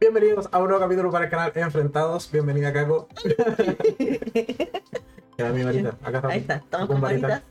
Bienvenidos 0.00 0.48
a 0.52 0.58
un 0.58 0.68
nuevo 0.68 0.80
capítulo 0.80 1.10
para 1.10 1.24
el 1.24 1.30
canal 1.30 1.50
Enfrentados. 1.56 2.30
Bienvenida, 2.30 2.72
Caco. 2.72 3.08
Ya, 5.36 5.50
mi 5.50 5.62
varita. 5.62 5.90
Acá 6.02 6.18
estamos. 6.18 6.32
Ahí 6.32 6.40
está, 6.40 6.54
estamos 6.56 6.88
con 6.88 7.00
varitas. 7.00 7.42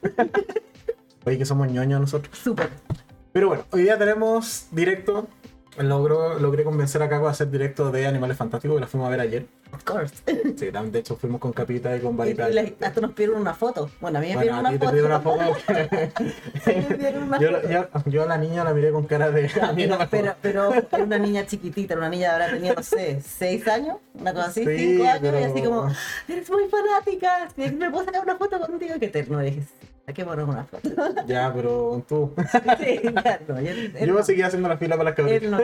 Oye, 1.25 1.37
que 1.37 1.45
somos 1.45 1.69
ñoños 1.69 2.01
nosotros. 2.01 2.37
Súper. 2.37 2.69
Pero 3.31 3.47
bueno, 3.47 3.63
hoy 3.71 3.83
día 3.83 3.97
tenemos 3.97 4.67
directo. 4.71 5.27
Logró, 5.77 6.39
logré 6.39 6.63
convencer 6.63 7.01
a 7.01 7.09
Caco 7.09 7.27
a 7.27 7.31
hacer 7.31 7.49
directo 7.49 7.91
de 7.91 8.07
Animales 8.07 8.37
Fantásticos, 8.37 8.75
que 8.75 8.81
la 8.81 8.87
fuimos 8.87 9.07
a 9.07 9.11
ver 9.11 9.21
ayer. 9.21 9.45
Of 9.77 9.83
course. 9.83 10.13
Sí, 10.57 10.71
de 10.71 10.99
hecho 10.99 11.15
fuimos 11.17 11.39
con 11.39 11.53
Capita 11.53 11.95
y 11.95 11.99
con 11.99 12.17
les- 12.17 12.73
hasta 12.81 12.99
nos 12.99 13.11
pidieron 13.11 13.39
una 13.39 13.53
foto. 13.53 13.91
Bueno, 14.01 14.17
a 14.17 14.21
mí 14.21 14.29
me 14.29 14.35
Bueno, 14.35 14.63
pidieron 14.69 15.11
a 15.11 15.17
una 15.19 15.19
foto. 15.21 15.43
pidieron 16.97 17.23
una 17.23 17.39
yo, 17.39 17.51
foto. 17.51 17.69
yo- 17.69 18.11
yo 18.11 18.23
a 18.23 18.25
la 18.25 18.37
niña 18.39 18.63
la 18.63 18.73
miré 18.73 18.91
con 18.91 19.05
cara 19.05 19.29
de. 19.29 19.49
A 19.61 19.73
mí 19.73 19.85
no 19.85 19.99
me 19.99 20.07
pero, 20.07 20.33
pero 20.41 20.73
era 20.73 21.03
una 21.03 21.19
niña 21.19 21.45
chiquitita, 21.45 21.95
una 21.95 22.09
niña 22.09 22.33
habrá 22.33 22.49
tenido, 22.49 22.73
no 22.75 22.81
sé, 22.83 23.21
seis 23.21 23.67
años, 23.67 23.97
una 24.15 24.33
cosa 24.33 24.47
así, 24.47 24.65
Sí, 24.65 24.77
cinco 24.77 25.03
años, 25.03 25.19
pero- 25.21 25.39
y 25.39 25.43
así 25.43 25.61
como, 25.63 25.87
eres 26.27 26.49
muy 26.49 26.63
fanática, 26.69 27.47
¿me 27.55 27.91
puedo 27.91 28.05
sacar 28.05 28.23
una 28.23 28.35
foto 28.37 28.59
contigo? 28.59 28.95
Qué 28.99 29.09
terno, 29.09 29.41
y 29.43 29.51
dije, 29.51 29.61
sí, 29.61 29.87
saquémonos 30.07 30.49
una 30.49 30.63
foto. 30.65 30.89
Ya, 31.27 31.53
pero 31.53 32.03
tú. 32.07 32.33
sí, 32.79 32.97
claro, 32.99 33.43
no, 33.49 33.57
él- 33.59 33.93
él 33.95 34.07
Yo 34.07 34.13
no, 34.15 34.23
seguía 34.23 34.47
haciendo 34.47 34.69
la 34.69 34.77
fila 34.77 34.97
para 34.97 35.09
las 35.11 35.15
cabritas. 35.15 35.43
él 35.43 35.51
no. 35.51 35.59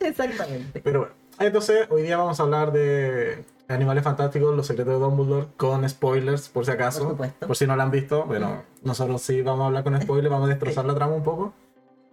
Exactamente. 0.00 0.80
Pero 0.82 1.00
bueno, 1.00 1.14
entonces 1.46 1.86
hoy 1.90 2.02
día 2.02 2.16
vamos 2.16 2.38
a 2.40 2.42
hablar 2.42 2.72
de 2.72 3.44
Animales 3.68 4.02
Fantásticos, 4.02 4.56
Los 4.56 4.66
Secretos 4.66 4.94
de 4.94 5.00
Dumbledore, 5.00 5.48
con 5.56 5.88
spoilers, 5.88 6.48
por 6.48 6.64
si 6.64 6.70
acaso. 6.70 7.16
Por. 7.16 7.30
Por 7.30 7.56
si 7.56 7.66
no 7.66 7.76
lo 7.76 7.82
han 7.82 7.90
visto, 7.90 8.24
bueno, 8.24 8.62
nosotros 8.82 9.20
sí 9.22 9.42
vamos 9.42 9.64
a 9.64 9.66
hablar 9.66 9.84
con 9.84 10.00
spoilers, 10.00 10.30
vamos 10.30 10.46
a 10.46 10.50
destrozar 10.50 10.84
la 10.84 10.94
trama 10.94 11.14
un 11.14 11.22
poco. 11.22 11.52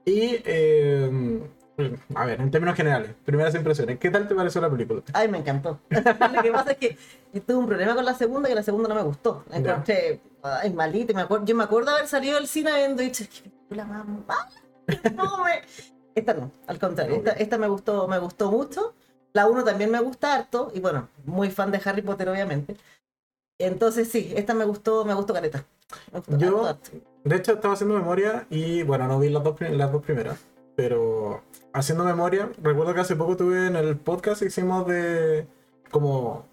Y, 0.06 0.42
eh, 0.46 1.42
a 2.14 2.26
ver, 2.26 2.40
en 2.40 2.52
términos 2.52 2.76
generales, 2.76 3.12
primeras 3.26 3.56
impresiones, 3.56 3.98
¿qué 4.00 4.10
tal 4.10 4.28
te 4.28 4.36
pareció 4.36 4.62
la 4.62 4.70
película? 4.70 5.02
Ay, 5.14 5.28
me 5.28 5.40
encantó. 5.40 5.80
Lo 5.90 6.42
que 6.42 6.52
pasa 6.52 6.72
es 6.72 6.78
que 6.78 6.98
tuve 7.42 7.58
un 7.58 7.68
problema 7.68 7.96
con 7.96 8.06
la 8.06 8.14
segunda, 8.14 8.48
que 8.48 8.56
la 8.56 8.64
segunda 8.64 8.90
no 8.90 8.96
me 8.96 9.04
gustó. 9.04 9.44
La 9.50 9.58
encontré 9.58 10.22
ay, 10.42 10.72
malita. 10.74 11.14
Me 11.14 11.22
acuerdo, 11.22 11.46
yo 11.46 11.56
me 11.56 11.64
acuerdo 11.64 11.92
haber 11.92 12.08
salido 12.08 12.36
del 12.36 12.48
cine 12.48 12.72
viendo 12.76 13.02
y 13.02 13.06
dicho, 13.06 13.26
qué 13.30 13.50
película 13.50 13.86
más 13.86 14.06
mala. 14.08 14.50
No, 15.16 15.44
me... 15.44 15.62
Esta 16.14 16.34
no, 16.34 16.52
al 16.68 16.80
contrario. 16.80 17.16
Esta, 17.16 17.32
esta 17.32 17.58
me 17.58 17.68
gustó, 17.68 18.08
me 18.08 18.20
gustó 18.20 18.52
mucho. 18.52 18.94
La 19.36 19.48
1 19.48 19.66
también 19.66 19.92
me 19.92 20.00
gusta 20.00 20.34
harto. 20.34 20.72
Y 20.74 20.80
bueno, 20.80 21.10
muy 21.26 21.52
fan 21.52 21.70
de 21.70 21.82
Harry 21.84 22.02
Potter, 22.02 22.30
obviamente. 22.30 22.78
Entonces 23.60 24.08
sí, 24.10 24.34
esta 24.36 24.54
me 24.54 24.64
gustó, 24.64 25.04
me 25.04 25.14
gustó 25.14 25.34
careta. 25.34 25.66
Me 26.14 26.20
gustó 26.20 26.38
Yo- 26.38 26.66
harto. 26.66 26.92
De 27.26 27.36
hecho, 27.36 27.54
estaba 27.54 27.74
haciendo 27.74 27.96
memoria 27.96 28.46
y, 28.50 28.84
bueno, 28.84 29.08
no 29.08 29.20
vi 29.20 29.30
las 29.30 29.44
dos, 29.44 29.60
las 29.60 29.92
dos 29.92 30.04
primeras, 30.04 30.38
pero 30.76 31.42
haciendo 31.74 32.04
memoria, 32.04 32.50
recuerdo 32.62 32.94
que 32.94 33.02
hace 33.02 33.16
poco 33.16 33.36
tuve 33.36 33.66
en 33.68 33.76
el 33.76 33.98
podcast 33.98 34.42
hicimos 34.44 34.86
de 34.88 35.48
como 35.92 36.46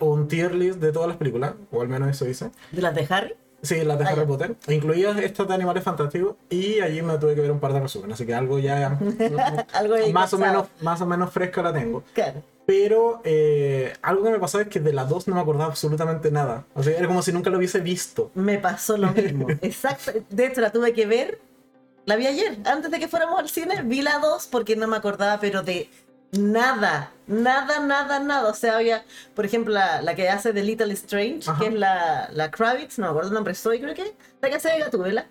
un 0.00 0.28
tier 0.28 0.54
list 0.54 0.78
de 0.78 0.92
todas 0.92 1.08
las 1.08 1.16
películas, 1.16 1.54
o 1.72 1.82
al 1.82 1.88
menos 1.88 2.08
eso 2.10 2.28
hice. 2.28 2.52
¿De 2.70 2.80
las 2.80 2.94
de 2.94 3.06
Harry? 3.10 3.34
Sí, 3.62 3.84
las 3.84 3.98
de 3.98 4.04
Ah, 4.04 4.08
Harry. 4.12 4.24
Potter. 4.26 4.54
Incluía 4.68 5.10
estas 5.20 5.46
de 5.48 5.54
Animales 5.54 5.84
Fantásticos 5.84 6.36
y 6.48 6.80
allí 6.80 7.02
me 7.02 7.18
tuve 7.18 7.34
que 7.34 7.40
ver 7.42 7.50
un 7.52 7.60
par 7.60 7.72
de 7.72 7.80
resúmenes, 7.80 8.14
así 8.14 8.24
que 8.26 8.34
algo 8.34 8.58
ya 8.58 8.98
Algo 9.74 9.96
más 10.12 10.32
o 10.34 10.38
menos 10.38 10.68
más 10.80 11.00
o 11.00 11.06
menos 11.06 11.30
fresca 11.30 11.62
la 11.62 11.72
tengo. 11.72 12.02
Claro. 12.14 12.42
Pero 12.66 13.20
eh, 13.24 13.92
algo 14.02 14.22
que 14.24 14.30
me 14.30 14.38
pasaba 14.38 14.62
es 14.62 14.68
que 14.70 14.78
de 14.80 14.92
las 14.92 15.08
dos 15.08 15.26
no 15.26 15.34
me 15.34 15.40
acordaba 15.40 15.66
absolutamente 15.70 16.30
nada. 16.30 16.64
O 16.74 16.82
sea, 16.82 16.96
era 16.96 17.06
como 17.08 17.20
si 17.20 17.32
nunca 17.32 17.50
lo 17.50 17.58
hubiese 17.58 17.80
visto. 17.80 18.30
Me 18.34 18.58
pasó 18.58 18.96
lo 18.96 19.10
mismo. 19.12 19.48
Exacto. 19.60 20.12
De 20.30 20.46
hecho, 20.46 20.60
la 20.60 20.70
tuve 20.70 20.92
que 20.92 21.04
ver. 21.04 21.40
La 22.06 22.16
vi 22.16 22.26
ayer. 22.28 22.58
Antes 22.64 22.90
de 22.90 22.98
que 22.98 23.08
fuéramos 23.08 23.38
al 23.40 23.48
cine, 23.48 23.82
vi 23.82 24.02
la 24.02 24.18
2 24.20 24.46
porque 24.52 24.76
no 24.76 24.86
me 24.86 24.96
acordaba, 24.96 25.40
pero 25.40 25.62
de 25.62 25.90
nada. 26.32 27.12
Nada, 27.26 27.80
nada, 27.80 28.18
nada. 28.18 28.50
O 28.50 28.54
sea, 28.54 28.76
había, 28.76 29.04
por 29.34 29.44
ejemplo, 29.44 29.72
la, 29.72 30.02
la 30.02 30.14
que 30.14 30.28
hace 30.28 30.52
de 30.52 30.62
Little 30.62 30.92
Strange, 30.94 31.48
Ajá. 31.48 31.60
que 31.60 31.68
es 31.68 31.74
la, 31.74 32.28
la 32.32 32.50
Kravitz, 32.50 32.98
no 32.98 33.06
me 33.06 33.10
acuerdo 33.10 33.28
el 33.28 33.34
nombre, 33.34 33.54
soy 33.54 33.80
creo 33.80 33.94
que, 33.94 34.14
la 34.40 34.48
que 34.48 34.56
hace 34.56 34.70
de 34.70 34.80
Gatúbela. 34.80 35.26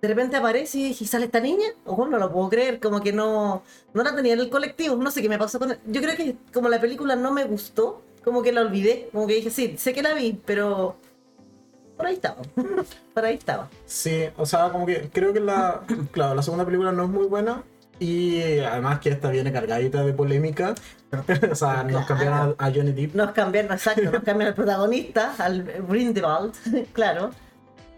De 0.00 0.08
repente 0.08 0.36
aparece 0.36 0.78
y 0.78 0.84
dije, 0.88 1.06
¿sale 1.06 1.26
esta 1.26 1.40
niña? 1.40 1.66
Ojo, 1.86 2.06
no 2.06 2.18
lo 2.18 2.30
puedo 2.30 2.50
creer, 2.50 2.78
como 2.78 3.00
que 3.00 3.12
no, 3.12 3.62
no 3.94 4.02
la 4.02 4.14
tenía 4.14 4.34
en 4.34 4.40
el 4.40 4.50
colectivo, 4.50 4.96
no 4.96 5.10
sé 5.10 5.22
qué 5.22 5.30
me 5.30 5.38
pasó 5.38 5.58
con 5.58 5.76
Yo 5.86 6.02
creo 6.02 6.16
que 6.16 6.36
como 6.52 6.68
la 6.68 6.80
película 6.80 7.16
no 7.16 7.30
me 7.30 7.44
gustó, 7.44 8.02
como 8.22 8.42
que 8.42 8.52
la 8.52 8.60
olvidé, 8.62 9.08
como 9.12 9.26
que 9.26 9.34
dije, 9.34 9.50
sí, 9.50 9.76
sé 9.78 9.94
que 9.94 10.02
la 10.02 10.12
vi, 10.12 10.38
pero 10.44 10.96
por 11.96 12.06
ahí 12.06 12.14
estaba, 12.14 12.42
por 13.14 13.24
ahí 13.24 13.34
estaba. 13.36 13.70
Sí, 13.86 14.24
o 14.36 14.44
sea, 14.44 14.70
como 14.70 14.84
que 14.84 15.08
creo 15.12 15.32
que 15.32 15.40
la, 15.40 15.82
claro, 16.12 16.34
la 16.34 16.42
segunda 16.42 16.64
película 16.66 16.92
no 16.92 17.04
es 17.04 17.10
muy 17.10 17.26
buena 17.26 17.62
y 18.00 18.58
además 18.60 18.98
que 19.00 19.10
esta 19.10 19.30
viene 19.30 19.52
cargadita 19.52 20.04
de 20.04 20.12
polémica. 20.12 20.74
o 21.50 21.54
sea, 21.54 21.84
nos 21.84 22.06
cambiaron 22.06 22.54
a, 22.58 22.66
a 22.66 22.70
Johnny 22.72 22.92
Depp. 22.92 23.14
Nos 23.14 23.30
cambiaron, 23.32 23.72
exacto, 23.72 24.02
nos 24.04 24.22
cambiaron 24.24 24.48
al 24.48 24.54
protagonista, 24.54 25.34
al 25.38 25.62
Grindelwald, 25.88 26.52
claro. 26.92 27.30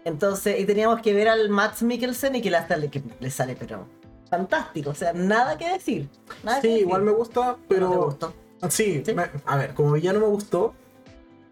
Entonces, 0.05 0.59
y 0.59 0.65
teníamos 0.65 1.01
que 1.01 1.13
ver 1.13 1.27
al 1.27 1.49
Matt 1.49 1.81
Mikkelsen 1.81 2.35
y 2.35 2.41
que 2.41 2.49
le, 2.51 2.57
hasta 2.57 2.77
le, 2.77 2.89
que 2.89 3.01
le 3.19 3.29
sale, 3.29 3.55
pero 3.59 3.87
fantástico, 4.29 4.91
o 4.91 4.95
sea, 4.95 5.13
nada 5.13 5.57
que 5.57 5.67
decir. 5.69 6.07
Nada 6.43 6.57
Sí, 6.57 6.61
que 6.61 6.67
decir. 6.69 6.81
igual 6.83 7.01
me 7.01 7.11
gusta, 7.11 7.41
¿No 7.45 7.57
pero... 7.67 7.89
gustó? 8.05 8.33
Sí, 8.69 9.01
Sí. 9.05 9.13
me- 9.13 9.29
a 9.45 9.57
ver, 9.57 9.73
como 9.73 9.91
villano 9.93 10.19
me 10.19 10.27
gustó, 10.27 10.73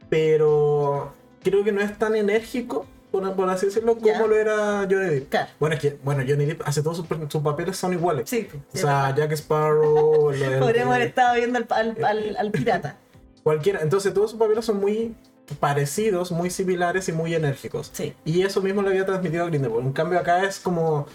pero 0.09 1.13
creo 1.44 1.63
que 1.63 1.72
no 1.72 1.81
es 1.81 1.97
tan 1.97 2.16
enérgico, 2.16 2.85
por, 3.22 3.36
por 3.36 3.50
así 3.50 3.68
decirlo, 3.68 3.98
como 3.98 4.28
lo 4.28 4.36
era 4.36 4.80
Johnny 4.90 5.09
Depp. 5.09 5.30
Claro, 5.30 5.50
Bueno, 5.59 5.76
es 5.76 5.81
que 5.81 5.98
bueno, 6.03 6.24
Johnny 6.28 6.46
Depp 6.46 6.62
hace 6.66 6.81
todos 6.81 6.98
sus, 6.98 7.08
sus 7.30 7.42
papeles 7.42 7.78
son 7.78 7.94
iguales. 7.94 8.30
sí. 8.30 8.48
O 8.74 8.78
sea, 8.78 9.14
Jack 9.16 9.31
Sparrow, 9.34 10.31
Podríamos 10.59 10.96
haber 10.96 11.08
estado 11.08 11.36
viendo 11.36 11.58
al, 11.59 11.68
al, 11.70 12.04
al- 12.06 12.38
al 12.38 12.52
pirata. 12.52 12.98
cualquiera. 13.44 13.81
Entonces 13.81 14.14
todos 14.14 14.31
sus 14.31 14.40
papeles 14.40 14.66
son 14.66 14.80
muy 14.80 15.16
parecidos, 15.59 16.31
muy 16.31 16.50
similares 16.50 17.08
y 17.09 17.12
muy 17.12 17.36
enérgicos. 17.36 17.92
Sí, 17.94 18.14
Y 18.25 18.42
eso 18.42 18.62
mismo 18.62 18.81
le 18.81 18.90
había 18.90 19.06
transmitido 19.06 19.44
a 19.44 19.48
Grindelwald. 19.48 19.86
En 19.86 19.94
cambio 19.94 20.20
acá 20.20 20.44
es 20.44 20.59
como 20.59 21.06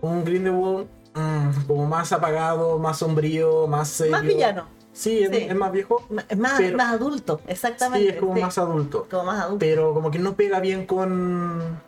un 0.00 0.24
Grindelwald 0.24 0.86
mm, 1.14 1.66
como 1.66 1.86
más 1.86 2.10
apagado, 2.12 2.78
más 2.78 2.98
sombrío, 2.98 3.66
más 3.66 3.88
serio. 3.88 4.12
más 4.12 4.22
villano, 4.22 4.66
Sí, 4.96 5.18
es, 5.22 5.28
Sí. 5.30 5.36
es 5.48 5.54
más 5.54 5.72
viejo. 5.72 6.06
es 6.28 6.38
más, 6.38 6.54
Pero- 6.56 6.76
más 6.78 6.94
adulto, 6.94 7.40
exactamente. 7.46 8.08
Sí, 8.08 8.14
es 8.14 8.20
como 8.20 8.34
sí, 8.34 8.40
más 8.40 8.56
adulto. 8.56 9.06
como 9.10 9.24
más 9.24 9.40
adulto. 9.42 9.58
Pero 9.58 9.92
como 9.92 10.10
que 10.10 10.18
no 10.18 10.34
pega 10.36 10.58
bien 10.60 10.86
con... 10.86 11.80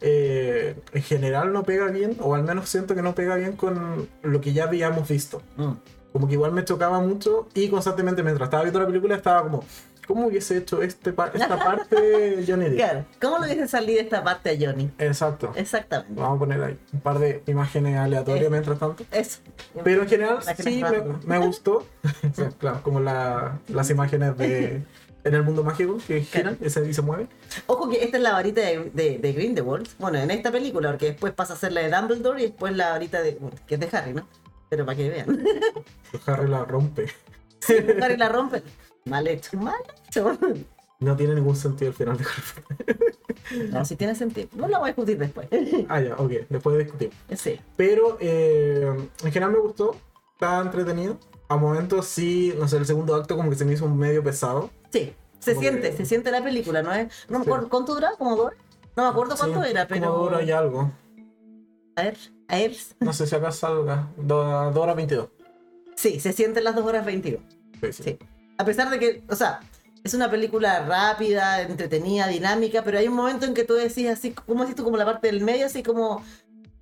eh, 0.00 0.76
en 0.92 1.02
general 1.02 1.52
no 1.52 1.62
pega 1.62 1.86
bien, 1.86 2.16
o 2.20 2.34
al 2.34 2.42
menos 2.42 2.68
siento 2.68 2.94
que 2.94 3.02
no 3.02 3.14
pega 3.14 3.36
bien 3.36 3.52
con 3.52 4.08
lo 4.22 4.40
que 4.40 4.52
ya 4.52 4.64
habíamos 4.64 5.08
visto. 5.08 5.42
Mm. 5.56 5.72
Como 6.12 6.26
que 6.26 6.34
igual 6.34 6.52
me 6.52 6.64
chocaba 6.64 6.98
mucho 7.00 7.46
y 7.54 7.68
constantemente 7.68 8.22
mientras 8.22 8.46
estaba 8.48 8.62
viendo 8.64 8.80
la 8.80 8.86
película 8.86 9.14
estaba 9.16 9.42
como, 9.42 9.64
¿cómo 10.06 10.26
hubiese 10.26 10.56
hecho 10.58 10.82
este 10.82 11.12
pa- 11.12 11.30
esta 11.34 11.56
parte 11.64 12.44
Johnny 12.46 12.66
Depp? 12.66 12.76
Claro, 12.76 13.04
¿cómo 13.20 13.38
le 13.38 13.46
hubiese 13.46 13.68
salido 13.68 14.00
esta 14.00 14.22
parte 14.24 14.50
a 14.50 14.54
Johnny? 14.58 14.90
Exacto. 14.98 15.52
Exactamente. 15.56 16.20
Vamos 16.20 16.36
a 16.36 16.38
poner 16.38 16.62
ahí 16.62 16.78
un 16.92 17.00
par 17.00 17.18
de 17.18 17.42
imágenes 17.46 17.96
aleatorias 17.98 18.46
Eh. 18.46 18.50
mientras 18.50 18.78
tanto. 18.78 19.04
Eso. 19.12 19.40
Pero 19.84 20.02
en 20.02 20.08
general 20.08 20.38
sí 20.58 20.82
me, 21.26 21.38
gustó. 21.38 21.86
Sí, 22.34 22.42
claro, 22.58 22.82
como 22.82 23.00
la- 23.00 23.58
las 23.68 23.90
imágenes 23.90 24.36
de 24.36 24.82
en 25.24 25.34
el 25.34 25.42
mundo 25.42 25.64
mágico 25.64 25.98
que 26.06 26.20
giran 26.22 26.56
y 26.60 26.70
se, 26.70 26.88
y 26.88 26.94
se 26.94 27.02
mueven. 27.02 27.28
Ojo 27.66 27.88
que 27.90 28.04
esta 28.04 28.16
es 28.16 28.22
la 28.22 28.30
varita 28.32 28.60
de, 28.60 28.90
de, 28.94 29.18
de 29.18 29.32
Grindelwald. 29.32 29.88
Bueno, 29.98 30.18
en 30.18 30.30
esta 30.30 30.52
película, 30.52 30.90
porque 30.90 31.06
después 31.06 31.32
pasa 31.32 31.54
a 31.54 31.56
ser 31.56 31.72
la 31.72 31.80
de 31.80 31.90
Dumbledore 31.90 32.40
y 32.40 32.46
después 32.46 32.76
la 32.76 32.90
varita 32.90 33.20
de. 33.22 33.36
que 33.66 33.74
es 33.74 33.80
de 33.80 33.88
Harry, 33.96 34.14
¿no? 34.14 34.24
Pero 34.68 34.86
para 34.86 34.96
que 34.96 35.08
vean. 35.10 35.42
Harry 36.26 36.48
la 36.48 36.64
rompe. 36.64 37.06
Harry 38.02 38.16
la 38.16 38.28
rompe. 38.28 38.62
Mal 39.06 39.26
hecho. 39.28 39.56
Mal 39.56 39.74
hecho. 40.08 40.38
No 41.00 41.16
tiene 41.16 41.34
ningún 41.34 41.56
sentido 41.56 41.90
el 41.90 41.96
final 41.96 42.16
de. 42.18 42.24
No, 43.70 43.84
si 43.84 43.96
tiene 43.96 44.14
sentido. 44.14 44.48
No 44.54 44.66
lo 44.66 44.78
voy 44.78 44.86
a 44.90 44.92
discutir 44.92 45.18
después. 45.18 45.48
Ah, 45.88 46.00
ya, 46.00 46.14
ok, 46.16 46.30
después 46.48 46.78
discutimos. 46.78 47.14
Sí. 47.36 47.60
Pero 47.76 48.16
eh, 48.20 48.90
en 49.22 49.32
general 49.32 49.52
me 49.52 49.58
gustó, 49.58 49.94
estaba 50.32 50.62
entretenido. 50.62 51.18
A 51.48 51.56
momentos 51.56 52.06
sí, 52.06 52.52
no 52.58 52.66
sé, 52.66 52.76
el 52.78 52.86
segundo 52.86 53.14
acto 53.14 53.36
como 53.36 53.50
que 53.50 53.56
se 53.56 53.64
me 53.64 53.72
hizo 53.74 53.84
un 53.84 53.96
medio 53.96 54.22
pesado. 54.24 54.70
Sí. 54.90 55.12
Se 55.38 55.52
Como 55.54 55.60
siente, 55.62 55.90
que- 55.90 55.96
se 55.96 56.06
siente 56.06 56.30
la 56.32 56.42
película, 56.42 56.82
¿no 56.82 56.92
es? 56.92 57.08
No 57.28 57.38
me 57.38 57.44
Sí. 57.44 57.50
acuerdo 57.50 57.68
cuánto 57.68 57.94
dura, 57.94 58.10
como 58.18 58.34
dos. 58.34 58.46
horas? 58.46 58.58
No 58.96 59.02
me 59.04 59.08
acuerdo 59.10 59.36
cuánto 59.36 59.62
Sí, 59.62 59.70
era, 59.70 59.86
pero. 59.86 60.00
Como 60.06 60.18
dos 60.24 60.26
horas 60.32 60.46
y 60.48 60.50
algo. 60.50 60.90
A 61.94 62.02
ver, 62.02 62.16
a 62.48 62.56
ver. 62.56 62.72
No 63.00 63.12
sé 63.12 63.26
si 63.26 63.34
acá 63.36 63.52
salga. 63.52 64.08
do- 64.16 64.70
Dos 64.72 64.76
horas 64.82 64.96
22. 64.96 65.28
Sí, 65.94 66.18
se 66.20 66.32
sienten 66.32 66.64
las 66.64 66.74
2 66.74 66.84
horas 66.84 67.06
22. 67.06 67.42
Sí, 67.80 67.92
sí. 67.92 68.02
Sí. 68.02 68.18
A 68.58 68.64
pesar 68.64 68.90
de 68.90 68.98
que, 68.98 69.22
o 69.28 69.36
sea, 69.36 69.60
es 70.02 70.14
una 70.14 70.30
película 70.30 70.84
rápida, 70.86 71.62
entretenida, 71.62 72.26
dinámica, 72.28 72.82
pero 72.82 72.98
hay 72.98 73.08
un 73.08 73.14
momento 73.14 73.44
en 73.46 73.54
que 73.54 73.64
tú 73.64 73.74
decís 73.74 74.08
así, 74.08 74.30
¿cómo 74.32 74.62
decís 74.62 74.76
tú? 74.76 74.84
Como 74.84 74.96
la 74.96 75.04
parte 75.04 75.26
del 75.26 75.42
medio, 75.42 75.66
así 75.66 75.82
como, 75.82 76.22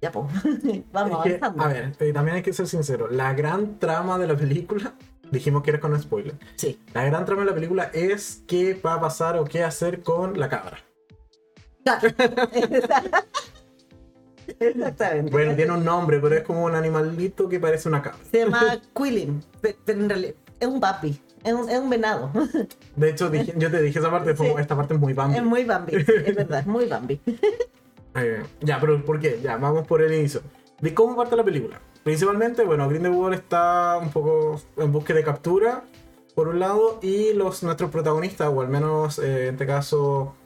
ya 0.01 0.13
pues, 0.13 0.27
vamos 0.93 1.27
Es 1.27 1.33
que, 1.33 1.39
avanzando. 1.45 1.63
a 1.65 1.69
ver, 1.69 1.97
también 2.13 2.37
hay 2.37 2.43
que 2.43 2.53
ser 2.53 2.67
sincero. 2.69 3.09
La 3.11 3.33
gran 3.35 3.79
trama 3.79 4.19
de 4.19 4.27
la 4.27 4.37
película, 4.37 4.95
dijimos 5.31 5.63
que 5.63 5.71
era 5.71 5.81
con 5.81 6.01
spoiler. 6.01 6.35
Sí, 6.57 6.79
La 6.93 7.05
gran 7.05 7.25
trama 7.25 7.43
de 7.43 7.47
la 7.49 7.55
película 7.55 7.91
es 7.93 8.43
qué 8.47 8.75
va 8.75 8.95
a 8.95 9.01
pasar 9.01 9.37
o 9.39 9.45
qué 9.45 9.65
hacer 9.65 10.03
con 10.03 10.39
la 10.39 10.49
cabra. 10.49 10.79
Exactamente. 14.59 15.31
Bueno, 15.33 15.55
tiene 15.57 15.73
un 15.73 15.85
nombre, 15.85 16.21
pero 16.21 16.35
es 16.37 16.43
como 16.43 16.65
un 16.65 16.75
animalito 16.75 17.49
que 17.49 17.59
parece 17.59 17.89
una 17.89 18.03
cabra. 18.03 18.19
Se 18.31 18.39
llama 18.45 18.79
Quilling, 18.95 19.43
pe- 19.61 19.77
pero 19.85 20.01
en 20.01 20.09
realidad 20.09 20.35
es 20.61 20.69
un 20.69 20.81
papi, 20.81 21.19
es 21.45 21.53
un, 21.53 21.69
es 21.71 21.79
un 21.79 21.91
venado. 21.91 22.31
De 22.97 23.11
hecho, 23.11 23.31
dije- 23.31 23.55
yo 23.57 23.71
te 23.71 23.81
dije 23.83 23.99
esa 24.01 24.11
parte, 24.11 24.35
fue 24.35 24.47
como, 24.47 24.59
Sí. 24.59 24.63
esta 24.63 24.77
parte 24.77 24.95
es 24.95 25.01
muy 25.01 25.13
Bambi. 25.13 25.37
Es 25.37 25.45
muy 25.45 25.65
Bambi, 25.65 25.93
sí, 25.93 26.13
es 26.27 26.35
verdad, 26.37 26.61
es 26.61 26.67
muy 26.67 26.87
Bambi. 26.87 27.21
Eh, 28.17 28.45
ya, 28.61 28.79
pero 28.79 29.05
¿por 29.05 29.19
qué? 29.19 29.41
Ya, 29.43 29.57
vamos 29.57 29.89
por 29.89 30.01
el 30.01 30.15
inicio. 30.15 30.41
¿De 30.81 30.95
cómo 30.95 31.17
parte 31.17 31.35
la 31.35 31.43
película? 31.43 31.81
Principalmente, 32.05 32.63
bueno, 32.65 32.89
Grindelwald 32.89 33.35
está 33.35 33.99
un 34.01 34.11
poco 34.11 34.61
en 34.77 34.93
búsqueda 34.93 35.17
de 35.19 35.25
captura, 35.25 35.83
por 36.37 36.47
un 36.47 36.61
lado, 36.61 37.01
y 37.03 37.33
los 37.33 37.65
nuestros 37.65 37.91
protagonistas, 37.91 38.53
o 38.55 38.61
al 38.61 38.69
menos 38.69 39.19
eh, 39.19 39.49
en 39.49 39.55
este 39.55 39.67
caso, 39.67 40.37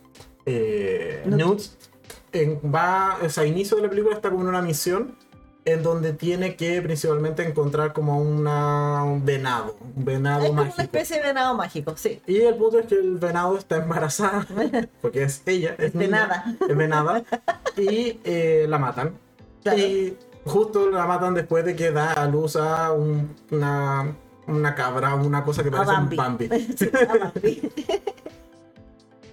eh. 0.47 1.23
Newt, 1.27 1.61
en- 2.33 2.59
va, 2.75 3.19
o 3.23 3.29
sea, 3.29 3.43
a 3.43 3.47
inicio 3.47 3.77
de 3.77 3.83
la 3.83 3.91
película 3.91 4.15
está 4.15 4.31
como 4.31 4.45
en 4.45 4.49
una 4.49 4.63
misión 4.63 5.19
en 5.73 5.83
donde 5.83 6.13
tiene 6.13 6.57
que 6.57 6.81
principalmente 6.83 7.47
encontrar 7.47 7.93
como 7.93 8.19
una, 8.21 9.03
un 9.05 9.25
venado, 9.25 9.77
un 9.97 10.05
venado 10.05 10.41
Es 10.43 10.49
como 10.49 10.63
mágico. 10.63 10.75
una 10.77 10.85
especie 10.85 11.17
de 11.19 11.23
venado 11.25 11.55
mágico, 11.55 11.95
sí. 11.97 12.21
Y 12.27 12.41
el 12.41 12.55
punto 12.55 12.79
es 12.79 12.87
que 12.87 12.95
el 12.97 13.17
venado 13.19 13.57
está 13.59 13.77
embarazada, 13.77 14.47
porque 15.03 15.23
es 15.25 15.43
ella, 15.47 15.75
es, 15.79 15.87
Es 15.87 15.95
niña, 15.95 16.07
venada. 16.07 16.45
es 16.69 16.77
venada, 16.77 17.23
y 17.77 18.21
eh, 18.25 18.67
la 18.69 18.79
matan. 18.79 19.15
Claro. 19.63 19.79
Y 19.79 20.17
justo 20.45 20.91
la 20.91 21.07
matan 21.07 21.35
después 21.35 21.65
de 21.65 21.77
que 21.77 21.91
da 21.91 22.13
a 22.13 22.27
luz 22.27 22.57
a 22.57 22.93
un- 22.93 23.35
una, 23.51 24.15
una 24.47 24.75
cabra, 24.75 25.15
una 25.15 25.45
cosa 25.45 25.63
que 25.63 25.69
A 25.69 25.73
parece 25.73 25.93
Bambi. 25.93 26.17
un 26.17 26.17
Bambi. 26.17 26.49
Sí, 26.79 26.89
a 26.95 27.17
Bambi. 27.19 27.73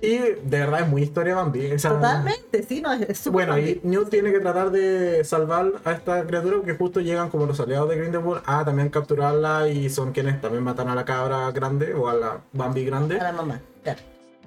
Y 0.01 0.17
de 0.17 0.35
verdad 0.43 0.81
es 0.81 0.87
muy 0.87 1.01
historia 1.03 1.35
Bambi. 1.35 1.71
o 1.71 1.79
sea, 1.79 1.91
Totalmente, 1.91 2.63
sí, 2.63 2.81
no, 2.81 2.93
es 2.93 3.17
súper 3.17 3.47
Bueno, 3.47 3.57
y 3.57 3.75
Bambi. 3.75 3.81
Newt 3.89 4.09
tiene 4.09 4.31
que 4.31 4.39
tratar 4.39 4.69
de 4.71 5.23
salvar 5.23 5.71
a 5.83 5.91
esta 5.93 6.25
criatura 6.27 6.57
porque 6.57 6.73
justo 6.73 6.99
llegan 6.99 7.29
como 7.29 7.45
los 7.45 7.59
aliados 7.59 7.89
de 7.89 7.97
Grindelwald 7.97 8.43
a 8.45 8.63
también 8.65 8.89
capturarla 8.89 9.67
y 9.69 9.89
son 9.89 10.11
quienes 10.11 10.39
también 10.41 10.63
matan 10.63 10.89
a 10.89 10.95
la 10.95 11.05
cabra 11.05 11.51
grande 11.51 11.93
o 11.93 12.07
a 12.09 12.13
la 12.13 12.41
Bambi 12.53 12.85
grande. 12.85 13.19
A 13.19 13.23
la 13.23 13.31
mamá, 13.31 13.61
claro. 13.83 13.99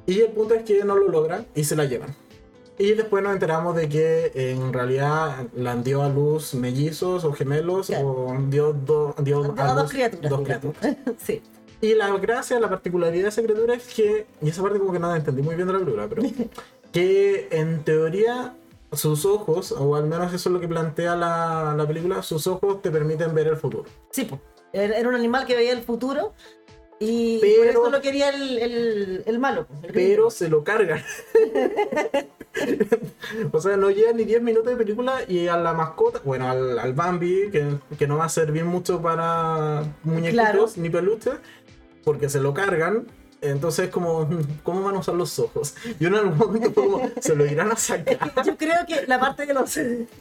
Y 0.07 0.21
el 0.21 0.31
punto 0.31 0.55
es 0.55 0.63
que 0.63 0.85
no 0.85 0.97
lo 0.97 1.09
logran 1.09 1.47
y 1.55 1.65
se 1.65 1.77
la 1.77 1.85
llevan. 1.85 2.15
Y 2.81 2.93
después 2.95 3.25
nos 3.25 3.33
enteramos 3.33 3.75
de 3.75 3.89
que 3.89 4.31
en 4.35 4.73
realidad 4.73 5.47
la 5.57 5.75
dio 5.75 6.03
a 6.03 6.09
luz 6.09 6.55
mellizos 6.55 7.25
o 7.25 7.33
gemelos 7.33 7.89
Claro. 7.89 8.07
o 8.07 8.37
dio, 8.49 8.73
do- 8.73 9.15
dio 9.19 9.53
A 9.59 9.71
a 9.71 9.75
dos 9.75 9.91
criaturas. 9.91 10.31
dos 10.31 10.41
criaturas. 10.43 10.97
sí. 11.19 11.43
Y 11.81 11.95
la 11.95 12.11
gracia, 12.19 12.59
la 12.59 12.69
particularidad 12.69 13.25
de 13.25 13.29
esa 13.29 13.43
criatura 13.43 13.75
es 13.75 13.95
que, 13.95 14.27
y 14.43 14.49
esa 14.49 14.63
parte 14.63 14.79
como 14.79 14.93
que 14.93 14.99
no 14.99 15.09
la 15.11 15.17
entendí 15.17 15.43
muy 15.43 15.55
bien 15.55 15.69
de 15.69 15.75
la 15.75 15.79
película, 15.79 16.09
pero 16.09 16.23
que 16.93 17.49
en 17.53 17.85
teoría 17.85 18.55
sus 18.93 19.25
ojos, 19.25 19.73
o 19.73 19.95
al 19.95 20.07
menos 20.07 20.33
eso 20.33 20.49
es 20.49 20.53
lo 20.53 20.61
que 20.61 20.69
plantea 20.69 21.15
la, 21.15 21.75
la 21.77 21.87
película, 21.87 22.23
sus 22.23 22.47
ojos 22.47 22.83
te 22.83 22.91
permiten 22.91 23.35
ver 23.35 23.47
el 23.49 23.57
futuro. 23.57 23.85
Sí, 24.11 24.25
po. 24.25 24.41
Era 24.73 25.09
un 25.09 25.15
animal 25.15 25.47
que 25.47 25.57
veía 25.57 25.73
el 25.73 25.83
futuro 25.83 26.35
y 27.01 27.39
Pero- 27.41 27.59
por 27.59 27.67
eso 27.85 27.91
lo 27.91 28.01
quería 28.03 28.31
el, 28.31 28.59
el, 28.59 29.23
el 29.25 29.39
malo. 29.39 29.67
el 29.83 29.93
Pero 29.93 30.31
se 30.31 30.49
lo 30.49 30.65
cargan. 30.65 31.01
o 33.53 33.61
sea, 33.61 33.77
no 33.77 33.91
llegan 33.91 34.17
ni 34.17 34.25
10 34.25 34.43
minutos 34.43 34.71
de 34.71 34.77
película 34.77 35.21
y 35.29 35.49
a 35.49 35.57
la 35.57 35.73
mascota, 35.75 36.21
bueno, 36.25 36.49
al, 36.49 36.79
al 36.79 36.93
Bambi, 36.93 37.51
que, 37.51 37.65
que 37.99 38.07
no 38.07 38.17
va 38.19 38.25
a 38.25 38.29
servir 38.29 38.65
mucho 38.65 39.01
para 39.01 39.85
muñequitos 40.03 40.33
Claro. 40.35 40.67
ni 40.77 40.91
peluches, 40.91 41.35
porque 42.09 42.31
se 42.31 42.41
lo 42.41 42.55
cargan. 42.55 43.07
Entonces, 43.43 43.91
como, 43.91 44.27
¿cómo 44.65 44.83
van 44.83 44.97
a 44.97 44.99
usar 45.01 45.15
los 45.15 45.39
ojos? 45.39 45.75
Yo 46.01 46.09
en 46.09 46.15
algún 46.15 46.39
momento 46.39 46.73
fue 46.73 46.85
como, 46.85 47.11
¿se 47.21 47.37
lo 47.37 47.45
irán 47.47 47.71
a 47.71 47.77
sacar? 47.77 48.33
Yo 48.47 48.57
creo 48.57 48.87
que 48.87 49.07
la 49.07 49.21
parte 49.21 49.45
de 49.47 49.53
los 49.55 49.75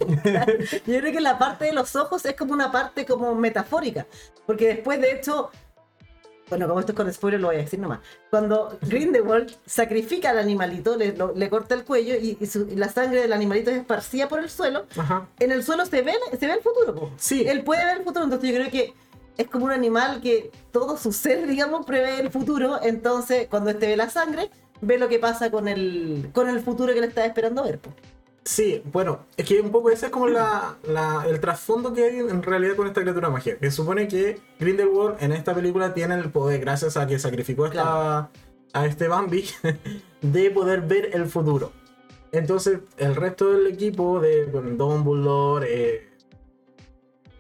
yo 0.86 1.00
creo 1.00 1.12
que 1.14 1.22
la 1.22 1.40
parte 1.40 1.66
de 1.66 1.72
los 1.74 1.96
ojos 1.96 2.26
es 2.26 2.36
como 2.36 2.52
una 2.54 2.72
parte 2.72 3.06
como 3.06 3.34
metafórica, 3.36 4.06
porque 4.46 4.68
después 4.68 5.00
de 5.02 5.12
hecho 5.14 5.50
bueno, 6.50 6.66
como 6.68 6.80
esto 6.80 6.94
es 6.94 6.96
con 6.96 7.12
spoiler 7.14 7.42
lo 7.42 7.48
voy 7.48 7.58
a 7.58 7.60
decir 7.60 7.78
nomás. 7.80 8.00
Cuando 8.30 8.78
Grindelwald 8.82 9.54
sacrifica 9.66 10.30
al 10.30 10.38
animalito, 10.38 10.96
le, 10.96 11.12
lo- 11.12 11.34
le 11.36 11.50
corta 11.50 11.76
el 11.76 11.84
cuello 11.84 12.16
y, 12.16 12.38
y 12.40 12.46
su- 12.46 12.68
y 12.70 12.76
la 12.78 12.88
sangre 12.88 13.20
del 13.22 13.34
animalito 13.34 13.70
es 13.70 13.78
esparcida 13.78 14.30
por 14.30 14.40
el 14.40 14.50
suelo, 14.50 14.86
Ajá. 14.96 15.28
en 15.40 15.52
el 15.52 15.62
suelo 15.64 15.86
se 15.86 16.02
ve, 16.04 16.14
se 16.40 16.48
ve 16.48 16.54
el 16.54 16.62
futuro. 16.62 17.12
Sí. 17.18 17.46
Él 17.46 17.64
puede 17.66 17.84
ver 17.84 17.98
el 17.98 18.04
futuro, 18.06 18.24
entonces 18.26 18.50
yo 18.50 18.56
creo 18.56 18.72
que 18.72 18.94
es 19.38 19.48
como 19.48 19.66
un 19.66 19.72
animal 19.72 20.22
que 20.22 20.52
todo 20.72 20.98
su 20.98 21.12
ser, 21.12 21.48
digamos, 21.48 21.86
prevé 21.86 22.20
el 22.20 22.30
futuro, 22.32 22.80
entonces 22.82 23.48
cuando 23.50 23.70
este 23.70 23.88
ve 23.88 23.98
la 23.98 24.10
sangre, 24.10 24.50
ve 24.82 24.98
lo 24.98 25.08
que 25.10 25.20
pasa 25.20 25.50
con 25.52 25.68
el, 25.68 26.30
con 26.34 26.50
el 26.50 26.60
futuro 26.62 26.94
que 26.94 27.02
le 27.02 27.08
está 27.08 27.26
esperando 27.26 27.64
ver. 27.64 27.80
po. 27.80 27.92
Sí, 28.44 28.82
bueno, 28.94 29.26
es 29.36 29.46
que 29.46 29.60
un 29.60 29.72
poco 29.72 29.90
ese 29.90 30.06
es 30.06 30.12
como 30.12 30.28
la, 30.30 30.78
la- 30.88 31.26
el 31.28 31.40
trasfondo 31.42 31.94
que 31.94 32.06
hay 32.06 32.20
en 32.20 32.42
realidad 32.42 32.76
con 32.78 32.88
esta 32.88 33.02
criatura 33.02 33.30
mágica. 33.30 33.58
Que 33.58 33.70
supone 33.72 34.08
que 34.08 34.40
Grindelwald 34.60 35.22
en 35.22 35.34
esta 35.34 35.54
película 35.54 35.94
tiene 35.94 36.16
el 36.16 36.30
poder, 36.32 36.62
gracias 36.62 36.96
a 36.96 37.06
que 37.08 37.20
sacrificó 37.20 37.66
a 37.66 38.30
este 38.86 39.08
Bambi, 39.10 39.46
de 40.22 40.50
poder 40.52 40.82
ver 40.82 41.10
el 41.14 41.26
futuro. 41.26 41.74
Entonces, 42.32 42.80
el 42.98 43.16
resto 43.16 43.52
del 43.54 43.68
equipo 43.68 44.20
de 44.20 44.46
bueno, 44.46 44.70
Dumbledore, 44.78 45.68
eh, 45.70 46.10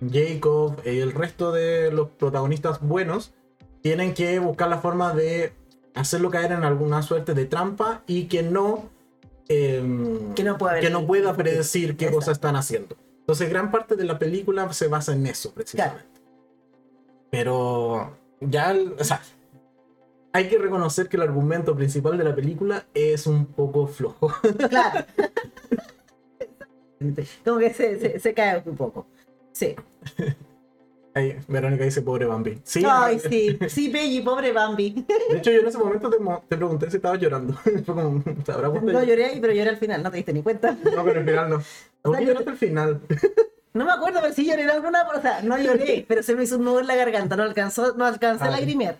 Jacob 0.01 0.75
y 0.85 0.99
el 0.99 1.11
resto 1.11 1.51
de 1.51 1.91
los 1.91 2.09
protagonistas 2.09 2.81
buenos 2.81 3.33
tienen 3.81 4.13
que 4.13 4.39
buscar 4.39 4.69
la 4.69 4.79
forma 4.79 5.13
de 5.13 5.53
hacerlo 5.95 6.29
caer 6.29 6.51
en 6.51 6.63
alguna 6.63 7.01
suerte 7.01 7.33
de 7.33 7.45
trampa 7.45 8.03
y 8.07 8.25
que 8.25 8.43
no 8.43 8.89
em, 9.49 10.33
Que 10.33 10.43
no 10.43 10.57
pueda 10.57 10.79
que 10.79 10.89
no 10.89 11.05
predecir 11.07 11.97
qué 11.97 12.05
Exacto. 12.05 12.15
cosas 12.15 12.31
están 12.33 12.55
haciendo. 12.55 12.95
Entonces, 13.19 13.49
gran 13.49 13.71
parte 13.71 13.95
de 13.95 14.05
la 14.05 14.17
película 14.19 14.71
se 14.71 14.87
basa 14.87 15.13
en 15.13 15.25
eso, 15.27 15.53
precisamente. 15.53 16.05
Pero 17.29 18.15
ya, 18.39 18.73
o 18.97 19.03
sea, 19.03 19.21
hay 20.31 20.47
que 20.47 20.57
reconocer 20.57 21.09
que 21.09 21.17
el 21.17 21.23
argumento 21.23 21.75
principal 21.75 22.17
de 22.17 22.23
la 22.23 22.35
película 22.35 22.85
es 22.93 23.27
un 23.27 23.45
poco 23.47 23.87
flojo. 23.87 24.31
Claro. 24.69 25.05
Como 27.45 27.59
que 27.59 27.73
se, 27.73 27.99
se, 27.99 28.19
se 28.19 28.33
cae 28.33 28.63
un 28.65 28.75
poco. 28.75 29.07
Sí. 29.57 29.75
Ahí, 31.15 31.35
Verónica 31.47 31.83
dice, 31.83 32.03
pobre 32.03 32.27
Bambi. 32.27 32.61
Sí, 32.63 32.83
Ay, 32.87 33.17
sí. 33.17 33.57
Sí, 33.69 33.89
Belly, 33.89 34.21
pobre 34.21 34.51
Bambi. 34.51 35.03
de 35.31 35.37
hecho 35.37 35.49
yo 35.49 35.61
en 35.61 35.67
ese 35.67 35.79
momento 35.79 36.11
te, 36.11 36.57
pregunté 36.57 36.91
si 36.91 36.97
estabas 36.97 37.19
llorando. 37.19 37.53
Fue 37.63 37.83
como, 37.83 38.21
¿te 38.21 38.51
habrá 38.51 38.69
puesto 38.69 38.91
No 38.91 39.03
lloré 39.03 39.25
ahí, 39.25 39.39
pero 39.41 39.53
lloré 39.53 39.71
al 39.71 39.77
final, 39.77 40.03
no 40.03 40.11
te 40.11 40.17
diste 40.17 40.31
ni 40.31 40.43
cuenta. 40.43 40.73
No, 40.73 41.03
pero 41.03 41.19
al 41.21 41.25
final 41.25 41.49
no. 41.49 41.63
¿Por 42.03 42.17
qué 42.19 42.25
lloraste 42.27 42.49
al 42.51 42.57
final? 42.57 43.01
No 43.73 43.85
me 43.85 43.91
acuerdo, 43.91 44.19
pero 44.21 44.33
sí 44.33 44.45
lloré 44.45 44.61
en 44.61 44.69
alguna, 44.69 45.07
o 45.09 45.21
sea, 45.21 45.41
no 45.41 45.57
lloré, 45.57 46.05
pero 46.07 46.21
se 46.21 46.35
me 46.35 46.43
hizo 46.43 46.57
un 46.57 46.65
nudo 46.65 46.81
en 46.81 46.87
la 46.87 46.95
garganta, 46.95 47.35
no 47.35 47.41
alcanzó, 47.41 47.95
no 47.95 48.05
alcancé 48.05 48.45
a 48.45 48.51
lagrimear. 48.51 48.97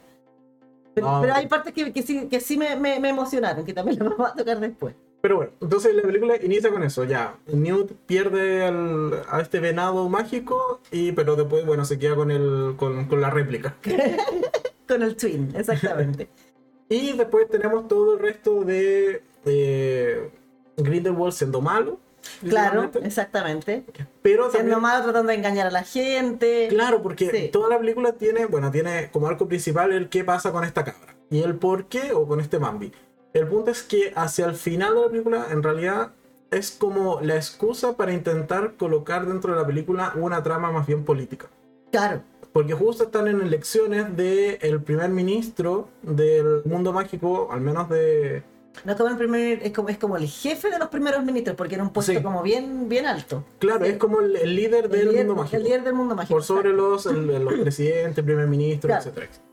Pero, 0.96 1.12
No, 1.12 1.22
pero 1.22 1.36
hay 1.36 1.48
partes 1.48 1.72
que, 1.72 1.94
que 1.94 2.02
sí, 2.02 2.28
que 2.28 2.40
sí 2.40 2.58
me, 2.58 2.76
me, 2.76 3.00
me 3.00 3.10
emocionaron, 3.10 3.64
que 3.64 3.76
también 3.76 4.00
las 4.00 4.10
vamos 4.10 4.32
a 4.32 4.36
tocar 4.36 4.60
después. 4.60 4.96
Pero 5.22 5.38
bueno, 5.38 5.52
entonces 5.62 5.94
la 5.96 6.04
película 6.04 6.36
inicia 6.42 6.70
con 6.72 6.84
eso, 6.84 7.04
ya. 7.04 7.36
Newt 7.48 7.92
pierde 8.06 8.64
al- 8.66 9.24
a 9.30 9.42
este 9.42 9.60
venado 9.60 10.08
mágico, 10.10 10.80
y 10.92 11.12
pero 11.12 11.36
después, 11.36 11.66
bueno, 11.66 11.86
se 11.86 11.98
queda 12.00 12.16
con, 12.16 12.30
el, 12.32 12.76
con, 12.78 13.06
con 13.08 13.20
la 13.22 13.30
réplica. 13.30 13.76
Con 14.88 15.04
el 15.04 15.16
twin, 15.18 15.54
exactamente. 15.56 16.30
Y 16.90 17.12
después 17.18 17.50
tenemos 17.50 17.90
todo 17.90 18.14
el 18.14 18.20
resto 18.20 18.64
de 18.64 19.22
eh, 19.44 20.30
Grindelwald 20.78 21.34
siendo 21.34 21.60
malo. 21.60 22.00
Claro, 22.48 22.90
exactamente. 23.04 23.84
Pero 24.22 24.44
Siendo 24.50 24.58
también, 24.76 24.80
malo, 24.82 25.04
tratando 25.04 25.30
de 25.32 25.38
engañar 25.38 25.68
a 25.68 25.72
la 25.72 25.84
gente. 25.84 26.68
claro, 26.70 27.02
porque 27.02 27.30
Sí. 27.30 27.50
toda 27.52 27.68
la 27.68 27.78
película 27.80 28.14
tiene, 28.14 28.46
bueno, 28.46 28.72
tiene 28.72 29.10
como 29.12 29.28
arco 29.28 29.50
principal 29.50 29.92
el 29.92 30.08
qué 30.08 30.24
pasa 30.24 30.54
con 30.54 30.64
esta 30.64 30.86
cabra. 30.86 31.16
Y 31.30 31.42
el 31.42 31.56
por 31.56 31.88
qué 31.88 32.14
o 32.14 32.26
con 32.26 32.40
este 32.40 32.58
Bambi. 32.58 32.94
El 33.34 33.48
punto 33.48 33.72
es 33.72 33.84
que 33.84 34.14
hacia 34.16 34.46
el 34.46 34.56
final 34.56 34.96
de 34.96 35.02
la 35.02 35.08
película, 35.10 35.48
en 35.52 35.62
realidad, 35.64 36.12
es 36.50 36.72
como 36.72 37.20
la 37.22 37.36
excusa 37.36 37.96
para 37.98 38.14
intentar 38.14 38.74
colocar 38.78 39.26
dentro 39.28 39.54
de 39.54 39.60
la 39.60 39.68
película 39.68 40.14
una 40.16 40.42
trama 40.44 40.72
más 40.72 40.88
bien 40.88 41.04
política. 41.04 41.48
Claro, 41.92 42.22
Porque 42.54 42.74
justo 42.74 43.04
están 43.04 43.28
en 43.28 43.42
elecciones 43.42 44.16
del 44.18 44.82
primer 44.82 45.10
ministro 45.10 45.90
del 46.02 46.62
mundo 46.66 46.92
mágico, 46.94 47.50
al 47.52 47.62
menos 47.62 47.88
de... 47.90 48.42
no 48.84 48.92
es 48.94 48.98
como 48.98 49.10
el 49.12 49.18
primer, 49.18 49.62
es 49.64 49.72
como, 49.74 49.90
es 49.90 49.98
como 49.98 50.18
el 50.18 50.28
jefe 50.28 50.70
de 50.72 50.80
los 50.80 50.88
primeros 50.88 51.24
ministros, 51.24 51.56
porque 51.56 51.76
era 51.76 51.84
un 51.84 51.92
puesto 51.92 52.14
Sí. 52.14 52.24
como 52.24 52.42
bien, 52.42 52.90
bien 52.90 53.06
alto. 53.06 53.44
Claro, 53.60 53.86
Sí. 53.86 53.92
es 53.92 53.98
como 53.98 54.22
el, 54.22 54.36
el 54.38 54.56
líder 54.56 54.86
El 54.86 54.92
del 54.92 55.10
líder, 55.10 55.26
mundo 55.28 55.42
mágico. 55.42 55.58
el 55.58 55.64
líder 55.64 55.84
del 55.84 55.94
mundo 55.94 56.16
mágico. 56.16 56.34
por 56.34 56.44
sobre 56.44 56.70
exacto. 56.72 56.90
los, 56.90 57.06
el- 57.06 57.44
los 57.46 57.54
presidentes, 57.62 58.24
primer 58.26 58.48
ministro, 58.48 58.88
Claro. 58.88 59.02
etcétera, 59.02 59.26
etcétera. 59.28 59.47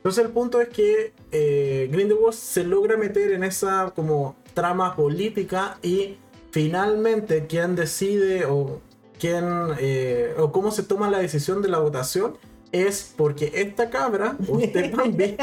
Entonces 0.00 0.24
el 0.24 0.30
punto 0.30 0.62
es 0.62 0.70
que 0.70 1.12
eh, 1.30 1.88
Grindelwald 1.92 2.32
se 2.32 2.64
logra 2.64 2.96
meter 2.96 3.32
en 3.32 3.44
esa 3.44 3.92
como 3.94 4.34
trama 4.54 4.96
política 4.96 5.76
y 5.82 6.16
finalmente 6.52 7.46
quien 7.46 7.76
decide 7.76 8.46
o 8.46 8.80
quién 9.18 9.44
eh, 9.78 10.34
o 10.38 10.52
cómo 10.52 10.70
se 10.70 10.84
toma 10.84 11.10
la 11.10 11.18
decisión 11.18 11.60
de 11.60 11.68
la 11.68 11.80
votación 11.80 12.38
es 12.72 13.12
porque 13.14 13.52
esta 13.54 13.90
cabra 13.90 14.36
o 14.48 14.58
este 14.58 14.88
Bambi 14.96 15.36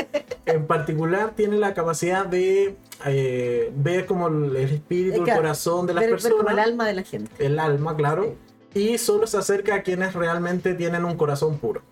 en 0.47 0.65
particular 0.65 1.33
tiene 1.35 1.57
la 1.57 1.75
capacidad 1.75 2.25
de 2.25 2.77
eh, 3.05 3.71
ver 3.75 4.07
como 4.07 4.27
el 4.27 4.55
espíritu, 4.55 5.23
el 5.23 5.35
corazón 5.35 5.85
de 5.85 5.93
las 5.93 6.01
ver, 6.01 6.13
ver 6.13 6.19
como 6.19 6.33
personas. 6.33 6.53
el 6.53 6.59
alma 6.59 6.87
de 6.87 6.93
la 6.95 7.03
gente. 7.03 7.45
el 7.45 7.59
alma, 7.59 7.95
claro, 7.95 8.35
y 8.73 8.97
solo 8.97 9.27
se 9.27 9.37
acerca 9.37 9.75
a 9.75 9.83
quienes 9.83 10.15
realmente 10.15 10.73
tienen 10.73 11.05
un 11.05 11.15
corazón 11.15 11.59
puro. 11.59 11.83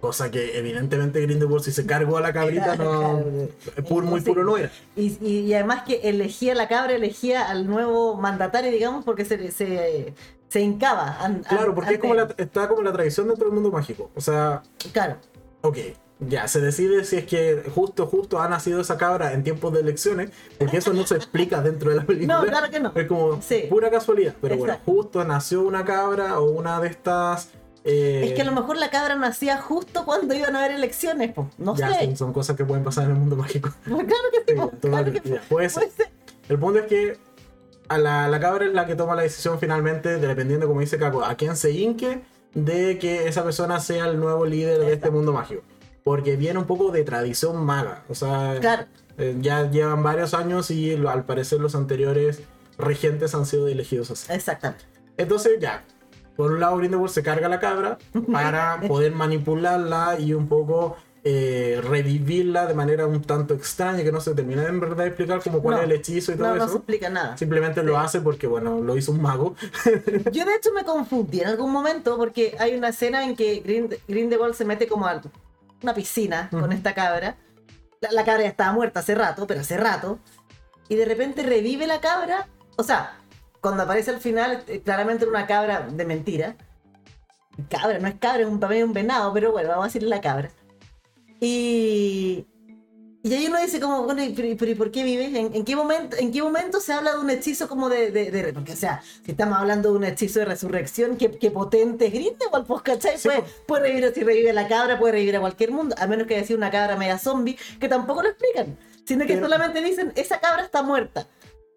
Cosa 0.00 0.30
que 0.30 0.56
evidentemente 0.56 1.20
Grindelwald 1.20 1.64
si 1.64 1.72
se 1.72 1.84
cargó 1.84 2.18
a 2.18 2.20
la 2.20 2.32
cabrita 2.32 2.76
Claro, 2.76 2.92
no 2.92 3.48
claro. 3.64 3.88
pur- 3.88 4.04
muy 4.04 4.20
puro 4.20 4.44
no 4.44 4.56
era. 4.56 4.70
Y, 4.94 5.16
y- 5.26 5.52
además 5.54 5.82
que 5.84 5.96
elegía 6.08 6.54
la 6.54 6.68
cabra, 6.68 6.94
elegía 6.94 7.48
al 7.50 7.66
nuevo 7.66 8.14
mandatario, 8.16 8.70
digamos, 8.70 9.04
porque 9.04 9.24
se, 9.24 9.50
se, 9.50 10.14
se 10.48 10.60
hincaba. 10.60 11.16
an- 11.20 11.42
Claro, 11.48 11.74
porque 11.74 11.94
es 11.94 11.98
como 12.00 12.14
la, 12.14 12.28
está 12.36 12.68
como 12.68 12.82
la 12.82 12.92
tradición 12.92 13.26
dentro 13.26 13.46
del 13.46 13.54
mundo 13.54 13.72
mágico. 13.72 14.08
O 14.14 14.20
sea, 14.20 14.62
Claro, 14.92 15.16
ok, 15.62 15.76
ya, 16.20 16.46
se 16.46 16.60
decide 16.60 17.04
si 17.04 17.16
es 17.16 17.24
que 17.26 17.64
justo, 17.74 18.06
justo 18.06 18.40
ha 18.40 18.48
nacido 18.48 18.80
esa 18.80 18.96
cabra 18.96 19.32
en 19.32 19.42
tiempos 19.42 19.72
de 19.72 19.80
elecciones, 19.80 20.30
porque 20.58 20.76
eso 20.76 20.92
no 20.92 21.04
se 21.08 21.16
explica 21.16 21.60
dentro 21.62 21.90
de 21.90 21.96
la 21.96 22.04
película. 22.06 22.40
No, 22.40 22.46
claro 22.46 22.70
que 22.70 22.78
no. 22.78 22.92
Es 22.94 23.06
como 23.08 23.42
Sí. 23.42 23.64
pura 23.68 23.90
casualidad. 23.90 24.34
Pero 24.40 24.54
Exacto. 24.54 24.80
bueno, 24.84 25.02
justo 25.02 25.24
nació 25.24 25.62
una 25.62 25.84
cabra 25.84 26.38
o 26.38 26.50
una 26.52 26.80
de 26.80 26.86
estas... 26.86 27.50
eh, 27.88 28.26
es 28.26 28.32
que 28.34 28.42
a 28.42 28.44
lo 28.44 28.52
mejor 28.52 28.76
la 28.76 28.90
cabra 28.90 29.14
nacía 29.16 29.58
justo 29.58 30.04
cuando 30.04 30.34
iban 30.34 30.54
a 30.56 30.60
haber 30.64 30.76
elecciones, 30.76 31.32
po. 31.32 31.50
no 31.58 31.74
ya, 31.76 31.92
sé. 31.98 32.16
son, 32.16 32.32
cosas 32.32 32.56
que 32.56 32.64
pueden 32.64 32.84
pasar 32.84 33.04
en 33.04 33.10
el 33.12 33.16
mundo 33.16 33.36
mágico. 33.36 33.70
Pues 33.88 34.06
claro 34.06 34.24
que 34.32 34.38
sí, 34.38 34.44
Sí, 34.48 34.54
total, 34.56 34.78
claro 34.90 35.12
que 35.12 35.28
ya, 35.30 35.42
puede 35.48 35.68
ser. 35.68 35.82
puede 35.84 35.96
ser. 35.96 36.08
El 36.48 36.58
punto 36.58 36.78
es 36.80 36.86
que 36.86 37.16
a 37.88 37.98
la, 37.98 38.28
la 38.28 38.40
cabra 38.40 38.66
es 38.66 38.72
la 38.72 38.86
que 38.86 38.94
toma 38.94 39.14
la 39.14 39.22
decisión 39.22 39.58
finalmente, 39.58 40.18
dependiendo, 40.18 40.66
como 40.66 40.80
dice 40.80 40.98
Caco, 40.98 41.24
a 41.24 41.34
quién 41.36 41.56
se 41.56 41.70
hinque 41.70 42.20
de 42.54 42.98
que 42.98 43.28
esa 43.28 43.44
persona 43.44 43.80
sea 43.80 44.06
el 44.06 44.18
nuevo 44.18 44.44
líder 44.46 44.78
de 44.80 44.92
este 44.92 45.10
mundo 45.10 45.32
mágico. 45.32 45.62
Porque 46.04 46.36
viene 46.36 46.58
un 46.58 46.66
poco 46.66 46.90
de 46.90 47.04
tradición 47.04 47.56
maga. 47.64 48.04
O 48.08 48.14
sea, 48.14 48.56
Claro, 48.60 48.84
eh, 49.18 49.36
ya 49.40 49.70
llevan 49.70 50.02
varios 50.02 50.32
años 50.34 50.70
y 50.70 50.94
al 50.94 51.24
parecer 51.24 51.60
los 51.60 51.74
anteriores 51.74 52.40
regentes 52.78 53.34
han 53.34 53.44
sido 53.46 53.68
elegidos 53.68 54.10
así. 54.10 54.32
exactamente. 54.32 54.84
Entonces 55.16 55.58
ya, 55.60 55.84
por 56.38 56.52
un 56.52 56.60
lado 56.60 56.76
Grindelwald 56.76 57.10
se 57.12 57.22
carga 57.24 57.48
la 57.48 57.58
cabra 57.58 57.98
para 58.32 58.80
poder 58.88 59.12
manipularla 59.12 60.16
y 60.20 60.32
un 60.34 60.46
poco 60.48 60.96
eh, 61.24 61.80
revivirla 61.82 62.64
de 62.66 62.74
manera 62.74 63.06
un 63.08 63.20
tanto 63.22 63.52
extraña 63.54 64.04
que 64.04 64.12
no 64.12 64.20
se 64.20 64.34
termina 64.36 64.62
en 64.64 64.78
verdad 64.78 64.98
de 65.02 65.08
explicar 65.08 65.42
como 65.42 65.60
cuál 65.60 65.74
No. 65.74 65.80
es 65.82 65.86
el 65.86 65.92
hechizo 65.96 66.32
y 66.32 66.36
todo 66.36 66.46
No, 66.46 66.54
no 66.54 66.60
se 66.60 66.66
eso. 66.68 66.76
explica 66.76 67.10
nada. 67.10 67.36
Simplemente 67.36 67.82
lo 67.82 67.98
hace 67.98 68.20
porque, 68.20 68.46
bueno, 68.46 68.80
lo 68.80 68.96
hizo 68.96 69.10
un 69.10 69.20
mago. 69.20 69.56
Yo 70.32 70.44
de 70.44 70.54
hecho 70.54 70.72
me 70.72 70.84
confundí 70.84 71.40
en 71.40 71.48
algún 71.48 71.72
momento 71.72 72.16
porque 72.16 72.56
hay 72.60 72.76
una 72.76 72.90
escena 72.90 73.24
en 73.24 73.34
que 73.34 73.62
Grind- 73.64 73.98
Grindelwald 74.06 74.54
se 74.54 74.64
mete 74.64 74.86
como 74.86 75.06
a 75.08 75.20
una 75.82 75.92
piscina 75.92 76.48
con 76.50 76.72
esta 76.72 76.94
cabra. 76.94 77.36
La, 78.00 78.12
la 78.12 78.24
cabra 78.24 78.44
ya 78.44 78.48
estaba 78.50 78.72
muerta 78.72 79.00
hace 79.00 79.16
rato, 79.16 79.44
pero 79.48 79.60
hace 79.60 79.76
rato. 79.76 80.20
Y 80.88 80.94
de 80.94 81.04
repente 81.04 81.42
revive 81.42 81.88
la 81.88 82.00
cabra. 82.00 82.46
O 82.76 82.84
sea, 82.84 83.17
cuando 83.60 83.82
aparece 83.82 84.10
al 84.10 84.20
final, 84.20 84.64
eh, 84.68 84.80
claramente 84.82 85.24
era 85.24 85.30
una 85.30 85.46
cabra 85.46 85.88
de 85.90 86.04
mentira. 86.04 86.56
Cabra, 87.68 87.98
no 87.98 88.06
es 88.08 88.14
cabra, 88.16 88.42
es 88.42 88.48
un, 88.48 88.60
para 88.60 88.74
mí 88.74 88.82
un 88.82 88.92
venado, 88.92 89.32
pero 89.32 89.50
bueno, 89.52 89.68
vamos 89.70 89.84
a 89.84 89.88
decirle 89.88 90.08
la 90.08 90.20
cabra. 90.20 90.50
Y, 91.40 92.46
y 93.22 93.34
ahí 93.34 93.46
uno 93.46 93.60
dice 93.60 93.80
como, 93.80 94.02
bueno, 94.04 94.22
¿y- 94.24 94.30
pero, 94.30 94.48
pero 94.58 94.70
¿y 94.70 94.74
por 94.74 94.90
qué 94.90 95.02
vives? 95.04 95.34
¿En, 95.34 95.54
en 95.54 95.64
qué 95.64 95.74
momento, 95.76 96.16
¿En 96.16 96.32
qué 96.32 96.42
momento 96.42 96.80
se 96.80 96.92
habla 96.92 97.12
de 97.12 97.18
un 97.18 97.30
hechizo 97.30 97.68
como 97.68 97.88
de, 97.88 98.10
de, 98.10 98.30
de- 98.30 98.52
Porque, 98.52 98.72
o 98.72 98.76
sea, 98.76 99.02
si 99.24 99.32
estamos 99.32 99.58
hablando 99.58 99.90
de 99.92 99.98
un 99.98 100.04
hechizo 100.04 100.38
de 100.40 100.44
resurrección, 100.46 101.16
qué, 101.16 101.30
qué 101.32 101.50
potente 101.50 102.06
es 102.06 102.12
Grindelwald, 102.12 102.66
pues, 102.66 102.82
¿cachai? 102.82 103.18
Sí, 103.18 103.28
puede, 103.28 103.40
pues. 103.40 103.52
puede 103.66 103.82
revivir, 103.88 104.12
si 104.14 104.22
revive 104.22 104.52
la 104.52 104.68
cabra, 104.68 104.98
puede 104.98 105.12
revivir 105.12 105.36
a 105.36 105.40
cualquier 105.40 105.72
mundo, 105.72 105.94
a 105.98 106.06
menos 106.06 106.26
que 106.26 106.36
decir 106.36 106.56
una 106.56 106.70
cabra 106.70 106.96
media 106.96 107.18
zombie, 107.18 107.56
que 107.80 107.88
tampoco 107.88 108.22
lo 108.22 108.28
explican, 108.28 108.78
sino 109.04 109.26
que 109.26 109.34
Pero- 109.34 109.46
solamente 109.46 109.80
dicen, 109.82 110.12
esa 110.16 110.38
cabra 110.40 110.62
está 110.62 110.82
muerta. 110.82 111.26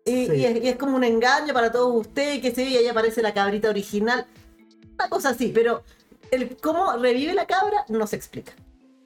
Y, 0.06 0.26
Sí. 0.28 0.34
y 0.36 0.46
es, 0.46 0.64
y 0.64 0.68
es 0.70 0.76
como 0.78 0.96
un 0.96 1.04
engaño 1.04 1.54
para 1.54 1.72
todos 1.72 1.94
ustedes, 1.96 2.42
que 2.42 2.54
se 2.54 2.64
ve, 2.64 2.70
y 2.72 2.78
ahí 2.78 2.88
aparece 2.88 3.22
la 3.22 3.34
cabrita 3.34 3.70
original. 3.70 4.26
Una 4.96 5.10
cosa 5.10 5.30
así, 5.30 5.52
pero 5.54 5.84
el 6.32 6.58
cómo 6.58 6.94
revive 6.98 7.34
la 7.34 7.46
cabra 7.46 7.86
no 7.90 8.08
se 8.08 8.16
explica. 8.16 8.54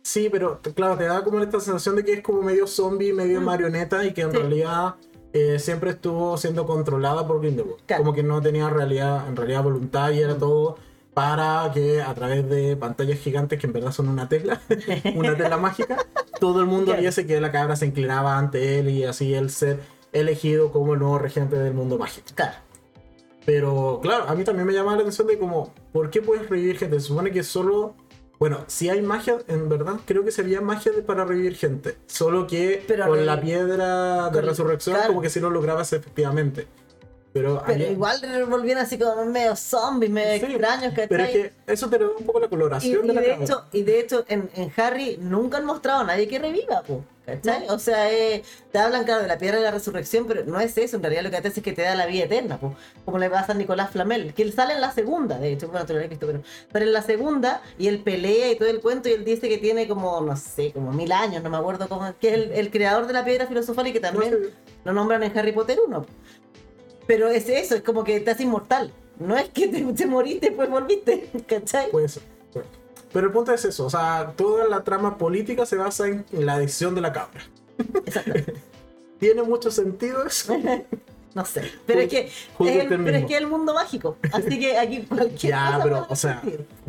Sí, 0.04 0.30
pero 0.32 0.62
claro, 0.76 0.98
te 0.98 1.06
da 1.06 1.24
como 1.24 1.40
esta 1.42 1.60
sensación 1.60 1.96
de 1.96 2.06
que 2.06 2.14
es 2.14 2.22
como 2.22 2.42
medio 2.42 2.68
zombie, 2.68 3.12
medio 3.12 3.42
Mm. 3.42 3.44
marioneta 3.46 4.06
y 4.06 4.14
que 4.14 4.22
en 4.22 4.32
Sí. 4.32 4.38
realidad 4.38 4.96
eh, 5.34 5.60
siempre 5.60 5.90
estuvo 5.90 6.38
siendo 6.38 6.66
controlada 6.66 7.28
por 7.28 7.42
Grindelwald. 7.42 7.82
Claro. 7.86 8.04
Como 8.04 8.14
que 8.16 8.24
no 8.24 8.42
tenía 8.42 8.70
realidad, 8.70 9.28
en 9.28 9.36
realidad 9.36 9.64
voluntad 9.64 10.12
y 10.12 10.22
era 10.22 10.36
Mm. 10.36 10.40
todo 10.40 10.78
para 11.14 11.70
que 11.74 12.02
a 12.02 12.14
través 12.14 12.48
de 12.50 12.78
pantallas 12.78 13.20
gigantes, 13.20 13.60
que 13.60 13.68
en 13.68 13.74
verdad 13.74 13.92
son 13.92 14.08
una 14.08 14.30
tela, 14.30 14.62
una 15.16 15.36
tela 15.36 15.58
mágica, 15.58 15.98
todo 16.40 16.62
el 16.62 16.68
mundo 16.68 16.96
viese 16.98 17.26
que 17.26 17.42
la 17.42 17.52
cabra 17.52 17.76
se 17.76 17.86
inclinaba 17.86 18.38
ante 18.38 18.80
él 18.80 18.88
y 18.90 19.04
así 19.04 19.34
él 19.34 19.50
ser 19.50 19.80
elegido 20.20 20.72
como 20.72 20.94
el 20.94 21.00
nuevo 21.00 21.20
regente 21.20 21.56
del 21.58 21.74
mundo 21.74 21.98
mágico. 21.98 22.28
Claro. 22.34 22.56
Pero 23.46 24.00
claro, 24.02 24.26
a 24.28 24.36
mí 24.36 24.44
también 24.44 24.66
me 24.66 24.74
llama 24.74 24.96
la 24.96 25.02
atención 25.02 25.28
de 25.28 25.38
como, 25.38 25.72
¿por 25.94 26.10
qué 26.10 26.22
puedes 26.22 26.50
revivir 26.50 26.78
gente? 26.78 27.00
Se 27.00 27.08
supone 27.08 27.32
que 27.32 27.44
solo, 27.44 27.94
bueno, 28.40 28.64
si 28.68 28.90
hay 28.90 29.02
magia, 29.04 29.38
en 29.48 29.70
verdad, 29.70 29.98
creo 30.06 30.26
que 30.26 30.32
sería 30.32 30.62
magia 30.62 30.92
de- 30.92 31.04
para 31.04 31.26
revivir 31.26 31.56
gente. 31.56 31.96
Solo 32.08 32.48
que 32.48 32.84
Pero 32.88 33.06
con 33.08 33.24
la 33.26 33.40
piedra 33.40 34.26
de 34.30 34.32
con- 34.40 34.46
resurrección, 34.46 34.96
claro. 34.96 35.10
como 35.10 35.22
que 35.22 35.30
si 35.30 35.40
lo 35.40 35.52
lograbas 35.52 35.94
efectivamente. 35.94 36.68
Pero, 37.36 37.62
Pero 37.68 37.84
igual 37.92 38.22
volvían 38.48 38.78
así 38.78 38.98
como 38.98 39.26
medio 39.26 39.58
zombies, 39.58 40.10
medio 40.10 40.48
Sí, 40.48 40.54
extraños, 40.54 40.94
¿cachai? 40.94 41.08
Pero 41.10 41.24
es 41.26 41.30
que 41.32 41.54
eso 41.68 41.90
te 41.90 42.00
lo 42.00 42.12
da 42.12 42.16
un 42.18 42.26
poco 42.26 42.40
la 42.40 42.46
y, 42.46 42.50
coloración 42.50 43.04
y 43.04 43.08
de 43.10 43.14
la 43.14 43.22
de 43.22 43.34
hecho, 43.34 43.66
y 43.74 43.84
de 43.84 44.00
hecho 44.00 44.24
en, 44.30 44.50
en 44.56 44.72
Harry 44.78 45.18
nunca 45.20 45.58
han 45.58 45.66
mostrado 45.66 46.00
a 46.00 46.04
nadie 46.06 46.30
que 46.30 46.40
reviva, 46.40 46.82
po, 46.84 47.04
¿cachai? 47.26 47.68
O 47.68 47.78
sea, 47.78 48.10
eh, 48.10 48.42
te 48.72 48.80
hablan, 48.80 49.04
claro, 49.04 49.22
de 49.22 49.28
la 49.28 49.38
piedra 49.38 49.58
de 49.58 49.64
la 49.64 49.72
resurrección, 49.72 50.28
pero 50.28 50.46
no 50.46 50.62
es 50.62 50.78
eso. 50.78 50.96
En 50.96 51.04
realidad 51.04 51.24
lo 51.24 51.30
que 51.30 51.42
te 51.42 51.50
hace 51.50 51.60
es 51.60 51.64
que 51.66 51.74
te 51.74 51.82
da 51.82 51.94
la 51.94 52.06
vida 52.06 52.24
eterna, 52.24 52.58
po, 52.58 52.74
como 53.04 53.18
le 53.18 53.30
pasa 53.30 53.52
a 53.52 53.56
Nicolás 53.56 53.92
Flamel, 53.92 54.34
que 54.34 54.42
él 54.42 54.54
sale 54.54 54.74
en 54.74 54.80
la 54.80 54.94
segunda, 54.94 55.38
de 55.38 55.52
hecho, 55.52 55.68
bueno, 55.68 55.86
tú 55.86 55.92
lo 55.92 56.00
has 56.00 56.08
visto, 56.08 56.28
pero 56.28 56.42
sale 56.72 56.86
en 56.86 56.94
la 56.94 57.02
segunda 57.02 57.62
y 57.78 57.90
él 57.90 58.00
pelea 58.00 58.50
y 58.50 58.56
todo 58.56 58.70
el 58.70 58.80
cuento 58.80 59.10
y 59.10 59.12
él 59.12 59.26
dice 59.26 59.50
que 59.50 59.58
tiene 59.58 59.90
como, 59.90 60.22
no 60.22 60.38
sé, 60.38 60.72
como 60.72 60.94
mil 60.94 61.12
años, 61.12 61.44
no 61.44 61.50
me 61.50 61.58
acuerdo 61.58 61.90
cómo, 61.90 62.14
que 62.18 62.30
es 62.30 62.34
el, 62.36 62.52
el 62.54 62.72
creador 62.72 63.08
de 63.08 63.12
la 63.12 63.26
piedra 63.26 63.46
filosofal 63.46 63.88
y 63.88 63.92
que 63.92 64.00
No 64.00 64.10
también 64.10 64.32
sé, 64.32 64.54
lo 64.86 64.94
nombran 64.94 65.22
en 65.22 65.38
Harry 65.38 65.52
Potter 65.52 65.80
1. 65.86 66.06
Pero 67.08 67.30
es 67.30 67.48
eso, 67.50 67.76
es 67.76 67.82
como 67.82 68.04
que 68.04 68.20
te 68.20 68.32
hace 68.32 68.44
inmortal. 68.44 68.92
No 69.20 69.38
es 69.38 69.50
que 69.50 69.68
te, 69.68 69.82
te 69.82 70.06
moriste 70.06 70.48
y 70.48 70.50
después 70.50 70.70
volviste, 70.70 71.30
¿cachai? 71.48 71.90
puede 71.92 72.10
ser. 72.10 72.24
puede. 72.52 72.66
Pero 73.14 73.28
el 73.28 73.34
punto 73.34 73.54
es 73.54 73.64
eso, 73.64 73.86
o 73.86 73.90
sea, 73.90 74.34
toda 74.36 74.68
la 74.68 74.84
trama 74.84 75.18
política 75.18 75.66
se 75.66 75.78
basa 75.78 76.08
en 76.08 76.26
la 76.32 76.60
decisión 76.60 76.96
de 76.96 77.02
la 77.02 77.14
cabra. 77.14 77.42
Exacto. 78.06 78.34
Tiene 79.20 79.44
mucho 79.44 79.72
sentido 79.72 80.26
eso. 80.26 80.56
No 81.36 81.44
sé. 81.44 81.70
Pero 81.86 82.00
es 82.00 82.08
que 82.08 82.20
es 82.28 82.50
el, 82.60 82.88
pero 82.88 83.18
es 83.18 83.26
que 83.26 83.34
es 83.34 83.42
el 83.42 83.48
mundo 83.48 83.74
mágico. 83.74 84.16
Así 84.32 84.58
que 84.58 84.78
aquí 84.78 85.02
cualquier 85.02 85.52
Ya, 85.52 85.66
cosa 85.66 85.84
pero, 85.84 86.06
o 86.08 86.16
sea, 86.16 86.42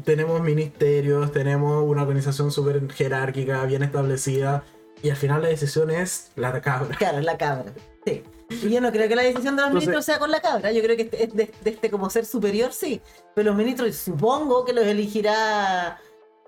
tenemos 0.05 0.41
ministerios, 0.41 1.33
tenemos 1.33 1.85
una 1.85 2.03
organización 2.03 2.53
súper 2.53 2.89
jerárquica, 2.93 3.65
bien 3.65 3.83
establecida, 3.83 4.63
y 5.03 5.11
al 5.11 5.17
final 5.17 5.43
la 5.43 5.49
decisión 5.49 5.91
es 5.91 6.31
la 6.37 6.61
cabra. 6.61 6.97
Claro, 6.97 7.21
la 7.23 7.37
cabra. 7.37 7.73
Sí. 8.05 8.23
Y 8.49 8.71
yo 8.71 8.81
no 8.81 8.93
creo 8.93 9.09
que 9.09 9.17
la 9.17 9.23
decisión 9.23 9.57
de 9.57 9.63
los 9.63 9.69
Entonces- 9.71 9.89
ministros 9.89 10.05
sea 10.05 10.19
con 10.19 10.31
la 10.31 10.41
cabra. 10.41 10.71
Yo 10.73 10.83
creo 10.83 10.97
que 10.97 11.03
este- 11.03 11.25
es 11.25 11.35
de, 11.35 11.51
de 11.65 11.71
este 11.71 11.91
como 11.91 12.09
ser 12.11 12.25
superior, 12.25 12.73
sí. 12.73 13.01
Pero 13.35 13.51
los 13.51 13.57
ministros 13.57 13.97
supongo 13.97 14.65
que 14.65 14.73
los 14.73 14.85
elegirá, 14.87 15.99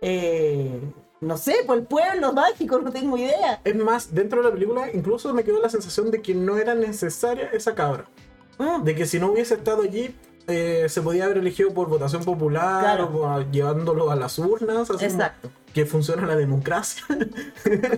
eh, 0.01 0.81
no 1.21 1.37
sé, 1.37 1.57
por 1.67 1.77
el 1.79 1.85
pueblo 1.85 2.33
mágico, 2.33 2.79
no 2.79 2.93
tengo 2.93 3.17
idea. 3.19 3.61
Es 3.65 3.75
más, 3.75 4.15
dentro 4.15 4.41
de 4.41 4.49
la 4.49 4.55
película 4.55 4.89
incluso 4.93 5.33
me 5.35 5.43
quedó 5.43 5.61
la 5.61 5.69
sensación 5.69 6.11
de 6.11 6.23
que 6.23 6.35
no 6.35 6.57
era 6.57 6.75
necesaria 6.75 7.51
esa 7.53 7.75
cabra. 7.75 8.05
Mm, 8.59 8.85
De 8.85 8.95
que 8.95 9.07
si 9.07 9.19
no 9.19 9.33
hubiese 9.33 9.55
estado 9.55 9.83
allí, 9.83 10.15
eh, 10.49 10.87
se 10.89 11.03
podía 11.03 11.25
haber 11.27 11.39
elegido 11.39 11.73
por 11.73 11.89
votación 11.89 12.25
popular 12.25 12.81
Claro. 12.81 13.05
o 13.07 13.11
por- 13.13 13.51
llevándolo 13.51 14.11
a 14.11 14.17
las 14.17 14.39
urnas, 14.39 14.91
así 14.91 15.05
Exacto. 15.05 15.51
que 15.73 15.85
funciona 15.87 16.27
la 16.27 16.35
democracia. 16.37 17.05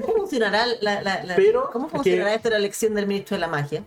¿Cómo 0.03 0.17
funcionará, 0.19 0.67
la, 0.81 1.01
la- 1.03 1.25
la- 1.25 1.37
Pero 1.37 1.71
¿cómo 1.73 1.89
que- 1.89 1.97
funcionará 1.97 2.35
esto 2.35 2.51
la 2.51 2.57
elección 2.57 2.95
del 2.95 3.07
ministro 3.07 3.37
de 3.37 3.41
la 3.41 3.49
magia? 3.49 3.85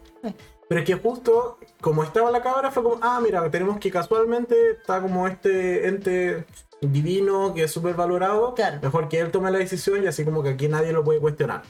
Pero 0.70 0.80
es 0.82 0.88
que 0.88 0.96
justo 0.96 1.60
como 1.82 2.04
estaba 2.04 2.32
la 2.32 2.42
cabra 2.42 2.72
fue 2.72 2.84
como, 2.84 2.98
ah, 3.02 3.20
mira, 3.22 3.50
tenemos 3.52 3.78
que 3.80 3.92
casualmente 3.92 4.72
está 4.72 5.02
como 5.02 5.28
este 5.28 5.88
ente 5.88 6.46
divino 6.82 7.54
que 7.54 7.64
es 7.64 7.72
súper 7.72 7.96
valorado. 7.96 8.54
Claro. 8.56 8.80
Mejor 8.82 9.10
que 9.10 9.20
él 9.20 9.30
tome 9.32 9.52
la 9.52 9.58
decisión 9.60 10.04
y 10.04 10.08
así 10.08 10.24
como 10.26 10.42
que 10.42 10.50
aquí 10.50 10.68
nadie 10.68 10.92
lo 10.94 11.04
puede 11.04 11.20
cuestionar. 11.20 11.64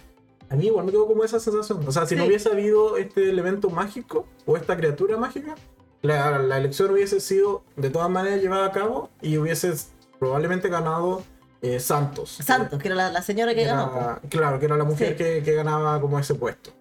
A 0.49 0.55
mí 0.55 0.67
igual 0.67 0.85
me 0.85 0.91
quedó 0.91 1.07
como 1.07 1.23
esa 1.23 1.39
sensación. 1.39 1.85
O 1.87 1.91
sea, 1.91 2.05
si 2.05 2.15
no 2.15 2.23
Sí. 2.23 2.29
hubiese 2.29 2.49
habido 2.49 2.97
este 2.97 3.29
elemento 3.29 3.69
mágico 3.71 4.27
o 4.45 4.55
esta 4.55 4.77
criatura 4.77 5.17
mágica, 5.17 5.55
la, 6.03 6.37
la 6.37 6.57
elección 6.57 6.91
hubiese 6.91 7.19
sido 7.19 7.63
de 7.75 7.89
todas 7.89 8.09
maneras 8.09 8.41
llevada 8.41 8.67
a 8.67 8.71
cabo 8.71 9.09
y 9.21 9.37
hubiese 9.37 9.73
probablemente 10.19 10.69
ganado 10.69 11.23
eh, 11.61 11.79
Santos. 11.79 12.29
Santos, 12.43 12.77
que 12.79 12.89
era 12.89 12.95
la, 12.95 13.11
la 13.11 13.21
señora 13.21 13.55
que 13.55 13.63
Era- 13.63 13.75
ganó. 13.75 14.19
Claro, 14.29 14.59
que 14.59 14.65
era 14.65 14.77
la 14.77 14.83
mujer 14.83 15.09
Sí. 15.09 15.15
que, 15.15 15.41
que 15.43 15.53
ganaba 15.55 15.99
como 15.99 16.19
ese 16.19 16.35
puesto. 16.35 16.71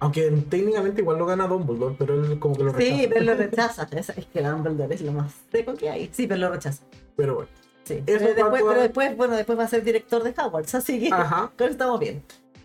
Aunque 0.00 0.28
técnicamente 0.50 1.00
igual 1.02 1.18
lo 1.18 1.24
gana 1.26 1.46
Dumbledore, 1.46 1.94
pero 1.98 2.14
él 2.14 2.38
como 2.38 2.56
que 2.56 2.64
lo 2.64 2.72
rechaza. 2.72 2.96
Sí, 3.00 3.06
pero 3.08 3.20
lo 3.24 3.34
rechaza. 3.36 3.88
Es, 3.92 4.08
es 4.10 4.26
que 4.26 4.42
Dumbledore 4.42 4.94
es 4.94 5.00
lo 5.02 5.12
más 5.12 5.32
seco 5.52 5.74
que 5.74 5.88
hay. 5.90 6.10
Sí, 6.12 6.26
pero 6.26 6.40
lo 6.40 6.50
rechaza. 6.50 6.82
Pero 7.16 7.34
bueno. 7.36 7.50
Sí. 7.84 8.02
Pero 8.04 8.24
después, 8.24 8.62
a- 8.62 8.66
pero 8.66 8.80
después, 8.82 9.16
bueno, 9.16 9.36
después 9.36 9.58
va 9.58 9.64
a 9.64 9.68
ser 9.68 9.84
director 9.84 10.22
de 10.22 10.30
Hogwarts, 10.30 10.74
así 10.74 11.00
que 11.00 11.12
Ajá. 11.12 11.52
con 11.58 11.66
eso 11.66 11.72
estamos 11.72 12.00
bien. 12.00 12.22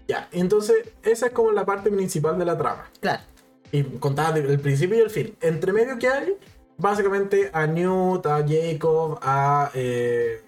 Ya, 0.07 0.27
entonces 0.31 0.77
esa 1.03 1.27
es 1.27 1.31
como 1.33 1.51
la 1.51 1.65
parte 1.65 1.91
principal 1.91 2.39
de 2.39 2.45
la 2.45 2.57
trama. 2.57 2.85
Claro. 3.01 3.21
Y 3.71 3.83
contaba 3.83 4.37
el 4.37 4.59
principio 4.59 4.97
y 4.97 5.01
el 5.01 5.09
fin. 5.09 5.35
Entre 5.41 5.71
medio 5.73 5.97
que 5.99 6.07
hay, 6.07 6.35
básicamente 6.77 7.49
a 7.53 7.67
Newt, 7.67 8.25
a 8.25 8.45
Jacob, 8.47 9.19
a 9.21 9.69
eh, 9.73 10.41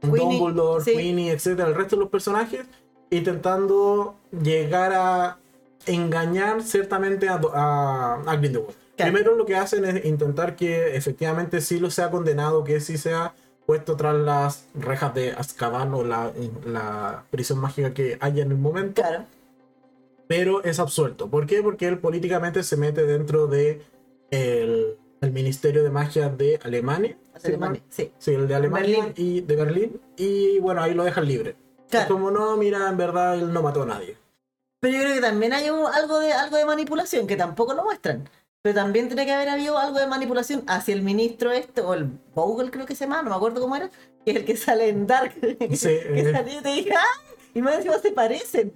Dumbledore, 0.00 0.82
sí. 0.82 0.92
Queenie, 0.92 1.32
etcétera, 1.32 1.68
el 1.68 1.74
resto 1.74 1.96
de 1.96 2.00
los 2.00 2.10
personajes, 2.10 2.66
intentando 3.10 4.16
llegar 4.30 4.92
a 4.94 5.38
engañar 5.86 6.62
ciertamente 6.62 7.28
a, 7.28 7.40
a, 7.52 8.22
a 8.26 8.36
Grindelwald. 8.36 8.74
Claro. 8.96 9.12
Primero 9.12 9.36
lo 9.36 9.44
que 9.44 9.56
hacen 9.56 9.84
es 9.84 10.04
intentar 10.06 10.56
que 10.56 10.96
efectivamente 10.96 11.60
sí 11.60 11.78
lo 11.78 11.90
sea 11.90 12.10
condenado, 12.10 12.64
que 12.64 12.80
sí 12.80 12.96
sea 12.96 13.34
puesto 13.66 13.96
tras 13.96 14.14
las 14.14 14.66
rejas 14.74 15.12
de 15.12 15.32
Azkaban 15.32 15.92
o 15.92 16.02
la, 16.04 16.32
la 16.64 17.24
prisión 17.30 17.58
mágica 17.58 17.92
que 17.92 18.16
haya 18.20 18.42
en 18.42 18.52
el 18.52 18.58
momento 18.58 19.02
Claro. 19.02 19.24
Pero 20.26 20.62
es 20.64 20.78
absuelto. 20.80 21.28
¿Por 21.30 21.46
qué? 21.46 21.62
Porque 21.62 21.86
él 21.88 21.98
políticamente 21.98 22.62
se 22.62 22.76
mete 22.76 23.04
dentro 23.06 23.46
de 23.46 23.82
el, 24.30 24.96
el 25.20 25.32
Ministerio 25.32 25.82
de 25.82 25.90
Magia 25.90 26.28
de 26.28 26.58
Alemania. 26.62 27.16
¿sí, 27.36 27.48
Alemania, 27.48 27.82
sí. 27.88 28.12
Sí, 28.18 28.32
el 28.34 28.48
de 28.48 28.54
Alemania 28.54 29.04
Berlín. 29.04 29.14
y 29.16 29.40
de 29.42 29.56
Berlín. 29.56 30.00
Y 30.16 30.58
bueno, 30.60 30.82
ahí 30.82 30.94
lo 30.94 31.04
dejan 31.04 31.26
libre. 31.26 31.56
Claro. 31.90 32.08
Como, 32.14 32.30
no, 32.30 32.56
mira, 32.56 32.88
en 32.88 32.96
verdad 32.96 33.34
él 33.38 33.52
no 33.52 33.62
mató 33.62 33.82
a 33.82 33.86
nadie. 33.86 34.16
Pero 34.80 34.94
yo 34.94 35.02
creo 35.02 35.14
que 35.14 35.20
también 35.20 35.52
hay 35.52 35.70
un- 35.70 35.86
algo, 35.86 36.18
de, 36.18 36.32
algo 36.32 36.56
de 36.56 36.64
manipulación 36.66 37.26
que 37.26 37.36
tampoco 37.36 37.74
lo 37.74 37.84
muestran. 37.84 38.28
Pero 38.62 38.74
también 38.74 39.06
tiene 39.06 39.24
que 39.24 39.32
haber 39.32 39.48
habido 39.48 39.78
algo 39.78 39.98
de 40.00 40.06
manipulación 40.08 40.64
hacia 40.66 40.92
el 40.94 41.02
ministro 41.02 41.52
este, 41.52 41.80
o 41.82 41.94
el 41.94 42.06
Bogle 42.34 42.70
creo 42.72 42.84
que 42.84 42.96
se 42.96 43.04
llama, 43.04 43.22
no 43.22 43.30
me 43.30 43.36
acuerdo 43.36 43.60
cómo 43.60 43.76
era, 43.76 43.88
que 44.24 44.32
es 44.32 44.36
el 44.36 44.44
que 44.44 44.56
sale 44.56 44.88
en 44.88 45.06
Dark. 45.06 45.34
que 45.40 45.76
Sí, 45.76 45.88
eh. 45.90 46.32
salió 46.32 46.58
y 46.58 46.62
te 46.62 46.68
dije, 46.70 46.90
¡ay! 46.90 47.36
Y 47.54 47.62
más 47.62 47.76
encima 47.76 47.98
se 47.98 48.10
parecen. 48.10 48.72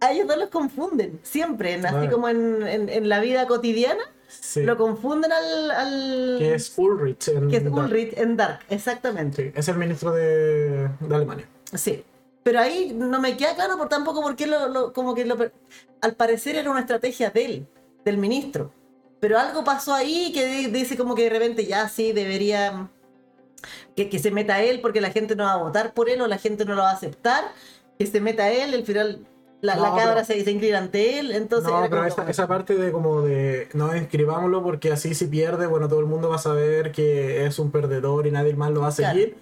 A 0.00 0.12
ellos 0.12 0.26
dos 0.26 0.36
los 0.36 0.50
confunden, 0.50 1.18
siempre, 1.22 1.72
en- 1.74 1.86
así 1.86 2.08
como 2.08 2.28
en, 2.28 2.66
en- 2.66 2.88
en 2.88 3.08
la 3.08 3.20
vida 3.20 3.46
cotidiana, 3.46 4.02
Sí. 4.28 4.62
lo 4.64 4.76
confunden 4.76 5.30
al... 5.32 5.70
al 5.70 6.36
Que 6.38 6.54
es 6.54 6.72
Ulrich. 6.76 7.28
En 7.28 7.48
que 7.48 7.56
es 7.58 7.64
Dark. 7.64 7.74
Ulrich 7.76 8.12
en 8.18 8.36
Dark, 8.36 8.60
exactamente. 8.68 9.44
Sí, 9.46 9.52
es 9.54 9.68
el 9.68 9.76
ministro 9.78 10.10
de, 10.12 10.88
de 11.00 11.14
Alemania. 11.14 11.48
Sí. 11.72 12.04
Pero 12.42 12.60
ahí 12.60 12.92
no 12.94 13.20
me 13.20 13.36
queda 13.36 13.54
claro 13.54 13.78
por 13.78 13.88
tampoco 13.88 14.20
por 14.22 14.34
qué 14.36 14.46
lo, 14.46 14.68
lo- 14.68 14.92
como 14.92 15.14
que 15.14 15.24
lo, 15.24 15.36
al 16.00 16.14
parecer 16.14 16.56
era 16.56 16.70
una 16.70 16.80
estrategia 16.80 17.30
de 17.30 17.44
él, 17.44 17.66
del 18.04 18.18
ministro. 18.18 18.72
Pero 19.20 19.38
algo 19.38 19.64
pasó 19.64 19.94
ahí 19.94 20.30
que 20.32 20.44
di- 20.46 20.66
dice 20.66 20.96
como 20.96 21.14
que 21.14 21.22
de 21.24 21.30
repente 21.30 21.64
ya 21.64 21.88
sí 21.88 22.12
debería 22.12 22.88
que, 23.94 24.08
que 24.10 24.18
se 24.18 24.30
meta 24.30 24.60
él 24.62 24.80
porque 24.80 25.00
la 25.00 25.10
gente 25.10 25.34
no 25.36 25.44
va 25.44 25.52
a 25.54 25.56
votar 25.62 25.94
por 25.94 26.10
él 26.10 26.20
o 26.20 26.26
la 26.26 26.38
gente 26.38 26.64
no 26.64 26.74
lo 26.74 26.82
va 26.82 26.90
a 26.90 26.94
aceptar. 26.94 27.44
Que 27.98 28.06
se 28.06 28.20
meta 28.20 28.50
él, 28.50 28.74
al 28.74 28.84
final 28.84 29.26
la, 29.62 29.76
la 29.76 29.88
No, 29.90 29.96
cabra 29.96 30.14
pero- 30.14 30.24
se, 30.26 30.44
se 30.44 30.50
inclina 30.50 30.78
ante 30.78 31.18
él. 31.18 31.32
Entonces 31.32 31.70
no, 31.72 31.86
pero 31.88 32.04
esa, 32.04 32.46
parte 32.46 32.74
de 32.76 32.92
como 32.92 33.22
de 33.22 33.68
no 33.74 33.96
inscribámoslo 33.96 34.62
porque 34.62 34.92
así 34.92 35.14
si 35.14 35.26
pierde, 35.26 35.66
bueno, 35.66 35.88
todo 35.88 36.00
el 36.00 36.06
mundo 36.06 36.28
va 36.28 36.36
a 36.36 36.38
saber 36.38 36.92
que 36.92 37.44
es 37.46 37.58
un 37.58 37.70
perdedor 37.70 38.26
y 38.26 38.30
nadie 38.30 38.54
más 38.54 38.70
lo 38.70 38.82
va 38.82 38.88
a 38.88 38.92
Claro. 38.94 39.14
seguir. 39.18 39.36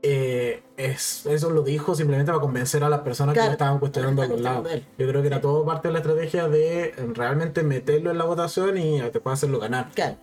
Eh, 0.00 0.62
es, 0.76 1.26
eso 1.26 1.50
lo 1.50 1.62
dijo 1.62 1.92
simplemente 1.96 2.30
para 2.30 2.40
convencer 2.40 2.84
a 2.84 2.88
las 2.88 3.00
personas 3.00 3.32
que 3.32 3.38
Claro. 3.40 3.48
lo 3.50 3.52
estaban 3.54 3.78
cuestionando 3.80 4.22
a 4.22 4.26
los 4.28 4.40
lados. 4.40 4.68
Yo 4.96 5.08
creo 5.08 5.22
que 5.22 5.26
era 5.26 5.40
todo 5.40 5.64
parte 5.66 5.88
de 5.88 5.92
la 5.92 5.98
estrategia 5.98 6.46
de 6.48 6.94
realmente 7.14 7.64
meterlo 7.64 8.12
en 8.12 8.18
la 8.18 8.24
votación 8.24 8.78
y 8.78 9.00
después 9.00 9.32
hacerlo 9.34 9.58
ganar. 9.58 9.88
Claro, 9.94 10.16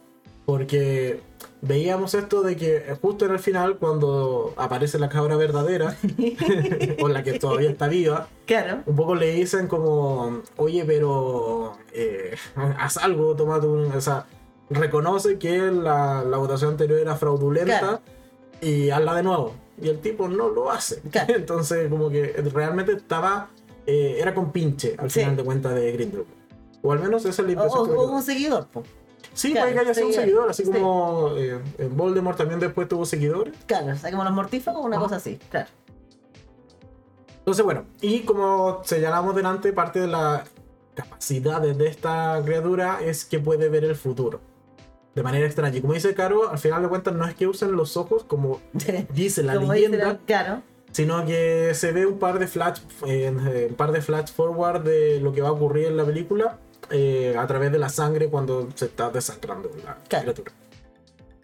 Porque 0.45 1.21
veíamos 1.61 2.13
esto 2.13 2.43
de 2.43 2.55
que 2.55 2.95
justo 3.01 3.25
en 3.25 3.31
el 3.31 3.39
final, 3.39 3.77
cuando 3.77 4.53
aparece 4.57 4.99
la 4.99 5.09
cabra 5.09 5.35
verdadera, 5.37 5.97
o 7.01 7.07
la 7.07 7.23
que 7.23 7.39
todavía 7.39 7.69
está 7.71 7.87
viva, 7.87 8.27
claro, 8.45 8.83
un 8.85 8.95
poco 8.95 9.15
le 9.15 9.31
dicen 9.31 9.67
como, 9.67 10.41
oye, 10.57 10.85
pero 10.85 11.73
eh, 11.93 12.35
haz 12.77 12.97
algo, 12.97 13.35
tu... 13.35 13.49
O 13.49 14.01
sea, 14.01 14.27
reconoce 14.69 15.39
que 15.39 15.57
la, 15.71 16.23
la 16.23 16.37
votación 16.37 16.71
anterior 16.71 16.99
era 16.99 17.15
fraudulenta 17.15 17.79
Claro. 17.79 18.01
y 18.61 18.89
hazla 18.91 19.15
de 19.15 19.23
nuevo. 19.23 19.53
Y 19.81 19.89
el 19.89 19.99
tipo 19.99 20.27
no 20.27 20.49
lo 20.49 20.69
hace. 20.71 21.01
Claro. 21.09 21.33
Entonces, 21.35 21.89
como 21.89 22.09
que 22.09 22.27
realmente 22.53 22.91
estaba... 22.93 23.49
eh, 23.87 24.17
era 24.19 24.33
con 24.35 24.51
pinche 24.51 24.95
al 24.99 25.09
Sí. 25.09 25.19
final 25.21 25.35
de 25.37 25.43
cuentas 25.43 25.73
de 25.75 25.91
Grindelwald. 25.91 26.29
O 26.83 26.91
al 26.91 26.99
menos 26.99 27.25
esa 27.25 27.41
es 27.41 27.47
la 27.47 27.53
impresión 27.53 27.81
o- 27.81 27.85
que 27.91 27.97
un 27.97 28.21
seguidor. 28.21 28.67
po. 28.67 28.83
Sí, 29.35 29.51
Claro, 29.51 29.65
puede 29.67 29.73
que 29.75 29.79
haya 29.81 29.93
sido 29.93 30.07
un 30.07 30.13
seguidor. 30.13 30.49
así 30.49 30.65
Sí. 30.65 30.71
como 30.71 31.31
eh, 31.37 31.59
Voldemort 31.91 32.37
también 32.37 32.59
después 32.59 32.87
tuvo 32.87 33.05
seguidores. 33.05 33.53
Claro, 33.67 33.93
o 33.93 33.95
sea, 33.95 34.09
como 34.09 34.23
los 34.23 34.33
mortífagos, 34.33 34.83
una 34.83 34.97
cosa 34.97 35.17
así, 35.17 35.37
claro. 35.51 35.69
Entonces, 37.39 37.63
bueno, 37.63 37.85
y 38.01 38.21
como 38.21 38.81
señalamos 38.83 39.35
delante, 39.35 39.71
parte 39.73 39.99
de 39.99 40.07
las 40.07 40.49
capacidades 40.95 41.77
de 41.77 41.87
esta 41.87 42.41
criatura 42.43 42.99
es 43.03 43.25
que 43.25 43.39
puede 43.39 43.69
ver 43.69 43.83
el 43.83 43.95
futuro. 43.95 44.39
De 45.13 45.21
manera 45.23 45.45
extraña. 45.45 45.77
Y 45.77 45.81
como 45.81 45.93
dice 45.93 46.13
Caro, 46.13 46.49
al 46.49 46.57
final 46.57 46.81
de 46.81 46.89
cuentas 46.89 47.13
no 47.13 47.25
es 47.25 47.35
que 47.35 47.47
usen 47.47 47.73
los 47.73 47.95
ojos 47.97 48.23
como 48.23 48.61
dice 49.13 49.43
la 49.43 49.55
Como 49.55 49.73
leyenda, 49.73 50.19
sino 50.91 51.25
que 51.25 51.71
se 51.73 51.91
ve 51.91 52.05
un 52.05 52.19
par 52.19 52.39
de 52.39 52.47
flash, 52.47 52.79
eh, 53.05 53.67
un 53.69 53.75
par 53.75 53.91
de 53.91 54.01
flash 54.01 54.31
forward 54.31 54.81
de 54.83 55.19
lo 55.19 55.31
que 55.33 55.41
va 55.41 55.49
a 55.49 55.51
ocurrir 55.51 55.87
en 55.87 55.97
la 55.97 56.05
película 56.05 56.57
eh, 56.91 57.35
a 57.37 57.45
través 57.47 57.71
de 57.71 57.79
la 57.79 57.89
sangre 57.89 58.27
cuando 58.27 58.69
se 58.75 58.85
está 58.85 59.09
desangrando 59.09 59.69
la 59.83 59.97
Claro. 60.07 60.23
criatura. 60.33 60.51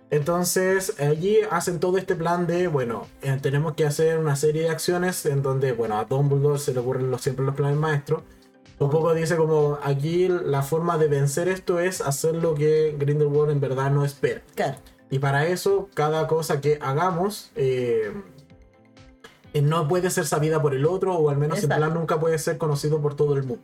Entonces 0.10 1.00
allí 1.00 1.38
hacen 1.50 1.80
todo 1.80 1.98
este 1.98 2.16
plan 2.16 2.46
de, 2.46 2.68
bueno, 2.68 3.08
eh, 3.22 3.38
tenemos 3.42 3.76
que 3.76 3.86
hacer 3.86 4.18
una 4.18 4.36
serie 4.36 4.64
de 4.64 4.70
acciones 4.70 5.26
en 5.26 5.42
donde, 5.42 5.72
bueno, 5.72 5.98
a 5.98 6.04
Dumbledore 6.06 6.60
se 6.60 6.74
le 6.74 6.80
ocurren 6.82 7.10
los, 7.10 7.22
siempre 7.22 7.46
los 7.46 7.56
planes 7.56 7.78
maestros. 7.78 8.24
Un 8.80 8.90
poco 8.90 9.14
dice 9.14 9.38
como 9.38 9.78
aquí 9.84 10.28
la 10.28 10.64
forma 10.64 10.98
de 10.98 11.08
vencer 11.08 11.48
esto 11.48 11.80
es 11.80 12.02
hacer 12.02 12.36
lo 12.36 12.56
que 12.56 12.96
Grindelwald 12.98 13.52
en 13.52 13.60
verdad 13.62 13.92
no 13.92 14.04
espera. 14.04 14.42
claro. 14.56 14.78
Y 15.14 15.20
para 15.20 15.46
eso, 15.46 15.90
cada 15.94 16.26
cosa 16.26 16.62
que 16.62 16.80
hagamos 16.82 17.52
eh, 17.58 18.14
eh, 19.54 19.62
no 19.62 19.86
puede 19.90 20.10
ser 20.10 20.26
sabida 20.26 20.62
por 20.62 20.74
el 20.74 20.86
otro, 20.86 21.16
o 21.16 21.30
al 21.30 21.36
menos 21.38 21.58
en 21.60 21.66
Exacto. 21.66 21.82
plan 21.86 21.94
nunca 21.94 22.18
puede 22.18 22.38
ser 22.40 22.58
conocido 22.58 23.02
por 23.02 23.14
todo 23.16 23.36
el 23.36 23.44
mundo. 23.44 23.62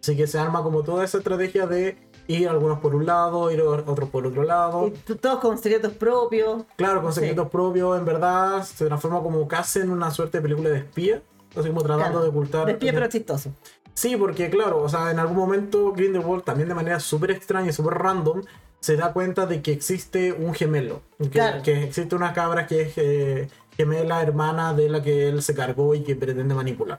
Así 0.00 0.16
que 0.16 0.26
se 0.26 0.38
arma 0.38 0.62
como 0.62 0.82
toda 0.82 1.04
esa 1.04 1.18
estrategia 1.18 1.66
de 1.66 1.96
ir 2.28 2.48
algunos 2.48 2.78
por 2.78 2.94
un 2.94 3.06
lado, 3.06 3.50
ir 3.50 3.60
otros 3.62 4.08
por 4.10 4.26
otro 4.26 4.42
lado. 4.44 4.88
Y 4.88 5.14
todos 5.14 5.38
con 5.40 5.58
secretos 5.58 5.92
propios. 5.92 6.64
Claro, 6.76 7.02
con 7.02 7.12
Sí. 7.12 7.20
secretos 7.20 7.48
propios, 7.48 7.98
en 7.98 8.04
verdad 8.04 8.62
se 8.64 8.86
transforma 8.86 9.20
como 9.22 9.46
casi 9.48 9.80
en 9.80 9.90
una 9.90 10.10
suerte 10.10 10.38
de 10.38 10.42
película 10.42 10.70
de 10.70 10.78
espía. 10.78 11.22
Así 11.56 11.68
como 11.68 11.80
tratando 11.82 12.04
Claro. 12.10 12.22
de 12.22 12.28
ocultar. 12.28 12.66
De 12.66 12.74
pie, 12.74 12.92
pero 12.92 13.08
chistoso. 13.08 13.50
Sí, 13.94 14.16
porque 14.16 14.48
claro, 14.50 14.82
o 14.82 14.88
sea, 14.88 15.10
en 15.10 15.18
algún 15.18 15.36
momento 15.36 15.92
Grindelwald 15.92 16.44
también 16.44 16.68
de 16.68 16.74
manera 16.74 17.00
súper 17.00 17.32
extraña 17.32 17.70
y 17.70 17.72
súper 17.72 17.94
random 17.94 18.42
se 18.80 18.96
da 18.96 19.12
cuenta 19.12 19.46
de 19.46 19.60
que 19.60 19.72
existe 19.72 20.32
un 20.32 20.54
gemelo. 20.54 21.00
Que, 21.18 21.30
Claro. 21.30 21.62
que 21.62 21.82
existe 21.84 22.14
una 22.14 22.32
cabra 22.32 22.66
que 22.68 22.82
es 22.82 22.92
eh, 22.96 23.48
gemela 23.76 24.22
hermana 24.22 24.72
de 24.74 24.88
la 24.88 25.02
que 25.02 25.28
él 25.28 25.42
se 25.42 25.54
cargó 25.54 25.94
y 25.96 26.02
que 26.04 26.14
pretende 26.14 26.54
manipular. 26.54 26.98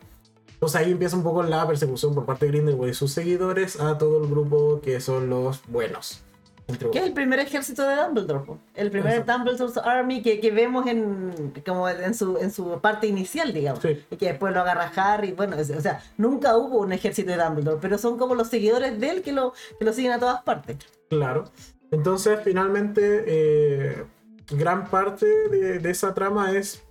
Entonces 0.60 0.82
ahí 0.82 0.92
empieza 0.92 1.16
un 1.16 1.24
poco 1.24 1.42
la 1.44 1.66
persecución 1.66 2.14
por 2.14 2.26
parte 2.26 2.46
de 2.46 2.52
Grindelwald 2.52 2.92
y 2.92 2.94
sus 2.94 3.14
seguidores 3.14 3.80
a 3.80 3.98
todo 3.98 4.22
el 4.22 4.30
grupo 4.30 4.82
que 4.82 5.00
son 5.00 5.30
los 5.30 5.62
buenos. 5.68 6.22
Que 6.92 7.00
es 7.00 7.06
el 7.06 7.14
primer 7.14 7.40
ejército 7.40 7.88
de 7.88 7.96
Dumbledore. 7.96 8.46
po. 8.46 8.60
El 8.76 8.92
primer 8.92 9.14
Exacto. 9.14 9.32
Dumbledore's 9.34 9.78
Army 9.78 10.22
que, 10.22 10.40
que 10.40 10.52
vemos 10.52 10.86
en, 10.86 11.52
como 11.66 11.90
en, 11.90 12.14
su, 12.14 12.38
en 12.38 12.52
su 12.52 12.80
parte 12.80 13.08
inicial, 13.08 13.52
digamos. 13.54 13.82
Sí. 13.82 14.04
Y 14.12 14.18
que 14.18 14.28
después 14.28 14.54
lo 14.54 14.60
agarra 14.62 14.92
Harry. 14.96 15.32
Bueno, 15.32 15.56
es- 15.56 15.72
o 15.72 15.82
sea, 15.82 16.04
nunca 16.18 16.56
hubo 16.58 16.78
un 16.80 16.92
ejército 16.92 17.32
de 17.32 17.38
Dumbledore, 17.38 17.80
pero 17.82 17.98
son 17.98 18.20
como 18.20 18.36
los 18.36 18.50
seguidores 18.50 19.00
de 19.00 19.10
él 19.10 19.22
que 19.24 19.32
lo, 19.32 19.54
que 19.80 19.86
lo 19.86 19.94
siguen 19.94 20.12
a 20.12 20.20
todas 20.20 20.44
partes. 20.44 20.78
Claro. 21.10 21.46
Entonces, 21.90 22.38
finalmente, 22.44 23.24
eh, 23.26 24.06
gran 24.52 24.90
parte 24.92 25.26
de, 25.50 25.80
de 25.80 25.90
esa 25.90 26.14
trama 26.14 26.52
es 26.52 26.84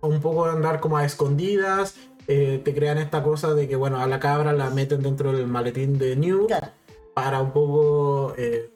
un 0.00 0.20
poco 0.20 0.44
andar 0.44 0.78
como 0.78 0.96
a 0.96 1.04
escondidas. 1.04 1.96
Eh, 2.26 2.60
te 2.64 2.74
crean 2.74 2.98
esta 2.98 3.22
cosa 3.22 3.54
de 3.54 3.68
que, 3.68 3.76
bueno, 3.76 3.98
a 4.00 4.06
la 4.06 4.18
cabra 4.20 4.52
la 4.52 4.70
meten 4.70 5.02
dentro 5.02 5.32
del 5.32 5.46
maletín 5.46 5.98
de 5.98 6.16
New 6.16 6.46
Claro. 6.46 6.68
para 7.14 7.40
un 7.40 7.52
poco. 7.52 8.34
Eh, 8.36 8.72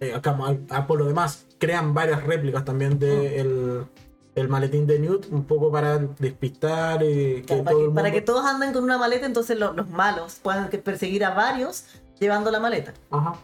eh, 0.00 0.12
acá, 0.14 0.36
a- 0.70 0.76
a 0.76 0.86
por 0.86 0.98
lo 0.98 1.06
demás, 1.06 1.46
crean 1.58 1.94
varias 1.94 2.22
réplicas 2.24 2.64
también 2.64 2.98
de 2.98 3.40
el, 3.40 3.86
el 4.34 4.48
maletín 4.48 4.86
de 4.86 4.98
Newt, 4.98 5.26
un 5.30 5.44
poco 5.44 5.72
para 5.72 5.96
despistar 5.98 7.02
y 7.02 7.42
que 7.42 7.44
Claro, 7.46 7.64
para, 7.64 7.70
todo 7.70 7.78
que, 7.80 7.84
el 7.88 7.94
para 7.94 8.08
mundo- 8.08 8.14
que 8.14 8.20
todos 8.22 8.44
anden 8.44 8.72
con 8.74 8.84
una 8.84 8.98
maleta, 8.98 9.24
entonces 9.24 9.58
lo- 9.58 9.72
los 9.72 9.88
malos 9.88 10.38
puedan 10.42 10.68
que- 10.68 10.76
perseguir 10.78 11.24
a 11.24 11.30
varios 11.34 11.84
llevando 12.20 12.50
la 12.50 12.60
maleta. 12.60 12.92
Ajá. 13.10 13.36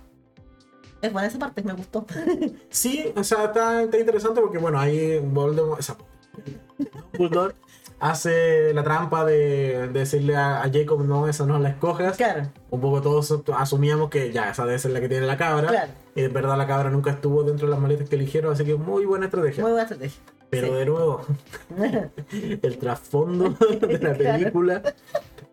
Es 1.01 1.11
buena 1.13 1.27
esa 1.29 1.39
parte, 1.39 1.63
me 1.63 1.73
gustó. 1.73 2.05
Sí, 2.69 3.11
o 3.17 3.25
sea, 3.25 3.45
está, 3.47 3.83
está 3.83 3.99
interesante 3.99 4.41
porque, 4.43 4.59
bueno, 4.59 4.79
ahí 4.79 5.19
Voldemort, 5.21 5.81
o 5.81 5.83
sea, 5.83 5.97
Dumbledore 7.15 7.55
hace 8.03 8.75
la 8.75 8.83
trampa 8.83 9.25
de, 9.25 9.89
de 9.89 10.01
decirle 10.01 10.35
a, 10.37 10.63
a 10.63 10.71
Jacob, 10.71 11.03
no, 11.05 11.29
esa 11.29 11.47
no 11.47 11.59
la 11.59 11.69
escojas. 11.71 12.17
Claro, 12.17 12.49
Un 12.71 12.81
poco 12.81 13.01
todos 13.01 13.33
asumíamos 13.57 14.11
que 14.11 14.33
ya, 14.33 14.51
esa 14.51 14.65
debe 14.67 14.79
ser 14.79 14.91
la 14.91 15.01
que 15.01 15.09
tiene 15.09 15.25
la 15.27 15.37
cabra. 15.37 15.69
claro. 15.69 15.93
Y 16.15 16.23
en 16.25 16.33
verdad 16.33 16.59
la 16.59 16.67
cabra 16.67 16.91
nunca 16.91 17.11
estuvo 17.13 17.43
dentro 17.45 17.67
de 17.69 17.71
las 17.71 17.81
maletas 17.81 18.09
que 18.09 18.17
eligieron, 18.17 18.53
así 18.53 18.65
que 18.65 18.75
muy 18.75 19.07
buena 19.07 19.27
estrategia. 19.27 19.63
Muy 19.63 19.71
buena 19.73 19.85
estrategia. 19.85 20.21
Pero 20.51 20.67
sí. 20.67 20.73
de 20.75 20.85
nuevo, 20.87 21.21
el 22.63 22.79
trasfondo 22.79 23.51
de 23.51 23.99
la 23.99 24.13
película, 24.15 24.83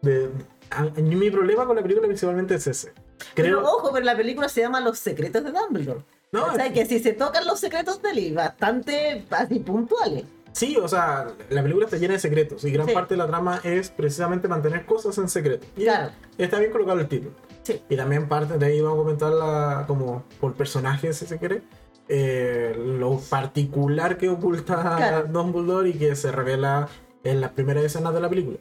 de, 0.02 0.30
a- 0.72 0.84
mi 1.02 1.30
problema 1.32 1.66
con 1.66 1.76
la 1.76 1.82
película 1.82 2.08
principalmente 2.08 2.56
es 2.56 2.68
ese. 2.68 2.94
Pero 3.36 3.62
ojo, 3.64 3.92
pero 3.94 4.06
la 4.06 4.16
película 4.18 4.50
se 4.50 4.62
llama 4.62 4.80
Los 4.82 4.98
secretos 5.00 5.44
de 5.44 5.52
Dumbledore. 5.52 6.02
No, 6.32 6.46
o 6.46 6.54
sea, 6.56 6.72
que 6.72 6.86
si 6.86 7.00
se 7.00 7.14
tocan 7.14 7.48
los 7.48 7.60
secretos 7.60 8.02
de 8.02 8.12
él, 8.12 8.34
bastante 8.36 9.26
así 9.32 9.60
puntuales. 9.60 10.26
Sí, 10.52 10.78
o 10.78 10.88
sea, 10.88 11.28
la 11.50 11.62
película 11.62 11.86
está 11.86 11.98
llena 11.98 12.14
de 12.14 12.20
secretos 12.20 12.64
y 12.66 12.72
gran 12.72 12.88
Sí. 12.88 12.94
parte 12.94 13.14
de 13.14 13.18
la 13.20 13.28
trama 13.28 13.60
es 13.64 13.90
precisamente 13.90 14.48
mantener 14.48 14.86
cosas 14.86 15.18
en 15.18 15.30
secreto. 15.30 15.66
Y 15.78 15.84
Claro. 15.84 16.12
está 16.38 16.60
bien 16.60 16.72
colocado 16.72 17.00
el 17.00 17.08
título. 17.08 17.32
Sí. 17.64 17.82
Y 17.90 17.96
también 17.96 18.28
parte 18.28 18.58
de 18.58 18.66
ahí 18.66 18.82
vamos 18.82 19.00
a 19.00 19.04
comentar 19.04 19.32
la, 19.32 19.84
como 19.88 20.24
por 20.40 20.54
personajes, 20.56 21.18
si 21.18 21.26
se 21.28 21.38
quiere, 21.38 21.62
eh, 22.08 22.74
lo 22.76 23.20
particular 23.20 24.18
que 24.18 24.30
oculta 24.30 24.96
Claro. 24.98 25.28
Dumbledore 25.28 25.90
y 25.90 25.94
que 25.94 26.16
se 26.16 26.32
revela 26.32 26.88
en 27.24 27.42
las 27.42 27.52
primeras 27.52 27.84
escenas 27.84 28.14
de 28.14 28.22
la 28.22 28.30
película. 28.30 28.58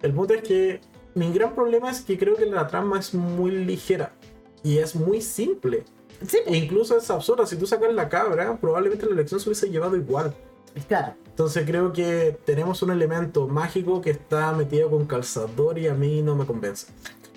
El 0.00 0.14
punto 0.14 0.32
es 0.34 0.42
que 0.42 0.80
mi 1.14 1.32
gran 1.32 1.54
problema 1.54 1.90
es 1.90 2.00
que 2.00 2.16
creo 2.16 2.36
que 2.36 2.46
la 2.46 2.66
trama 2.68 2.98
es 2.98 3.12
muy 3.12 3.50
ligera 3.50 4.12
y 4.62 4.78
es 4.78 4.94
muy 4.94 5.20
simple. 5.20 5.84
Sí, 6.26 6.38
E 6.46 6.56
incluso 6.56 6.96
es 6.96 7.10
absurda. 7.10 7.46
Si 7.46 7.56
tú 7.56 7.66
sacas 7.66 7.92
la 7.92 8.08
cabra, 8.08 8.56
probablemente 8.60 9.06
la 9.06 9.12
elección 9.12 9.38
se 9.40 9.48
hubiese 9.48 9.68
llevado 9.70 9.96
igual. 9.96 10.34
Claro. 10.86 11.14
Entonces 11.28 11.64
creo 11.66 11.92
que 11.92 12.36
tenemos 12.44 12.82
un 12.82 12.90
elemento 12.90 13.46
mágico 13.46 14.00
que 14.00 14.10
está 14.10 14.52
metido 14.52 14.90
con 14.90 15.06
calzador 15.06 15.78
y 15.78 15.86
a 15.88 15.94
mí 15.94 16.20
no 16.22 16.34
me 16.34 16.44
convence. 16.46 16.88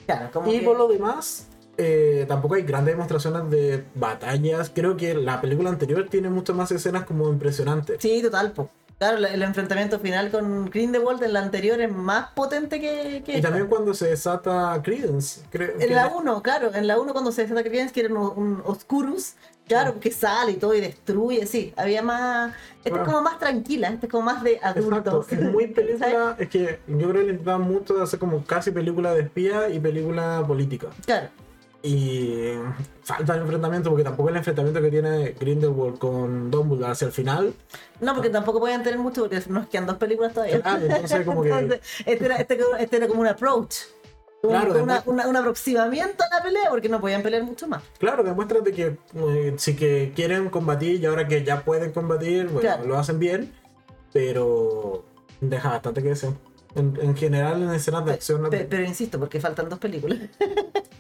Claro, 0.05 0.29
como 0.33 0.51
Y 0.51 0.59
que- 0.59 0.65
por 0.65 0.77
lo 0.77 0.87
demás, 0.87 1.47
eh, 1.77 2.25
tampoco 2.27 2.55
hay 2.55 2.63
grandes 2.63 2.95
demostraciones 2.95 3.49
de 3.51 3.83
batallas. 3.95 4.71
Creo 4.73 4.97
que 4.97 5.13
la 5.13 5.39
película 5.39 5.69
anterior 5.69 6.07
tiene 6.09 6.29
muchas 6.29 6.55
más 6.55 6.71
escenas 6.71 7.05
como 7.05 7.29
impresionantes. 7.29 7.97
Sí, 8.01 8.21
total, 8.21 8.51
po. 8.51 8.69
Claro, 8.97 9.17
el- 9.17 9.41
enfrentamiento 9.41 9.97
final 9.99 10.29
con 10.29 10.69
Grindelwald 10.69 11.23
en 11.23 11.33
la 11.33 11.39
anterior 11.41 11.81
es 11.81 11.91
más 11.91 12.29
potente 12.35 12.79
que, 12.79 13.23
que 13.25 13.31
Y 13.31 13.35
esta. 13.37 13.47
también 13.49 13.67
cuando 13.67 13.95
se 13.95 14.07
desata 14.09 14.79
Credence. 14.83 15.41
Creo 15.49 15.71
En 15.79 15.95
la 15.95 16.07
1, 16.09 16.41
claro, 16.43 16.71
en 16.73 16.85
la 16.85 16.99
1 16.99 17.11
cuando 17.11 17.31
se 17.31 17.43
desata 17.43 17.63
Credence, 17.63 17.93
que 17.93 18.01
era 18.01 18.13
un, 18.13 18.17
un 18.37 18.63
Oscurus, 18.63 19.33
claro, 19.71 19.99
que 19.99 20.11
sale 20.11 20.51
y 20.53 20.55
todo 20.55 20.73
y 20.73 20.81
destruye, 20.81 21.45
sí, 21.45 21.73
había 21.77 22.01
más... 22.01 22.53
Esta 22.83 22.99
es 23.01 23.05
como 23.05 23.21
más 23.21 23.37
tranquila, 23.39 23.89
esta 23.89 24.05
es 24.07 24.11
como 24.11 24.23
más 24.23 24.43
de 24.43 24.53
Exacto, 24.53 24.79
adultos. 24.79 25.31
es 25.31 25.41
muy 25.41 25.67
película, 25.73 26.35
es 26.39 26.49
que 26.49 26.79
yo 26.87 26.97
creo 27.09 27.13
que 27.13 27.23
le 27.23 27.31
intentaban 27.31 27.61
mucho 27.61 27.93
de 27.95 28.03
hacer 28.03 28.19
como 28.19 28.43
casi 28.43 28.71
película 28.71 29.13
de 29.13 29.21
espía 29.21 29.69
y 29.69 29.79
película 29.79 30.43
política. 30.47 30.87
Claro, 31.05 31.27
Y 31.83 32.53
falta 33.03 33.33
el 33.35 33.41
enfrentamiento, 33.41 33.89
porque 33.89 34.03
tampoco 34.03 34.29
el 34.29 34.35
enfrentamiento 34.37 34.81
que 34.81 34.89
tiene 34.91 35.35
Grindelwald 35.39 35.97
con 35.99 36.51
Dumbledore 36.51 36.91
hacia 36.91 37.07
el 37.07 37.11
final. 37.11 37.53
no, 37.99 38.13
porque 38.13 38.29
tampoco 38.29 38.59
podían 38.59 38.83
tener 38.83 38.99
mucho, 38.99 39.21
porque 39.21 39.41
nos 39.49 39.67
quedan 39.67 39.85
dos 39.87 39.97
películas 39.97 40.33
todavía. 40.33 40.61
Claro, 40.61 40.85
entonces 40.85 41.25
como 41.25 41.41
que- 41.43 41.49
Entonces, 41.59 41.81
este, 42.05 42.25
era, 42.25 42.35
este, 42.37 42.59
este 42.79 42.97
era 42.97 43.07
como 43.07 43.21
un 43.21 43.27
approach. 43.27 43.75
Claro, 44.41 44.83
una- 44.83 45.03
una- 45.05 45.27
un 45.27 45.35
aproximamiento 45.35 46.23
a 46.23 46.35
la 46.37 46.43
pelea, 46.43 46.69
porque 46.69 46.89
no 46.89 46.99
podían 46.99 47.21
pelear 47.21 47.43
mucho 47.43 47.67
más. 47.67 47.83
Claro, 47.99 48.23
demuestra 48.23 48.59
de 48.61 48.71
que 48.71 48.97
eh, 49.15 49.53
sí 49.57 49.75
que 49.75 50.11
quieren 50.15 50.49
combatir 50.49 50.99
y 51.01 51.05
ahora 51.05 51.27
que 51.27 51.43
ya 51.43 51.63
pueden 51.63 51.91
combatir, 51.91 52.45
bueno, 52.45 52.59
Claro. 52.61 52.85
lo 52.85 52.97
hacen 52.97 53.19
bien, 53.19 53.53
pero 54.11 55.05
deja 55.39 55.69
bastante 55.69 56.01
que 56.01 56.09
desear. 56.09 56.33
En, 56.73 56.97
en 57.01 57.15
general, 57.17 57.61
en 57.61 57.69
escenas 57.71 58.05
de 58.05 58.13
acción. 58.13 58.41
no- 58.41 58.49
Pe- 58.49 58.65
pero 58.69 58.83
insisto, 58.83 59.19
porque 59.19 59.39
faltan 59.41 59.69
dos 59.69 59.79
películas. 59.79 60.19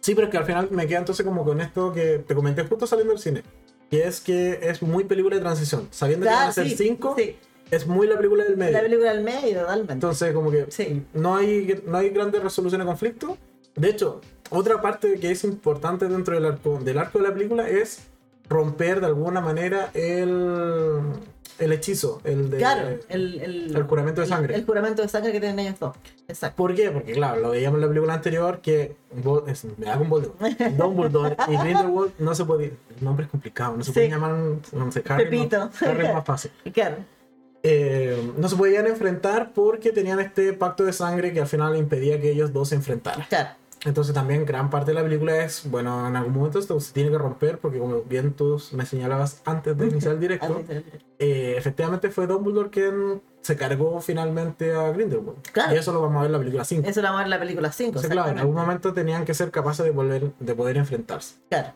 Sí, 0.00 0.16
pero 0.16 0.26
es 0.26 0.32
que 0.32 0.38
al 0.38 0.44
final 0.44 0.68
me 0.72 0.84
queda 0.88 0.98
entonces 0.98 1.24
como 1.24 1.44
con 1.44 1.60
esto 1.60 1.92
que 1.92 2.18
te 2.26 2.34
comenté 2.34 2.64
justo 2.64 2.88
saliendo 2.88 3.12
del 3.14 3.22
cine. 3.22 3.44
Que 3.88 4.08
es 4.08 4.20
que 4.20 4.58
es 4.60 4.82
muy 4.82 5.04
película 5.04 5.36
de 5.36 5.42
transición. 5.42 5.86
Sabiendo 5.92 6.26
que 6.26 6.32
van 6.32 6.42
a 6.42 6.48
Ah, 6.48 6.52
ser 6.52 6.68
sí, 6.68 6.74
cinco, 6.76 7.14
sí, 7.16 7.36
es 7.72 7.86
muy 7.86 8.06
la 8.06 8.16
película 8.16 8.44
del 8.44 8.56
medio. 8.56 8.72
la 8.72 8.80
película 8.82 9.12
del 9.14 9.24
medio, 9.24 9.60
totalmente. 9.62 9.92
Entonces, 9.94 10.32
como 10.32 10.50
que 10.50 10.66
Sí. 10.68 11.04
no, 11.14 11.36
hay, 11.36 11.82
no 11.86 11.96
hay 11.98 12.10
grandes 12.10 12.42
resoluciones 12.42 12.86
de 12.86 12.90
conflicto. 12.90 13.38
De 13.74 13.88
hecho, 13.88 14.20
otra 14.50 14.80
parte 14.82 15.18
que 15.18 15.30
es 15.30 15.42
importante 15.44 16.06
dentro 16.06 16.34
del 16.34 16.44
arco, 16.44 16.78
del 16.78 16.98
arco 16.98 17.18
de 17.18 17.28
la 17.28 17.34
película 17.34 17.68
es 17.68 18.02
romper 18.48 19.00
de 19.00 19.06
alguna 19.06 19.40
manera 19.40 19.90
el, 19.94 21.00
el 21.58 21.72
hechizo, 21.72 22.20
el 22.24 22.50
de... 22.50 22.58
Claro, 22.58 22.88
el, 23.08 23.40
el, 23.40 23.74
el 23.74 23.82
juramento 23.84 24.20
de 24.20 24.26
sangre. 24.26 24.54
El, 24.54 24.66
juramento 24.66 25.00
de 25.00 25.08
sangre 25.08 25.32
que 25.32 25.40
tienen 25.40 25.58
ellos 25.60 25.80
dos. 25.80 25.96
Exacto. 26.28 26.56
¿Por 26.56 26.74
qué? 26.74 26.90
Porque 26.90 27.12
claro, 27.14 27.40
lo 27.40 27.50
veíamos 27.50 27.76
en 27.78 27.80
la 27.82 27.88
película 27.88 28.12
anterior 28.12 28.60
que 28.60 28.94
es- 29.46 29.64
me 29.78 29.86
da 29.86 29.96
con 29.96 30.10
Voldemort. 30.10 30.42
Dumbledore 30.76 31.36
y 31.48 31.56
Grindelwald 31.56 32.12
no 32.18 32.34
se 32.34 32.44
podían, 32.44 32.72
el 32.98 33.02
nombre 33.04 33.24
es 33.24 33.30
complicado, 33.30 33.74
no 33.78 33.82
se 33.82 33.92
Sí. 33.92 33.94
pueden 33.94 34.10
llamar, 34.10 34.32
no 34.72 34.92
sé, 34.92 35.02
Harry, 35.08 35.24
Pepito. 35.24 35.58
no- 35.58 35.70
Harry 35.88 36.06
es 36.06 36.12
más 36.14 36.24
fácil. 36.26 36.50
Claro. 36.74 36.96
Eh, 37.62 38.32
no 38.36 38.48
se 38.48 38.56
podían 38.56 38.86
enfrentar 38.86 39.52
porque 39.54 39.92
tenían 39.92 40.18
este 40.20 40.52
pacto 40.52 40.84
de 40.84 40.92
sangre 40.92 41.32
que 41.32 41.40
al 41.40 41.46
final 41.46 41.76
impedía 41.76 42.20
que 42.20 42.30
ellos 42.30 42.52
dos 42.52 42.70
se 42.70 42.74
enfrentaran. 42.74 43.26
Claro. 43.28 43.50
Entonces 43.84 44.14
también 44.14 44.46
gran 44.46 44.70
parte 44.70 44.92
de 44.92 44.94
la 44.94 45.02
película 45.02 45.44
es, 45.44 45.68
bueno, 45.68 46.06
en 46.06 46.14
algún 46.14 46.34
momento 46.34 46.58
esto 46.58 46.78
se 46.78 46.92
tiene 46.92 47.10
que 47.10 47.18
romper 47.18 47.58
porque 47.58 47.78
como 47.78 48.02
bien 48.02 48.32
tú 48.32 48.60
me 48.72 48.86
señalabas 48.86 49.42
antes 49.44 49.76
de 49.76 49.86
iniciar 49.88 50.14
el 50.14 50.20
directo, 50.20 50.62
eh, 51.18 51.54
efectivamente 51.56 52.10
fue 52.10 52.26
Dumbledore 52.26 52.70
quien 52.70 53.20
se 53.40 53.56
cargó 53.56 54.00
finalmente 54.00 54.72
a 54.72 54.90
Grindelwald. 54.92 55.42
Claro. 55.52 55.74
Y 55.74 55.78
eso 55.78 55.92
lo 55.92 56.00
vamos 56.00 56.18
a 56.18 56.20
ver 56.20 56.26
en 56.26 56.32
la 56.32 56.38
película 56.38 56.64
5. 56.64 56.88
Eso 56.88 57.02
lo 57.02 57.08
vamos 57.08 57.16
a 57.16 57.22
ver 57.22 57.26
en 57.26 57.30
la 57.30 57.40
película 57.40 57.72
5. 57.72 57.88
Entonces, 57.88 58.10
claro, 58.10 58.30
en 58.30 58.38
algún 58.38 58.54
momento 58.54 58.92
tenían 58.92 59.24
que 59.24 59.34
ser 59.34 59.50
capaces 59.50 59.84
de, 59.84 59.90
volver, 59.90 60.32
de 60.38 60.54
poder 60.54 60.76
enfrentarse. 60.76 61.36
Claro. 61.48 61.72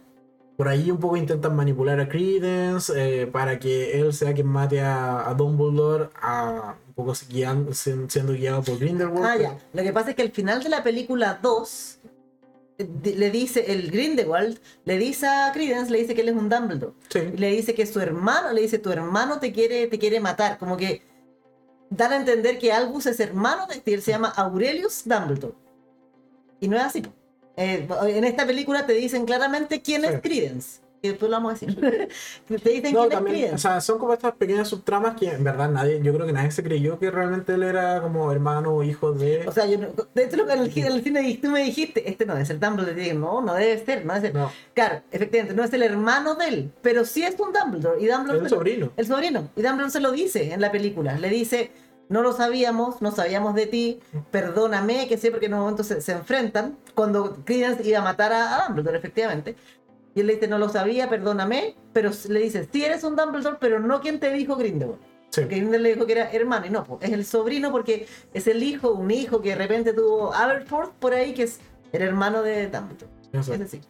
Por 0.57 0.69
ahí 0.69 0.91
un 0.91 0.99
poco 0.99 1.17
intentan 1.19 1.55
manipular 1.55 2.01
a 2.01 2.09
Credence 2.09 2.91
eh, 2.97 3.27
para 3.27 3.59
que 3.59 4.01
él 4.01 4.13
sea 4.15 4.33
quien 4.33 4.47
mate 4.47 4.81
a, 4.81 5.29
a 5.29 5.35
Dumbledore, 5.35 6.09
a, 6.23 6.77
un 6.89 6.95
poco 6.95 7.13
guiando- 7.29 7.75
siendo 7.75 8.33
guiado 8.33 8.63
por 8.63 8.79
Grindelwald. 8.79 9.25
Ah, 9.27 9.37
ya. 9.37 9.59
Lo 9.75 9.83
que 9.83 9.93
pasa 9.93 10.11
es 10.11 10.17
que 10.17 10.23
al 10.23 10.31
final 10.33 10.63
de 10.63 10.71
la 10.71 10.83
película 10.83 11.39
2 11.43 11.99
eh, 12.79 12.89
le 13.17 13.31
dice, 13.31 13.71
el 13.71 13.91
Grindelwald 13.91 14.59
le 14.87 14.97
dice 14.99 15.27
a 15.27 15.51
Credence, 15.53 15.91
le 15.91 15.99
dice 15.99 16.15
que 16.15 16.23
él 16.23 16.31
es 16.31 16.37
un 16.37 16.49
Dumbledore. 16.49 16.95
Sí. 17.11 17.21
Le 17.37 17.51
dice 17.51 17.75
que 17.75 17.85
su 17.85 18.01
hermano, 18.01 18.53
le 18.53 18.63
dice, 18.63 18.79
tu 18.79 18.91
hermano 18.91 19.39
te 19.39 19.53
quiere, 19.53 19.87
te 19.89 19.99
quiere 19.99 20.21
matar. 20.21 20.57
Como 20.59 20.79
que 20.79 21.03
dan 21.91 22.13
a 22.13 22.17
entender 22.17 22.59
que 22.59 22.73
Albus 22.73 23.05
es 23.07 23.21
hermano 23.21 23.67
de 23.67 23.83
él 23.93 24.01
se 24.01 24.11
llama 24.13 24.29
Aurelius 24.35 25.03
Dumbledore. 25.05 25.55
Y 26.61 26.69
no 26.69 26.77
es 26.79 26.83
así. 26.83 27.03
Eh, 27.57 27.87
en 28.09 28.25
esta 28.25 28.47
película 28.47 28.87
te 28.87 28.93
dicen 28.93 29.25
claramente 29.25 29.81
quién 29.83 30.03
Sí. 30.03 30.09
es 30.09 30.21
Credence. 30.21 30.81
Y 31.03 31.09
después 31.11 31.31
lo 31.31 31.37
vamos 31.37 31.51
a 31.63 31.67
decir. 31.67 31.79
te 32.63 32.71
dicen 32.71 32.93
No, 32.95 33.01
quién 33.01 33.11
también, 33.11 33.37
es 33.37 33.43
o 33.43 33.45
Credence. 33.45 33.63
sea, 33.63 33.81
son 33.81 33.99
como 33.99 34.13
estas 34.15 34.33
pequeñas 34.35 34.67
subtramas 34.67 35.15
que 35.17 35.29
en 35.31 35.45
verdad 35.45 35.69
nadie, 35.71 36.01
yo 36.03 36.13
creo 36.15 36.27
que 36.27 36.33
nadie 36.33 36.51
se 36.51 36.63
creyó 36.63 36.99
que 36.99 37.11
realmente 37.11 37.55
él 37.55 37.63
era 37.63 38.01
como 38.03 38.33
hermano 38.33 38.75
o 38.75 38.83
hijo 38.83 39.13
de... 39.13 39.47
O 39.47 39.53
sea, 39.53 39.67
yo 39.67 39.79
no- 39.79 39.89
de 40.15 40.25
hecho, 40.25 40.37
lo 40.37 40.47
que 40.47 40.55
en 40.55 40.61
el, 40.63 40.73
en 40.79 40.87
el 40.87 41.03
cine 41.05 41.39
tú 41.41 41.49
me 41.51 41.63
dijiste, 41.63 42.09
este 42.11 42.27
no 42.27 42.33
debe 42.35 42.47
ser 42.47 42.59
Dumbledore. 42.59 42.93
Y 42.93 43.05
dije, 43.05 43.15
no, 43.15 43.41
no 43.41 43.55
debe 43.55 43.85
ser, 43.85 44.05
no 44.05 44.15
debe 44.15 44.27
ser. 44.29 44.35
no, 44.35 44.51
Claro, 44.75 45.03
efectivamente, 45.13 45.55
no 45.55 45.65
es 45.65 45.73
el 45.73 45.83
hermano 45.83 46.35
de 46.35 46.49
él, 46.49 46.73
pero 46.83 47.05
sí 47.05 47.23
es 47.23 47.37
un 47.39 47.53
Dumbledore. 47.53 48.01
Y 48.03 48.07
Dumbledore 48.07 48.39
es 48.39 48.45
el 48.45 48.59
sobrino. 48.59 48.93
El 48.97 49.07
sobrino. 49.07 49.49
Y 49.55 49.63
Dumbledore 49.63 49.91
se 49.91 50.01
lo 50.01 50.11
dice 50.13 50.53
en 50.53 50.61
la 50.61 50.73
película. 50.73 51.19
Le 51.19 51.29
dice, 51.29 51.71
no 52.09 52.23
lo 52.23 52.33
sabíamos, 52.33 53.03
no 53.03 53.11
sabíamos 53.11 53.55
de 53.55 53.67
ti, 53.67 54.01
perdóname, 54.31 55.09
que 55.09 55.19
sé, 55.19 55.31
porque 55.31 55.47
en 55.47 55.55
un 55.55 55.61
momento 55.61 55.83
se, 55.85 56.01
se 56.01 56.13
enfrentan. 56.13 56.77
Cuando 56.95 57.37
Credence 57.45 57.87
iba 57.89 57.99
a 57.99 58.03
matar 58.03 58.33
a, 58.33 58.57
a 58.65 58.67
Dumbledore, 58.67 58.99
efectivamente. 58.99 59.57
Y 60.15 60.21
él 60.21 60.29
le 60.29 60.35
dice, 60.35 60.49
no 60.49 60.59
lo 60.59 60.69
sabía, 60.69 61.09
perdóname. 61.11 61.75
Pero 61.93 62.11
le 62.29 62.41
dice, 62.41 62.69
sí 62.73 62.85
eres 62.85 63.05
un 63.05 63.17
Dumbledore, 63.17 63.57
pero 63.61 63.81
no 63.81 64.01
quien 64.01 64.21
te 64.21 64.33
dijo 64.33 64.57
Grindelwald. 64.57 65.01
Sí. 65.31 65.41
Porque 65.43 65.57
Grindelwald 65.57 65.83
le 65.83 65.95
dijo 65.95 66.07
que 66.07 66.13
era 66.13 66.31
hermano, 66.31 66.67
y 66.67 66.71
no, 66.71 66.99
es 67.01 67.13
el 67.13 67.25
sobrino 67.27 67.71
porque 67.73 68.07
es 68.33 68.47
el 68.47 68.63
hijo, 68.63 68.93
un 68.93 69.11
hijo 69.11 69.43
que 69.43 69.51
de 69.51 69.57
repente 69.57 69.93
tuvo 69.93 70.33
Aberforth 70.33 70.93
por 70.93 71.13
ahí, 71.13 71.35
que 71.35 71.43
es 71.43 71.59
el 71.93 72.03
hermano 72.03 72.43
de 72.43 72.69
Dumbledore. 72.69 73.11
Eso. 73.33 73.53
Es 73.53 73.59
decir, 73.61 73.81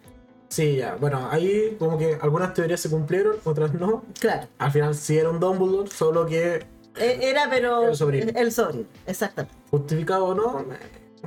Sí, 0.49 0.77
ya, 0.77 0.95
bueno, 0.95 1.29
ahí 1.31 1.77
como 1.79 1.99
que 1.99 2.17
algunas 2.21 2.55
teorías 2.55 2.81
se 2.81 2.89
cumplieron, 2.89 3.37
otras 3.45 3.75
no. 3.75 4.05
claro. 4.21 4.47
Al 4.59 4.71
final 4.71 4.95
sí 4.95 5.19
era 5.19 5.29
un 5.31 5.41
Dumbledore, 5.41 5.91
solo 5.91 6.25
que 6.25 6.65
Era, 6.99 7.49
pero. 7.51 7.89
El 7.89 7.97
sobrino. 7.97 8.33
El 8.35 8.53
sobrino, 8.53 8.85
exactamente. 9.07 9.57
justificado 9.71 10.27
o 10.27 10.35
no, 10.35 10.65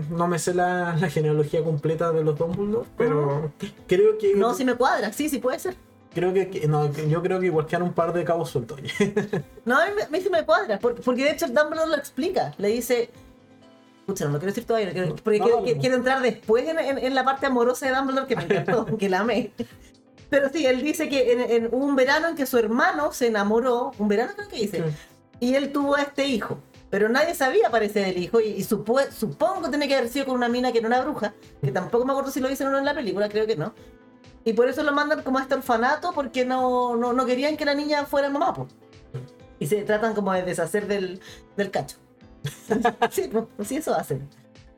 no 0.09 0.27
me 0.27 0.39
sé 0.39 0.53
la, 0.53 0.95
la 0.97 1.09
genealogía 1.09 1.63
completa 1.63 2.11
de 2.11 2.23
los 2.23 2.37
Dumbledore, 2.37 2.87
pero 2.97 3.51
creo 3.87 4.17
que... 4.17 4.33
No, 4.35 4.53
si 4.53 4.63
me 4.65 4.75
cuadra, 4.75 5.11
sí, 5.11 5.27
sí 5.29 5.39
puede 5.39 5.59
ser. 5.59 5.75
Creo 6.13 6.33
que, 6.33 6.65
no, 6.67 6.91
yo 6.93 7.21
creo 7.21 7.39
que 7.39 7.47
igual 7.47 7.65
quedan 7.67 7.83
un 7.83 7.93
par 7.93 8.13
de 8.13 8.23
cabos 8.23 8.49
sueltos. 8.49 8.79
No, 9.65 9.77
a 9.77 9.85
mí, 9.85 9.91
me- 10.09 10.29
me 10.29 10.45
cuadra, 10.45 10.79
porque, 10.79 11.01
porque 11.01 11.23
de 11.23 11.31
hecho 11.31 11.45
el 11.45 11.53
Dumbledore 11.53 11.89
lo 11.89 11.95
explica. 11.97 12.53
Le 12.57 12.69
dice. 12.69 13.09
Escucha, 14.01 14.25
no 14.25 14.31
lo 14.31 14.39
quiero 14.39 14.51
decir 14.51 14.65
todavía, 14.65 14.87
no 14.87 14.93
quiero- 14.93 15.15
porque 15.17 15.37
No, 15.39 15.45
quiero, 15.45 15.59
no. 15.59 15.63
quiero- 15.65 15.79
quiero 15.81 15.95
entrar 15.97 16.21
después 16.21 16.67
en, 16.67 16.79
en- 16.79 16.97
en 16.97 17.13
la 17.13 17.23
parte 17.23 17.45
amorosa 17.45 17.85
de 17.87 17.95
Dumbledore 17.95 18.25
que 18.27 18.35
me 18.37 18.43
encantó, 18.43 18.85
que 18.97 19.09
la 19.09 19.19
amé. 19.19 19.51
Pero 20.31 20.49
sí, 20.49 20.65
él 20.65 20.81
dice 20.81 21.09
que 21.09 21.33
en, 21.33 21.41
en 21.65 21.69
un 21.71 21.95
verano 21.95 22.27
en 22.29 22.35
que 22.35 22.45
su 22.45 22.57
hermano 22.57 23.11
se 23.11 23.27
enamoró, 23.27 23.91
un 23.99 24.07
verano 24.07 24.31
creo 24.35 24.47
que 24.47 24.55
dice, 24.57 24.83
y 25.39 25.55
él 25.55 25.71
tuvo 25.71 25.95
a 25.95 26.01
este 26.01 26.25
hijo. 26.25 26.59
Pero 26.89 27.07
nadie 27.07 27.35
sabía, 27.35 27.69
parece, 27.69 27.99
del 27.99 28.17
hijo, 28.17 28.39
y, 28.41 28.47
y 28.47 28.63
supo- 28.63 29.11
supongo 29.11 29.63
que 29.63 29.69
tiene 29.69 29.87
que 29.87 29.95
haber 29.95 30.09
sido 30.09 30.25
con 30.25 30.35
una 30.35 30.49
mina 30.49 30.71
que 30.71 30.79
era 30.79 30.87
una 30.87 31.01
bruja, 31.01 31.33
que 31.61 31.71
tampoco 31.71 32.03
me 32.05 32.13
acuerdo 32.13 32.31
si 32.31 32.39
lo 32.39 32.47
dicen 32.49 32.65
o 32.67 32.71
no 32.71 32.79
en 32.79 32.85
la 32.85 32.95
película, 32.95 33.29
creo 33.29 33.45
que 33.45 33.55
no. 33.55 33.73
Y 34.43 34.53
por 34.53 34.67
eso 34.67 34.81
lo 34.81 34.91
mandan 34.91 35.21
como 35.21 35.37
a 35.37 35.43
este 35.43 35.53
orfanato, 35.53 36.13
porque 36.13 36.45
no, 36.45 36.95
no, 36.95 37.13
no 37.13 37.25
querían 37.27 37.57
que 37.57 37.65
la 37.65 37.75
niña 37.75 38.05
fuera 38.05 38.29
mamá. 38.29 38.53
Y 39.59 39.67
se 39.67 39.83
tratan 39.83 40.15
como 40.15 40.33
de 40.33 40.41
deshacer 40.43 40.87
del, 40.87 41.19
del 41.55 41.69
cacho. 41.69 41.97
sí, 43.11 43.29
pues, 43.31 43.67
sí, 43.67 43.75
eso 43.77 43.93
hacen. 43.93 44.27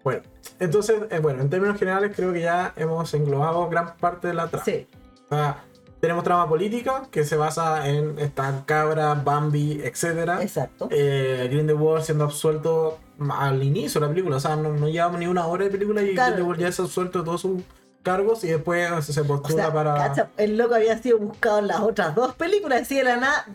Bueno, 0.04 0.24
entonces, 0.60 1.00
eh, 1.12 1.20
bueno, 1.20 1.42
en 1.44 1.50
términos 1.50 1.78
generales 1.78 2.12
creo 2.16 2.34
que 2.34 2.42
ya 2.42 2.74
hemos 2.76 3.14
englobado 3.14 3.70
gran 3.70 3.96
parte 3.98 4.28
de 4.30 4.34
la 4.34 4.48
trama. 4.50 4.66
Sí, 4.66 4.88
sea, 5.30 5.64
tenemos 6.02 6.24
trama 6.24 6.50
política 6.50 7.04
que 7.12 7.24
se 7.24 7.38
basa 7.38 7.88
en 7.88 8.20
esta 8.20 8.64
cabra, 8.66 9.14
Bambi, 9.14 9.82
etcétera. 9.84 10.42
exacto. 10.42 10.90
Eh, 10.92 11.48
Grindelwald 11.50 12.04
siendo 12.04 12.26
absuelto 12.26 12.98
al 13.30 13.64
inicio 13.64 14.02
de 14.02 14.08
la 14.08 14.12
película, 14.14 14.38
o 14.38 14.40
sea, 14.40 14.56
no, 14.56 14.74
no 14.74 14.90
llevamos 14.90 15.20
ni 15.20 15.28
una 15.28 15.46
hora 15.46 15.64
de 15.66 15.70
película 15.72 16.02
y 16.02 16.14
Claro. 16.14 16.32
Grindelwald 16.34 16.60
ya 16.60 16.68
es 16.68 16.80
absuelto 16.80 17.20
de 17.20 17.26
todos 17.26 17.42
sus 17.42 17.62
cargos 18.04 18.44
y 18.44 18.48
después 18.48 19.06
se 19.06 19.22
O 19.22 19.26
postula 19.26 19.66
sea, 19.66 19.74
para... 19.74 19.94
cacha, 19.94 20.30
el 20.38 20.58
loco 20.58 20.74
había 20.74 20.98
sido 20.98 21.20
buscado 21.20 21.60
en 21.60 21.68
las 21.68 21.82
otras 21.82 22.16
dos 22.16 22.34
películas, 22.34 22.82
así 22.82 22.96
de 22.96 23.04
la 23.04 23.18
nada, 23.18 23.46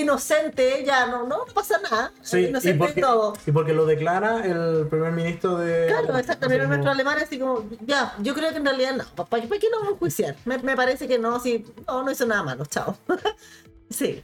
inocente, 0.00 0.80
ella, 0.80 1.06
no, 1.06 1.26
no, 1.26 1.38
pasa 1.54 1.78
nada, 1.82 2.12
Sí, 2.22 2.38
y 2.38 2.46
inocente 2.46 2.78
porque, 2.78 3.00
y 3.00 3.02
todo. 3.02 3.32
y 3.46 3.50
porque 3.52 3.72
lo 3.72 3.84
declara 3.86 4.44
el 4.44 4.86
primer 4.88 5.12
ministro 5.12 5.56
de... 5.58 5.86
Claro, 5.88 6.16
exacto, 6.18 6.46
pero 6.48 6.64
como- 6.64 6.68
nuestro 6.74 6.90
alemán 6.92 7.18
así 7.22 7.38
como, 7.38 7.64
ya, 7.86 8.14
yo 8.20 8.34
creo 8.34 8.50
que 8.50 8.58
en 8.58 8.64
realidad 8.64 8.94
no, 8.96 9.04
¿para, 9.26 9.46
para 9.46 9.60
qué 9.60 9.68
lo 9.70 9.78
vamos 9.80 9.94
a 9.94 9.98
juiciar? 9.98 10.36
Me, 10.44 10.58
me 10.58 10.76
parece 10.76 11.08
que 11.08 11.18
no, 11.18 11.40
sí, 11.40 11.64
no, 11.86 12.02
no 12.04 12.10
hizo 12.10 12.26
nada 12.26 12.42
malo, 12.42 12.64
chao. 12.66 12.96
sí, 13.90 14.22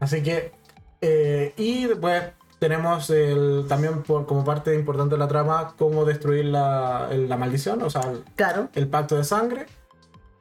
Así 0.00 0.22
que, 0.22 0.52
eh, 1.00 1.54
y 1.56 1.86
después 1.86 2.22
tenemos 2.58 3.08
el, 3.10 3.64
también 3.68 4.02
por, 4.02 4.26
como 4.26 4.44
parte 4.44 4.74
importante 4.74 5.14
de 5.14 5.18
la 5.18 5.28
trama 5.28 5.74
cómo 5.78 6.04
destruir 6.04 6.46
la, 6.46 7.08
el- 7.10 7.28
la 7.28 7.36
maldición, 7.36 7.80
o 7.82 7.88
sea, 7.90 8.02
el, 8.02 8.24
claro, 8.34 8.68
el 8.74 8.88
pacto 8.88 9.16
de 9.16 9.24
sangre. 9.24 9.66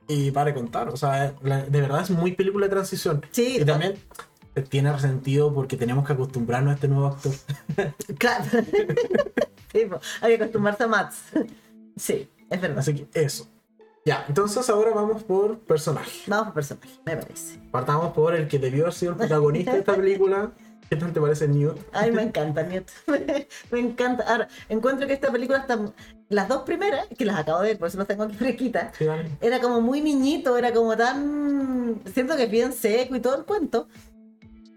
Y 0.08 0.30
para 0.32 0.54
contar, 0.54 0.90
o 0.90 0.98
sea, 0.98 1.34
la- 1.42 1.64
de 1.64 1.82
verdad 1.82 2.02
es 2.02 2.10
muy 2.12 2.34
película 2.34 2.66
de 2.68 2.70
transición. 2.72 3.26
sí, 3.32 3.58
Y 3.62 3.66
también 3.66 3.96
tiene 4.62 4.98
sentido 5.00 5.54
porque 5.54 5.78
tenemos 5.78 6.06
que 6.06 6.14
acostumbrarnos 6.14 6.72
a 6.72 6.76
este 6.76 6.88
nuevo 6.88 7.08
actor. 7.08 7.34
claro. 8.18 8.46
sí, 9.72 9.88
hay 10.22 10.38
que 10.38 10.44
acostumbrarse 10.44 10.84
a 10.84 10.88
Mats. 10.88 11.18
sí, 11.96 12.30
es 12.50 12.62
verdad. 12.62 12.80
Así 12.80 12.96
que 12.96 13.22
eso. 13.22 13.48
Ya, 14.06 14.24
entonces 14.28 14.70
ahora 14.70 14.92
vamos 14.92 15.24
por 15.24 15.58
personaje. 15.60 16.22
Vamos 16.28 16.48
por 16.48 16.54
personaje, 16.54 16.90
me 17.06 17.18
parece. 17.18 17.60
Partamos 17.72 18.14
por 18.14 18.36
el 18.36 18.48
que 18.48 18.60
debió 18.60 18.84
haber 18.84 18.94
sido 18.94 19.14
el 19.14 19.18
protagonista 19.18 19.74
de 19.74 19.80
esta 19.80 19.96
película. 19.96 20.52
¿Qué 20.90 20.96
tal 20.96 21.12
te 21.12 21.20
parece 21.20 21.48
Newt? 21.48 21.80
Ay, 21.92 22.12
me 22.12 22.22
encanta, 22.22 22.62
Newt. 22.62 22.88
me 23.72 23.80
encanta. 23.80 24.24
Ahora, 24.28 24.48
encuentro 24.70 25.08
que 25.08 25.14
esta 25.14 25.32
película 25.32 25.58
está. 25.58 25.80
Las 26.30 26.48
dos 26.48 26.62
primeras, 26.62 27.08
que 27.18 27.26
las 27.26 27.40
acabo 27.40 27.62
de 27.62 27.70
ver, 27.70 27.80
por 27.80 27.88
eso 27.88 27.98
las 27.98 28.08
tengo 28.08 28.24
aquí 28.24 28.36
fresquitas, 28.36 28.96
Sí, 28.96 29.06
era 29.42 29.60
como 29.60 29.82
muy 29.82 30.02
niñito, 30.02 30.56
era 30.58 30.72
como 30.72 30.96
tan. 30.96 32.02
Siento 32.14 32.36
que 32.36 32.44
es 32.44 32.52
bien 32.52 32.74
seco 32.74 33.16
y 33.16 33.20
todo 33.20 33.38
el 33.38 33.46
cuento. 33.46 33.88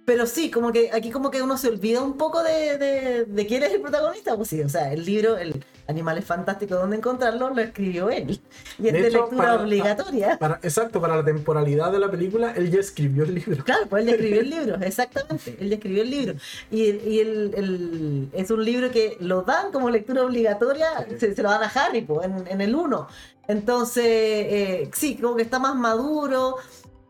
Pero 0.08 0.24
sí, 0.26 0.50
como 0.50 0.72
que 0.72 0.90
aquí 0.90 1.10
como 1.10 1.30
que 1.30 1.42
uno 1.42 1.58
se 1.58 1.68
olvida 1.68 2.00
un 2.00 2.16
poco 2.16 2.42
de, 2.42 2.78
de, 2.78 3.24
de 3.26 3.46
quién 3.46 3.62
es 3.62 3.74
el 3.74 3.82
protagonista. 3.82 4.34
Pues 4.38 4.48
sí, 4.48 4.62
o 4.62 4.68
sea, 4.70 4.90
el 4.90 5.04
libro, 5.04 5.36
el 5.36 5.62
Animales 5.86 6.24
Fantásticos, 6.24 6.78
¿dónde 6.78 6.96
encontrarlo? 6.96 7.50
Lo 7.50 7.60
escribió 7.60 8.08
él. 8.08 8.40
Y 8.78 8.86
es 8.86 8.92
De 8.94 9.02
de, 9.02 9.08
hecho, 9.08 9.18
lectura 9.18 9.42
para- 9.48 9.62
obligatoria. 9.62 10.38
Para, 10.38 10.54
exacto, 10.62 10.98
para 10.98 11.14
la 11.16 11.24
temporalidad 11.26 11.92
de 11.92 11.98
la 11.98 12.10
película, 12.10 12.54
él 12.56 12.70
ya 12.70 12.80
escribió 12.80 13.24
el 13.24 13.34
libro. 13.34 13.62
Claro, 13.64 13.86
pues 13.90 14.00
él 14.02 14.08
ya 14.08 14.14
escribió 14.14 14.40
el 14.40 14.50
libro, 14.64 14.74
exactamente. 14.80 15.56
Él 15.60 15.68
ya 15.68 15.74
escribió 15.76 16.02
el 16.02 16.10
libro. 16.10 16.34
Y, 16.70 16.84
y 16.84 17.20
el, 17.20 17.52
el- 17.54 18.28
es 18.32 18.50
un 18.50 18.64
libro 18.64 18.90
que 18.90 19.18
lo 19.20 19.42
dan 19.42 19.70
como 19.72 19.90
lectura 19.90 20.24
obligatoria, 20.24 20.86
Sí. 21.10 21.16
se, 21.20 21.34
se 21.34 21.42
lo 21.42 21.50
dan 21.50 21.62
a 21.64 21.66
Harry 21.66 22.00
pues, 22.00 22.24
en, 22.26 22.46
en 22.48 22.60
el 22.62 22.74
1. 22.74 23.08
Entonces, 23.48 24.04
eh, 24.06 24.90
sí, 24.94 25.16
como 25.16 25.36
que 25.36 25.42
está 25.42 25.58
más 25.58 25.74
maduro, 25.74 26.56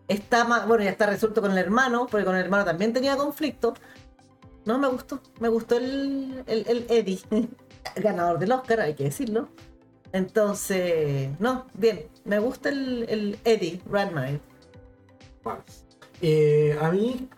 está 0.08 0.44
más, 0.44 0.66
bueno, 0.66 0.84
ya 0.84 0.90
está 0.90 1.06
resuelto 1.06 1.40
con 1.40 1.52
el 1.52 1.58
hermano, 1.58 2.06
porque 2.10 2.24
con 2.24 2.34
el 2.34 2.44
hermano 2.44 2.64
también 2.64 2.92
tenía 2.92 3.16
conflicto. 3.16 3.74
No, 4.64 4.78
me 4.78 4.88
gustó, 4.88 5.20
me 5.40 5.48
gustó 5.48 5.76
el, 5.76 6.42
el, 6.46 6.64
el 6.66 6.86
Eddie, 6.88 7.20
ganador 7.96 8.38
del 8.38 8.52
Oscar, 8.52 8.80
hay 8.80 8.94
que 8.94 9.04
decirlo. 9.04 9.48
Entonces, 10.12 11.30
no, 11.38 11.66
bien, 11.74 12.06
me 12.24 12.38
gusta 12.38 12.70
el, 12.70 13.06
el 13.08 13.38
Eddie 13.44 13.80
Redmayne. 13.90 14.40
Eh, 16.20 16.76
a 16.80 16.90
mí 16.90 17.28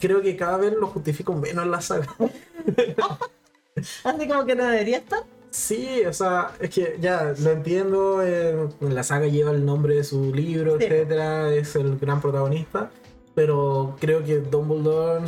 creo 0.00 0.20
que 0.22 0.36
cada 0.36 0.56
vez 0.56 0.72
lo 0.72 0.86
justifico 0.88 1.34
menos 1.34 1.66
la 1.66 1.80
saga. 1.80 2.14
Así 4.04 4.28
como 4.28 4.44
que 4.44 4.54
no 4.54 4.64
debería 4.64 4.98
estar. 4.98 5.24
Sí, 5.54 6.02
o 6.04 6.12
sea, 6.12 6.50
es 6.58 6.68
que 6.70 6.96
ya 7.00 7.32
lo 7.38 7.50
entiendo, 7.52 8.20
eh, 8.24 8.66
la 8.80 9.04
saga 9.04 9.28
lleva 9.28 9.52
el 9.52 9.64
nombre 9.64 9.94
de 9.94 10.02
su 10.02 10.34
libro, 10.34 10.78
Sí. 10.78 10.84
etcétera, 10.86 11.48
es 11.54 11.76
el 11.76 11.96
gran 11.96 12.20
protagonista, 12.20 12.90
pero 13.36 13.94
creo 14.00 14.24
que 14.24 14.38
Dumbledore 14.40 15.26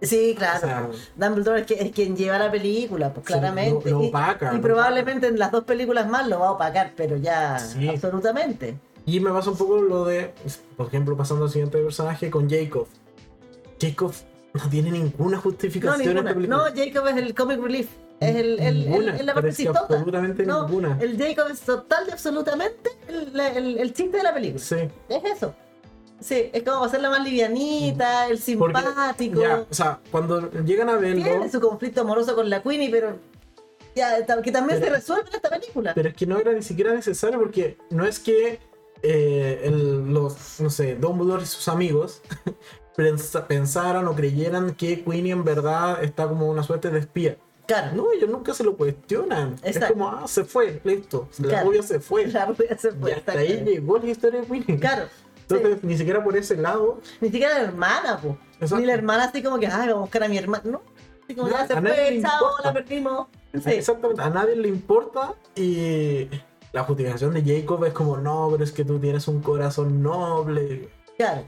Sí, 0.00 0.32
o 0.32 0.38
claro. 0.38 0.60
sea, 0.60 0.88
Dumbledore 1.16 1.62
es, 1.62 1.66
que- 1.66 1.74
es 1.82 1.90
quien 1.90 2.16
lleva 2.16 2.38
la 2.38 2.52
película, 2.52 3.12
pues 3.12 3.26
Sí, 3.26 3.32
claramente. 3.32 3.90
lo- 3.90 3.98
opaca, 4.02 4.54
y, 4.54 4.58
probablemente 4.60 5.26
en 5.26 5.40
las 5.40 5.50
dos 5.50 5.64
películas 5.64 6.08
más 6.08 6.28
lo 6.28 6.38
va 6.38 6.48
a 6.48 6.52
opacar, 6.52 6.92
pero 6.96 7.16
ya 7.16 7.58
Sí. 7.58 7.88
absolutamente. 7.88 8.76
Y 9.06 9.18
me 9.18 9.32
pasa 9.32 9.50
un 9.50 9.56
poco 9.56 9.80
lo 9.80 10.04
de, 10.04 10.30
por 10.76 10.86
ejemplo, 10.86 11.16
pasando 11.16 11.46
al 11.46 11.50
siguiente 11.50 11.78
personaje 11.78 12.30
con 12.30 12.48
Jacob. 12.48 12.86
Jacob 13.80 14.12
no 14.52 14.68
tiene 14.70 14.92
ninguna 14.92 15.38
No, 15.38 15.42
justificación 15.42 16.10
en 16.12 16.18
esta 16.18 16.32
película. 16.34 16.56
No, 16.58 16.62
Jacob 16.76 17.08
es 17.08 17.16
el 17.16 17.34
comic 17.34 17.60
relief. 17.60 17.88
Es 18.20 18.36
el, 18.36 18.58
el, 18.58 18.60
el- 18.60 18.90
Ninguna, 18.90 19.16
el- 19.16 19.26
la 19.26 19.34
chistosa. 19.52 19.80
absolutamente 19.80 20.46
No, 20.46 20.66
ninguna. 20.66 20.98
El 21.00 21.18
Jacob 21.18 21.48
es 21.50 21.60
total 21.60 22.04
y 22.08 22.12
absolutamente 22.12 22.90
el, 23.08 23.38
el- 23.38 23.78
el 23.78 23.92
chiste 23.92 24.16
de 24.18 24.22
la 24.22 24.32
película. 24.34 24.62
Sí, 24.64 24.76
Es 25.08 25.24
eso. 25.36 25.54
Sí, 26.20 26.48
es 26.52 26.62
como 26.62 26.84
hacerla 26.84 27.10
más 27.10 27.22
livianita, 27.22 28.26
el 28.28 28.38
porque 28.58 28.78
simpático. 28.78 29.40
ya, 29.42 29.66
o 29.68 29.74
sea, 29.74 29.98
cuando 30.10 30.50
llegan 30.62 30.88
a 30.88 30.96
verlo, 30.96 31.22
Tiene 31.22 31.50
su 31.50 31.60
conflicto 31.60 32.00
amoroso 32.02 32.34
con 32.34 32.48
la 32.48 32.62
Queenie, 32.62 32.88
pero 32.90 33.18
ya, 33.94 34.24
que 34.42 34.50
también 34.52 34.80
Pero- 34.80 34.92
se 34.94 35.00
resuelve 35.00 35.28
en 35.28 35.34
esta 35.34 35.50
película. 35.50 35.92
pero 35.94 36.08
es 36.08 36.14
que 36.14 36.26
no 36.26 36.38
era 36.38 36.52
ni 36.52 36.62
siquiera 36.62 36.94
necesario 36.94 37.38
porque 37.38 37.76
no 37.90 38.06
es 38.06 38.18
que 38.20 38.58
eh, 39.02 39.60
el- 39.64 40.14
los, 40.14 40.60
no 40.60 40.70
sé, 40.70 40.94
Dumbledore 40.94 41.42
y 41.42 41.46
sus 41.46 41.68
amigos 41.68 42.22
pensa- 42.96 43.46
pensaran 43.46 44.06
o 44.08 44.14
creyeran 44.14 44.74
que 44.74 45.04
Queenie 45.04 45.32
en 45.32 45.44
verdad 45.44 46.02
está 46.02 46.26
como 46.26 46.48
una 46.48 46.62
suerte 46.62 46.90
de 46.90 47.00
espía. 47.00 47.36
Claro. 47.66 47.96
No, 47.96 48.12
ellos 48.12 48.28
nunca 48.30 48.54
se 48.54 48.64
lo 48.64 48.76
cuestionan. 48.76 49.56
Es 49.62 49.78
como, 49.78 50.08
ah, 50.08 50.26
se 50.26 50.44
fue, 50.44 50.80
listo. 50.84 51.28
La 51.38 51.48
Claro. 51.48 51.66
rubia 51.68 51.82
se 51.82 52.00
fue. 52.00 52.26
La 52.26 52.46
rubia 52.46 52.76
se 52.78 52.92
fue, 52.92 53.10
y 53.10 53.12
hasta 53.14 53.32
ahí 53.32 53.62
llegó 53.64 53.98
la 53.98 54.06
historia 54.06 54.40
de 54.40 54.46
Queenie. 54.46 54.78
Claro. 54.78 55.06
Entonces, 55.48 55.78
sí. 55.80 55.86
ni 55.86 55.98
siquiera 55.98 56.24
por 56.24 56.36
ese 56.36 56.56
lado. 56.56 57.00
Ni 57.20 57.28
siquiera 57.28 57.54
la 57.54 57.64
hermana, 57.64 58.18
po. 58.18 58.38
Exacto. 58.54 58.76
Ni 58.78 58.86
la 58.86 58.94
hermana 58.94 59.24
así 59.24 59.42
como 59.42 59.58
que, 59.58 59.66
ay, 59.66 59.88
vamos 59.88 59.94
a 59.96 60.00
buscar 60.00 60.24
a 60.24 60.28
mi 60.28 60.38
hermana. 60.38 60.62
No. 60.64 60.82
Así 61.24 61.34
como 61.34 61.48
ya 61.50 61.66
se 61.66 61.72
a 61.74 61.80
nadie 61.80 62.20
fue, 62.20 62.22
chao, 62.22 62.46
la 62.62 62.72
perdimos. 62.72 63.26
Sí. 63.54 63.70
Exactamente, 63.70 64.22
a 64.22 64.30
nadie 64.30 64.56
le 64.56 64.68
importa 64.68 65.34
y 65.54 66.28
la 66.72 66.82
justificación 66.84 67.32
de 67.34 67.42
Jacob 67.42 67.84
es 67.84 67.92
como, 67.92 68.16
no, 68.16 68.48
pero 68.50 68.64
es 68.64 68.72
que 68.72 68.84
tú 68.84 68.98
tienes 68.98 69.28
un 69.28 69.40
corazón 69.40 70.02
noble. 70.02 70.88
Claro. 71.16 71.44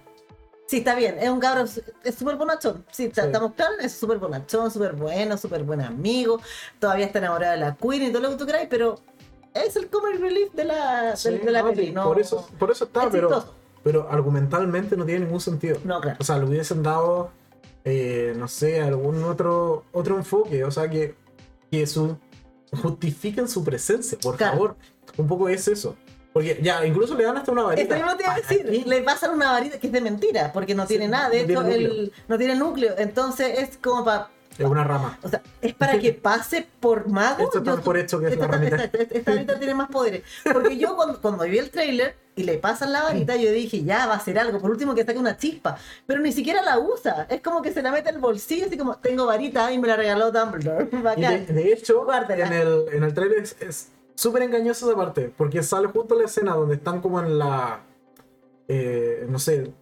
Sí, 0.67 0.79
está 0.79 0.95
bien. 0.97 1.17
Es 1.21 1.31
un 1.31 1.39
cabro, 1.39 1.63
es 1.65 2.15
súper 2.17 2.37
bonachón. 2.37 2.85
Sí, 2.91 3.05
está- 3.05 3.23
Sí. 3.23 3.27
estamos 3.29 3.53
claros. 3.55 3.77
Es 3.81 3.93
súper 3.93 4.19
bonachón, 4.19 4.71
súper 4.71 4.95
bueno, 4.95 5.37
súper 5.39 5.63
buen 5.63 5.81
amigo. 5.81 6.41
Todavía 6.81 7.07
está 7.07 7.21
enamorado 7.21 7.53
de 7.53 7.59
la 7.61 7.77
Queen 7.77 8.03
y 8.03 8.11
todo 8.11 8.23
lo 8.23 8.31
que 8.31 8.37
tú 8.37 8.47
queráis, 8.47 8.67
pero 8.69 8.97
es 9.55 9.77
el 9.77 9.89
comic 9.89 10.21
relief 10.21 10.53
de 10.55 10.65
la, 10.65 11.15
Sí, 11.17 11.31
de, 11.31 11.39
de 11.39 11.51
la 11.53 11.63
no, 11.63 11.69
peli. 11.73 11.93
No, 11.93 12.05
por, 12.05 12.19
eso, 12.21 12.49
por 12.59 12.71
eso 12.73 12.85
está, 12.87 13.05
es 13.05 13.09
pero, 13.13 13.29
chistoso. 13.29 13.55
pero 13.85 14.09
argumentalmente 14.11 14.97
no 14.97 15.05
tiene 15.05 15.25
ningún 15.25 15.41
sentido. 15.41 15.79
No, 15.85 16.01
claro. 16.01 16.19
O 16.21 16.25
sea, 16.25 16.37
le 16.39 16.47
hubiesen 16.47 16.83
dado, 16.83 17.31
eh, 17.85 18.35
no 18.37 18.49
sé, 18.49 18.81
algún 18.83 19.23
otro, 19.23 19.85
otro 19.93 20.17
enfoque. 20.17 20.65
O 20.65 20.71
sea, 20.73 20.91
que, 20.91 21.15
que 21.71 21.87
su, 21.87 22.17
justifiquen 22.83 23.49
su 23.49 23.63
presencia, 23.65 24.19
por 24.21 24.37
Claro. 24.37 24.53
favor. 24.55 24.77
Un 25.17 25.29
poco 25.29 25.49
es 25.49 25.69
eso. 25.69 25.95
Porque 26.37 26.59
ya, 26.61 26.85
incluso 26.85 27.15
le 27.15 27.25
dan 27.25 27.39
hasta 27.39 27.51
una 27.51 27.63
varita. 27.63 27.83
Esto 27.83 27.95
mismo 27.95 28.15
te 28.15 28.25
iba 28.25 28.33
a 28.35 28.37
decir, 28.37 28.67
Aquí- 28.69 28.85
le 28.85 29.01
pasan 29.01 29.31
una 29.31 29.53
varita 29.53 29.79
que 29.79 29.87
es 29.87 29.93
de 29.95 30.01
mentira, 30.03 30.53
porque 30.53 30.75
no 30.75 30.83
Sí, 30.83 30.89
tiene 30.89 31.09
nada. 31.09 31.31
De 31.31 31.47
no 31.47 31.63
hecho, 31.63 31.67
el, 31.75 32.13
no 32.29 32.37
tiene 32.37 32.55
núcleo. 32.57 32.95
Entonces 32.99 33.59
es 33.59 33.79
como 33.79 34.05
para. 34.05 34.29
Es 34.59 34.65
una 34.67 34.85
rama. 34.85 35.19
O 35.23 35.29
sea, 35.31 35.41
es 35.63 35.73
para 35.73 35.99
que 35.99 36.13
pase 36.31 36.67
por 36.79 37.09
mago. 37.09 37.43
Esto 37.43 37.59
está 37.59 37.77
por 37.77 37.97
hecho 37.97 38.21
que 38.21 38.27
es 38.27 38.33
esta, 38.35 38.47
la 38.49 38.53
ramita. 38.53 38.85
esta 38.93 39.31
varita 39.31 39.59
tiene 39.59 39.73
más 39.73 39.89
poderes. 39.89 40.25
Porque 40.53 40.77
yo 40.77 40.95
cuando, 40.95 41.19
cuando 41.23 41.45
vi 41.45 41.57
el 41.57 41.71
trailer 41.71 42.17
y 42.37 42.43
le 42.43 42.59
pasan 42.59 42.93
la 42.93 43.03
varita, 43.05 43.35
yo 43.37 43.51
dije, 43.51 43.83
ya 43.83 44.07
va 44.07 44.15
a 44.17 44.21
ser 44.21 44.39
algo. 44.39 44.59
Por 44.61 44.71
último, 44.71 44.95
que 44.95 45.05
saque 45.07 45.19
una 45.19 45.39
chispa. 45.39 45.79
Pero 46.07 46.21
ni 46.21 46.33
siquiera 46.33 46.61
la 46.61 46.79
usa. 46.79 47.27
Es 47.31 47.41
como 47.41 47.63
que 47.63 47.73
se 47.73 47.81
la 47.81 47.91
mete 47.91 48.11
el 48.11 48.19
bolsillo, 48.19 48.67
así 48.67 48.77
como, 48.77 48.97
tengo 48.99 49.25
varita 49.25 49.73
y 49.73 49.79
me 49.79 49.89
la 49.89 49.97
regaló 49.97 50.31
Dumbledore. 50.31 50.89
Y 51.17 51.53
de, 51.53 51.73
hecho, 51.73 52.07
en 52.29 52.53
el, 52.53 52.85
en 52.93 53.05
el 53.05 53.15
trailer 53.15 53.39
es- 53.43 53.57
es 53.61 53.89
súper 54.17 54.43
engañosa 54.43 54.87
esa 54.87 54.97
parte, 54.97 55.33
porque 55.37 55.63
sale 55.63 55.87
justo 55.87 56.17
la 56.17 56.25
escena 56.25 56.55
donde 56.55 56.75
están 56.75 57.01
como 57.01 57.21
en 57.21 57.39
la. 57.39 57.83
eh, 58.69 59.25
no 59.29 59.39
sé. 59.39 59.73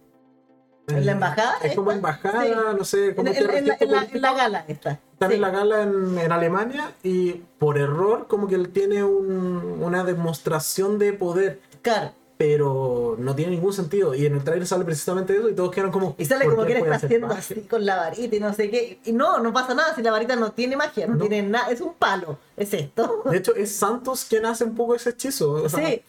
¿En 0.87 1.03
la 1.03 1.13
embajada 1.13 1.55
Es 1.63 1.73
como 1.75 1.91
embajada, 1.91 2.43
Sí. 2.45 2.51
no 2.77 2.83
sé. 2.85 3.15
Como 3.15 3.29
en- 3.29 3.35
en 3.37 3.47
la, 3.67 3.77
en 3.79 3.91
la- 3.91 4.03
en 4.03 4.21
la 4.21 4.33
gala 4.35 4.65
esta. 4.67 4.99
Están 5.13 5.29
Sí. 5.29 5.35
en 5.37 5.41
la 5.41 5.49
gala 5.49 5.81
en, 5.81 6.19
en 6.19 6.31
Alemania 6.31 6.91
y 7.01 7.41
por 7.57 7.79
error, 7.79 8.27
como 8.27 8.47
que 8.47 8.53
él 8.53 8.69
tiene 8.69 9.03
un- 9.03 9.79
una 9.81 10.03
demostración 10.03 10.99
de 10.99 11.13
poder. 11.13 11.59
Claro. 11.81 12.11
Pero 12.37 13.15
no 13.17 13.33
tiene 13.35 13.51
ningún 13.53 13.71
sentido. 13.73 14.13
Y 14.13 14.25
en 14.25 14.33
el 14.35 14.43
trailer 14.43 14.67
sale 14.67 14.83
precisamente 14.83 15.35
eso 15.37 15.49
y 15.49 15.53
todos 15.55 15.71
quedan 15.71 15.91
como. 15.91 16.15
Y 16.17 16.25
sale 16.25 16.45
¿por 16.45 16.55
como 16.55 16.67
que 16.67 16.73
él 16.77 16.83
está 16.83 16.95
haciendo 16.95 17.27
magia? 17.27 17.39
así 17.39 17.61
con 17.61 17.85
la 17.85 17.95
varita 17.95 18.35
y 18.35 18.39
no 18.39 18.53
sé 18.53 18.69
qué. 18.69 18.99
Y 19.05 19.13
no, 19.13 19.39
no 19.39 19.53
pasa 19.53 19.73
nada 19.73 19.95
si 19.95 20.01
la 20.01 20.11
varita 20.11 20.35
no 20.35 20.51
tiene 20.51 20.75
magia, 20.75 21.07
no, 21.07 21.15
No. 21.15 21.27
tiene 21.27 21.47
nada, 21.47 21.69
es 21.71 21.79
un 21.81 21.93
palo, 21.93 22.37
es 22.57 22.73
esto. 22.73 23.21
De 23.25 23.37
hecho, 23.37 23.55
es 23.55 23.71
Santos 23.75 24.25
quien 24.27 24.45
hace 24.45 24.65
un 24.65 24.75
poco 24.75 24.95
ese 24.95 25.11
hechizo. 25.11 25.51
o 25.51 25.69
sea, 25.69 25.87
Sí, 25.87 26.01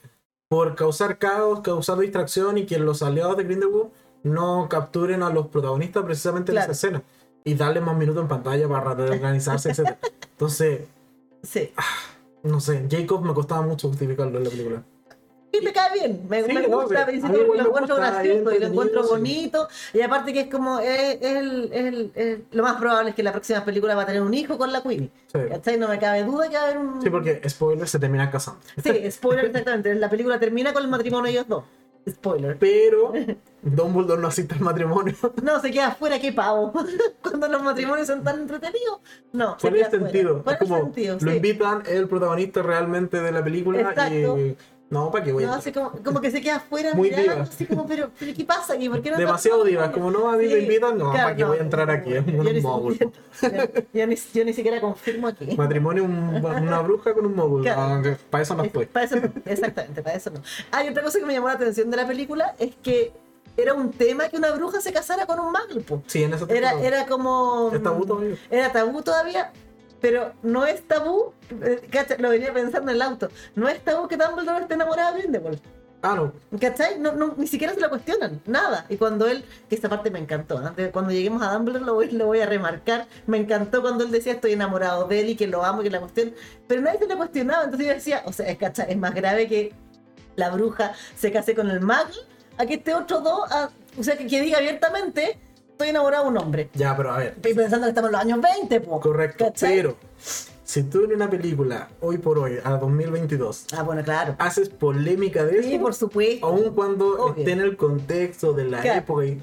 Por 0.49 0.75
causar 0.75 1.19
caos, 1.19 1.61
causar 1.61 1.99
distracción 1.99 2.59
y 2.59 2.67
que 2.67 2.79
los 2.79 3.03
aliados 3.03 3.37
de 3.37 3.45
Grindelwald 3.45 3.91
no 4.25 4.69
capturen 4.69 5.23
a 5.23 5.31
los 5.31 5.47
protagonistas 5.49 6.05
precisamente 6.05 6.51
Claro. 6.53 6.67
en 6.67 6.71
esa 6.73 6.87
escena. 6.89 7.03
Y 7.45 7.55
darle 7.55 7.81
más 7.81 7.97
minutos 7.97 8.23
en 8.23 8.29
pantalla 8.29 8.69
para 8.69 8.95
reorganizarse, 8.95 9.71
etc. 9.71 9.97
Entonces, 10.33 10.81
sí. 11.45 11.73
no 12.43 12.59
sé, 12.59 12.85
Jacob 12.91 13.23
me 13.25 13.33
costaba 13.33 13.63
mucho 13.63 13.89
justificarlo 13.89 14.39
en 14.39 14.45
la 14.45 14.51
película. 14.51 14.83
Y 15.61 15.65
me 15.65 15.73
cae 15.73 15.93
bien, 15.95 16.27
me, 16.29 16.43
Sí, 16.45 16.53
me 16.53 16.69
no, 16.69 16.81
gusta, 16.83 17.03
a 17.03 17.07
principio 17.07 17.45
lo 17.45 17.55
me 17.55 17.61
encuentro 17.61 17.97
gracioso 17.97 18.53
y 18.55 18.59
lo 18.59 18.67
encuentro 18.67 19.03
sí. 19.05 19.09
bonito. 19.11 19.69
Y 19.95 20.01
aparte 20.01 20.33
que 20.33 20.41
es 20.41 20.47
como, 20.49 20.79
es, 20.81 21.19
es 21.21 21.37
el, 21.37 21.71
es 21.73 21.85
el- 21.87 22.13
es- 22.15 22.39
lo 22.51 22.63
más 22.63 22.77
probable 22.77 23.11
es 23.11 23.17
que 23.17 23.23
la 23.23 23.33
próxima 23.33 23.65
película 23.65 23.95
va 23.95 24.03
a 24.03 24.07
tener 24.07 24.23
un 24.23 24.35
hijo 24.35 24.59
con 24.59 24.73
la 24.73 24.83
Queenie. 24.83 25.11
Sí, 25.33 25.39
¿Cachai? 25.49 25.79
No 25.79 25.89
me 25.89 25.99
cabe 25.99 26.25
duda 26.25 26.49
que 26.49 26.57
va 26.57 26.63
a 26.63 26.65
haber 26.67 26.79
un... 26.79 27.03
Sí, 27.03 27.11
porque 27.11 27.41
spoiler 27.49 27.89
se 27.89 27.99
termina 27.99 28.31
casando. 28.31 28.61
Sí, 28.83 29.11
spoiler 29.11 29.47
exactamente. 29.47 29.95
La 29.95 30.11
película 30.11 30.39
termina 30.39 30.73
con 30.73 30.83
el 30.83 30.89
matrimonio 30.89 31.25
de 31.27 31.31
ellos 31.31 31.49
dos. 31.49 31.65
Spoiler. 32.09 32.57
Pero 32.59 33.13
Dumbledore 33.63 34.23
no 34.23 34.29
asiste 34.29 34.55
al 34.55 34.61
matrimonio. 34.61 35.15
No, 35.43 35.61
se 35.61 35.73
queda 35.73 35.89
afuera, 35.89 36.21
qué 36.21 36.33
pavo. 36.33 36.73
Cuando 37.23 37.49
los 37.49 37.63
matrimonios 37.65 38.07
son 38.07 38.23
tan 38.23 38.41
entretenidos. 38.43 39.01
No, 39.33 39.57
se 39.59 39.63
¿Cuál 39.69 39.81
es 39.81 39.89
queda 39.89 39.97
el 39.97 40.03
sentido? 40.05 40.43
¿Cuál 40.45 40.55
es 40.57 40.63
es 40.63 40.69
como, 40.69 40.83
sentido? 40.85 41.19
lo 41.21 41.31
Sí. 41.33 41.37
invitan, 41.37 41.81
es 41.83 41.89
el 41.95 42.09
protagonista 42.09 42.63
realmente 42.63 43.21
de 43.21 43.33
la 43.33 43.43
película 43.43 43.81
Exacto. 43.81 44.39
y... 44.39 44.57
No, 44.89 45.11
¿para 45.11 45.25
qué 45.25 45.33
voy 45.33 45.43
a 45.43 45.49
No, 45.49 45.55
así 45.55 45.73
como, 45.73 45.91
como 45.91 46.21
que 46.21 46.31
se 46.31 46.41
queda 46.41 46.57
afuera 46.57 46.95
Muy 46.95 47.11
mirando, 47.11 47.33
diva. 47.33 47.43
así 47.45 47.67
como, 47.67 47.87
pero, 47.89 48.11
pero 48.19 48.33
¿qué 48.33 48.45
pasa 48.45 48.75
aquí? 48.75 48.89
¿Por 48.89 49.03
qué 49.03 49.11
no 49.11 49.19
Demasiado 49.19 49.59
pasa? 49.59 49.69
diva, 49.71 49.91
como 49.91 50.13
no, 50.13 50.31
a 50.31 50.37
mí 50.37 50.47
me 50.47 50.53
Sí, 50.53 50.59
invitan, 50.61 50.97
no, 50.97 51.11
claro, 51.11 51.25
¿para 51.25 51.37
qué 51.37 51.43
no, 51.43 51.49
voy 51.49 51.59
a 51.59 51.63
entrar 51.63 51.87
no, 51.89 51.93
aquí? 51.95 52.13
Es 52.15 52.25
yo 52.25 52.39
un 52.41 52.45
ni- 52.53 52.61
mogul. 52.61 52.97
Yo, 52.99 53.11
yo 53.93 54.07
ni, 54.07 54.17
yo 54.33 54.45
ni 54.45 54.53
siquiera 54.53 54.81
confirmo 54.81 55.27
aquí. 55.27 55.57
Matrimonio, 55.57 56.05
un- 56.05 56.37
una 56.45 56.81
bruja 56.83 57.15
con 57.15 57.27
un 57.27 57.35
mogul. 57.35 57.63
Claro. 57.63 57.81
aunque 57.81 58.17
para 58.31 58.43
eso 58.45 58.55
no 58.55 58.63
estoy. 58.63 58.87
Para 58.87 59.07
eso 59.07 59.17
no, 59.17 59.33
exactamente, 59.45 60.03
para 60.03 60.17
eso 60.17 60.31
no. 60.31 60.41
Hay 60.71 60.89
otra 60.89 61.03
cosa 61.03 61.19
que 61.19 61.27
me 61.27 61.33
llamó 61.35 61.49
la 61.49 61.55
atención 61.55 61.91
de 61.91 61.97
la 61.97 62.07
película 62.07 62.55
es 62.59 62.77
que 62.77 63.13
era 63.57 63.75
un 63.75 63.91
tema 63.91 64.29
que 64.29 64.37
una 64.37 64.53
bruja 64.53 64.81
se 64.81 64.93
casara 64.93 65.27
con 65.27 65.41
un 65.41 65.51
mago. 65.51 65.81
po. 65.81 66.03
Sí, 66.07 66.23
en 66.23 66.33
eso 66.35 66.47
Era, 66.49 66.81
era 66.81 67.07
como. 67.07 67.71
Es 67.75 67.83
tabú 67.83 68.07
todavía. 68.07 68.37
Era 68.51 68.71
tabú 68.71 69.03
todavía, 69.03 69.51
pero 70.07 70.33
no 70.45 70.65
es 70.67 70.87
tabú. 70.87 71.33
eh, 71.63 71.81
cacha, 71.91 72.15
lo 72.19 72.31
venía 72.31 72.53
pensando 72.53 72.93
en 72.93 72.97
el 72.97 73.03
auto. 73.03 73.29
No 73.57 73.69
es 73.69 73.83
tabú 73.83 74.07
que 74.07 74.17
Dumbledore 74.17 74.61
esté 74.63 74.75
enamorado 74.75 75.17
de 75.17 75.23
Grindelwald. 75.23 75.59
Ah, 76.01 76.15
no. 76.15 76.33
¿Cachai? 76.61 77.01
No, 77.01 77.11
no, 77.11 77.35
ni 77.37 77.49
siquiera 77.49 77.75
se 77.75 77.81
lo 77.81 77.89
cuestionan, 77.89 78.41
nada. 78.47 78.87
Y 78.89 78.99
cuando 78.99 79.27
él, 79.27 79.45
que 79.69 79.75
esta 79.75 79.89
parte 79.89 80.13
me 80.13 80.21
encantó, 80.21 80.59
antes, 80.59 80.93
cuando 80.93 81.11
lleguemos 81.11 81.43
a 81.43 81.53
Dumbledore 81.55 81.85
lo 81.85 81.95
voy, 81.95 82.11
lo 82.13 82.27
voy 82.27 82.39
a 82.39 82.47
remarcar, 82.47 83.09
me 83.27 83.39
encantó 83.39 83.83
cuando 83.83 84.05
él 84.05 84.13
decía 84.13 84.35
estoy 84.35 84.53
enamorado 84.53 85.09
de 85.09 85.21
él 85.23 85.31
y 85.31 85.35
que 85.35 85.49
lo 85.49 85.65
amo 85.65 85.81
y 85.81 85.85
que 85.87 85.91
la 85.91 85.99
cuestión, 85.99 86.33
pero 86.69 86.83
nadie 86.83 87.01
se 87.01 87.09
lo 87.09 87.17
cuestionaba, 87.17 87.65
entonces 87.65 87.89
yo 87.89 87.95
decía, 87.95 88.23
o 88.27 88.33
sea, 88.33 88.47
es, 88.47 88.59
¿cachai? 88.59 88.93
es 88.93 88.97
más 88.97 89.13
grave 89.13 89.49
que 89.49 89.73
la 90.37 90.51
bruja 90.51 90.93
se 91.17 91.33
case 91.33 91.57
con 91.57 91.69
el 91.69 91.81
mago 91.81 92.11
a 92.59 92.67
que 92.67 92.75
este 92.75 92.95
otro 92.95 93.21
dos, 93.23 93.51
a- 93.51 93.71
o 93.99 94.05
sea, 94.05 94.17
que, 94.17 94.29
que 94.29 94.41
diga 94.43 94.59
abiertamente, 94.59 95.41
estoy 95.77 95.89
enamorado 95.91 96.25
de 96.25 96.31
un 96.31 96.39
hombre. 96.39 96.71
Ya, 96.75 96.97
pero 96.97 97.13
a 97.13 97.19
ver. 97.19 97.35
Estoy 97.37 97.55
pensando 97.55 97.85
que 97.87 97.91
estamos 97.91 98.09
en 98.09 98.13
los 98.13 98.21
años 98.23 98.41
20, 98.41 98.81
po. 98.81 99.01
Correcto. 99.01 99.45
¿Cachai? 99.45 99.77
Pero, 99.77 99.97
si 100.65 100.83
tú 100.85 101.05
en 101.05 101.13
una 101.15 101.29
película, 101.29 101.89
hoy 102.01 102.17
por 102.19 102.39
hoy, 102.39 102.55
a 102.65 102.71
2022, 102.79 103.67
Ah, 103.77 103.83
bueno, 103.83 104.03
claro. 104.03 104.35
haces 104.39 104.71
polémica 104.71 105.45
de 105.45 105.63
Sí, 105.63 105.75
eso, 105.75 105.83
por 105.83 105.95
supuesto. 105.95 106.47
aun 106.47 106.71
cuando 106.75 107.09
Obvio. 107.27 107.35
esté 107.39 107.53
en 107.53 107.61
el 107.61 107.77
contexto 107.77 108.53
de 108.55 108.65
la 108.65 108.81
Claro. 108.81 108.99
época 109.01 109.27
y... 109.27 109.43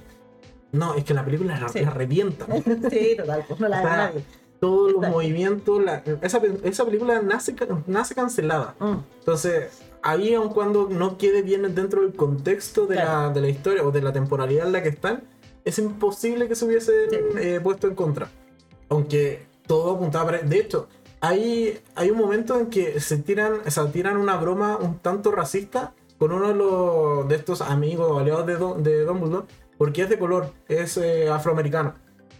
No, 0.71 0.95
es 0.95 1.03
que 1.03 1.13
la 1.13 1.23
película 1.23 1.59
la, 1.59 1.69
Sí. 1.69 1.81
la 1.81 1.91
revienta. 1.91 2.47
sí, 2.89 3.15
total, 3.15 3.45
pues 3.47 3.59
no 3.59 3.67
la 3.67 3.79
O 3.79 3.83
ve 3.83 3.89
sea, 3.89 3.97
nadie. 3.97 4.23
Todos 4.59 4.93
los 4.93 5.07
movimientos, 5.09 5.83
la- 5.83 6.01
esa, 6.21 6.41
pe- 6.41 6.57
esa 6.63 6.83
película 6.85 7.21
nace, 7.21 7.53
ca- 7.53 7.67
nace 7.85 8.15
cancelada. 8.15 8.73
Mm. 8.79 8.93
Entonces, 9.19 9.65
ahí 10.01 10.33
aun 10.33 10.49
cuando 10.49 10.87
no 10.89 11.17
quede 11.19 11.43
bien 11.43 11.75
dentro 11.75 12.01
del 12.01 12.13
contexto 12.15 12.87
de, 12.87 12.95
Claro. 12.95 13.27
la, 13.27 13.29
de 13.29 13.41
la 13.41 13.49
historia 13.49 13.83
o 13.83 13.91
de 13.91 14.01
la 14.01 14.11
temporalidad 14.13 14.65
en 14.65 14.71
la 14.73 14.81
que 14.81 14.89
están, 14.89 15.23
es 15.65 15.79
imposible 15.79 16.47
que 16.47 16.55
se 16.55 16.65
hubiese 16.65 16.93
eh, 17.39 17.59
puesto 17.61 17.87
en 17.87 17.95
contra. 17.95 18.29
Aunque 18.89 19.45
todo 19.65 19.95
apuntaba 19.95 20.25
para... 20.25 20.37
De 20.39 20.59
hecho, 20.59 20.87
hay, 21.21 21.79
hay 21.95 22.11
un 22.11 22.17
momento 22.17 22.59
en 22.59 22.67
que 22.67 22.99
se 22.99 23.17
tiran, 23.17 23.59
o 23.65 23.71
sea, 23.71 23.91
tiran 23.91 24.17
una 24.17 24.35
broma 24.37 24.77
un 24.77 24.99
tanto 24.99 25.31
racista 25.31 25.93
con 26.17 26.31
uno 26.31 26.49
de, 26.49 26.55
los, 26.55 27.27
de 27.27 27.35
estos 27.35 27.61
amigos 27.61 28.09
o 28.11 28.19
aliados 28.19 28.45
de, 28.45 28.57
Dum- 28.57 28.77
de 28.81 29.03
Dumbledore, 29.05 29.45
porque 29.77 30.03
es 30.03 30.09
de 30.09 30.19
color, 30.19 30.51
es 30.67 30.97
eh, 30.97 31.29
afroamericano. 31.29 31.95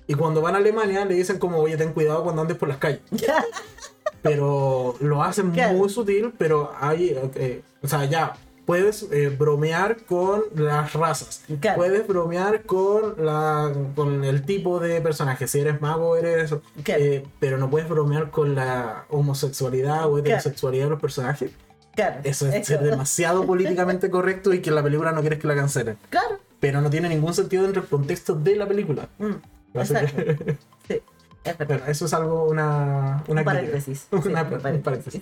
Y 0.05 0.15
cuando 0.15 0.41
van 0.41 0.55
a 0.55 0.57
Alemania 0.57 1.05
le 1.05 1.15
dicen 1.15 1.39
como, 1.39 1.59
oye, 1.59 1.77
ten 1.77 1.93
cuidado 1.93 2.23
cuando 2.23 2.41
andes 2.41 2.57
por 2.57 2.67
las 2.67 2.77
calles. 2.77 3.01
pero 4.21 4.95
lo 4.99 5.21
hacen 5.23 5.51
muy 5.51 5.89
sutil, 5.89 6.33
pero 6.37 6.71
hay, 6.79 7.17
eh, 7.35 7.61
o 7.81 7.87
sea, 7.87 8.05
ya, 8.05 8.33
puedes 8.65 9.07
eh, 9.11 9.29
bromear 9.29 9.97
con 10.05 10.43
las 10.55 10.93
razas, 10.93 11.43
Claro. 11.59 11.77
puedes 11.77 12.07
bromear 12.07 12.63
con, 12.63 13.15
la, 13.25 13.71
con 13.95 14.23
el 14.23 14.43
tipo 14.43 14.79
de 14.79 15.01
personaje, 15.01 15.47
si 15.47 15.59
eres 15.59 15.81
mago 15.81 16.15
eres 16.15 16.55
Claro. 16.83 17.03
Eh, 17.03 17.25
pero 17.39 17.57
no 17.57 17.69
puedes 17.69 17.89
bromear 17.89 18.29
con 18.31 18.55
la 18.55 19.05
homosexualidad 19.09 20.07
o 20.09 20.17
heterosexualidad 20.17 20.85
de 20.85 20.89
los 20.91 21.01
personajes. 21.01 21.51
Claro. 21.95 22.21
Eso 22.23 22.47
es 22.47 22.65
ser 22.65 22.79
demasiado 22.81 23.45
políticamente 23.47 24.09
correcto 24.09 24.53
y 24.53 24.61
que 24.61 24.71
la 24.71 24.81
película 24.81 25.11
no 25.11 25.21
quieres 25.21 25.39
que 25.39 25.47
la 25.47 25.55
cancelen. 25.55 25.97
Claro. 26.09 26.39
Pero 26.59 26.79
no 26.81 26.89
tiene 26.89 27.09
ningún 27.09 27.33
sentido 27.33 27.63
dentro 27.63 27.81
del 27.81 27.89
contexto 27.91 28.33
de 28.33 28.55
la 28.55 28.65
película. 28.67 29.09
Mm, 29.19 29.77
Así 29.77 29.93
exacto. 29.93 30.15
que- 30.45 30.57
Sí, 30.87 31.01
es 31.43 31.57
verdad. 31.57 31.67
Bueno, 31.79 31.91
eso 31.91 32.05
es 32.05 32.13
algo, 32.13 32.45
una, 32.45 33.23
una 33.27 33.41
un 33.41 33.45
paréntesis. 33.45 34.07
Sí, 34.23 34.29
Una- 34.29 34.43
un 34.43 34.53
un 34.53 34.81
paréntesis. 34.81 35.21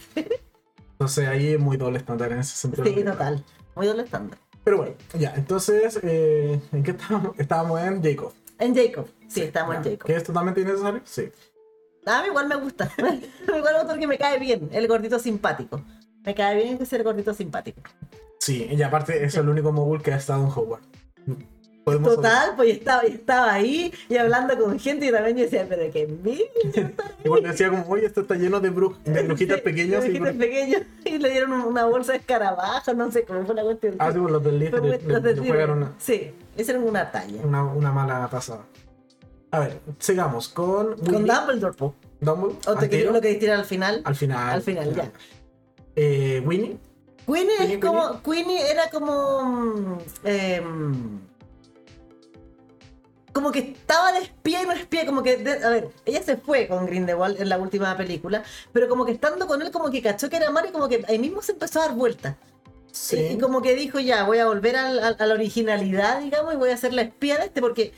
Entonces 1.02 1.28
ahí 1.28 1.54
es 1.54 1.60
muy 1.60 1.78
doble 1.78 1.98
estándar 1.98 2.32
en 2.32 2.38
ese 2.38 2.56
sentido. 2.56 2.86
Sí, 2.86 3.04
total. 3.04 3.44
Muy 3.74 3.88
doble 3.88 4.04
estándar. 4.04 4.38
Pero 4.64 4.78
bueno, 4.78 4.94
ya, 5.18 5.34
entonces, 5.36 6.00
eh, 6.04 6.62
¿en 6.72 6.84
qué 6.84 6.92
estábamos? 6.92 7.40
Estábamos 7.40 7.82
en 7.82 8.04
Jacob. 8.04 8.32
En 8.60 8.76
Jacob. 8.76 9.08
Sí, 9.28 9.42
estamos 9.42 9.78
en 9.78 9.84
Jacob. 9.84 10.06
¿Que 10.06 10.16
es 10.16 10.24
totalmente 10.24 10.62
innecesario? 10.62 11.02
Sí. 11.04 11.32
A 12.06 12.22
mí 12.22 12.28
igual 12.28 12.48
me 12.48 12.56
gusta. 12.56 12.92
igual 13.00 13.20
me 13.48 13.62
gusta 13.62 13.88
porque 13.88 14.06
me 14.06 14.20
cae 14.20 14.38
bien. 14.38 14.70
El 14.72 14.88
gordito 14.88 15.18
simpático. 15.18 15.82
Me 16.24 16.36
cae 16.36 16.62
bien 16.62 16.78
que 16.78 16.86
sea 16.86 17.00
el 17.00 17.04
gordito 17.04 17.34
simpático. 17.34 17.82
Sí, 18.40 18.68
y 18.70 18.80
aparte 18.84 19.26
es 19.26 19.34
el 19.34 19.50
único 19.50 19.72
mogul 19.72 20.04
que 20.04 20.14
ha 20.14 20.18
estado 20.18 20.44
en 20.44 20.52
Hogwarts. 20.52 20.88
Podemos 21.84 22.16
Total, 22.16 22.52
pues 22.56 22.70
y 22.70 22.72
estaba, 22.74 23.08
y 23.08 23.12
estaba 23.14 23.54
ahí 23.54 23.92
y 24.08 24.16
hablando 24.18 24.56
con 24.58 24.78
gente 24.80 25.08
y 25.08 25.12
también 25.12 25.36
yo 25.38 25.44
decía, 25.46 25.66
pero 25.68 25.92
qué 25.92 26.04
envidia. 26.04 26.94
Igual 27.24 27.42
decía 27.44 27.70
como, 27.70 27.86
oye, 27.90 28.06
esto 28.06 28.22
está 28.22 28.36
lleno 28.36 28.60
de, 28.60 28.72
bruj- 28.72 29.00
de 29.04 29.22
brujitas 29.28 29.58
Sí, 29.58 29.64
pequeñas. 29.64 30.04
de 30.04 30.10
y 30.10 30.20
brujitas 30.20 30.36
pequeñas. 30.38 30.82
Y 31.06 31.18
le 31.18 31.30
dieron 31.32 31.52
una 31.54 31.86
bolsa 31.86 32.12
de 32.12 32.20
escarabajo, 32.20 32.94
no 32.94 33.12
sé 33.12 33.24
cómo 33.24 33.44
fue 33.46 33.56
la 33.56 33.64
cuestión. 33.64 33.96
Ah, 33.98 34.12
sí, 34.12 34.20
pues 34.20 34.32
los 34.32 34.44
del 34.44 34.54
muy- 34.54 34.90
le, 34.92 34.98
le 35.00 35.00
jugaron 35.00 35.44
River. 35.44 35.70
una, 35.72 35.92
Sí, 35.98 36.32
hicieron 36.56 36.84
una 36.84 37.12
talla. 37.12 37.42
una, 37.44 37.64
una 37.64 37.92
mala 37.92 38.28
pasada. 38.30 38.62
A 39.50 39.60
ver, 39.60 39.80
sigamos 39.98 40.50
con 40.50 40.96
Con 40.98 41.26
Dumbledore, 41.26 41.74
po. 41.76 41.96
Dumbledore. 42.20 42.60
¿O 42.68 42.76
te 42.78 42.90
quería 42.90 43.12
lo 43.12 43.20
que 43.20 43.34
tirar 43.36 43.58
al 43.60 43.66
final? 43.66 44.02
al 44.06 44.16
final. 44.16 44.50
Al 44.50 44.62
final, 44.62 44.94
ya. 44.96 45.12
Eh, 45.96 46.42
Winnie. 46.46 46.78
Queenie, 47.26 47.74
es 47.76 47.80
como. 47.80 48.22
Queenie 48.24 48.70
era 48.72 48.90
como. 48.90 49.42
mm, 49.44 49.98
em, 50.26 51.20
como 53.34 53.52
que 53.52 53.60
estaba 53.60 54.12
de 54.12 54.20
espía 54.20 54.64
y 54.64 54.66
no 54.66 54.74
espía, 54.74 55.06
como 55.06 55.24
que, 55.24 55.38
de- 55.38 55.64
a 55.64 55.70
ver, 55.70 55.90
ella 56.06 56.22
se 56.22 56.38
fue 56.38 56.68
con 56.68 56.86
Grindelwald 56.86 57.40
en 57.42 57.50
la 57.50 57.58
última 57.58 57.96
película, 57.96 58.44
pero 58.74 58.90
como 58.90 59.06
que 59.06 59.12
estando 59.14 59.48
con 59.48 59.62
él, 59.62 59.72
como 59.72 59.90
que 59.90 60.02
cachó 60.02 60.30
que 60.30 60.38
era 60.38 60.52
malo 60.52 60.68
y 60.70 60.72
como 60.72 60.88
que 60.90 61.04
ahí 61.08 61.20
mismo 61.20 61.42
se 61.42 61.54
empezó 61.54 61.82
a 61.82 61.88
dar 61.88 61.96
vueltas. 61.96 62.36
Sí. 62.92 63.18
Y 63.32 63.38
como 63.38 63.62
que 63.62 63.74
dijo, 63.74 64.00
ya, 64.00 64.24
voy 64.24 64.40
a 64.40 64.46
volver 64.48 64.76
a 64.76 64.92
la 64.92 65.34
originalidad, 65.34 66.20
digamos, 66.22 66.54
y 66.54 66.58
voy 66.58 66.72
a 66.72 66.78
ser 66.78 66.94
la 66.94 67.04
espía 67.04 67.38
de 67.38 67.46
este, 67.46 67.62
porque 67.62 67.94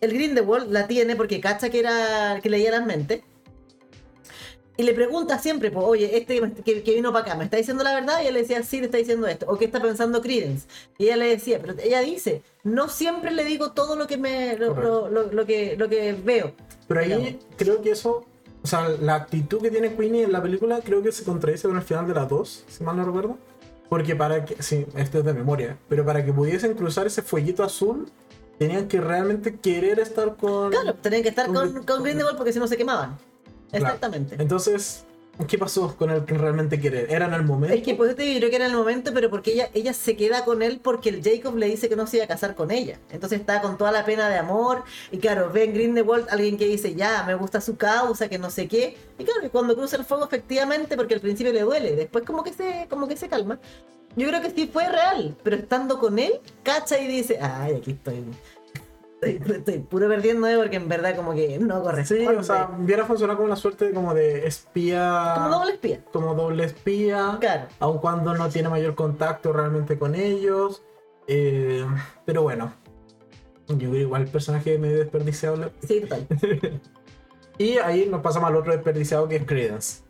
el 0.00 0.12
Grindelwald 0.12 0.72
la 0.72 0.88
tiene 0.88 1.14
porque 1.14 1.40
cacha 1.40 1.70
que 1.70 1.78
era 1.78 2.40
que 2.42 2.50
leía 2.50 2.72
las 2.72 2.84
mentes. 2.84 3.22
Y 4.76 4.82
le 4.82 4.92
pregunta 4.92 5.38
siempre, 5.38 5.70
pues, 5.70 5.86
oye, 5.86 6.16
este 6.18 6.40
que, 6.64 6.82
que 6.82 6.94
vino 6.94 7.12
para 7.12 7.24
acá, 7.24 7.34
¿me 7.36 7.44
está 7.44 7.56
diciendo 7.56 7.84
la 7.84 7.94
verdad? 7.94 8.20
Y 8.24 8.26
él 8.26 8.34
le 8.34 8.40
decía, 8.40 8.62
sí, 8.64 8.78
le 8.80 8.86
está 8.86 8.98
diciendo 8.98 9.26
esto. 9.28 9.46
¿O 9.48 9.56
qué 9.56 9.66
está 9.66 9.80
pensando 9.80 10.20
Credence? 10.20 10.66
Y 10.98 11.04
ella 11.04 11.16
le 11.16 11.26
decía, 11.26 11.60
pero 11.60 11.74
ella 11.80 12.00
dice, 12.00 12.42
no 12.64 12.88
siempre 12.88 13.30
le 13.30 13.44
digo 13.44 13.70
todo 13.70 13.94
lo 13.94 14.06
que 14.08 14.16
me 14.16 14.56
lo, 14.58 14.74
lo- 14.74 15.08
lo- 15.08 15.30
lo 15.32 15.46
que, 15.46 15.76
lo 15.76 15.88
que 15.88 16.12
veo. 16.24 16.52
Pero 16.88 17.00
ahí 17.00 17.06
digamos. 17.06 17.44
creo 17.56 17.82
que 17.82 17.92
eso, 17.92 18.24
o 18.62 18.66
sea, 18.66 18.88
la 18.88 19.14
actitud 19.14 19.62
que 19.62 19.70
tiene 19.70 19.94
Queenie 19.94 20.24
en 20.24 20.32
la 20.32 20.42
película 20.42 20.80
creo 20.84 21.02
que 21.02 21.12
se 21.12 21.22
contradice 21.22 21.68
con 21.68 21.76
el 21.76 21.82
final 21.84 22.08
de 22.08 22.14
las 22.14 22.28
dos, 22.28 22.64
si 22.68 22.82
mal 22.82 22.96
no 22.96 23.04
recuerdo. 23.04 23.38
Porque 23.88 24.16
para 24.16 24.44
que, 24.44 24.60
sí, 24.60 24.86
esto 24.96 25.18
es 25.20 25.24
de 25.24 25.34
memoria, 25.34 25.76
pero 25.88 26.04
para 26.04 26.24
que 26.24 26.32
pudiesen 26.32 26.74
cruzar 26.74 27.06
ese 27.06 27.22
fueguito 27.22 27.62
azul, 27.62 28.10
tenían 28.58 28.88
que 28.88 29.00
realmente 29.00 29.54
querer 29.56 30.00
estar 30.00 30.34
con... 30.36 30.70
Claro, 30.72 30.94
tenían 30.94 31.22
que 31.22 31.28
estar 31.28 31.46
Con 31.46 31.72
con, 31.74 31.84
con 31.84 32.02
Grindelwald 32.02 32.36
porque 32.36 32.52
si 32.52 32.58
no 32.58 32.66
se 32.66 32.76
quemaban. 32.76 33.16
Claro. 33.78 33.94
Exactamente. 33.94 34.36
Entonces, 34.38 35.04
¿Qué 35.48 35.58
pasó 35.58 35.96
con 35.96 36.10
el 36.10 36.24
que 36.24 36.34
realmente 36.38 36.78
quiere? 36.78 37.12
¿Era 37.12 37.26
en 37.26 37.34
el 37.34 37.42
momento? 37.42 37.74
Es 37.74 37.82
que 37.82 37.96
pues 37.96 38.10
yo 38.10 38.16
creo 38.16 38.50
que 38.50 38.56
era 38.56 38.66
el 38.66 38.72
momento, 38.72 39.10
pero 39.12 39.30
porque 39.30 39.52
ella, 39.52 39.68
ella 39.74 39.92
se 39.92 40.16
queda 40.16 40.44
con 40.44 40.62
él 40.62 40.78
porque 40.80 41.08
el 41.08 41.22
Jacob 41.24 41.56
le 41.56 41.66
dice 41.66 41.88
que 41.88 41.96
no 41.96 42.06
se 42.06 42.18
iba 42.18 42.24
a 42.24 42.28
casar 42.28 42.54
con 42.54 42.70
ella. 42.70 43.00
Entonces 43.10 43.40
está 43.40 43.60
con 43.60 43.76
toda 43.76 43.90
la 43.90 44.04
pena 44.04 44.28
de 44.28 44.38
amor. 44.38 44.84
Y 45.10 45.18
claro, 45.18 45.50
ve 45.52 45.64
en 45.64 45.74
Grindelwald 45.74 46.28
alguien 46.30 46.56
que 46.56 46.66
dice, 46.66 46.94
ya, 46.94 47.24
me 47.24 47.34
gusta 47.34 47.60
su 47.60 47.76
causa, 47.76 48.28
que 48.28 48.38
no 48.38 48.48
sé 48.48 48.68
qué. 48.68 48.96
Y 49.18 49.24
claro, 49.24 49.40
que 49.40 49.50
cuando 49.50 49.74
cruza 49.74 49.96
el 49.96 50.04
fuego, 50.04 50.24
efectivamente, 50.24 50.96
porque 50.96 51.14
al 51.14 51.20
principio 51.20 51.52
le 51.52 51.62
duele, 51.62 51.96
después 51.96 52.24
como 52.24 52.44
que 52.44 52.52
se, 52.52 52.86
como 52.88 53.08
que 53.08 53.16
se 53.16 53.28
calma. 53.28 53.58
Yo 54.16 54.28
creo 54.28 54.40
que 54.40 54.50
sí 54.50 54.70
fue 54.72 54.88
real, 54.88 55.36
pero 55.42 55.56
estando 55.56 55.98
con 55.98 56.20
él, 56.20 56.34
cacha 56.62 57.00
y 57.00 57.08
dice, 57.08 57.40
ay, 57.42 57.74
aquí 57.74 57.90
estoy. 57.90 58.24
Estoy, 59.32 59.56
estoy 59.56 59.78
puro 59.78 60.08
perdiendo 60.08 60.46
eh, 60.46 60.56
porque 60.56 60.76
en 60.76 60.88
verdad 60.88 61.16
como 61.16 61.34
que 61.34 61.58
no 61.58 61.76
Sí, 61.78 61.82
corresponde. 61.82 62.36
o 62.36 62.42
sea, 62.42 62.70
hubiera 62.78 63.04
funcionado 63.04 63.36
como 63.38 63.46
una 63.46 63.56
suerte 63.56 63.92
como 63.92 64.14
de 64.14 64.46
espía. 64.46 65.32
como 65.36 65.48
doble 65.50 65.72
espía. 65.72 66.04
como 66.12 66.34
doble 66.34 66.64
espía. 66.64 67.36
Claro. 67.40 67.66
Aun 67.80 67.98
cuando 67.98 68.34
no 68.34 68.48
tiene 68.48 68.68
mayor 68.68 68.94
contacto 68.94 69.52
realmente 69.52 69.98
con 69.98 70.14
ellos. 70.14 70.82
Eh, 71.26 71.84
pero 72.24 72.42
bueno. 72.42 72.72
Yo 73.68 73.76
creo 73.78 73.94
igual 73.96 74.22
el 74.22 74.28
personaje 74.28 74.74
es 74.74 74.80
medio 74.80 74.98
desperdiciable. 74.98 75.70
Sí, 75.86 76.00
total. 76.00 76.26
Y 77.56 77.78
ahí 77.78 78.06
nos 78.10 78.20
pasamos 78.20 78.50
al 78.50 78.56
otro 78.56 78.72
desperdiciado 78.72 79.28
que 79.28 79.36
es 79.36 79.44
Credence. 79.44 80.02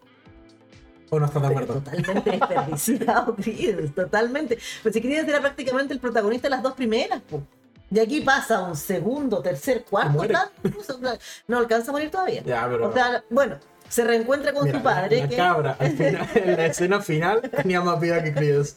¿O 1.10 1.20
no 1.20 1.26
estás 1.26 1.42
de 1.42 1.48
acuerdo? 1.48 1.74
totalmente 1.74 2.30
desperdiciado, 2.30 3.36
Credence, 3.36 3.88
totalmente. 3.92 4.58
Pues 4.82 4.94
si 4.94 5.02
Credence 5.02 5.30
era 5.30 5.40
prácticamente 5.40 5.92
el 5.92 6.00
protagonista 6.00 6.46
de 6.46 6.50
las 6.52 6.62
dos 6.62 6.72
primeras, 6.72 7.20
po. 7.20 7.42
Y 7.90 7.98
aquí 8.00 8.20
pasa 8.22 8.60
un 8.62 8.76
segundo, 8.76 9.40
tercer, 9.40 9.84
cuarto, 9.84 10.26
tal, 10.26 10.48
incluso, 10.64 10.98
claro, 10.98 11.18
no 11.46 11.58
alcanza 11.58 11.90
a 11.90 11.92
morir 11.92 12.10
todavía. 12.10 12.42
Ya, 12.44 12.66
pero. 12.68 12.88
O 12.88 12.92
sea, 12.92 13.22
bueno, 13.30 13.56
se 13.88 14.02
reencuentra 14.04 14.52
con 14.52 14.64
mira, 14.64 14.78
su 14.78 14.82
padre, 14.84 15.20
la 15.20 15.28
que- 15.28 15.36
cabra, 15.36 15.76
al 15.78 15.90
final, 15.96 16.28
en 16.34 16.56
la 16.56 16.66
escena 16.66 17.00
final, 17.00 17.40
tenía 17.50 17.80
más 17.82 18.00
vida 18.00 18.22
que 18.24 18.32
Credence. 18.34 18.76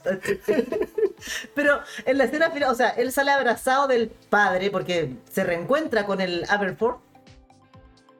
pero 1.56 1.80
en 2.06 2.18
la 2.18 2.26
escena 2.26 2.52
final, 2.52 2.72
o 2.72 2.76
sea, 2.76 2.90
él 2.90 3.12
sale 3.12 3.32
abrazado 3.32 3.88
del 3.88 4.10
padre 4.10 4.70
porque 4.70 5.16
se 5.32 5.44
reencuentra 5.44 6.06
con 6.06 6.22
el 6.22 6.46
Aberforth 6.50 7.00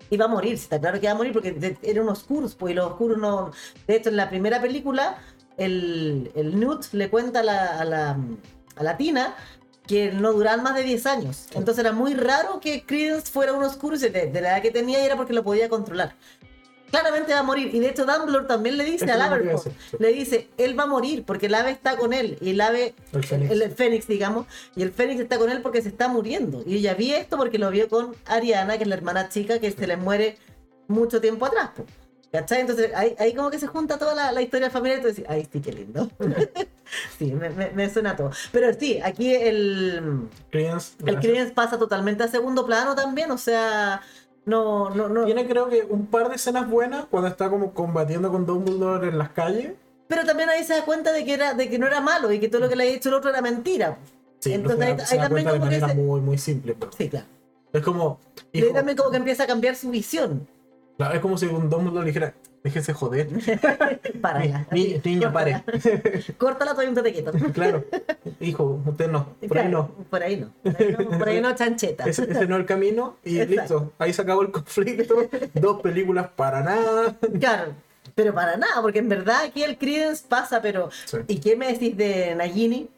y 0.10 0.18
va 0.18 0.26
a 0.26 0.30
morir, 0.30 0.54
está 0.54 0.80
claro 0.80 1.00
que 1.00 1.08
va 1.08 1.12
a 1.14 1.16
morir 1.16 1.34
porque 1.34 1.78
eran 1.84 2.04
unos 2.06 2.20
oscuros, 2.20 2.56
pues 2.56 2.72
y 2.72 2.76
los 2.76 2.88
oscuros 2.88 3.18
no... 3.18 3.52
De 3.86 3.98
hecho, 3.98 4.10
en 4.10 4.16
la 4.16 4.30
primera 4.30 4.62
película, 4.62 5.18
el, 5.58 6.32
el 6.34 6.58
Newt 6.60 6.86
le 6.94 7.10
cuenta 7.10 7.42
a 7.42 7.44
la, 7.44 7.66
a 7.80 7.84
la, 7.86 8.18
a 8.78 8.84
la 8.84 8.96
Tina 8.98 9.36
que 9.88 10.12
no 10.12 10.34
duraban 10.34 10.64
más 10.64 10.76
de 10.76 10.84
10 10.84 11.06
años. 11.06 11.48
Entonces 11.54 11.80
era 11.80 11.92
muy 11.92 12.14
raro 12.14 12.60
que 12.60 12.86
Credence 12.86 13.32
fuera 13.32 13.54
un 13.54 13.64
oscuro 13.64 13.96
y 13.96 14.00
de, 14.00 14.10
de 14.10 14.42
la 14.42 14.50
edad 14.50 14.62
que 14.62 14.72
tenía 14.72 15.02
y 15.02 15.06
era 15.06 15.16
porque 15.16 15.34
lo 15.34 15.44
podía 15.44 15.70
controlar. 15.70 16.16
Claramente 16.90 17.34
va 17.34 17.40
a 17.40 17.44
morir. 17.44 17.74
Y 17.74 17.80
de 17.80 17.90
hecho 17.90 18.06
Dumbledore 18.06 18.46
también 18.46 18.78
le 18.78 18.86
dice 18.86 19.12
a 19.12 19.58
sí. 19.58 19.70
le 20.00 20.14
dice, 20.14 20.50
él 20.58 20.80
va 20.80 20.84
a 20.84 20.88
morir 20.88 21.26
porque 21.26 21.48
el 21.48 21.56
ave 21.56 21.72
está 21.72 21.98
con 21.98 22.14
él. 22.14 22.38
Y 22.42 22.52
el 22.52 22.62
ave, 22.62 22.96
El 23.14 23.24
Fénix. 23.24 23.52
el, 23.52 23.62
el 23.62 23.72
Fénix, 23.72 24.08
digamos, 24.08 24.46
y 24.76 24.84
el 24.84 24.92
Fénix 24.92 25.20
está 25.20 25.38
con 25.38 25.50
él 25.50 25.62
porque 25.62 25.82
se 25.82 25.90
está 25.90 26.08
muriendo. 26.08 26.64
Y 26.66 26.76
ella 26.78 26.94
vi 26.94 27.14
esto 27.14 27.38
porque 27.38 27.58
lo 27.58 27.70
vio 27.72 27.90
con 27.90 28.16
Ariana, 28.26 28.78
que 28.78 28.84
es 28.84 28.90
la 28.90 28.96
hermana 28.96 29.28
chica 29.30 29.60
que 29.60 29.72
se 29.72 29.86
le 29.88 29.98
muere 29.98 30.38
mucho 30.88 31.20
tiempo 31.20 31.46
atrás. 31.46 31.72
¿Cachai? 32.32 32.62
Entonces 32.62 32.92
ahí, 32.94 33.16
ahí 33.20 33.34
como 33.34 33.50
que 33.50 33.58
se 33.60 33.68
junta 33.68 33.98
toda 33.98 34.14
la, 34.14 34.32
la 34.32 34.42
historia 34.42 34.70
familiar 34.70 35.00
y 35.00 35.02
tú 35.02 35.08
dices, 35.08 35.26
ay, 35.30 35.48
sí, 35.52 35.62
qué 35.62 35.72
lindo. 35.72 36.10
sí, 37.18 37.32
me, 37.34 37.50
me- 37.50 37.72
me 37.72 37.90
suena 37.90 38.16
todo. 38.16 38.32
Pero 38.52 38.74
sí, 38.74 39.00
aquí 39.02 39.34
el, 39.34 40.28
Credence. 40.52 40.94
el. 41.06 41.20
Credence 41.20 41.54
pasa 41.54 41.78
totalmente 41.78 42.24
a 42.24 42.28
segundo 42.28 42.66
plano 42.66 42.96
también, 42.96 43.32
o 43.32 43.38
sea, 43.38 44.02
no, 44.46 44.90
no, 44.90 45.08
no. 45.10 45.26
Tiene 45.26 45.48
creo 45.48 45.70
que 45.70 45.84
un 45.90 46.08
par 46.08 46.30
de 46.30 46.36
escenas 46.36 46.70
buenas 46.70 47.06
cuando 47.06 47.30
está 47.30 47.50
como 47.50 47.74
combatiendo 47.74 48.30
con 48.32 48.46
Dumbledore 48.46 49.08
en 49.10 49.18
las 49.18 49.30
calles. 49.30 49.74
Pero 50.10 50.26
también 50.26 50.50
ahí 50.50 50.64
se 50.64 50.74
da 50.74 50.86
cuenta 50.86 51.12
de 51.14 51.26
que, 51.26 51.34
era, 51.34 51.54
de 51.54 51.70
que 51.70 51.80
no 51.80 51.88
era 51.88 52.00
malo 52.02 52.32
y 52.32 52.40
que 52.40 52.48
todo 52.50 52.62
lo 52.62 52.70
que 52.70 52.76
le 52.76 52.84
había 52.84 52.96
hecho 52.96 53.10
el 53.10 53.16
otro 53.16 53.30
era 53.30 53.42
mentira. 53.42 53.98
Sí, 54.40 54.54
Entonces 54.54 54.80
pero 54.80 54.92
ahí- 55.02 55.06
se, 55.06 55.14
ahí 55.16 55.20
da 55.20 55.24
también 55.28 55.48
cuenta 55.48 55.70
de 55.70 55.80
como 55.80 55.88
que 55.94 55.96
muy, 56.02 56.22
muy 56.22 56.38
simple. 56.38 56.74
pues. 56.76 56.92
Sí, 56.98 57.10
claro. 57.10 57.26
Es 57.74 57.82
como. 57.84 58.20
Y 58.54 58.62
ahí 58.64 58.74
también 58.74 58.98
como 58.98 59.12
que 59.12 59.18
empieza 59.18 59.44
a 59.44 59.48
cambiar 59.48 59.76
su 59.76 59.90
visión. 59.90 60.48
Claro, 60.98 61.16
es 61.16 61.20
como 61.22 61.38
si 61.38 61.46
un 61.46 61.70
Dumbledore 61.70 62.02
le 62.06 62.08
dijera, 62.12 62.34
déjese 62.64 62.94
joder. 62.94 63.28
Para 64.22 64.40
allá. 64.40 64.68
ni- 64.72 65.00
niño, 65.04 65.32
pare. 65.32 65.64
Córtala 66.38 66.72
todavía 66.72 66.90
un 66.90 66.96
tate 66.96 67.14
quieto. 67.14 67.32
claro. 67.54 67.86
Hijo, 68.40 68.82
usted 68.86 69.10
no. 69.10 69.36
Por 69.48 69.58
ahí 69.60 69.70
no. 69.70 69.88
Por 70.10 70.24
ahí 70.24 70.38
no. 70.38 70.52
Por 70.64 70.82
ahí 70.82 70.96
no, 70.98 71.18
por 71.20 71.30
ahí 71.30 71.42
no, 71.42 71.56
chancheta. 71.56 72.04
Ese, 72.06 72.24
ese 72.24 72.46
no 72.48 72.56
es 72.56 72.62
el 72.62 72.66
camino 72.66 73.18
y 73.24 73.40
Exacto. 73.40 73.62
listo. 73.80 73.94
Ahí 74.00 74.12
se 74.14 74.22
acabó 74.22 74.42
el 74.42 74.52
conflicto. 74.52 75.16
Dos 75.54 75.82
películas 75.82 76.30
para 76.36 76.62
nada. 76.62 77.16
Claro. 77.40 77.74
Pero 78.16 78.34
para 78.34 78.58
nada, 78.58 78.82
porque 78.82 79.00
en 79.00 79.10
verdad 79.10 79.44
aquí 79.46 79.64
el 79.64 79.78
Credence 79.78 80.26
pasa, 80.28 80.62
pero. 80.62 80.90
Sí. 81.06 81.18
¿Y 81.28 81.40
qué 81.40 81.56
me 81.56 81.68
decís 81.72 81.96
de 81.96 82.34
Nagini? 82.36 82.90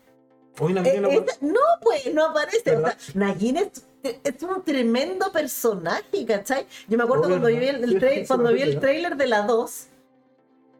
Hoy 0.60 0.72
una 0.72 0.82
Eh, 0.88 1.00
no 1.02 1.10
esta- 1.10 1.34
no, 1.42 1.60
pues, 1.82 2.14
no 2.14 2.26
aparece. 2.28 2.76
O 2.78 2.82
sea, 2.82 2.98
Nagini 3.16 3.60
es, 3.60 3.86
es 4.04 4.44
un 4.44 4.64
tremendo 4.64 5.32
personaje, 5.32 6.26
¿cachai? 6.26 6.66
Yo 6.88 6.98
me 6.98 7.04
acuerdo 7.04 7.28
cuando 7.28 7.48
vi 7.48 7.56
el, 7.58 7.84
el 7.84 8.02
tra- 8.02 8.28
cuando 8.28 8.54
vi 8.54 8.62
el 8.62 8.80
trailer 8.80 9.16
de 9.18 9.28
la 9.28 9.42
2, 9.44 9.88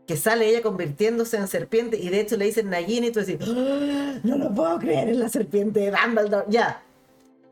que 0.08 0.18
sale 0.18 0.48
ella 0.50 0.62
convirtiéndose 0.62 1.38
en 1.38 1.48
serpiente, 1.48 1.98
y 1.98 2.10
de 2.10 2.20
hecho 2.22 2.38
le 2.38 2.46
dicen 2.46 2.70
Nagini, 2.70 3.08
y 3.08 3.12
tú 3.12 3.20
decís, 3.20 3.38
"Ah, 3.48 4.20
no 4.24 4.38
lo 4.38 4.54
puedo 4.54 4.80
creer, 4.80 5.10
es 5.10 5.18
la 5.18 5.30
serpiente 5.30 5.80
de 5.82 5.92
Dumbledore. 5.92 6.46
Ya. 6.50 6.82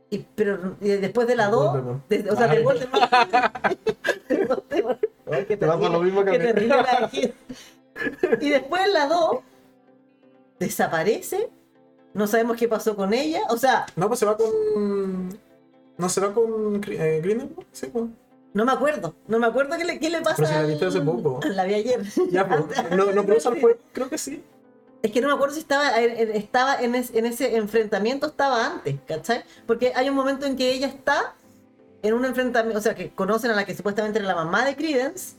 Y, 0.09 0.19
pero 0.35 0.75
y 0.79 0.87
después 0.89 1.27
de 1.27 1.35
la 1.35 1.49
2, 1.49 1.71
Voldemort. 1.73 2.07
de- 2.07 2.29
o 2.31 2.35
sea, 2.35 2.47
de. 2.47 2.59
Voldemort. 2.61 3.11
De 5.27 5.45
qué 5.45 5.57
Te 5.57 5.65
terrible, 5.65 5.89
lo 5.89 5.99
mismo 6.01 6.23
que 6.23 6.39
terrible 6.39 6.67
la. 6.77 7.09
Y 8.39 8.49
después 8.49 8.81
en 8.85 8.93
la 8.93 9.07
2 9.07 9.39
desaparece. 10.59 11.49
No 12.13 12.25
sabemos 12.27 12.57
qué 12.57 12.67
pasó 12.67 12.95
con 12.95 13.13
ella. 13.13 13.41
O 13.49 13.57
sea, 13.57 13.85
No, 13.95 14.07
pues 14.07 14.19
se 14.19 14.25
va 14.25 14.37
con. 14.37 15.26
No 15.97 16.09
se 16.09 16.21
va 16.21 16.33
con 16.33 16.81
eh, 16.87 17.19
Grindelwald. 17.23 17.65
Sí, 17.71 17.87
pues. 17.87 18.05
no 18.53 18.65
me 18.65 18.71
acuerdo. 18.71 19.15
No 19.27 19.39
me 19.39 19.47
acuerdo 19.47 19.77
qué 19.77 19.85
le, 19.85 19.99
qué 19.99 20.09
le 20.09 20.21
pasa. 20.21 20.35
Pero 20.37 20.47
si 20.49 20.53
la 20.55 20.63
viste 20.63 20.85
hace 20.85 21.01
poco. 21.01 21.39
La 21.47 21.63
vi 21.65 21.73
ayer. 21.75 22.01
Ya, 22.31 22.47
pues. 22.47 22.61
No, 22.95 23.11
no 23.11 23.25
cruza 23.25 23.49
el 23.49 23.59
fuego. 23.61 23.79
Creo 23.93 24.09
que 24.09 24.17
sí. 24.17 24.43
Es 25.03 25.11
que 25.11 25.21
no 25.21 25.27
me 25.27 25.33
acuerdo 25.35 25.53
si 25.53 25.61
estaba, 25.61 26.01
en- 26.01 26.17
en- 26.17 26.35
estaba 26.35 26.75
en, 26.81 26.95
es- 26.95 27.13
en 27.13 27.25
ese 27.27 27.55
enfrentamiento, 27.57 28.27
estaba 28.27 28.65
antes, 28.65 28.95
¿cachai? 29.07 29.43
Porque 29.65 29.93
hay 29.95 30.09
un 30.09 30.15
momento 30.15 30.45
en 30.47 30.55
que 30.55 30.71
ella 30.73 30.87
está 30.87 31.35
en 32.01 32.13
un 32.13 32.25
enfrentamiento, 32.25 32.79
o 32.79 32.81
sea, 32.81 32.95
que 32.95 33.11
conocen 33.11 33.51
a 33.51 33.55
la 33.55 33.65
que 33.65 33.75
supuestamente 33.75 34.19
era 34.19 34.27
la 34.27 34.35
mamá 34.35 34.65
de 34.65 34.75
Credence 34.75 35.35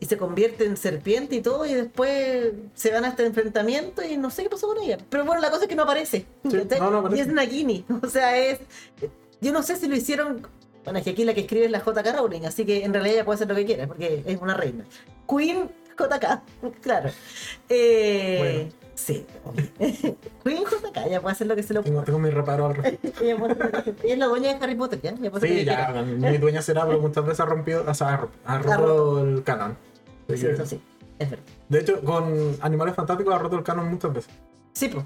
y 0.00 0.06
se 0.06 0.16
convierte 0.18 0.64
en 0.66 0.76
serpiente 0.76 1.36
y 1.36 1.40
todo, 1.42 1.64
y 1.64 1.72
después 1.74 2.52
se 2.74 2.92
van 2.92 3.04
a 3.04 3.08
este 3.08 3.24
enfrentamiento 3.24 4.02
y 4.02 4.16
no 4.18 4.30
sé 4.30 4.42
qué 4.42 4.50
pasó 4.50 4.66
con 4.66 4.78
ella. 4.82 4.98
Pero 5.08 5.24
bueno, 5.24 5.40
la 5.40 5.50
cosa 5.50 5.62
es 5.64 5.68
que 5.68 5.76
no 5.76 5.84
aparece. 5.84 6.26
Sí, 6.44 6.56
¿cachai? 6.58 6.80
no, 6.80 6.90
no 6.90 6.98
aparece. 6.98 7.18
Y 7.18 7.20
es 7.22 7.28
Nagini, 7.32 7.84
o 8.02 8.08
sea, 8.08 8.36
es... 8.36 8.58
Yo 9.42 9.52
no 9.52 9.62
sé 9.62 9.76
si 9.76 9.88
lo 9.88 9.94
hicieron... 9.96 10.46
Bueno, 10.84 10.98
es 10.98 11.04
que 11.04 11.10
aquí 11.10 11.24
la 11.24 11.34
que 11.34 11.42
escribe 11.42 11.66
es 11.66 11.70
la 11.70 11.78
JK 11.80 12.16
Rowling, 12.16 12.44
así 12.46 12.64
que 12.64 12.84
en 12.84 12.92
realidad 12.92 13.14
ella 13.16 13.24
puede 13.24 13.34
hacer 13.36 13.48
lo 13.48 13.54
que 13.54 13.64
quiera, 13.66 13.86
porque 13.86 14.22
es 14.26 14.40
una 14.40 14.54
reina. 14.54 14.84
Queen 15.28 15.70
JK, 15.98 16.40
claro. 16.82 17.10
Eh, 17.68 18.36
Bueno. 18.38 18.82
Sí. 18.94 19.24
Queen 20.44 20.64
JK, 20.64 20.96
ella 21.06 21.20
puede 21.20 21.32
hacer 21.32 21.46
lo 21.46 21.56
que 21.56 21.62
se 21.62 21.72
le 21.74 21.80
Tengo, 21.82 21.98
ocurra. 21.98 22.06
tengo 22.06 22.18
mi 22.18 22.30
reparo 22.30 22.66
al 22.66 22.74
respecto. 22.76 23.20
Ella, 23.24 23.34
lo 23.36 23.46
es 24.04 24.18
la 24.18 24.26
dueña 24.26 24.54
de 24.54 24.64
Harry 24.64 24.74
Potter, 24.74 25.00
¿ya? 25.00 25.10
Ella 25.10 25.30
puede 25.30 25.46
hacer 25.46 25.58
Sí, 25.60 25.64
lo 25.64 25.72
ya, 25.72 25.86
quiera. 25.86 26.02
mi 26.02 26.38
dueña 26.38 26.62
será, 26.62 26.86
pero 26.86 27.00
muchas 27.00 27.24
veces 27.24 27.40
ha 27.40 27.44
rompido, 27.46 27.84
o 27.88 27.94
sea, 27.94 28.08
ha, 28.08 28.16
ro- 28.18 28.30
ha 28.44 28.58
roto, 28.58 29.24
el 29.24 29.42
canon. 29.44 29.76
Sí, 30.28 30.40
que- 30.40 30.50
eso 30.52 30.66
sí, 30.66 30.80
es 31.18 31.30
verdad. 31.30 31.44
De 31.68 31.78
hecho, 31.80 32.00
con 32.02 32.56
Animales 32.60 32.94
Fantásticos 32.94 33.34
ha 33.34 33.38
roto 33.38 33.56
el 33.56 33.62
canon 33.64 33.88
muchas 33.88 34.12
veces. 34.12 34.32
Sí, 34.72 34.88
pues. 34.88 35.04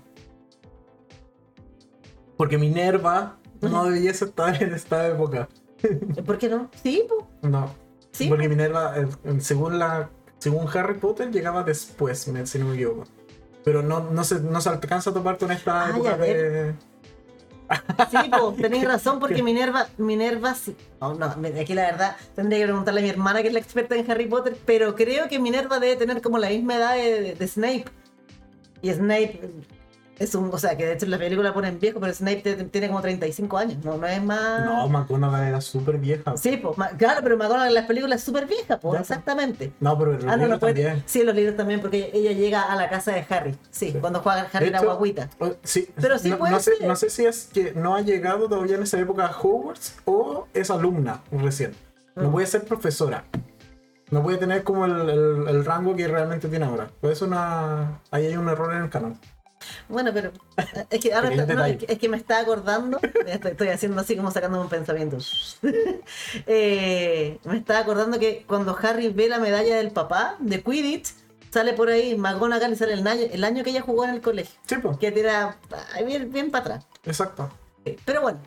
Porque 2.37 2.59
Minerva 2.59 3.37
no 3.61 3.85
debiese 3.87 4.27
estar 4.27 4.63
en 4.63 4.75
esta 4.75 5.07
época. 5.09 5.49
¿Por 6.25 6.39
qué 6.39 6.49
no? 6.49 6.71
Sí, 6.83 7.05
pues. 7.09 7.53
No. 7.53 7.75
Sí, 8.13 8.29
Porque 8.29 8.49
Minerva, 8.49 8.95
según 9.41 9.79
la 9.79 10.11
según 10.39 10.69
Harry 10.75 10.99
Potter, 10.99 11.31
llegaba 11.31 11.63
después, 11.63 12.19
si 12.19 12.31
no 12.59 12.67
me 12.67 12.75
equivoco. 12.75 13.05
Pero 13.65 13.83
no, 13.83 14.01
no, 14.11 14.23
se, 14.23 14.41
no 14.41 14.61
se 14.61 14.69
alcanza 14.69 15.11
a 15.11 15.13
topar 15.13 15.39
con 15.39 15.51
esta 15.51 15.87
Ay, 15.87 15.91
época 15.91 16.17
de. 16.19 16.75
Sí, 18.11 18.17
pues, 18.31 18.57
tenéis 18.63 18.85
razón, 18.85 19.19
porque 19.19 19.43
Minerva, 19.43 19.89
Minerva 19.99 20.55
sí. 20.55 20.77
No, 21.01 21.15
no, 21.15 21.27
aquí 21.61 21.75
la 21.75 21.87
verdad 21.87 22.17
tendría 22.37 22.61
que 22.61 22.67
preguntarle 22.67 23.01
a 23.01 23.03
mi 23.03 23.11
hermana 23.11 23.43
que 23.43 23.49
es 23.49 23.55
la 23.55 23.61
experta 23.61 23.97
en 23.97 24.09
Harry 24.11 24.27
Potter, 24.27 24.57
pero 24.65 24.95
creo 24.95 25.27
que 25.29 25.41
Minerva 25.41 25.81
debe 25.81 25.97
tener 25.97 26.23
como 26.23 26.39
la 26.39 26.49
misma 26.49 26.77
edad 26.77 26.95
de, 26.95 27.35
de 27.35 27.49
Snape. 27.49 27.87
Y 28.83 28.93
Snape 28.93 29.41
es 30.19 30.35
un, 30.35 30.51
o 30.53 30.59
sea, 30.59 30.77
que 30.77 30.87
de 30.87 30.95
hecho 30.95 31.05
en 31.05 31.11
la 31.11 31.19
película 31.19 31.53
ponen 31.53 31.79
viejo, 31.79 32.01
pero 32.01 32.13
Snape 32.13 32.41
tiene 32.71 32.89
como 32.89 33.01
35 33.03 33.59
años, 33.59 33.85
no, 33.85 33.99
no 33.99 34.07
es 34.07 34.23
más. 34.23 34.65
No, 34.65 34.89
McGonagall 34.89 35.43
era 35.49 35.61
súper 35.61 35.99
vieja. 35.99 36.37
Sí, 36.37 36.57
pues, 36.57 36.77
claro, 36.97 37.21
pero 37.23 37.37
McGonagall 37.37 37.69
en 37.69 37.75
las 37.75 37.87
películas 37.87 38.19
es 38.21 38.25
súper 38.25 38.47
vieja, 38.47 38.79
pues, 38.81 39.01
exactamente. 39.01 39.73
No, 39.81 39.99
pero 39.99 40.13
en 40.15 40.17
los 40.19 40.25
Ah, 40.27 40.31
no, 40.31 40.37
no 40.37 40.43
libros 40.45 40.61
puede. 40.61 40.75
también. 40.83 41.03
Sí, 41.07 41.21
en 41.21 41.27
los 41.27 41.35
libros 41.35 41.57
también, 41.57 41.81
porque 41.81 42.11
ella 42.15 42.33
llega 42.33 42.63
a 42.63 42.77
la 42.77 42.89
casa 42.89 43.13
de 43.13 43.27
Harry. 43.29 43.57
Sí, 43.71 43.93
Sí. 43.93 43.99
cuando 44.01 44.21
juega 44.21 44.49
Harry 44.53 44.67
De 44.67 44.71
la 44.73 44.79
hecho, 44.79 44.87
guaguita. 44.95 45.29
o- 45.39 45.55
sí, 45.63 45.89
Pero 46.01 46.19
sí 46.19 46.31
no, 46.31 46.39
puede 46.39 46.53
no 46.53 46.61
sé, 46.61 46.77
ser. 46.77 46.89
no 46.89 46.97
sé 46.97 47.11
si 47.11 47.25
es 47.27 47.51
que 47.53 47.73
no 47.75 47.95
ha 47.95 48.01
llegado 48.01 48.49
todavía 48.49 48.77
en 48.77 48.83
esa 48.85 48.99
época 48.99 49.27
a 49.27 49.39
Hogwarts 49.39 49.97
o 50.07 50.47
es 50.55 50.71
alumna 50.71 51.23
recién. 51.31 51.73
No 52.15 52.29
Mm. 52.29 52.33
puede 52.33 52.47
ser 52.47 52.65
profesora. 52.65 53.25
No 54.11 54.23
puede 54.23 54.39
tener 54.39 54.63
como 54.63 54.87
el, 54.87 55.11
el- 55.11 55.49
el 55.49 55.65
rango 55.65 55.95
que 55.97 56.07
realmente 56.07 56.49
tiene 56.49 56.65
ahora. 56.65 56.89
Pues 57.01 57.15
es 57.15 57.23
una. 57.23 58.01
Ahí 58.11 58.27
hay 58.27 58.37
un 58.37 58.49
error 58.49 58.73
en 58.73 58.83
el 58.85 58.89
canal. 58.89 59.17
Bueno, 59.89 60.11
pero 60.13 60.33
es 60.91 61.01
que 61.01 61.13
ahora 61.15 61.31
no, 61.31 61.65
es, 61.65 61.77
que, 61.79 61.93
es 61.93 61.99
que 61.99 62.09
me 62.09 62.17
está 62.17 62.39
acordando, 62.41 62.99
estoy, 63.27 63.53
estoy 63.53 63.69
haciendo 63.69 64.01
así 64.01 64.17
como 64.17 64.31
sacándome 64.31 64.63
un 64.65 64.69
pensamiento. 64.71 65.19
Eh, 66.47 67.39
me 67.45 67.57
está 67.59 67.79
acordando 67.79 68.19
que 68.19 68.45
cuando 68.47 68.77
Harry 68.83 69.09
ve 69.09 69.29
la 69.29 69.39
medalla 69.39 69.77
del 69.77 69.91
papá 69.91 70.37
de 70.39 70.63
Quidditch, 70.63 71.15
sale 71.51 71.73
por 71.73 71.89
ahí 71.89 72.17
McGonagall 72.17 72.73
y 72.73 72.77
sale 72.77 72.93
el 72.95 73.07
año, 73.07 73.23
el 73.31 73.45
año 73.45 73.65
que 73.65 73.71
ella 73.71 73.81
jugó 73.83 74.05
en 74.05 74.11
el 74.11 74.21
colegio, 74.21 74.55
Sí, 74.67 74.77
pues. 74.83 74.99
que 74.99 75.11
tira 75.13 75.57
bien, 76.07 76.31
bien 76.33 76.51
para 76.51 76.65
atrás. 76.77 76.87
Exacto. 77.05 77.49
Pero 78.05 78.21
bueno, 78.23 78.41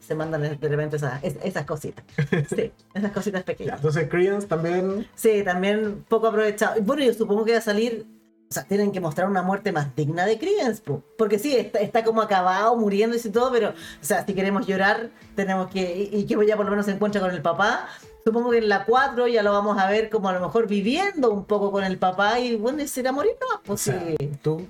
se 0.00 0.14
mandan 0.14 0.42
de 0.42 0.68
repente 0.68 0.96
esas, 0.96 1.22
es- 1.22 1.36
esas 1.42 1.64
cositas. 1.64 2.04
Sí, 2.54 2.72
esas 2.94 3.12
cositas 3.12 3.42
Ya, 3.42 3.46
pequeñas. 3.46 3.76
entonces 3.76 4.08
Credence 4.08 4.46
también. 4.46 5.06
Sí, 5.14 5.42
también 5.44 6.04
poco 6.08 6.28
aprovechado. 6.28 6.80
Bueno, 6.82 7.04
yo 7.04 7.12
supongo 7.14 7.44
que 7.44 7.52
va 7.52 7.58
a 7.58 7.62
salir. 7.62 8.06
O 8.52 8.54
sea, 8.54 8.64
tienen 8.64 8.92
que 8.92 9.00
mostrar 9.00 9.28
una 9.30 9.40
muerte 9.40 9.72
más 9.72 9.96
digna 9.96 10.26
de 10.26 10.38
Credence, 10.38 10.82
po. 10.82 11.02
porque 11.16 11.38
sí, 11.38 11.56
está, 11.56 11.78
está 11.78 12.04
como 12.04 12.20
acabado, 12.20 12.76
muriéndose 12.76 13.28
y 13.28 13.30
todo, 13.32 13.50
pero, 13.50 13.70
o 13.70 13.74
sea, 14.02 14.26
si 14.26 14.34
queremos 14.34 14.66
llorar, 14.66 15.08
tenemos 15.34 15.70
que. 15.70 16.10
Y, 16.12 16.16
y 16.18 16.26
que 16.26 16.46
ya 16.46 16.54
por 16.56 16.66
lo 16.66 16.70
menos 16.72 16.84
se 16.84 16.92
encuentra 16.92 17.22
con 17.22 17.30
el 17.30 17.40
papá. 17.40 17.86
Supongo 18.26 18.50
que 18.50 18.58
en 18.58 18.68
la 18.68 18.84
4 18.84 19.26
ya 19.28 19.42
lo 19.42 19.52
vamos 19.52 19.78
a 19.78 19.88
ver 19.88 20.10
como 20.10 20.28
a 20.28 20.34
lo 20.34 20.40
mejor 20.40 20.66
viviendo 20.68 21.30
un 21.32 21.46
poco 21.46 21.72
con 21.72 21.82
el 21.82 21.96
papá 21.98 22.38
y 22.40 22.56
bueno, 22.56 22.86
será 22.86 23.10
morir 23.10 23.32
nomás, 23.40 23.56
O 23.60 23.62
pues 23.64 23.80
sea, 23.80 23.98
sí. 24.06 24.30
tú, 24.42 24.66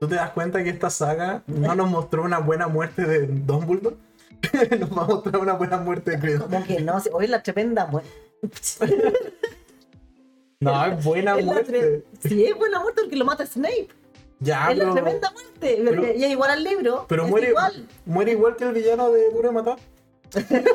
tú 0.00 0.06
te 0.06 0.14
das 0.16 0.30
cuenta 0.32 0.62
que 0.62 0.68
esta 0.68 0.90
saga 0.90 1.42
no 1.46 1.74
nos 1.74 1.90
mostró 1.90 2.22
una 2.24 2.38
buena 2.40 2.68
muerte 2.68 3.06
de 3.06 3.26
Dumbledore. 3.26 3.96
nos 4.78 4.90
va 4.96 5.02
a 5.04 5.06
mostrar 5.06 5.38
una 5.38 5.54
buena 5.54 5.78
muerte 5.78 6.10
de 6.12 6.18
Credence. 6.20 6.44
Como 6.44 6.62
que 6.64 6.80
no, 6.82 7.00
si- 7.00 7.08
hoy 7.12 7.26
la 7.26 7.42
tremenda 7.42 7.86
muerte. 7.86 8.10
No, 10.60 10.84
es 10.86 11.04
buena 11.04 11.38
Es 11.38 11.44
muerte. 11.44 12.04
Sí, 12.20 12.44
es 12.46 12.56
buena 12.56 12.80
muerte 12.80 13.02
porque 13.02 13.16
lo 13.16 13.24
mata 13.24 13.46
Snape. 13.46 13.88
Ya, 14.40 14.70
es 14.70 14.78
la 14.78 14.92
tremenda 14.92 15.30
muerte. 15.30 15.82
pero- 15.84 16.12
y 16.14 16.24
es 16.24 16.30
igual 16.30 16.50
al 16.50 16.64
libro. 16.64 17.06
pero 17.08 17.26
muere, 17.28 17.48
igual. 17.50 17.86
muere 18.06 18.32
igual 18.32 18.56
que 18.56 18.64
el 18.64 18.72
villano 18.72 19.10
de 19.10 19.30
Duro 19.30 19.48
de 19.48 19.54
Matar. 19.54 19.78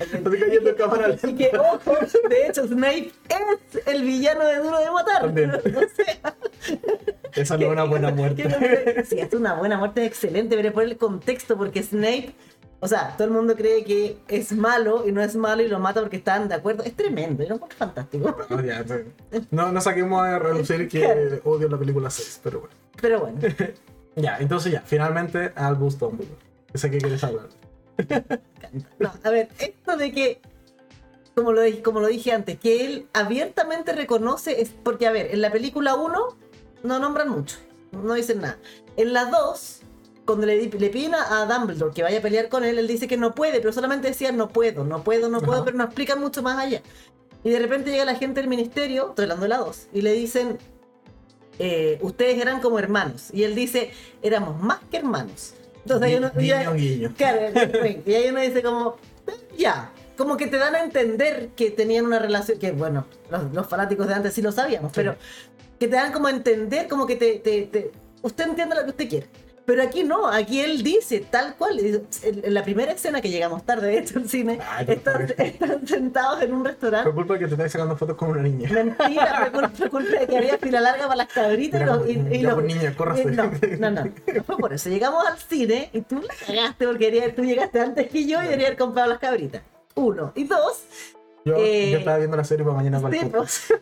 Estoy 0.00 0.40
cayendo 0.40 0.70
en 0.70 0.76
cámara 0.76 1.08
lenta. 1.08 1.34
que, 1.36 1.50
ojo, 1.58 1.92
de 2.28 2.46
hecho, 2.46 2.66
Snape 2.66 3.12
es 3.28 3.86
el 3.86 4.02
villano 4.02 4.44
de 4.46 4.56
Duro 4.56 4.78
de 4.78 4.90
Matar. 4.90 5.20
También. 5.22 5.50
O 5.60 5.62
sea, 5.94 7.42
Esa 7.42 7.56
no 7.56 7.66
es 7.66 7.72
una 7.72 7.84
buena 7.84 8.10
muerte. 8.10 9.04
Sí, 9.08 9.18
es 9.18 9.32
una 9.34 9.54
buena 9.54 9.78
muerte, 9.78 10.02
es 10.02 10.08
excelente, 10.08 10.56
pero 10.56 10.72
por 10.72 10.82
el 10.82 10.96
contexto, 10.96 11.56
porque 11.56 11.82
Snape, 11.82 12.32
o 12.80 12.88
sea, 12.88 13.14
todo 13.16 13.26
el 13.28 13.32
mundo 13.34 13.54
cree 13.56 13.84
que 13.84 14.18
es 14.28 14.52
malo 14.52 15.06
y 15.06 15.12
no 15.12 15.22
es 15.22 15.36
malo 15.36 15.62
y 15.62 15.68
lo 15.68 15.78
mata 15.78 16.00
porque 16.00 16.16
están 16.16 16.48
de 16.48 16.54
acuerdo. 16.54 16.82
Es 16.82 16.94
tremendo, 16.96 17.44
lo 17.46 17.54
encuentro 17.56 17.78
fantástico. 17.78 18.34
No, 18.48 18.62
ya, 18.64 18.84
no, 19.50 19.70
no 19.72 19.80
saquemos 19.80 20.22
a 20.22 20.38
relucir 20.38 20.88
que 20.88 21.40
odio 21.44 21.68
la 21.68 21.78
película 21.78 22.08
6, 22.10 22.40
pero 22.42 22.60
bueno. 22.60 22.74
Pero 23.00 23.20
bueno, 23.20 23.38
Ya, 24.16 24.38
entonces 24.38 24.72
ya, 24.72 24.80
finalmente 24.84 25.52
Albus 25.54 25.98
Dumbledore. 25.98 26.36
Ese 26.72 26.90
que 26.90 26.98
quieres 26.98 27.22
hablar. 27.22 27.48
no, 28.98 29.12
a 29.22 29.30
ver, 29.30 29.48
esto 29.58 29.96
de 29.96 30.12
que, 30.12 30.40
como 31.34 31.52
lo, 31.52 31.62
dije- 31.62 31.82
como 31.82 32.00
lo 32.00 32.08
dije 32.08 32.32
antes, 32.32 32.58
que 32.58 32.84
él 32.84 33.06
abiertamente 33.12 33.92
reconoce, 33.92 34.60
es 34.62 34.70
porque, 34.70 35.06
a 35.06 35.12
ver, 35.12 35.28
en 35.32 35.40
la 35.40 35.52
película 35.52 35.94
1 35.94 36.36
no 36.82 36.98
nombran 36.98 37.28
mucho, 37.28 37.56
no 37.92 38.14
dicen 38.14 38.40
nada. 38.40 38.58
En 38.96 39.12
la 39.12 39.26
2, 39.26 39.79
cuando 40.30 40.46
le, 40.46 40.66
le 40.68 40.90
piden 40.90 41.14
a 41.14 41.42
a 41.42 41.46
Dumbledore 41.46 41.92
que 41.94 42.02
vaya 42.02 42.18
a 42.18 42.22
pelear 42.22 42.48
con 42.48 42.64
él, 42.64 42.78
él 42.78 42.86
dice 42.86 43.06
que 43.08 43.16
no 43.16 43.34
puede, 43.34 43.60
pero 43.60 43.72
solamente 43.72 44.08
decía 44.08 44.32
no 44.32 44.48
puedo, 44.48 44.84
no 44.84 45.02
puedo, 45.04 45.28
no 45.28 45.40
puedo, 45.40 45.56
Ajá. 45.58 45.64
pero 45.64 45.76
no 45.76 45.84
explican 45.84 46.20
mucho 46.20 46.42
más 46.42 46.58
allá. 46.58 46.82
Y 47.44 47.50
de 47.50 47.58
repente 47.58 47.90
llega 47.90 48.04
la 48.04 48.14
gente 48.16 48.40
del 48.40 48.48
ministerio, 48.50 49.10
estoy 49.10 49.24
hablando 49.24 49.44
de 49.44 49.48
la 49.48 49.58
2, 49.58 49.88
y 49.92 50.02
le 50.02 50.12
dicen, 50.12 50.58
eh, 51.58 51.98
ustedes 52.02 52.40
eran 52.40 52.60
como 52.60 52.78
hermanos. 52.78 53.28
Y 53.32 53.44
él 53.44 53.54
dice, 53.54 53.90
éramos 54.22 54.60
más 54.62 54.78
que 54.90 54.98
hermanos. 54.98 55.54
Entonces 55.82 56.06
ahí 56.08 56.16
uno- 56.16 56.30
guiño. 56.36 57.14
Claro, 57.16 57.40
y 58.06 58.14
ahí 58.14 58.28
uno 58.28 58.40
dice 58.40 58.62
como, 58.62 58.96
ya, 59.56 59.90
como 60.16 60.36
que 60.36 60.46
te 60.46 60.58
dan 60.58 60.74
a 60.74 60.80
entender 60.82 61.48
que 61.56 61.70
tenían 61.70 62.04
una 62.06 62.18
relación, 62.18 62.58
que 62.58 62.72
bueno, 62.72 63.06
los, 63.30 63.52
los 63.52 63.66
fanáticos 63.66 64.06
de 64.06 64.14
antes 64.14 64.34
sí 64.34 64.42
lo 64.42 64.52
sabíamos, 64.52 64.92
pero 64.94 65.16
que 65.78 65.88
te 65.88 65.96
dan 65.96 66.12
como 66.12 66.26
a 66.26 66.30
entender, 66.30 66.88
como 66.88 67.06
que 67.06 67.16
te, 67.16 67.38
te- 67.38 67.62
te- 67.62 67.90
usted 68.22 68.44
entiende 68.48 68.74
lo 68.76 68.84
que 68.84 68.90
usted 68.90 69.08
quiere. 69.08 69.26
Pero 69.66 69.82
aquí 69.82 70.02
no, 70.02 70.26
aquí 70.26 70.60
él 70.60 70.82
dice 70.82 71.20
tal 71.30 71.54
cual. 71.56 71.78
En 71.78 72.54
la 72.54 72.64
primera 72.64 72.90
escena 72.92 73.20
que 73.20 73.28
llegamos 73.28 73.64
tarde, 73.64 73.88
de 73.88 73.98
hecho, 73.98 74.18
al 74.18 74.28
cine, 74.28 74.58
Ay, 74.68 74.84
por 74.84 74.94
están, 75.22 75.26
están 75.46 75.86
sentados 75.86 76.42
en 76.42 76.54
un 76.54 76.64
restaurante. 76.64 77.04
Fue 77.04 77.14
culpa 77.14 77.34
de 77.34 77.40
que 77.40 77.46
te 77.46 77.52
estás 77.54 77.70
sacando 77.72 77.96
fotos 77.96 78.16
con 78.16 78.30
una 78.30 78.42
niña. 78.42 78.68
Mentira, 78.72 79.50
fue 79.76 79.88
culpa, 79.90 80.18
de 80.20 80.26
que 80.26 80.36
había 80.38 80.58
fila 80.58 80.80
larga 80.80 81.04
para 81.04 81.16
las 81.16 81.28
cabritas 81.28 81.80
y 81.80 81.84
Mira, 81.84 81.96
los- 81.96 82.08
y, 82.08 82.12
y 82.12 82.42
ya, 82.42 82.48
los- 82.48 82.54
pues, 82.54 82.66
niña, 82.74 82.94
córrase. 82.96 83.22
y 83.22 83.26
No, 83.26 83.44
no, 83.90 83.90
no, 84.04 84.12
no 84.34 84.44
fue 84.44 84.56
por 84.56 84.72
eso. 84.72 84.88
Llegamos 84.88 85.24
al 85.26 85.38
cine 85.38 85.90
y 85.92 86.00
tú 86.00 86.20
la 86.20 86.34
cagaste 86.46 86.86
porque 86.86 87.32
tú 87.36 87.44
llegaste 87.44 87.80
antes 87.80 88.08
que 88.08 88.26
yo 88.26 88.42
y 88.42 88.48
querías 88.48 88.66
haber 88.68 88.78
comprado 88.78 89.08
las 89.10 89.18
cabritas. 89.18 89.62
Uno. 89.94 90.32
Y 90.34 90.44
dos, 90.44 90.84
Yo, 91.44 91.56
Eh, 91.56 91.90
yo 91.90 91.98
estaba 91.98 92.18
viendo 92.18 92.36
la 92.36 92.44
serie 92.44 92.64
para 92.64 92.76
mañana 92.76 93.00
para 93.00 93.14
el 93.16 93.22
sí, 93.22 93.26
pues, 93.30 93.72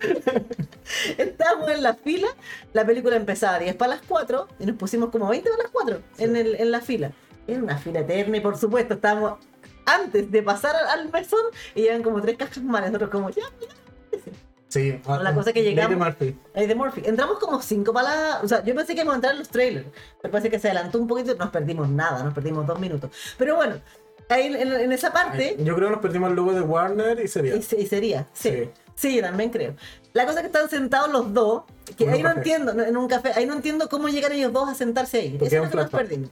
estábamos 1.18 1.70
en 1.70 1.82
la 1.82 1.94
fila, 1.94 2.28
la 2.72 2.84
película 2.84 3.16
empezaba 3.16 3.56
a 3.56 3.58
10 3.58 3.74
para 3.76 3.96
las 3.96 4.02
4 4.06 4.48
y 4.58 4.66
nos 4.66 4.76
pusimos 4.76 5.10
como 5.10 5.28
20 5.28 5.50
para 5.50 5.62
las 5.64 5.72
4 5.72 6.00
en, 6.18 6.36
el, 6.36 6.54
en 6.56 6.70
la 6.70 6.80
fila. 6.80 7.12
Era 7.46 7.60
una 7.62 7.76
fila 7.78 8.00
eterna 8.00 8.36
y 8.36 8.40
por 8.40 8.56
supuesto 8.56 8.94
estábamos 8.94 9.38
antes 9.84 10.30
de 10.30 10.42
pasar 10.42 10.76
al, 10.76 11.00
al 11.00 11.10
mesón 11.12 11.40
y 11.74 11.82
llevan 11.82 12.02
como 12.02 12.20
tres 12.20 12.36
cajas 12.36 12.62
más. 12.62 12.82
Nosotros 12.86 13.10
como, 13.10 13.30
ya, 13.30 13.42
Sí, 14.68 14.98
La 15.06 15.34
cosa 15.34 15.52
que 15.52 15.62
llegamos- 15.62 15.98
Lady 15.98 16.34
Murphy. 16.54 16.66
De 16.66 16.74
Murphy. 16.74 17.02
Entramos 17.04 17.38
como 17.38 17.60
cinco 17.60 17.92
para 17.92 18.08
la... 18.30 18.40
O 18.42 18.48
sea, 18.48 18.64
yo 18.64 18.74
pensé 18.74 18.94
que 18.94 19.00
íbamos 19.02 19.12
a 19.12 19.16
entrar 19.16 19.32
en 19.34 19.40
los 19.40 19.50
trailers. 19.50 19.86
Pero 20.22 20.32
parece 20.32 20.48
que 20.48 20.58
se 20.58 20.68
adelantó 20.70 20.98
un 20.98 21.06
poquito 21.06 21.32
y 21.32 21.36
nos 21.36 21.50
perdimos 21.50 21.90
nada. 21.90 22.22
Nos 22.24 22.32
perdimos 22.32 22.66
dos 22.66 22.80
minutos. 22.80 23.10
Pero 23.36 23.56
bueno, 23.56 23.74
ahí 24.28 24.46
en, 24.46 24.72
en 24.72 24.92
esa 24.92 25.12
parte... 25.12 25.56
Yo 25.58 25.74
creo 25.74 25.88
que 25.88 25.92
nos 25.94 26.02
perdimos 26.02 26.30
el 26.30 26.36
logo 26.36 26.52
de 26.52 26.60
Warner 26.60 27.20
y 27.20 27.28
sería. 27.28 27.56
Y, 27.56 27.62
se- 27.62 27.80
y 27.80 27.86
sería, 27.86 28.26
sí. 28.32 28.68
Sí. 28.94 29.20
también 29.20 29.50
creo. 29.50 29.74
La 30.12 30.26
cosa 30.26 30.38
es 30.38 30.42
que 30.42 30.46
están 30.48 30.68
sentados 30.68 31.10
los 31.10 31.32
dos, 31.32 31.62
que 31.96 32.08
ahí 32.08 32.22
no 32.22 32.28
café. 32.28 32.38
entiendo, 32.38 32.72
en 32.84 32.96
un 32.96 33.08
café, 33.08 33.32
ahí 33.34 33.46
no 33.46 33.54
entiendo 33.54 33.88
cómo 33.88 34.08
llegan 34.08 34.32
ellos 34.32 34.52
dos 34.52 34.68
a 34.68 34.74
sentarse 34.74 35.18
ahí. 35.18 35.30
Porque 35.38 35.46
Eso 35.46 35.56
es 35.56 35.62
lo 35.64 35.70
que 35.70 35.76
nos 35.76 35.90
perdimos. 35.90 36.30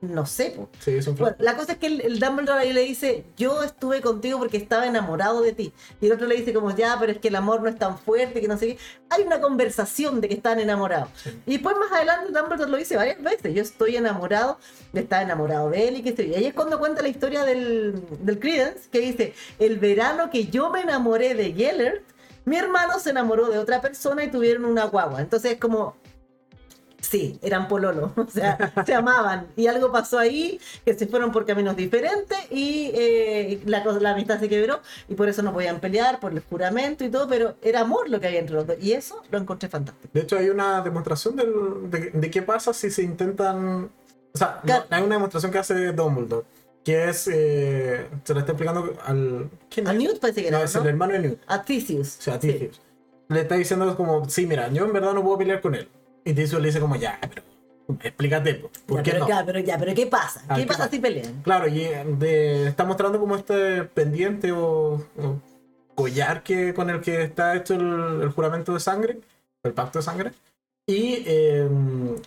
No 0.00 0.26
sé, 0.26 0.52
po. 0.56 0.68
Sí, 0.78 0.92
es 0.92 1.06
un 1.08 1.16
Bueno, 1.16 1.34
flash. 1.36 1.44
la 1.44 1.56
cosa 1.56 1.72
es 1.72 1.78
que 1.78 1.86
el, 1.88 2.00
el 2.02 2.20
Dumbledore 2.20 2.60
ahí 2.60 2.72
le 2.72 2.82
dice, 2.82 3.24
yo 3.36 3.64
estuve 3.64 4.00
contigo 4.00 4.38
porque 4.38 4.56
estaba 4.56 4.86
enamorado 4.86 5.42
de 5.42 5.52
ti. 5.52 5.72
Y 6.00 6.06
el 6.06 6.12
otro 6.12 6.26
le 6.28 6.36
dice 6.36 6.52
como, 6.52 6.74
ya, 6.76 6.96
pero 7.00 7.10
es 7.10 7.18
que 7.18 7.28
el 7.28 7.36
amor 7.36 7.62
no 7.62 7.68
es 7.68 7.76
tan 7.78 7.98
fuerte, 7.98 8.40
que 8.40 8.46
no 8.46 8.56
sé 8.56 8.66
qué. 8.68 8.78
Hay 9.10 9.22
una 9.24 9.40
conversación 9.40 10.20
de 10.20 10.28
que 10.28 10.34
están 10.34 10.60
enamorados. 10.60 11.08
Sí. 11.22 11.30
Y 11.46 11.52
después 11.54 11.76
más 11.78 11.90
adelante 11.90 12.32
Dumbledore 12.32 12.70
lo 12.70 12.76
dice 12.76 12.96
varias 12.96 13.20
veces, 13.22 13.52
yo 13.54 13.62
estoy 13.62 13.96
enamorado, 13.96 14.58
estaba 14.94 15.22
enamorado 15.22 15.70
de 15.70 15.88
él 15.88 15.96
y 15.96 16.02
que 16.02 16.14
sé 16.14 16.26
yo. 16.28 16.32
Y 16.32 16.36
ahí 16.36 16.46
es 16.46 16.54
cuando 16.54 16.78
cuenta 16.78 17.02
la 17.02 17.08
historia 17.08 17.44
del, 17.44 18.00
del 18.20 18.38
Credence, 18.38 18.88
que 18.92 19.00
dice, 19.00 19.34
el 19.58 19.78
verano 19.78 20.30
que 20.30 20.46
yo 20.46 20.70
me 20.70 20.82
enamoré 20.82 21.34
de 21.34 21.52
Gellert, 21.52 22.04
mi 22.44 22.56
hermano 22.56 22.98
se 23.00 23.10
enamoró 23.10 23.48
de 23.48 23.58
otra 23.58 23.80
persona 23.80 24.22
y 24.24 24.30
tuvieron 24.30 24.64
una 24.64 24.84
guagua. 24.84 25.20
Entonces 25.20 25.52
es 25.54 25.58
como, 25.58 25.96
Sí, 27.10 27.38
eran 27.42 27.68
pololo, 27.68 28.12
o 28.16 28.26
sea, 28.30 28.72
se 28.84 28.94
amaban. 28.94 29.46
Y 29.56 29.66
algo 29.66 29.90
pasó 29.90 30.18
ahí, 30.18 30.60
que 30.84 30.92
se 30.92 31.06
fueron 31.06 31.32
por 31.32 31.46
caminos 31.46 31.74
diferentes 31.74 32.36
y 32.50 32.90
eh, 32.94 33.62
la, 33.64 33.82
la 33.84 34.10
amistad 34.10 34.38
se 34.38 34.48
quebró 34.48 34.80
y 35.08 35.14
por 35.14 35.28
eso 35.28 35.42
no 35.42 35.52
podían 35.54 35.80
pelear, 35.80 36.20
por 36.20 36.32
el 36.32 36.40
juramento 36.40 37.04
y 37.04 37.08
todo, 37.08 37.26
pero 37.26 37.54
era 37.62 37.80
amor 37.80 38.10
lo 38.10 38.20
que 38.20 38.26
había 38.26 38.40
entre 38.40 38.56
los 38.56 38.66
dos. 38.66 38.76
Y 38.80 38.92
eso 38.92 39.22
lo 39.30 39.38
encontré 39.38 39.68
fantástico. 39.70 40.10
De 40.12 40.20
hecho, 40.20 40.36
hay 40.36 40.50
una 40.50 40.82
demostración 40.82 41.36
del- 41.36 41.90
de, 41.90 42.10
de 42.10 42.30
qué 42.30 42.42
pasa 42.42 42.74
si 42.74 42.90
se 42.90 43.02
intentan. 43.02 43.90
O 44.34 44.38
sea, 44.38 44.60
no, 44.64 44.74
hay 44.90 45.02
una 45.02 45.14
demostración 45.14 45.50
que 45.50 45.58
hace 45.58 45.92
Dumbledore. 45.92 46.44
Que 46.84 47.08
es. 47.08 47.28
eh, 47.32 48.06
se 48.24 48.34
la 48.34 48.40
está 48.40 48.52
explicando 48.52 48.94
al. 49.06 49.48
¿Quién 49.70 49.88
A 49.88 49.92
es? 49.92 49.98
Newt 49.98 50.20
parece 50.20 50.42
que 50.42 50.50
No, 50.50 50.58
es 50.62 50.74
¿no? 50.74 50.82
el 50.82 50.88
hermano 50.88 51.12
de 51.14 51.18
Newt. 51.20 51.38
A 51.46 51.62
Theseus. 51.62 52.18
O 52.18 52.22
sea, 52.22 52.34
a 52.34 52.40
Sí. 52.40 52.52
Theseus. 52.52 52.80
Le 53.28 53.40
está 53.40 53.56
diciendo 53.56 53.94
como, 53.96 54.28
sí, 54.28 54.46
mira, 54.46 54.68
yo 54.72 54.84
en 54.86 54.92
verdad 54.92 55.12
no 55.14 55.22
puedo 55.22 55.38
pelear 55.38 55.60
con 55.60 55.74
él. 55.74 55.88
Y 56.28 56.34
Theseus 56.34 56.60
le 56.60 56.68
dice 56.68 56.78
como, 56.80 56.94
ya, 56.96 57.18
pero 57.22 57.42
explícate, 58.02 58.54
po, 58.56 58.70
¿por 58.86 58.98
Ya, 58.98 59.02
qué 59.02 59.10
pero, 59.12 59.24
no? 59.24 59.28
ya, 59.28 59.44
pero 59.46 59.58
ya, 59.60 59.78
pero 59.78 59.94
¿qué 59.94 60.06
pasa? 60.06 60.42
Ah, 60.46 60.56
¿Qué, 60.56 60.60
¿qué 60.62 60.66
pasa 60.66 60.78
pasa? 60.80 60.90
si 60.90 60.98
pelean? 60.98 61.40
Claro, 61.42 61.68
y 61.68 61.80
eh, 61.84 62.04
de- 62.18 62.68
está 62.68 62.84
mostrando 62.84 63.18
como 63.18 63.34
este 63.36 63.84
pendiente 63.84 64.52
o, 64.52 65.02
o 65.16 65.40
collar 65.94 66.42
que, 66.42 66.74
con 66.74 66.90
el 66.90 67.00
que 67.00 67.22
está 67.22 67.56
hecho 67.56 67.74
el, 67.74 68.20
el 68.22 68.28
juramento 68.30 68.74
de 68.74 68.80
sangre, 68.80 69.18
el 69.62 69.72
pacto 69.72 70.00
de 70.00 70.02
sangre. 70.04 70.32
Y 70.86 71.22
eh, 71.26 71.68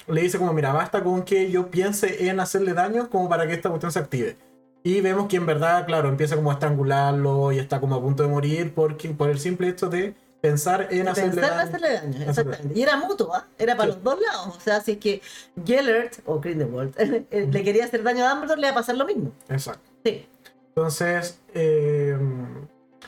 le 0.08 0.22
dice 0.22 0.38
como, 0.40 0.52
mira, 0.54 0.74
basta 0.74 1.04
con 1.04 1.22
que 1.24 1.52
yo 1.52 1.68
piense 1.68 2.28
en 2.28 2.40
hacerle 2.40 2.74
daño 2.74 3.10
como 3.10 3.30
para 3.30 3.46
que 3.48 3.54
esta 3.54 3.70
cuestión 3.70 3.92
se 3.92 4.00
active. 4.00 4.36
Y 4.84 5.00
vemos 5.02 5.28
que 5.28 5.38
en 5.38 5.46
verdad, 5.46 5.86
claro, 5.86 6.10
empieza 6.10 6.36
como 6.36 6.50
a 6.50 6.56
estrangularlo 6.56 7.52
y 7.52 7.60
está 7.60 7.80
como 7.80 7.96
a 7.96 8.02
punto 8.02 8.24
de 8.24 8.30
morir 8.30 8.74
porque, 8.74 9.10
por 9.10 9.30
el 9.30 9.38
simple 9.40 9.68
hecho 9.70 9.90
de 9.90 10.16
pensar 10.42 10.88
en 10.92 11.08
hacerle 11.08 11.32
Pensar 11.42 11.44
en 11.52 11.58
daño. 11.58 11.70
hacerle 11.70 11.94
daño, 11.94 12.30
exactamente. 12.30 12.80
Y 12.80 12.84
era 12.84 12.98
mutuo, 12.98 13.34
¿ah? 13.34 13.46
Era 13.58 13.76
para 13.78 13.92
Sí. 13.92 13.96
los 13.98 14.04
dos 14.04 14.20
lados. 14.22 14.58
O 14.58 14.60
sea, 14.60 14.82
si 14.82 14.94
es 14.94 14.98
que 14.98 15.22
Gellert 15.66 16.20
o 16.26 16.40
Grindelwald 16.40 16.94
eh, 16.98 17.48
le 17.52 17.64
quería 17.64 17.86
hacer 17.86 18.04
daño 18.04 18.26
a 18.26 18.30
Dumbledore, 18.30 18.60
le 18.62 18.68
iba 18.68 18.72
a 18.72 18.80
pasar 18.80 18.98
lo 18.98 19.06
mismo. 19.06 19.32
Exacto. 19.50 19.90
Sí. 20.04 20.28
Entonces, 20.70 21.40
eh, 21.54 22.18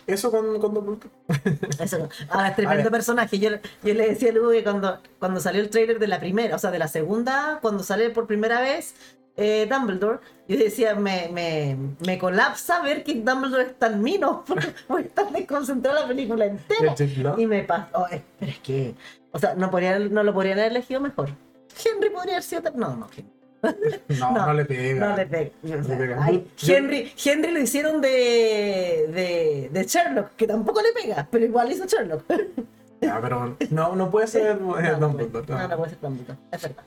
eso 0.05 0.31
con, 0.31 0.59
con 0.59 0.73
Dumbledore. 0.73 1.09
Eso 1.79 1.97
no. 1.99 2.09
Ahora, 2.29 2.49
es 2.49 2.55
tremendo 2.57 2.91
personaje. 2.91 3.39
Yo, 3.39 3.49
yo 3.83 3.93
le 3.93 4.09
decía 4.09 4.29
a 4.29 4.33
Lugo 4.33 4.51
que 4.51 4.63
cuando, 4.63 4.99
cuando 5.17 5.39
salió 5.39 5.61
el 5.61 5.69
trailer 5.69 5.97
de 5.97 6.07
la 6.07 6.19
primera, 6.19 6.55
o 6.55 6.59
sea, 6.59 6.71
de 6.71 6.79
la 6.79 6.87
segunda, 6.89 7.59
cuando 7.61 7.83
sale 7.83 8.09
por 8.09 8.27
primera 8.27 8.59
vez 8.61 8.95
eh, 9.37 9.67
Dumbledore, 9.69 10.19
yo 10.47 10.57
decía, 10.57 10.95
me, 10.95 11.29
me, 11.31 11.77
me 12.05 12.17
colapsa 12.17 12.81
ver 12.81 13.03
que 13.03 13.15
Dumbledore 13.15 13.63
es 13.63 13.79
tan 13.79 14.01
mino, 14.01 14.43
porque 14.47 14.67
a 14.89 14.99
estar 14.99 15.31
desconcentrada 15.31 16.01
la 16.01 16.07
película 16.07 16.45
entera. 16.45 16.95
Law. 17.17 17.39
Y 17.39 17.45
me 17.47 17.63
pasó. 17.63 17.87
oh, 17.93 18.07
es- 18.11 18.21
pero 18.39 18.51
es 18.51 18.59
que. 18.59 18.95
O 19.31 19.39
sea, 19.39 19.55
no, 19.55 19.71
podría, 19.71 19.97
no 19.99 20.23
lo 20.23 20.33
podrían 20.33 20.59
haber 20.59 20.71
elegido 20.71 21.01
mejor. 21.01 21.29
Henry 21.83 22.09
podría 22.11 22.33
haber 22.35 22.43
sido. 22.43 22.61
No, 22.75 22.95
no, 22.95 23.07
Henry. 23.17 23.99
No, 24.19 24.31
no, 24.31 24.45
No, 24.47 24.53
le 24.53 24.65
pega. 24.65 25.07
No 25.09 25.15
le 25.17 25.25
pega. 25.25 25.51
O 25.63 25.67
sea, 25.67 25.77
le 25.77 25.95
pega. 25.95 26.23
ay, 26.23 26.47
Henry, 26.67 27.11
Henry 27.25 27.51
lo 27.51 27.59
hicieron 27.59 28.01
de, 28.01 28.09
de, 29.11 29.69
de 29.71 29.83
Sherlock, 29.87 30.35
que 30.35 30.45
tampoco 30.45 30.81
le 30.81 30.91
pega, 31.01 31.27
pero 31.31 31.45
igual 31.45 31.71
hizo 31.71 31.85
Sherlock. 31.85 32.23
Ya, 33.01 33.19
pero 33.21 33.57
no, 33.71 33.95
no 33.95 34.11
puede 34.11 34.27
ser 34.27 34.57
eh, 34.57 34.59
No, 34.59 34.81
no, 34.81 34.97
Dumbledore. 34.99 35.45
no, 35.47 35.57
no. 35.57 35.67
no 35.69 35.77
puede 35.77 35.89
ser 35.91 35.99
Dumbledore, 36.01 36.37
es 36.51 36.61
verdad. 36.61 36.83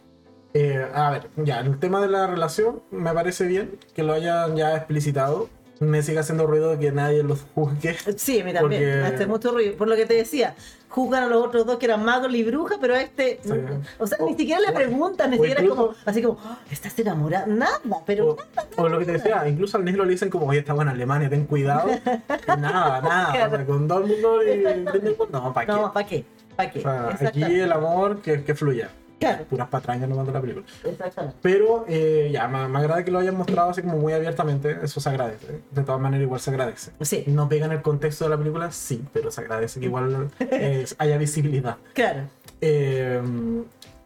Eh, 0.54 0.86
a 0.94 1.10
ver, 1.10 1.28
ya, 1.36 1.60
el 1.60 1.78
tema 1.78 2.00
de 2.00 2.08
la 2.08 2.26
relación 2.26 2.80
me 2.90 3.12
parece 3.12 3.46
bien 3.46 3.78
que 3.94 4.02
lo 4.02 4.12
hayan 4.14 4.56
ya 4.56 4.74
explicitado. 4.76 5.48
Me 5.78 6.02
sigue 6.02 6.18
haciendo 6.18 6.46
ruido 6.46 6.70
de 6.70 6.78
que 6.78 6.90
nadie 6.90 7.22
los 7.22 7.44
juzgue. 7.54 7.94
Sí, 8.16 8.40
a 8.40 8.44
mí 8.46 8.54
también, 8.54 8.82
Porque- 8.82 8.96
me 9.02 9.14
hace 9.14 9.26
mucho 9.26 9.52
ruido. 9.52 9.76
Por 9.76 9.88
lo 9.88 9.94
que 9.96 10.06
te 10.06 10.14
decía, 10.14 10.54
juzgan 10.88 11.24
a 11.24 11.26
los 11.26 11.44
otros 11.44 11.66
dos 11.66 11.76
que 11.76 11.84
eran 11.84 12.02
magos 12.02 12.32
y 12.34 12.42
bruja, 12.42 12.76
pero 12.80 12.94
a 12.94 13.02
este. 13.02 13.38
Sí. 13.44 13.50
O 13.98 14.06
sea, 14.06 14.16
O- 14.18 14.26
ni 14.30 14.34
siquiera 14.34 14.58
le 14.62 14.72
preguntan, 14.72 15.30
ni 15.32 15.36
siquiera 15.36 15.60
es 15.60 15.68
como. 15.68 15.82
incluso- 15.82 16.00
Así 16.06 16.22
como, 16.22 16.38
"Ah, 16.42 16.58
¿estás 16.70 16.98
enamorada? 16.98 17.44
Nada, 17.46 17.78
pero 18.06 18.30
O, 18.30 18.36
nada. 18.36 18.68
o 18.78 18.88
lo 18.88 18.98
que 18.98 19.04
te 19.04 19.12
decía, 19.12 19.46
incluso 19.46 19.76
al 19.76 19.84
negro 19.84 20.06
le 20.06 20.12
dicen 20.12 20.30
como, 20.30 20.46
oye, 20.46 20.60
estamos 20.60 20.80
en 20.80 20.88
Alemania, 20.88 21.28
ten 21.28 21.44
cuidado. 21.44 21.90
Y 21.90 22.60
nada, 22.60 23.02
nada. 23.02 23.46
O 23.46 23.50
sea, 23.50 23.66
con 23.66 23.86
Dumbledore 23.86 24.54
y 24.54 24.62
Grindelwald, 24.62 25.30
no, 25.30 25.52
¿para 25.52 25.66
qué? 25.66 25.72
No, 25.72 25.92
¿para 25.92 26.06
qué? 26.06 26.24
¿Para 26.56 26.70
qué? 26.70 26.78
O 26.78 26.82
sea, 26.82 27.28
aquí 27.28 27.42
el 27.60 27.70
amor 27.70 28.22
que, 28.22 28.42
que 28.42 28.54
fluya. 28.54 28.88
Claro, 29.18 29.44
Puras 29.44 29.68
patrañas 29.68 30.08
no 30.10 30.16
mando 30.16 30.30
la 30.32 30.40
película. 30.40 30.66
exactamente. 30.84 31.38
Pero 31.40 31.84
eh, 31.88 32.28
ya, 32.32 32.48
me, 32.48 32.68
me 32.68 32.78
agrada 32.78 33.02
que 33.04 33.10
lo 33.10 33.18
hayan 33.18 33.34
mostrado 33.36 33.70
así 33.70 33.80
como 33.82 33.96
muy 33.96 34.12
abiertamente. 34.12 34.78
Eso 34.82 35.00
se 35.00 35.08
agradece. 35.08 35.62
De 35.70 35.82
todas 35.82 36.00
maneras, 36.00 36.24
igual 36.24 36.40
se 36.40 36.50
agradece. 36.50 36.92
Sí, 37.00 37.24
No 37.26 37.48
pega 37.48 37.66
en 37.66 37.72
el 37.72 37.82
contexto 37.82 38.24
de 38.24 38.30
la 38.30 38.36
película, 38.38 38.70
sí, 38.72 39.02
pero 39.14 39.30
se 39.30 39.40
agradece 39.40 39.80
que 39.80 39.86
igual 39.86 40.30
eh, 40.40 40.84
haya 40.98 41.16
visibilidad. 41.18 41.76
claro. 41.94 42.24
Eh, 42.60 43.20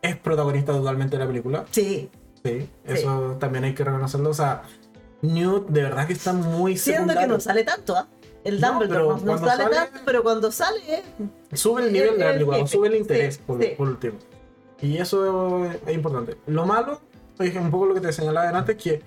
es 0.03 0.17
protagonista 0.17 0.73
totalmente 0.73 1.17
de 1.17 1.25
la 1.25 1.29
película, 1.29 1.65
Sí. 1.71 2.09
sí, 2.45 2.69
eso 2.85 3.37
también 3.39 3.65
hay 3.65 3.75
que 3.75 3.85
reconocerlo. 3.85 4.31
O 4.31 4.35
sea, 4.35 4.63
Newt 5.23 5.69
de 5.69 5.83
verdad 5.83 6.07
que 6.07 6.15
está 6.15 6.33
muy 6.33 6.77
Siendo 6.77 7.03
que 7.09 7.11
secundario. 7.11 7.35
no 7.35 7.41
sale 7.41 7.65
tanto, 7.65 7.97
¿ah? 7.97 8.09
El 8.43 8.59
Dumbledore 8.61 9.03
no, 9.05 9.19
no 9.19 9.39
sale 9.39 9.63
sale- 9.65 9.75
tanto, 9.77 10.01
pero 10.07 10.23
cuando 10.23 10.51
sale 10.51 10.79
eh, 10.89 11.03
Sube 11.53 11.83
el 11.85 11.93
nivel 11.93 12.13
de 12.13 12.19
la 12.19 12.27
el 12.29 12.33
película, 12.35 12.57
jefe, 12.59 12.69
sube 12.71 12.87
el 12.87 12.93
sí, 12.95 12.99
interés 13.01 13.39
por, 13.39 13.63
sí. 13.63 13.69
por 13.77 13.89
último. 13.89 14.15
Y 14.83 14.99
eso 14.99 15.67
es 15.67 15.95
importante. 15.95 16.37
Lo 16.47 16.67
malo, 16.67 17.01
es 17.39 17.55
un 17.57 17.71
poco 17.71 17.87
lo 17.87 17.95
que 17.95 18.01
te 18.01 18.13
señalaba 18.13 18.57
antes, 18.57 18.77
que, 18.77 19.03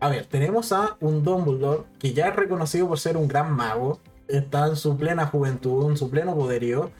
a 0.00 0.08
ver, 0.08 0.26
tenemos 0.26 0.72
a 0.72 0.96
un 1.00 1.22
Dumbledore 1.22 1.84
que 1.98 2.12
ya 2.12 2.28
es 2.28 2.36
reconocido 2.36 2.88
por 2.88 2.98
ser 2.98 3.16
un 3.16 3.28
gran 3.28 3.52
mago, 3.52 4.00
está 4.28 4.66
en 4.66 4.76
su 4.76 4.96
plena 4.96 5.26
juventud, 5.26 5.90
en 5.90 5.96
su 5.96 6.10
pleno 6.10 6.34
poderío, 6.34 6.90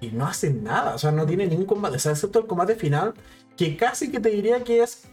y 0.00 0.08
no 0.08 0.26
hace 0.26 0.50
nada, 0.50 0.94
o 0.94 0.98
sea, 0.98 1.12
no 1.12 1.26
tiene 1.26 1.46
ningún 1.46 1.66
combate, 1.66 1.96
o 1.96 1.98
sea, 1.98 2.12
excepto 2.12 2.38
el 2.38 2.46
combate 2.46 2.74
final, 2.74 3.14
que 3.56 3.76
casi 3.76 4.10
que 4.10 4.18
te 4.18 4.30
diría 4.30 4.64
que 4.64 4.82
es 4.82 5.04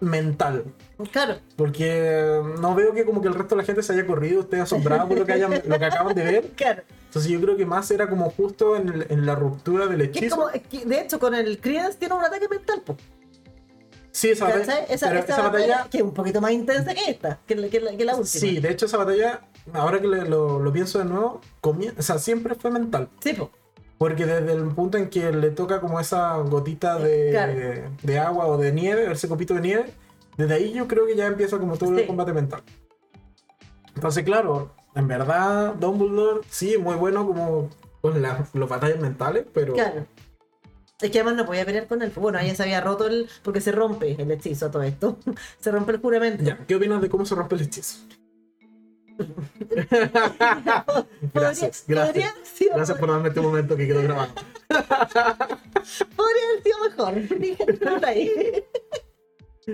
mental, 0.00 0.64
Claro, 1.10 1.36
porque 1.56 2.40
no 2.60 2.74
veo 2.74 2.94
que 2.94 3.04
como 3.04 3.20
que 3.20 3.28
el 3.28 3.34
resto 3.34 3.54
de 3.54 3.62
la 3.62 3.66
gente 3.66 3.82
se 3.82 3.92
haya 3.92 4.06
corrido, 4.06 4.42
esté 4.42 4.60
asombrado 4.60 5.08
por 5.08 5.18
lo 5.18 5.26
que, 5.26 5.32
hayan, 5.32 5.62
lo 5.66 5.78
que 5.78 5.84
acaban 5.84 6.14
de 6.14 6.24
ver, 6.24 6.50
claro. 6.56 6.82
Entonces 7.16 7.30
yo 7.32 7.40
creo 7.40 7.56
que 7.56 7.66
más 7.66 7.90
era 7.90 8.08
como 8.08 8.30
justo 8.30 8.76
en, 8.76 8.88
el- 8.88 9.06
en 9.10 9.26
la 9.26 9.34
ruptura 9.34 9.86
del 9.86 10.00
es 10.02 10.08
hechizo. 10.08 10.36
como, 10.36 10.50
es 10.50 10.62
que, 10.62 10.84
de 10.84 11.00
hecho, 11.00 11.18
con 11.18 11.34
el 11.34 11.58
Credence 11.60 11.98
tiene 11.98 12.14
un 12.14 12.24
ataque 12.24 12.48
mental, 12.48 12.82
po, 12.82 12.96
Sí, 14.12 14.30
esa 14.30 14.46
batalla. 14.46 14.78
Esa, 14.88 15.08
pero 15.08 15.20
esa 15.20 15.32
esa 15.34 15.42
batalla, 15.42 15.66
batalla, 15.76 15.90
que 15.90 15.98
es 15.98 16.02
un 16.04 16.14
poquito 16.14 16.40
más 16.40 16.50
intensa 16.52 16.94
que 16.94 17.10
esta, 17.10 17.38
que 17.46 17.54
la, 17.54 17.68
que 17.68 17.80
la, 17.80 17.90
que 17.96 18.04
la 18.06 18.12
última. 18.16 18.26
sí, 18.26 18.60
de 18.60 18.70
hecho 18.70 18.86
esa 18.86 18.96
batalla, 18.96 19.42
ahora 19.74 20.00
que 20.00 20.06
lo, 20.06 20.58
lo 20.58 20.72
pienso 20.72 20.98
de 20.98 21.04
nuevo, 21.04 21.40
comie- 21.60 21.92
o 21.98 22.02
sea, 22.02 22.18
siempre 22.18 22.54
fue 22.54 22.70
mental. 22.70 23.10
Sí, 23.22 23.34
po. 23.34 23.50
Porque 23.98 24.24
desde 24.26 24.52
el 24.52 24.68
punto 24.74 24.96
en 24.98 25.08
que 25.10 25.32
le 25.32 25.50
toca 25.50 25.80
como 25.80 26.00
esa 26.00 26.36
gotita 26.38 26.98
de, 26.98 27.30
Claro. 27.30 27.52
de 28.02 28.18
agua 28.18 28.46
o 28.46 28.56
de 28.58 28.72
nieve, 28.72 29.10
ese 29.12 29.28
copito 29.28 29.52
de 29.54 29.60
nieve, 29.60 29.92
desde 30.38 30.54
ahí 30.54 30.72
yo 30.72 30.86
creo 30.88 31.06
que 31.06 31.14
ya 31.16 31.26
empieza 31.26 31.58
como 31.58 31.76
todo 31.76 31.94
Sí. 31.94 32.00
el 32.02 32.06
combate 32.06 32.32
mental. 32.32 32.62
Entonces, 33.94 34.24
claro, 34.24 34.72
en 34.96 35.06
verdad, 35.08 35.74
Dumbledore 35.74 36.40
sí 36.50 36.74
es 36.74 36.80
muy 36.80 36.96
bueno 36.96 37.26
como 37.26 37.70
con 38.00 38.20
las 38.20 38.54
las 38.54 38.68
batallas 38.68 38.98
mentales, 38.98 39.46
pero 39.52 39.74
Claro. 39.74 40.06
Es 41.00 41.10
que 41.10 41.18
además 41.18 41.36
no 41.36 41.44
podía 41.44 41.66
pelear 41.66 41.86
con 41.86 42.00
él. 42.00 42.10
Bueno, 42.16 42.38
ella 42.38 42.54
se 42.54 42.62
había 42.62 42.80
roto 42.80 43.06
el. 43.06 43.28
porque 43.42 43.60
se 43.60 43.70
rompe 43.70 44.16
el 44.18 44.30
hechizo, 44.30 44.70
todo 44.70 44.82
esto. 44.82 45.18
se 45.60 45.70
rompe 45.70 45.92
el 45.92 45.98
juramento. 46.00 46.42
ya, 46.42 46.58
¿qué 46.66 46.74
opinas 46.74 47.02
de 47.02 47.10
cómo 47.10 47.26
se 47.26 47.34
rompe 47.34 47.56
el 47.56 47.62
hechizo? 47.62 47.98
gracias, 51.34 51.84
gracias. 51.86 52.34
Gracias 52.74 52.98
por 52.98 53.10
darme 53.10 53.28
este 53.28 53.40
momento 53.40 53.76
que 53.76 53.86
quedó 53.86 54.02
grabado. 54.02 54.32
Podría 56.16 56.44
haber 56.48 56.62
sido 56.62 56.78
mejor. 56.84 57.14
Ahí. 58.04 58.64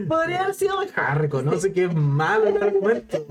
Podría 0.09 0.43
haber 0.43 0.55
sido 0.55 0.79
mejor. 0.79 0.95
Ah, 0.97 1.15
reconoce 1.15 1.73
que 1.73 1.85
es 1.85 1.95
malo 1.95 2.47
el 2.47 2.63
argumento. 2.63 3.27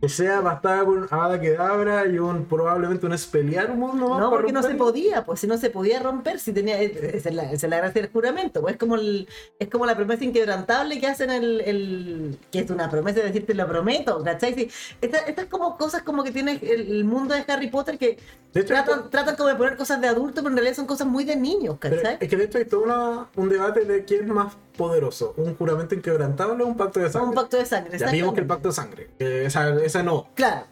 O 0.00 0.08
sea, 0.08 0.40
bastaba 0.40 0.84
con 0.84 0.98
un 0.98 1.06
Avada 1.10 1.40
Kedavra 1.40 2.06
y 2.06 2.18
un 2.20 2.44
probablemente 2.44 3.04
un 3.04 3.12
Expelliarmus 3.12 3.94
No, 3.96 4.16
para 4.16 4.30
porque 4.30 4.52
no 4.52 4.62
se 4.62 4.74
podía, 4.76 5.24
pues 5.24 5.40
si 5.40 5.48
no 5.48 5.58
se 5.58 5.70
podía 5.70 5.98
romper, 6.00 6.38
si 6.38 6.52
tenía. 6.52 6.80
Esa 6.80 7.28
es 7.30 7.34
la, 7.34 7.42
esa 7.50 7.66
es 7.66 7.70
la 7.70 7.78
gracia 7.78 8.02
del 8.02 8.10
juramento, 8.12 8.60
pues 8.60 8.74
es 8.74 8.78
como 8.78 8.94
el, 8.94 9.26
es 9.58 9.68
como 9.68 9.86
la 9.86 9.96
promesa 9.96 10.24
inquebrantable 10.24 11.00
que 11.00 11.06
hacen 11.08 11.30
el, 11.30 11.60
el- 11.62 12.38
que 12.52 12.60
es 12.60 12.70
una 12.70 12.88
promesa 12.88 13.18
de 13.20 13.26
decir 13.26 13.44
te 13.44 13.54
lo 13.54 13.66
prometo, 13.66 14.22
¿cachai? 14.22 14.68
Esta- 15.00 15.18
estas 15.18 15.46
como 15.46 15.76
cosas 15.76 16.02
como 16.02 16.22
que 16.22 16.30
tiene 16.30 16.60
el, 16.62 16.92
el 16.92 17.04
mundo 17.04 17.34
de 17.34 17.44
Harry 17.48 17.68
Potter 17.68 17.98
que 17.98 18.18
hecho, 18.54 18.66
tratan, 18.66 19.10
tratan 19.10 19.34
como 19.34 19.48
de 19.48 19.56
poner 19.56 19.76
cosas 19.76 20.00
de 20.00 20.06
adulto, 20.06 20.36
pero 20.42 20.50
en 20.50 20.54
realidad 20.56 20.76
son 20.76 20.86
cosas 20.86 21.08
muy 21.08 21.24
de 21.24 21.34
niños, 21.34 21.76
¿cachai? 21.80 22.18
es 22.20 22.28
que 22.28 22.36
de 22.36 22.44
hecho 22.44 22.58
hay 22.58 22.66
todo 22.66 22.82
una- 22.82 23.26
un 23.34 23.48
debate 23.48 23.84
de 23.84 24.04
quién 24.04 24.22
es 24.22 24.28
más 24.28 24.54
poderoso, 24.78 25.34
un 25.36 25.54
juramento 25.56 25.94
inquebrantable 25.94 26.64
o 26.64 26.66
un 26.66 26.76
pacto 26.78 27.00
de 27.00 27.10
sangre. 27.10 27.28
un 27.28 27.34
pacto 27.34 27.58
de 27.58 27.66
sangre, 27.66 27.98
ya 27.98 28.10
vimos 28.10 28.32
que 28.32 28.40
el 28.40 28.46
pacto 28.46 28.68
de 28.68 28.74
sangre, 28.74 29.10
esa, 29.18 29.74
esa 29.84 30.02
no. 30.02 30.28
Claro, 30.34 30.64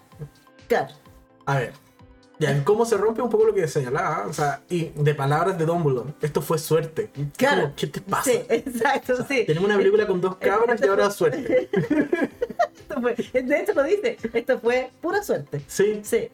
claro. 0.66 0.94
A 1.44 1.58
ver, 1.58 1.72
ya 2.38 2.50
en 2.52 2.62
cómo 2.64 2.84
se 2.86 2.96
rompe 2.96 3.20
un 3.22 3.28
poco 3.30 3.44
lo 3.46 3.52
que 3.54 3.66
señalaba, 3.68 4.26
o 4.26 4.32
sea, 4.32 4.62
y 4.70 4.86
de 4.94 5.14
palabras 5.14 5.58
de 5.58 5.64
Dumbledore, 5.66 6.14
esto 6.22 6.40
fue 6.40 6.58
suerte. 6.58 7.10
Claro. 7.36 7.62
Como, 7.64 7.74
¿Qué 7.76 7.86
te 7.88 8.00
pasa? 8.00 8.30
Sí, 8.30 8.40
exacto, 8.48 9.16
sí. 9.28 9.44
Tenemos 9.46 9.68
una 9.68 9.76
película 9.78 10.06
con 10.06 10.20
dos 10.20 10.36
cabras 10.36 10.80
y 10.82 10.86
ahora 10.88 11.10
suerte. 11.10 11.68
Esto 12.88 13.00
fue- 13.00 13.14
de 13.42 13.60
hecho 13.60 13.74
lo 13.74 13.82
dice, 13.82 14.16
esto 14.32 14.60
fue 14.60 14.90
pura 15.02 15.20
suerte. 15.22 15.60
Sí, 15.66 16.00
Sí, 16.04 16.30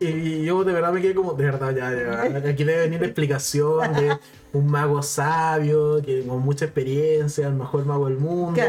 Y 0.00 0.44
yo 0.44 0.62
de 0.62 0.72
verdad 0.72 0.92
me 0.92 1.00
quedé 1.00 1.14
como, 1.14 1.32
de 1.32 1.44
verdad, 1.44 1.74
ya, 1.74 1.92
ya, 1.92 2.50
aquí 2.50 2.62
debe 2.62 2.82
venir 2.82 3.00
la 3.00 3.06
explicación 3.06 3.92
de 3.94 4.16
un 4.52 4.66
mago 4.70 5.02
sabio, 5.02 6.00
que 6.02 6.24
con 6.24 6.40
mucha 6.40 6.66
experiencia, 6.66 7.48
el 7.48 7.54
mejor 7.54 7.84
mago 7.84 8.06
del 8.06 8.18
mundo, 8.18 8.62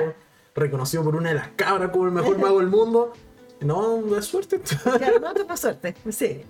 reconocido 0.55 1.03
por 1.03 1.15
una 1.15 1.29
de 1.29 1.35
las 1.35 1.49
cabras 1.49 1.91
como 1.91 2.05
el 2.05 2.11
mejor 2.11 2.37
mago 2.39 2.59
del 2.59 2.69
mundo. 2.69 3.13
No, 3.61 4.17
es 4.17 4.25
suerte. 4.25 4.59
claro, 4.59 5.19
no, 5.19 5.27
esto 5.27 5.45
fue 5.45 5.57
suerte. 5.57 5.95
Sí, 6.09 6.41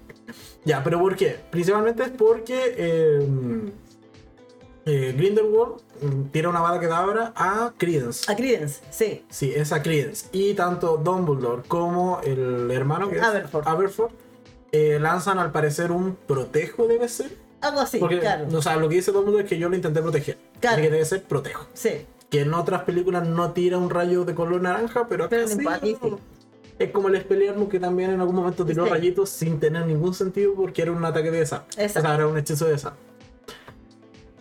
ya, 0.64 0.84
pero 0.84 1.00
¿por 1.00 1.16
qué? 1.16 1.38
Principalmente 1.50 2.04
es 2.04 2.10
porque 2.10 2.76
eh, 2.78 3.72
eh, 4.86 5.14
Grindelwald 5.16 5.82
mm, 6.02 6.24
tira 6.32 6.50
una 6.50 6.62
bada 6.62 6.80
kedavra 6.80 7.34
a 7.36 7.74
Credence. 7.78 8.32
a 8.32 8.36
Credence, 8.36 8.82
sí. 8.92 9.26
Sí, 9.30 9.52
es 9.56 9.72
a 9.72 9.82
Credence. 9.82 10.28
Y 10.32 10.54
tanto 10.54 10.98
Dumbledore 10.98 11.64
como 11.68 12.22
el 12.24 12.70
hermano 12.72 13.10
que 13.10 13.18
es 13.18 13.24
Aberforth. 13.24 13.68
Aberforth, 13.68 14.14
eh, 14.72 14.98
lanzan 15.00 15.40
al 15.40 15.52
parecer 15.52 15.92
un 15.92 16.16
protejo, 16.16 16.88
debe 16.88 17.08
ser. 17.10 17.32
Algo 17.62 17.82
así, 17.82 17.98
Porque, 18.00 18.20
claro. 18.20 18.48
o 18.54 18.62
sea, 18.62 18.78
lo 18.78 18.88
que 18.88 18.96
dice 18.96 19.12
Dumbledore 19.12 19.44
es 19.44 19.50
que 19.50 19.58
yo 19.60 19.68
lo 19.70 19.76
intenté 19.76 20.02
proteger. 20.02 20.38
Claro. 20.62 20.76
Así 20.76 20.84
que 20.84 20.90
debe 20.92 21.06
ser 21.06 21.24
protejo. 21.24 21.68
Sí, 21.74 22.06
Que 22.30 22.42
en 22.42 22.54
otras 22.54 22.84
películas 22.84 23.28
no 23.28 23.52
tira 23.52 23.78
un 23.78 23.90
rayo 23.90 24.24
de 24.24 24.34
color 24.36 24.62
naranja, 24.62 25.08
pero 25.10 25.26
acá 25.26 25.32
Pero 25.36 25.48
sí, 25.48 25.54
en 25.60 25.68
aquí 25.68 25.98
sí. 26.02 26.16
Es 26.78 26.92
como 26.92 27.10
el 27.10 27.16
Expelliarmus 27.16 27.68
que 27.68 27.80
también 27.80 28.12
en 28.12 28.22
algún 28.22 28.36
momento 28.36 28.66
tiró 28.66 28.86
Sí. 28.86 28.92
rayitos 28.92 29.30
sin 29.30 29.60
tener 29.60 29.86
ningún 29.86 30.14
sentido 30.14 30.54
porque 30.56 30.82
era 30.84 30.92
un 30.94 31.04
ataque 31.04 31.32
de 31.32 31.42
esa. 31.42 31.66
Exacto. 31.72 32.00
O 32.00 32.02
sea, 32.04 32.16
era 32.16 32.28
un 32.28 32.38
hechizo 32.38 32.66
de 32.66 32.76
esa. 32.76 32.94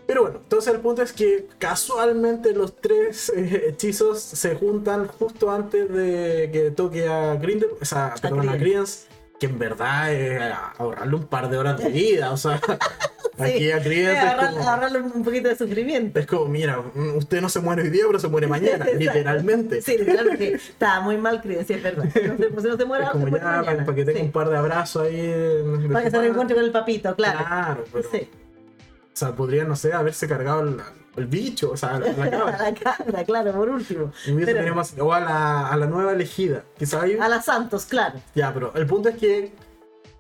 Pero 0.06 0.22
bueno, 0.22 0.38
entonces 0.42 0.72
el 0.72 0.80
punto 0.80 1.02
es 1.02 1.12
que 1.12 1.48
casualmente 1.58 2.52
los 2.54 2.76
tres 2.76 3.30
eh, 3.34 3.64
hechizos 3.68 4.20
se 4.20 4.54
juntan 4.54 5.06
justo 5.08 5.50
antes 5.50 5.92
de 5.92 6.48
que 6.52 6.70
toque 6.70 7.06
a 7.08 7.34
Grindel, 7.34 7.70
o 7.80 7.84
sea, 7.84 8.14
perdón, 8.22 8.48
a 8.48 8.56
Credence. 8.56 9.06
Que 9.39 9.47
en 9.47 9.59
verdad 9.59 10.12
es 10.12 10.41
ahorrarle 10.78 11.14
un 11.14 11.26
par 11.26 11.49
de 11.49 11.59
horas 11.59 11.78
de 11.78 11.89
vida, 11.91 12.32
o 12.32 12.36
sea, 12.36 12.61
Aquí 13.39 13.70
a 13.70 13.76
es 13.76 14.18
ahorrarle 14.66 14.99
un 14.99 15.22
poquito 15.22 15.49
de 15.49 15.57
sufrimiento. 15.57 16.18
Es 16.18 16.26
como, 16.26 16.47
mira, 16.47 16.82
usted 17.14 17.41
no 17.41 17.49
se 17.49 17.61
muere 17.61 17.82
hoy 17.82 17.91
día, 17.91 18.03
pero 18.09 18.18
se 18.18 18.26
muere 18.26 18.49
mañana, 18.49 18.84
literalmente. 18.99 19.80
Sí, 19.80 19.97
literalmente. 19.97 20.55
Estaba 20.55 21.03
muy 21.03 21.18
mal 21.18 21.41
creído, 21.41 21.62
sí, 21.64 21.74
es 21.74 21.82
verdad. 21.84 22.05
No 22.05 22.11
se, 22.11 22.68
no 22.68 22.76
se 22.76 22.82
Es 22.82 22.86
muere 22.89 23.05
ya, 23.05 23.14
mañana. 23.14 23.62
para 23.84 23.95
que 23.95 24.05
tenga 24.05 24.18
Sí. 24.18 24.24
un 24.26 24.32
par 24.32 24.49
de 24.51 24.57
abrazos 24.57 25.03
ahí. 25.05 25.16
de- 25.28 25.89
Para 25.93 26.05
que 26.05 26.11
se 26.11 26.18
reencuentre 26.18 26.57
con 26.57 26.64
el 26.64 26.72
papito, 26.72 27.14
claro. 27.14 27.39
Claro, 27.39 27.84
pero, 27.93 28.09
Sí. 28.11 28.28
o 28.32 29.16
sea, 29.16 29.36
podría, 29.36 29.62
no 29.62 29.76
sé, 29.76 29.93
haberse 29.93 30.26
cargado 30.26 30.62
el, 30.62 30.76
el 31.16 31.26
bicho, 31.26 31.70
o 31.72 31.76
sea, 31.76 31.98
la, 31.98 32.12
la 32.12 32.24
A 32.24 32.30
cabra. 32.30 32.59
la 32.70 32.74
cabra, 32.74 33.24
claro, 33.24 33.52
por 33.52 33.68
último. 33.68 34.12
Y 34.26 34.32
Pero- 34.44 34.74
o 35.00 35.12
a 35.12 35.20
la, 35.20 35.68
a 35.68 35.76
la 35.76 35.86
nueva 35.86 36.12
elegida. 36.12 36.64
Quizá 36.78 37.02
ahí. 37.02 37.16
A 37.20 37.28
la 37.28 37.42
Santos, 37.42 37.84
claro. 37.86 38.20
Ya, 38.34 38.52
pero 38.54 38.72
el 38.74 38.86
punto 38.86 39.09
es 39.09 39.16
que, 39.16 39.52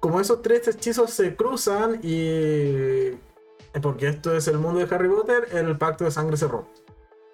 como 0.00 0.20
esos 0.20 0.42
tres 0.42 0.66
hechizos 0.68 1.10
se 1.10 1.34
cruzan 1.36 2.00
y. 2.02 3.10
Porque 3.82 4.08
esto 4.08 4.34
es 4.36 4.48
el 4.48 4.58
mundo 4.58 4.80
de 4.84 4.92
Harry 4.94 5.08
Potter, 5.08 5.48
el 5.52 5.76
pacto 5.78 6.04
de 6.04 6.10
sangre 6.10 6.36
se 6.36 6.48
rompe. 6.48 6.70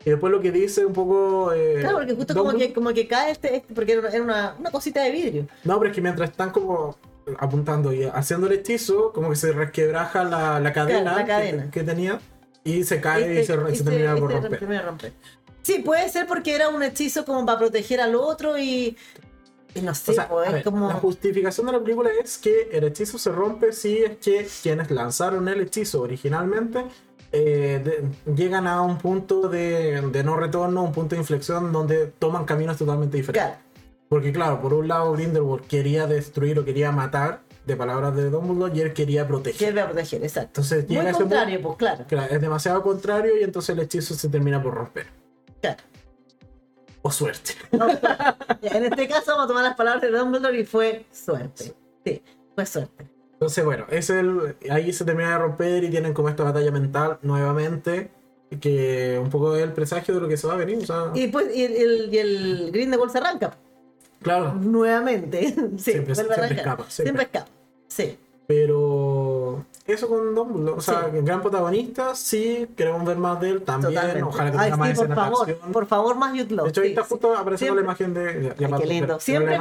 Y 0.05 0.11
después 0.11 0.31
lo 0.31 0.41
que 0.41 0.53
dice 0.53 0.85
un 0.85 0.93
poco. 0.93 1.53
eh, 1.55 1.79
Claro, 1.81 1.97
porque 1.99 2.15
justo 2.15 2.35
como 2.35 2.53
que, 2.53 2.73
como 2.75 2.93
que 2.93 3.09
cae 3.09 3.31
este, 3.31 3.57
este- 3.57 3.73
porque 3.75 3.93
era 3.93 4.23
una, 4.23 4.55
una 4.59 4.71
cosita 4.71 5.03
de 5.03 5.11
vidrio. 5.11 5.47
No, 5.65 5.79
pero 5.79 5.91
es 5.91 5.95
que 5.95 6.03
mientras 6.03 6.29
están 6.31 6.51
como 6.51 6.99
apuntando 7.39 7.91
y 7.91 8.05
haciendo 8.05 8.47
el 8.49 8.53
hechizo, 8.55 9.13
como 9.15 9.31
que 9.31 9.37
se 9.37 9.53
resquebraja 9.53 10.25
la, 10.25 10.61
la 10.61 10.73
cadena, 10.75 11.01
Claro, 11.01 11.17
la 11.17 11.25
que- 11.25 11.31
cadena. 11.31 11.71
Que, 11.71 11.83
tenía 11.83 12.21
y 12.65 12.83
se 12.85 13.01
cae 13.01 13.21
y 13.35 13.39
Este- 13.39 13.55
se, 13.55 13.67
se 13.67 13.73
este- 13.73 13.85
termina 13.85 14.17
por 14.17 14.31
este 14.33 14.41
romper. 14.43 14.59
termina 14.59 14.81
de 14.81 14.87
romper. 14.87 15.13
Sí, 15.63 15.79
puede 15.79 16.09
ser 16.09 16.27
porque 16.27 16.55
era 16.55 16.69
un 16.69 16.83
hechizo 16.83 17.25
como 17.25 17.45
para 17.47 17.59
proteger 17.59 18.01
al 18.01 18.15
otro 18.15 18.59
y. 18.59 18.97
Y 19.77 19.81
no 19.81 19.95
sé, 19.95 20.13
O 20.13 20.15
sea, 20.15 20.29
pues, 20.29 20.53
ver, 20.53 20.63
como. 20.63 20.89
La 20.89 20.95
justificación 20.95 21.67
de 21.67 21.73
la 21.73 21.81
película 21.81 22.11
es 22.23 22.39
que 22.39 22.69
el 22.73 22.85
hechizo 22.85 23.19
se 23.19 23.31
rompe 23.33 23.73
si 23.73 23.99
es 23.99 24.17
que 24.19 24.47
quienes 24.63 24.91
lanzaron 24.91 25.49
el 25.49 25.61
hechizo 25.63 26.03
originalmente 26.03 26.85
eh, 27.33 27.81
de- 27.85 28.33
llegan 28.35 28.69
a 28.69 28.81
un 28.83 28.99
punto 28.99 29.49
de, 29.49 30.01
de 30.03 30.23
no 30.23 30.37
retorno, 30.37 30.85
un 30.85 30.93
punto 30.93 31.17
de 31.17 31.21
inflexión 31.23 31.73
donde 31.73 32.07
toman 32.07 32.45
caminos 32.45 32.77
totalmente 32.77 33.17
diferentes. 33.17 33.43
Claro, 33.57 33.61
Porque 34.09 34.33
claro, 34.33 34.61
por 34.61 34.73
un 34.75 34.87
lado 34.87 35.11
Grindelwald 35.13 35.67
quería 35.67 36.07
destruir 36.07 36.59
o 36.61 36.65
quería 36.65 36.93
matar, 36.93 37.41
de 37.67 37.77
palabras 37.77 38.15
de 38.15 38.29
Dumbledore, 38.31 38.77
y 38.77 38.81
él 38.83 38.93
quería 38.93 39.27
proteger. 39.27 39.69
que 39.75 39.81
va 39.81 39.87
a 39.87 39.91
proteger, 39.91 40.23
exacto. 40.23 40.61
Entonces 40.61 40.87
llega 40.87 41.03
Muy 41.03 41.11
ese 41.11 41.21
contrario, 41.21 41.63
pues 41.63 41.77
claro. 41.77 42.05
Claro, 42.09 42.35
es 42.35 42.41
demasiado 42.41 42.83
contrario 42.83 43.39
y 43.41 43.43
entonces 43.45 43.77
el 43.77 43.83
hechizo 43.83 44.15
se 44.15 44.29
termina 44.29 44.63
por 44.63 44.75
romper. 44.75 45.07
Claro. 45.61 45.83
O 47.03 47.11
suerte. 47.11 47.53
No, 47.73 47.87
claro. 47.99 48.37
en 48.63 48.85
este 48.85 49.09
caso 49.09 49.33
vamos 49.33 49.45
a 49.45 49.49
tomar 49.49 49.65
las 49.65 49.77
palabras 49.77 50.03
de 50.03 50.11
Dumbledore 50.17 50.61
y 50.61 50.65
fue 50.65 51.07
suerte. 51.13 51.75
Sí, 52.05 52.23
fue 52.55 52.67
suerte. 52.67 53.09
Entonces, 53.33 53.65
bueno, 53.65 53.87
es 53.91 54.11
el, 54.11 54.57
ahí 54.71 54.93
se 54.93 55.05
termina 55.05 55.31
de 55.33 55.39
romper 55.39 55.85
y 55.85 55.91
tienen 55.91 56.15
como 56.15 56.29
esta 56.29 56.45
batalla 56.45 56.71
mental 56.71 57.19
nuevamente, 57.23 58.11
que 58.61 59.19
un 59.21 59.29
poco 59.29 59.57
es 59.57 59.63
el 59.65 59.73
presagio 59.73 60.15
de 60.15 60.21
lo 60.21 60.29
que 60.29 60.37
se 60.37 60.47
va 60.47 60.55
a 60.55 60.57
venir. 60.57 60.79
O 60.79 60.87
sea, 60.87 61.11
Y 61.15 61.27
pues 61.29 61.55
y 61.55 61.65
el, 61.65 61.73
el, 61.75 62.15
y 62.15 62.19
el 62.19 62.71
Grindelwald 62.73 63.11
se 63.11 63.19
arranca 63.19 63.57
claro, 64.23 64.55
nuevamente. 64.55 65.41
Sí, 65.77 65.93
Siempre- 65.93 66.15
siempre 66.15 66.47
escapa, 66.55 66.85
siempre. 66.89 66.89
Siempre 66.89 67.23
escapa. 67.25 67.49
Sí. 67.95 68.19
pero 68.47 69.65
eso 69.87 70.09
con 70.09 70.35
Dumbledore, 70.35 70.79
o 70.79 70.81
sea, 70.81 71.11
Sí. 71.13 71.19
gran 71.23 71.41
protagonista, 71.43 72.15
sí, 72.15 72.67
queremos 72.77 73.05
ver 73.05 73.17
más 73.19 73.41
de 73.41 73.51
él 73.51 73.63
también, 73.63 73.95
Totalmente. 73.95 74.23
ojalá 74.23 74.51
que 74.53 74.59
tenga 74.59 74.77
más 74.77 74.89
sí, 74.89 74.95
por 74.95 75.05
escenas 75.05 75.09
de 75.09 75.15
favor, 75.31 75.51
acción. 75.51 75.73
por 75.73 75.87
favor, 75.87 76.17
más 76.17 76.35
Youth 76.35 76.51
Law. 76.51 76.65
De 76.65 76.71
hecho, 76.71 76.81
ahí 76.81 76.87
sí, 76.89 76.93
está 76.95 77.05
justo 77.05 77.37
apareciendo 77.37 77.75
la 77.77 77.83
imagen 77.83 78.15
de... 78.15 78.55
ya- 78.59 78.67
Ay, 78.67 78.73
qué 78.81 78.87
lindo. 78.87 79.21
Siempre, 79.21 79.59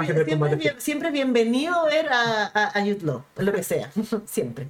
siempre, 0.80 1.12
bien- 1.12 1.34
bienvenido 1.34 1.86
ver 1.86 2.08
a, 2.12 2.46
a, 2.54 2.78
a 2.78 2.82
Jude 2.82 3.00
Law, 3.04 3.24
lo 3.38 3.54
que 3.54 3.64
sea. 3.64 3.92
siempre. 4.26 4.70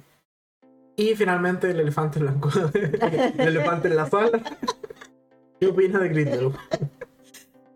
Y 0.96 1.14
finalmente 1.16 1.70
el 1.70 1.80
elefante 1.80 2.18
blanco. 2.20 2.50
el 2.74 3.48
elefante 3.48 3.88
en 3.88 3.96
la 3.96 4.08
sala. 4.10 4.40
¿Qué 5.60 5.66
opinas 5.68 6.02
de 6.02 6.08
Grindelwald? 6.08 6.56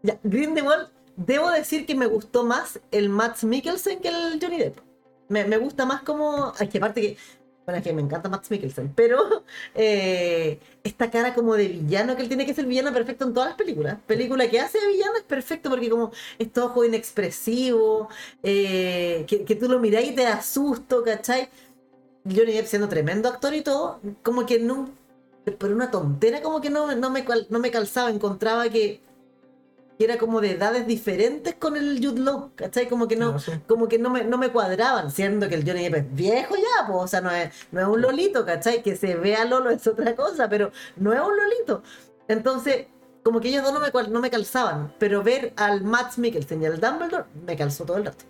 Ya, 0.03 0.19
Grindelwald, 0.23 0.89
debo 1.17 1.51
decir 1.51 1.87
que 1.87 1.95
me 1.95 2.07
gustó 2.07 2.45
más 2.45 2.79
el 2.93 3.09
Matt 3.09 3.43
Mikkelsen 3.43 3.99
que 4.01 4.09
el 4.09 4.39
Johnny 4.41 4.59
Depp. 4.59 4.79
Me, 5.29 5.45
me 5.45 5.59
gusta 5.59 5.87
más 5.87 6.03
como. 6.03 6.53
Es 6.59 6.69
que 6.69 6.79
aparte 6.79 7.01
que. 7.01 7.17
Bueno, 7.65 7.79
es 7.81 7.85
que 7.85 7.93
me 7.93 8.01
encanta 8.01 8.31
Matt 8.31 8.49
Mikkelsen, 8.49 8.95
pero 8.95 9.45
eh, 9.75 10.59
esta 10.83 11.11
cara 11.11 11.35
como 11.35 11.55
de 11.55 11.69
villano 11.69 12.17
que 12.17 12.23
él 12.23 12.29
tiene 12.29 12.47
que 12.47 12.55
ser 12.55 12.65
villano 12.65 12.95
perfecto 12.95 13.27
en 13.27 13.35
todas 13.35 13.51
las 13.51 13.59
películas. 13.59 13.99
Película 14.07 14.49
que 14.49 14.59
hace 14.59 14.81
de 14.81 14.87
villano 14.89 15.17
es 15.19 15.25
perfecto 15.25 15.69
porque 15.69 15.91
como 15.91 16.11
es 16.39 16.51
todo 16.51 16.67
ojo 16.67 16.85
inexpresivo, 16.87 18.09
eh, 18.43 19.25
que, 19.29 19.45
que 19.45 19.55
tú 19.55 19.69
lo 19.69 19.81
mirás 19.81 20.05
y 20.05 20.13
te 20.15 20.23
da 20.23 20.41
susto, 20.41 21.03
¿cachai? 21.05 21.51
Johnny 22.25 22.53
Depp 22.53 22.67
siendo 22.67 22.89
tremendo 22.89 23.29
actor 23.29 23.55
y 23.55 23.63
todo, 23.63 24.01
como 24.23 24.47
que 24.47 24.59
no, 24.59 24.91
por 25.59 25.71
una 25.73 25.91
tontera 25.91 26.43
como 26.43 26.61
que 26.61 26.71
no, 26.71 26.95
no, 26.95 27.11
me, 27.11 27.25
no 27.51 27.59
me 27.59 27.71
calzaba, 27.71 28.11
encontraba 28.11 28.69
que, 28.69 29.01
que 29.99 30.05
era 30.05 30.17
como 30.17 30.41
de 30.41 30.53
edades 30.53 30.87
diferentes 30.87 31.57
con 31.57 31.77
el 31.77 31.99
Jude 32.01 32.21
Law, 32.21 32.53
¿cachai? 32.55 32.89
Como 32.89 33.09
que 33.09 33.17
no, 33.17 33.33
No 33.33 33.39
sé. 33.41 33.61
como 33.67 33.89
que 33.89 33.99
no 33.99 34.11
me, 34.11 34.23
no 34.25 34.39
me 34.39 34.51
cuadraban, 34.51 35.11
siendo 35.11 35.49
que 35.49 35.57
el 35.57 35.67
Johnny 35.69 35.89
Depp 35.89 35.95
es 35.97 36.15
viejo 36.15 36.55
ya, 36.55 36.87
pues, 36.87 36.99
o 37.01 37.09
sea, 37.09 37.21
no 37.21 37.31
es, 37.33 37.51
no 37.73 37.81
es 37.81 37.87
un 37.89 38.01
lolito, 38.01 38.47
¿cachai? 38.47 38.83
Que 38.83 38.95
se 38.97 39.17
vea 39.17 39.45
Lolo 39.45 39.71
es 39.71 39.85
otra 39.89 40.15
cosa, 40.15 40.49
pero 40.49 40.71
no 40.97 41.13
es 41.13 41.21
un 41.21 41.37
lolito. 41.37 41.83
Entonces, 42.29 42.87
como 43.25 43.41
que 43.41 43.49
ellos 43.49 43.65
dos 43.65 43.73
no 43.75 43.81
me, 43.81 44.09
no 44.09 44.21
me 44.21 44.31
calzaban, 44.31 44.95
pero 44.99 45.23
ver 45.25 45.53
al 45.57 45.83
Matt 45.83 46.17
Mikkelsen 46.17 46.63
y 46.63 46.67
al 46.67 46.81
Dumbledore 46.81 47.25
me 47.45 47.57
calzó 47.57 47.85
todo 47.85 47.97
el 47.97 48.05
rato. 48.05 48.25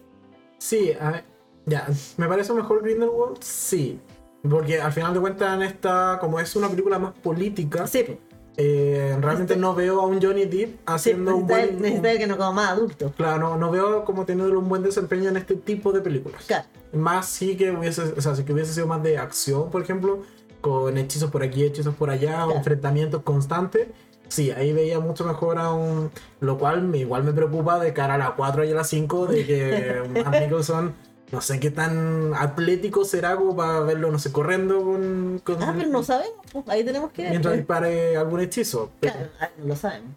Sí, 0.57 0.93
a 0.99 1.11
ver, 1.11 1.25
ya, 1.66 1.87
¿me 2.16 2.27
parece 2.27 2.53
mejor 2.55 2.83
Grindelwald? 2.83 3.37
Sí. 3.43 4.01
Porque 4.49 4.81
al 4.81 4.93
final 4.93 5.12
de 5.12 5.21
cuentas, 5.21 5.55
en 5.55 5.62
esta, 5.62 6.16
como 6.21 6.41
es 6.41 6.57
una 6.57 6.69
película 6.71 6.99
más 6.99 7.12
política, 7.12 7.87
Sí, 7.87 8.05
pues, 8.07 8.19
eh, 8.61 9.17
realmente 9.21 9.57
no 9.57 9.73
veo 9.73 10.01
a 10.01 10.07
un 10.07 10.21
Johnny 10.21 10.45
Depp 10.45 10.71
sí, 10.71 10.79
haciendo 10.85 11.37
un 11.37 11.47
buen. 11.47 11.81
necesita 11.81 12.19
que 12.19 12.27
no 12.27 12.37
como 12.37 12.55
más 12.55 12.71
adulto. 12.71 13.13
Claro, 13.17 13.39
no, 13.39 13.57
no 13.57 13.71
veo 13.71 14.05
como 14.05 14.25
teniendo 14.25 14.59
un 14.59 14.69
buen 14.69 14.83
desempeño 14.83 15.31
en 15.31 15.37
este 15.37 15.55
tipo 15.55 15.93
de 15.93 16.01
películas. 16.01 16.45
Claro. 16.45 16.67
Más 16.93 17.27
sí 17.27 17.57
que 17.57 17.71
hubiese, 17.71 18.03
o 18.03 18.21
sea, 18.21 18.35
si 18.35 18.43
que 18.43 18.53
hubiese 18.53 18.75
sido 18.75 18.89
más 18.89 19.01
de 19.05 19.17
acción, 19.17 19.71
por 19.71 19.81
ejemplo, 19.81 20.25
con 20.61 20.99
hechizos 20.99 21.31
por 21.31 21.45
aquí, 21.45 21.63
hechizos 21.63 21.95
por 21.95 22.11
allá, 22.11 22.47
o 22.47 22.57
enfrentamientos 22.57 23.23
constantes. 23.23 23.87
Sí, 24.27 24.51
ahí 24.51 24.73
veía 24.73 24.99
mucho 24.99 25.25
mejor 25.25 25.59
a 25.59 25.73
un. 25.73 26.11
Lo 26.41 26.59
cual 26.59 26.83
me, 26.83 26.99
igual 26.99 27.23
me 27.23 27.33
preocupa 27.33 27.79
de 27.79 27.93
cara 27.93 28.15
a 28.15 28.19
la 28.19 28.35
4 28.35 28.65
y 28.65 28.73
a 28.73 28.75
la 28.75 28.83
5, 28.83 29.27
de 29.27 29.47
que 29.47 30.03
Nicholson, 30.41 30.95
no 31.31 31.41
sé 31.41 31.61
qué 31.61 31.70
tan 31.70 32.33
atlético 32.35 33.05
será 33.05 33.37
como 33.37 33.55
para 33.57 33.81
verlo, 33.81 34.11
no 34.11 34.18
sé, 34.18 34.33
corriendo 34.33 34.83
con. 34.83 35.41
con- 35.45 35.62
Ah, 35.62 35.74
pero 35.76 35.89
no 35.91 36.03
sabemos, 36.03 36.37
pues, 36.53 36.68
ahí 36.68 36.85
tenemos 36.85 37.11
que 37.12 37.22
ver. 37.22 37.31
mientras 37.33 37.55
dispare 37.57 38.16
algún 38.16 38.41
hechizo. 38.41 38.91
Claro, 39.01 39.29
ah, 39.41 39.49
no 39.59 39.66
lo 39.66 39.76
sabemos. 39.76 40.11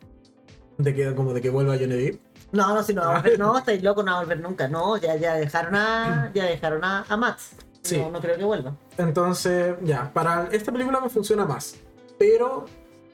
de 0.78 0.95
que, 0.95 1.14
como 1.14 1.34
de 1.34 1.41
que 1.41 1.49
vuelva 1.49 1.76
Johnny 1.78 1.95
Depp. 1.95 2.22
No, 2.53 2.74
no, 2.74 2.82
si 2.84 2.93
no 2.93 3.01
va 3.01 3.18
a 3.18 3.22
volver, 3.22 3.39
no, 3.39 3.57
estáis 3.57 3.84
loco, 3.84 4.03
no 4.03 4.12
va 4.14 4.18
a 4.18 4.22
volver 4.22 4.39
nunca. 4.39 4.68
No, 4.68 4.97
ya, 4.97 5.16
ya 5.16 5.36
dejaron 5.36 5.76
a, 5.76 6.32
ya 6.34 6.45
dejaron 6.45 6.84
a, 6.84 7.05
a 7.07 7.18
Matt. 7.18 7.39
Sí. 7.84 7.97
No, 7.97 8.12
no 8.12 8.20
creo 8.22 8.38
que 8.38 8.43
vuelva. 8.43 8.76
Entonces, 8.97 9.76
ya, 9.84 10.12
para 10.14 10.47
esta 10.51 10.72
película 10.72 10.99
me 11.01 11.09
funciona 11.09 11.45
más. 11.45 11.76
Pero 12.20 12.66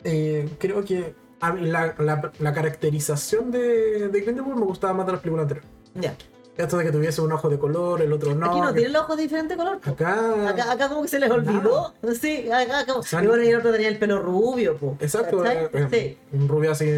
eh, 0.04 0.50
creo 0.60 0.84
que 0.86 1.16
la- 1.62 1.94
la 2.40 2.54
caracterización 2.54 3.52
de, 3.52 4.10
de 4.10 4.22
Grindelwald 4.22 4.60
me 4.60 4.66
gustaba 4.66 4.94
más 4.94 5.06
de 5.06 5.12
las 5.14 5.22
películas 5.22 5.44
anteriores. 5.44 5.70
Ya. 5.96 6.16
Esto 6.58 6.78
de 6.78 6.86
que 6.86 6.92
tuviese 6.92 7.22
un 7.22 7.32
ojo 7.32 7.50
de 7.50 7.60
color, 7.60 8.02
el 8.02 8.12
otro 8.12 8.34
no. 8.34 8.48
Aquí 8.50 8.60
no 8.60 8.68
que- 8.70 8.74
tienen 8.74 8.94
los 8.94 9.04
ojos 9.04 9.18
de 9.18 9.24
diferente 9.24 9.56
color. 9.56 9.80
po. 9.80 9.92
Acá. 9.92 10.50
Acá, 10.50 10.72
acá 10.72 10.90
como 10.90 11.02
que 11.04 11.08
se 11.08 11.20
les 11.20 11.30
olvidó. 11.30 11.94
Sí, 12.20 12.50
acá 12.52 12.86
como. 12.86 13.02
y 13.04 13.28
bueno, 13.28 13.44
y 13.44 13.48
el 13.50 13.56
otro 13.58 13.72
tenía 13.72 13.88
el 13.90 14.00
pelo 14.00 14.20
rubio, 14.22 14.76
po. 14.78 14.98
Exacto, 15.00 15.46
eh, 15.46 15.70
eh, 15.74 15.88
Sí. 16.32 16.36
un 16.38 16.48
rubio 16.48 16.72
así. 16.72 16.90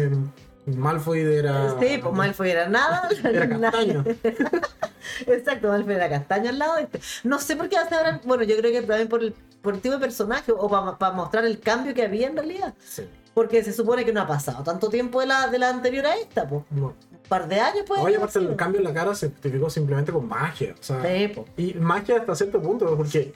Malfoy 0.66 1.20
era. 1.20 1.70
Sí, 1.80 1.98
pues 2.02 2.14
Malfoy 2.14 2.50
era 2.50 2.68
nada. 2.68 3.08
Era 3.24 3.48
castaño. 3.60 4.04
Exacto, 5.26 5.68
Malfoy 5.68 5.94
era 5.94 6.08
castaño 6.08 6.50
al 6.50 6.58
lado 6.58 6.76
este. 6.78 7.00
No 7.24 7.38
sé 7.38 7.56
por 7.56 7.68
qué 7.68 7.76
hasta 7.76 7.96
ahora, 7.98 8.20
bueno, 8.24 8.42
yo 8.44 8.56
creo 8.58 8.70
que 8.72 8.82
también 8.86 9.08
por 9.08 9.22
el, 9.22 9.34
por 9.62 9.74
el 9.74 9.80
tipo 9.80 9.94
de 9.94 10.00
personaje 10.00 10.52
o 10.56 10.68
para 10.98 11.12
mostrar 11.14 11.44
el 11.44 11.58
cambio 11.60 11.94
que 11.94 12.02
había 12.02 12.28
en 12.28 12.36
realidad. 12.36 12.74
Sí. 12.86 13.02
Porque 13.34 13.62
se 13.62 13.72
supone 13.72 14.04
que 14.04 14.12
no 14.12 14.20
ha 14.20 14.26
pasado 14.26 14.62
tanto 14.64 14.88
tiempo 14.88 15.20
de 15.20 15.26
la, 15.26 15.46
de 15.48 15.58
la 15.58 15.70
anterior 15.70 16.06
a 16.06 16.16
esta, 16.16 16.48
pues. 16.48 16.64
No. 16.70 16.86
Un 17.10 17.18
par 17.28 17.48
de 17.48 17.60
años, 17.60 17.84
pues. 17.86 18.00
Oye, 18.00 18.16
aparte 18.16 18.38
el 18.40 18.56
cambio 18.56 18.80
en 18.80 18.84
la 18.84 18.92
cara 18.94 19.14
se 19.14 19.28
justificó 19.30 19.70
simplemente 19.70 20.10
con 20.12 20.26
magia. 20.26 20.74
O 20.78 20.82
sea, 20.82 21.02
Sí. 21.02 21.32
Y 21.56 21.74
magia 21.74 22.16
hasta 22.18 22.34
cierto 22.34 22.60
punto, 22.60 22.96
porque 22.96 23.32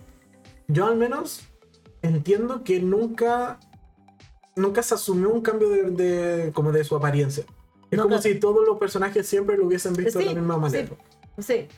yo 0.66 0.86
al 0.86 0.96
menos 0.96 1.42
entiendo 2.02 2.64
que 2.64 2.80
nunca 2.80 3.58
nunca 4.56 4.82
se 4.82 4.94
asumió 4.94 5.30
un 5.30 5.40
cambio 5.42 5.68
de, 5.68 5.82
de- 5.90 6.52
como 6.52 6.70
de 6.72 6.84
su 6.84 6.94
apariencia. 6.96 7.44
Es 7.90 7.96
No, 7.96 8.04
como 8.04 8.16
claro. 8.16 8.22
si 8.22 8.34
todos 8.40 8.64
los 8.66 8.78
personajes 8.78 9.26
siempre 9.26 9.56
lo 9.56 9.66
hubiesen 9.66 9.94
visto 9.94 10.18
de 10.18 10.26
la 10.26 10.34
misma 10.34 10.56
manera. 10.58 10.88
Sí, 11.38 11.42
sí. 11.42 11.68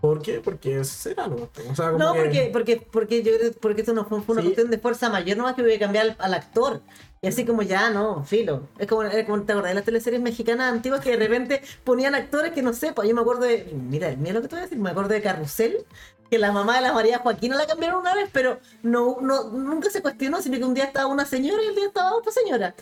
¿Por 0.00 0.20
qué? 0.20 0.40
Porque 0.40 0.80
es 0.80 1.06
enano. 1.06 1.48
O 1.70 1.74
sea, 1.74 1.92
No, 1.92 2.12
que- 2.12 2.20
porque, 2.22 2.50
porque, 2.52 2.86
porque 2.92 3.22
yo 3.22 3.32
porque 3.60 3.80
esto 3.82 3.92
no 3.94 4.04
fue, 4.04 4.20
fue 4.22 4.32
una 4.34 4.42
Sí. 4.42 4.48
cuestión 4.48 4.70
de 4.70 4.78
fuerza 4.78 5.08
mayor, 5.10 5.36
nomás 5.36 5.54
que 5.54 5.62
voy 5.62 5.74
a 5.74 5.78
cambiar 5.78 6.06
al, 6.10 6.16
al 6.18 6.34
actor. 6.34 6.82
Y 7.24 7.26
así 7.26 7.46
como 7.46 7.62
ya, 7.62 7.88
no, 7.88 8.22
filo. 8.22 8.68
Es 8.78 8.86
como, 8.86 9.02
es 9.04 9.24
como 9.24 9.42
te 9.44 9.52
acordás 9.52 9.70
de 9.70 9.76
las 9.76 9.84
teleseries 9.86 10.20
mexicanas 10.20 10.70
antiguas 10.70 11.00
que 11.00 11.08
de 11.08 11.16
repente 11.16 11.62
ponían 11.82 12.14
actores 12.14 12.52
que 12.52 12.60
no 12.60 12.74
sé, 12.74 12.92
pues 12.92 13.08
yo 13.08 13.14
me 13.14 13.22
acuerdo 13.22 13.46
de. 13.46 13.72
Mira, 13.72 14.14
mira 14.18 14.34
lo 14.34 14.42
que 14.42 14.48
te 14.48 14.56
voy 14.56 14.60
a 14.60 14.64
decir, 14.64 14.78
me 14.78 14.90
acuerdo 14.90 15.08
de 15.08 15.22
Carrusel, 15.22 15.86
que 16.28 16.38
la 16.38 16.52
mamá 16.52 16.76
de 16.76 16.82
la 16.82 16.92
María 16.92 17.20
Joaquina 17.20 17.56
la 17.56 17.66
cambiaron 17.66 18.00
una 18.02 18.14
vez, 18.14 18.28
pero 18.30 18.58
no, 18.82 19.16
no, 19.22 19.44
nunca 19.44 19.88
se 19.88 20.02
cuestionó, 20.02 20.42
sino 20.42 20.58
que 20.58 20.64
un 20.64 20.74
día 20.74 20.84
estaba 20.84 21.06
una 21.06 21.24
señora 21.24 21.62
y 21.62 21.68
el 21.68 21.74
día 21.74 21.86
estaba 21.86 22.14
otra 22.14 22.30
señora. 22.30 22.74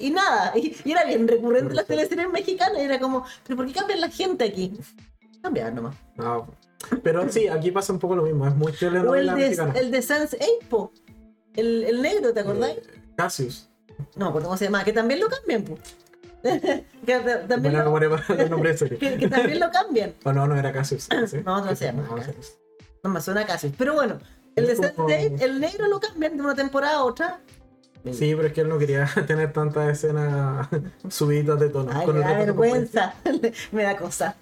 Y 0.00 0.10
nada, 0.10 0.52
y, 0.54 0.76
y 0.84 0.92
era 0.92 1.02
bien 1.02 1.26
recurrente 1.26 1.70
en 1.70 1.76
las 1.76 1.86
teleseries 1.86 2.30
mexicanas, 2.30 2.78
y 2.78 2.82
era 2.82 3.00
como, 3.00 3.24
¿pero 3.44 3.56
por 3.56 3.66
qué 3.66 3.72
cambian 3.72 4.00
la 4.00 4.10
gente 4.10 4.44
aquí? 4.44 4.78
Cambiar 5.42 5.74
nomás. 5.74 5.96
No. 6.14 6.46
Pero 7.02 7.28
sí, 7.32 7.48
aquí 7.48 7.72
pasa 7.72 7.92
un 7.92 7.98
poco 7.98 8.14
lo 8.14 8.22
mismo. 8.22 8.46
Es 8.46 8.54
muy 8.54 8.70
el 8.70 8.78
telenovela 8.78 9.34
de, 9.34 9.40
mexicana. 9.40 9.72
el 9.74 9.90
de 9.90 10.02
Sans 10.02 10.34
Eipo, 10.34 10.92
el, 11.56 11.82
el 11.82 12.00
negro, 12.00 12.32
¿te 12.32 12.40
acordáis? 12.40 12.76
Eh, 12.76 12.95
Cassius. 13.16 13.68
No, 14.14 14.32
por 14.32 14.42
cómo 14.42 14.56
se 14.56 14.66
llama, 14.66 14.84
que 14.84 14.92
también 14.92 15.20
lo 15.20 15.28
cambian, 15.28 15.62
pues. 15.64 15.80
que 17.06 17.18
ta- 17.18 17.40
también 17.46 17.62
Buena 17.62 17.78
lo, 17.78 17.84
memoria 17.86 18.10
para 18.10 18.42
el 18.42 18.50
nombre 18.50 18.72
de 18.72 18.78
serie. 18.78 18.98
que, 18.98 19.16
que 19.18 19.28
también 19.28 19.58
lo 19.58 19.70
cambian. 19.70 20.14
O 20.24 20.32
no, 20.32 20.46
no 20.46 20.56
era 20.56 20.72
Cassius. 20.72 21.08
¿sí? 21.28 21.38
No, 21.44 21.64
no 21.64 21.74
se 21.74 21.86
llama 21.86 22.02
No, 22.02 22.16
no. 22.16 22.22
Cassius. 22.22 22.54
No 23.02 23.10
me 23.10 23.20
suena 23.20 23.46
casi. 23.46 23.70
Pero 23.70 23.94
bueno, 23.94 24.18
el 24.54 24.66
de 24.66 24.92
como- 24.92 25.08
Sense8, 25.08 25.40
el 25.42 25.60
negro 25.60 25.88
lo 25.88 25.98
cambian 26.00 26.36
de 26.36 26.42
una 26.42 26.54
temporada 26.54 26.96
a 26.98 27.04
otra. 27.04 27.40
Sí, 28.12 28.34
pero 28.34 28.48
es 28.48 28.52
que 28.54 28.60
él 28.62 28.68
no 28.68 28.78
quería 28.78 29.06
tener 29.26 29.52
tantas 29.52 29.88
escenas 29.90 30.68
subidas 31.08 31.58
de 31.60 31.68
tono. 31.68 31.90
Ay, 31.94 32.06
con 32.06 32.14
me 32.18 32.20
da 32.24 32.34
vergüenza. 32.38 33.14
me 33.72 33.82
da 33.82 33.96
cosa. 33.96 34.36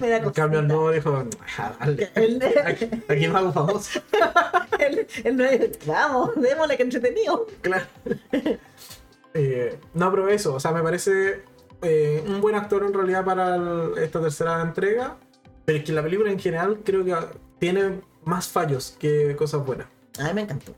me 0.00 0.08
da 0.08 0.16
En 0.18 0.22
cosa. 0.24 0.34
cambio, 0.34 0.60
el 0.60 0.68
nuevo 0.68 0.90
dijo, 0.90 1.24
"Ah, 1.58 1.72
dale. 1.80 2.10
Aquí, 2.64 2.90
aquí 3.08 3.28
me 3.28 3.38
hago 3.38 3.52
famoso. 3.52 4.00
el, 4.78 5.06
el 5.24 5.36
nuevo- 5.36 5.64
vamos, 5.86 6.30
démosle 6.36 6.76
que 6.76 6.82
entretenido. 6.82 7.46
Claro. 7.60 7.86
Eh, 9.34 9.78
no, 9.94 10.10
pero 10.10 10.28
eso, 10.28 10.54
o 10.54 10.60
sea, 10.60 10.72
me 10.72 10.82
parece 10.82 11.42
eh, 11.82 12.24
un 12.26 12.40
buen 12.40 12.54
actor 12.54 12.82
en 12.84 12.94
realidad 12.94 13.24
para 13.24 13.56
el- 13.56 13.98
esta 13.98 14.20
tercera 14.20 14.62
entrega. 14.62 15.16
Pero 15.64 15.78
es 15.78 15.84
que 15.84 15.92
la 15.92 16.02
película 16.02 16.30
en 16.30 16.38
general 16.38 16.78
creo 16.84 17.04
que 17.04 17.14
tiene 17.58 18.00
más 18.24 18.48
fallos 18.48 18.96
que 18.98 19.34
cosas 19.36 19.64
buenas. 19.66 19.86
A 20.18 20.24
mí 20.28 20.34
me 20.34 20.42
encantó. 20.42 20.72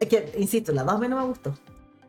Es 0.00 0.08
que, 0.08 0.32
insisto, 0.38 0.72
la 0.72 0.84
2 0.84 0.94
a 0.94 0.98
mí 0.98 1.08
no 1.08 1.16
me 1.20 1.24
gustó. 1.26 1.54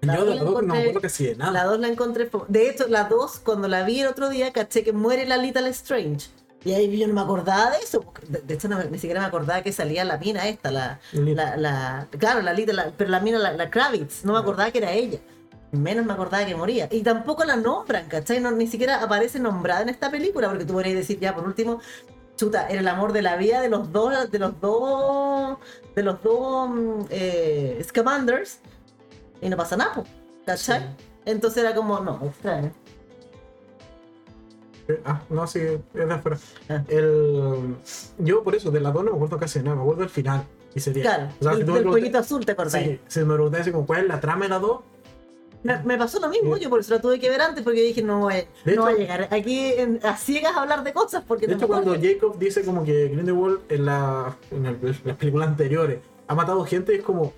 La 0.02 0.16
Yo 0.16 0.26
dos 0.26 0.36
la 0.36 0.36
la 0.36 0.44
dos 0.44 0.54
no 0.54 0.60
me 0.62 0.64
encontré- 0.74 0.80
acuerdo 0.82 1.02
casi 1.02 1.26
de 1.26 1.36
nada. 1.36 1.52
La 1.52 1.64
2 1.66 1.80
la 1.80 1.88
encontré. 1.88 2.30
De 2.48 2.70
hecho, 2.70 2.88
la 2.88 3.04
2, 3.06 3.40
cuando 3.40 3.68
la 3.68 3.84
vi 3.84 4.00
el 4.02 4.08
otro 4.08 4.30
día, 4.30 4.54
caché 4.54 4.84
que 4.84 4.94
muere 4.94 5.26
la 5.26 5.36
Little 5.38 5.68
Strange. 5.70 6.28
Y 6.66 6.74
ahí 6.74 6.98
yo 6.98 7.08
no 7.08 7.14
me 7.14 7.22
acordaba 7.22 7.72
de 7.72 7.78
eso. 7.78 8.04
De, 8.28 8.54
hecho, 8.54 8.68
no, 8.70 8.82
ni 8.84 8.98
siquiera 9.00 9.20
me 9.22 9.28
acordaba 9.28 9.62
que 9.62 9.72
salía 9.72 10.04
la 10.06 10.18
mina 10.18 10.48
esta, 10.48 10.72
la. 10.72 11.00
la, 11.14 11.58
la- 11.58 12.08
claro, 12.18 12.42
la 12.42 12.54
Little, 12.54 12.74
la- 12.76 12.92
pero 12.98 13.10
la 13.10 13.20
mina, 13.20 13.40
la, 13.40 13.52
la 13.54 13.70
Kravitz. 13.70 14.24
No 14.26 14.34
me 14.34 14.40
acordaba 14.40 14.72
que 14.72 14.78
era 14.80 14.92
ella. 14.94 15.20
Menos 15.72 16.06
me 16.06 16.14
acordaba 16.14 16.46
que 16.46 16.56
moría. 16.56 16.88
Y 16.92 17.02
tampoco 17.02 17.44
la 17.44 17.56
nombran, 17.56 18.08
¿cachai? 18.08 18.40
No, 18.40 18.52
ni 18.52 18.68
siquiera 18.68 19.04
aparece 19.04 19.40
nombrada 19.40 19.82
en 19.84 19.90
esta 19.90 20.10
película, 20.10 20.50
porque 20.50 20.66
tú 20.66 20.74
podrías 20.74 20.96
decir, 20.96 21.20
ya, 21.20 21.36
por 21.36 21.46
último, 21.46 21.80
chuta, 22.38 22.68
era 22.70 22.80
el 22.80 22.88
amor 22.88 23.14
de 23.14 23.22
la 23.22 23.36
vida 23.36 23.62
de 23.62 23.70
los 23.70 23.92
dos, 23.92 24.32
de 24.32 24.40
los 24.40 24.60
dos, 24.62 25.58
de 25.96 26.04
los 26.04 26.22
dos 26.24 26.70
mm, 26.70 27.02
eh, 27.10 27.82
Scamanders. 27.88 28.60
Y 29.42 29.50
no 29.50 29.58
pasa 29.58 29.78
nada, 29.78 29.94
po, 29.94 30.04
¿cachai? 30.46 30.80
Sí. 30.82 30.86
Entonces 31.26 31.64
era 31.64 31.76
como, 31.76 32.00
no, 32.00 32.20
extraño. 32.26 32.72
Ah, 35.06 35.22
no, 35.30 35.46
sí, 35.46 35.60
es 35.60 35.82
de 35.94 36.14
afuera. 36.14 36.38
Ah. 36.68 36.84
El... 36.88 37.76
Yo 38.18 38.44
por 38.44 38.56
eso, 38.56 38.72
de 38.72 38.80
la 38.80 38.92
2 38.92 39.04
no 39.04 39.12
me 39.12 39.18
acuerdo 39.18 39.38
casi 39.38 39.60
nada, 39.60 39.76
me 39.76 39.82
acuerdo 39.84 40.02
del 40.02 40.10
final. 40.10 40.44
Y 40.74 40.80
sería. 40.80 41.04
Claro, 41.04 41.28
o 41.40 41.44
sea, 41.44 41.54
si 41.56 41.64
del, 41.64 41.84
pollito 41.84 42.18
azul, 42.18 42.46
¿te 42.46 42.52
acordás? 42.54 42.82
Sí, 42.84 43.00
si 43.08 43.20
me 43.22 43.34
preguntas 43.36 43.62
así 43.62 43.72
como 43.72 43.86
cuál 43.86 44.02
es 44.02 44.08
la 44.08 44.20
trama 44.20 44.46
de 44.46 44.50
la 44.50 44.60
2, 44.60 44.80
Me, 45.62 45.78
me 45.84 45.98
pasó 45.98 46.20
lo 46.22 46.30
mismo, 46.30 46.56
Sí. 46.56 46.62
yo 46.64 46.70
por 46.70 46.80
eso 46.80 46.94
la 46.94 47.02
tuve 47.02 47.20
que 47.20 47.30
ver 47.30 47.42
antes, 47.42 47.64
porque 47.64 47.82
dije, 47.82 48.02
no 48.02 48.20
voy, 48.22 48.34
no 48.66 48.82
voy 48.84 48.92
a 48.92 48.92
hecho- 48.94 48.98
llegar 48.98 49.28
aquí 49.32 49.74
en- 49.74 50.00
a 50.04 50.16
ciegas 50.16 50.56
a 50.56 50.62
hablar 50.62 50.84
de 50.84 50.94
cosas, 50.94 51.22
porque 51.28 51.48
De 51.48 51.56
hecho, 51.56 51.68
cuando 51.68 51.92
acuerdo. 51.94 52.14
Jacob 52.14 52.40
dice 52.40 52.64
como 52.64 52.84
que 52.86 53.10
Grindelwald 53.10 53.60
en, 53.70 53.86
la, 53.86 54.38
en 54.52 54.66
el- 54.66 54.98
las 55.04 55.18
películas 55.18 55.50
anteriores 55.50 56.00
ha 56.28 56.34
matado 56.36 56.64
gente, 56.66 56.96
es 56.96 57.04
como, 57.04 57.34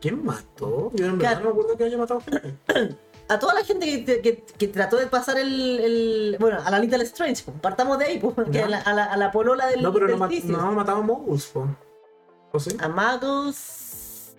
¿quién 0.00 0.24
mató? 0.24 0.90
Yo 0.94 1.06
en 1.06 1.18
verdad 1.18 1.38
no 1.40 1.44
me 1.46 1.50
acuerdo 1.50 1.76
que 1.76 1.84
haya 1.84 1.98
matado 1.98 2.20
gente. 2.20 2.54
a 3.28 3.38
toda 3.38 3.54
la 3.54 3.64
gente 3.64 4.04
que, 4.04 4.20
que- 4.20 4.44
que 4.44 4.68
trató 4.68 4.96
de 4.98 5.06
pasar 5.06 5.38
el, 5.38 5.80
el- 5.80 6.36
bueno 6.38 6.58
a 6.62 6.70
la 6.70 6.78
Little 6.78 7.02
Strange 7.04 7.42
pues, 7.44 7.56
partamos 7.60 7.98
de 7.98 8.04
ahí 8.04 8.18
pues, 8.18 8.36
a, 8.64 8.68
la, 8.68 8.78
a, 8.80 8.92
la, 8.92 9.04
a 9.04 9.16
la 9.16 9.32
polola 9.32 9.66
del, 9.66 9.82
No, 9.82 9.92
pero 9.94 10.04
no, 10.06 10.10
del 10.12 10.20
ma- 10.20 10.28
Theseus. 10.28 10.50
no 10.58 10.72
mataba 10.72 10.98
a 10.98 11.02
Mogus, 11.02 11.46
po. 11.46 11.66
¿o 12.52 12.60
sí? 12.60 12.76
a 12.78 12.88
Magos 12.88 14.34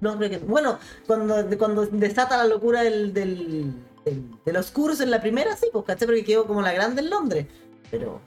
no 0.00 0.16
creo 0.18 0.28
que 0.30 0.38
bueno 0.38 0.78
cuando 1.06 1.36
cuando 1.56 1.86
desata 1.86 2.36
la 2.36 2.44
locura 2.46 2.82
del, 2.82 3.14
del, 3.14 3.72
del- 4.04 4.30
de 4.44 4.52
los 4.52 4.70
cursos 4.72 5.00
en 5.00 5.10
la 5.12 5.20
primera 5.20 5.56
sí 5.56 5.68
pues 5.72 5.84
¿cachai? 5.84 6.06
porque 6.06 6.24
quedó 6.24 6.46
como 6.46 6.62
la 6.62 6.72
grande 6.72 7.02
en 7.02 7.10
Londres 7.10 7.46
pero 7.90 8.20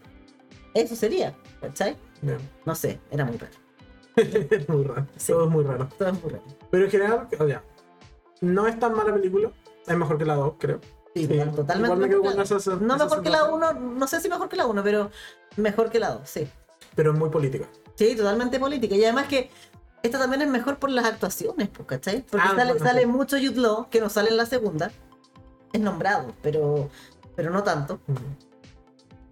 eso 0.73 0.95
sería 0.95 1.35
¿cachai? 1.61 1.97
Bien. 2.21 2.39
no 2.65 2.73
sé 2.73 2.99
era 3.11 3.25
muy 3.25 3.37
raro 3.37 3.53
es 4.51 4.69
muy 4.69 4.83
raro. 4.83 5.07
Sí. 5.17 5.31
Todo 5.31 5.45
es 5.45 5.49
muy 5.51 5.63
raro. 5.63 5.87
todo 5.97 6.09
es 6.09 6.21
muy 6.23 6.31
raro 6.31 6.43
Pero 6.71 6.85
en 6.85 6.91
general, 6.91 7.27
o 7.39 7.47
sea, 7.47 7.63
no 8.41 8.67
es 8.67 8.79
tan 8.79 8.93
mala 8.95 9.13
película. 9.13 9.51
Es 9.87 9.97
mejor 9.97 10.17
que 10.17 10.25
la 10.25 10.35
2, 10.35 10.53
creo. 10.59 10.79
Sí, 11.15 11.25
Sí, 11.25 11.39
totalmente 11.55 11.85
igual 11.85 11.99
me 11.99 12.07
quedo 12.09 12.21
con 12.21 12.39
esa- 12.41 12.53
no 12.79 12.95
esa 12.95 13.03
mejor 13.05 13.23
que 13.23 13.29
la 13.31 13.37
sensación. 13.39 13.53
1 13.53 13.73
no 13.73 14.07
sé 14.07 14.21
si 14.21 14.29
mejor 14.29 14.47
que 14.47 14.55
la 14.55 14.67
1 14.67 14.83
pero 14.83 15.09
mejor 15.57 15.89
que 15.89 15.99
la 15.99 16.11
2 16.11 16.29
sí 16.29 16.47
Pero 16.95 17.11
es 17.13 17.17
muy 17.19 17.29
política. 17.29 17.65
Sí, 17.95 18.15
totalmente 18.15 18.59
política. 18.59 18.95
Y 18.95 19.03
además 19.03 19.27
que 19.27 19.49
esta 20.03 20.19
también 20.19 20.41
es 20.43 20.47
mejor 20.49 20.77
por 20.77 20.89
las 20.91 21.05
actuaciones, 21.05 21.67
pues, 21.69 21.87
¿cachai? 21.87 22.21
Porque 22.29 22.47
Ah, 22.49 22.53
sale, 22.55 22.79
sale 22.79 23.05
mucho 23.07 23.37
Jude 23.37 23.59
Law, 23.59 23.89
que 23.89 23.99
no 23.99 24.07
sale 24.09 24.29
en 24.29 24.37
la 24.37 24.45
segunda. 24.45 24.91
Es 25.73 25.81
nombrado, 25.81 26.33
pero, 26.41 26.89
pero 27.35 27.49
no 27.51 27.63
tanto. 27.63 27.99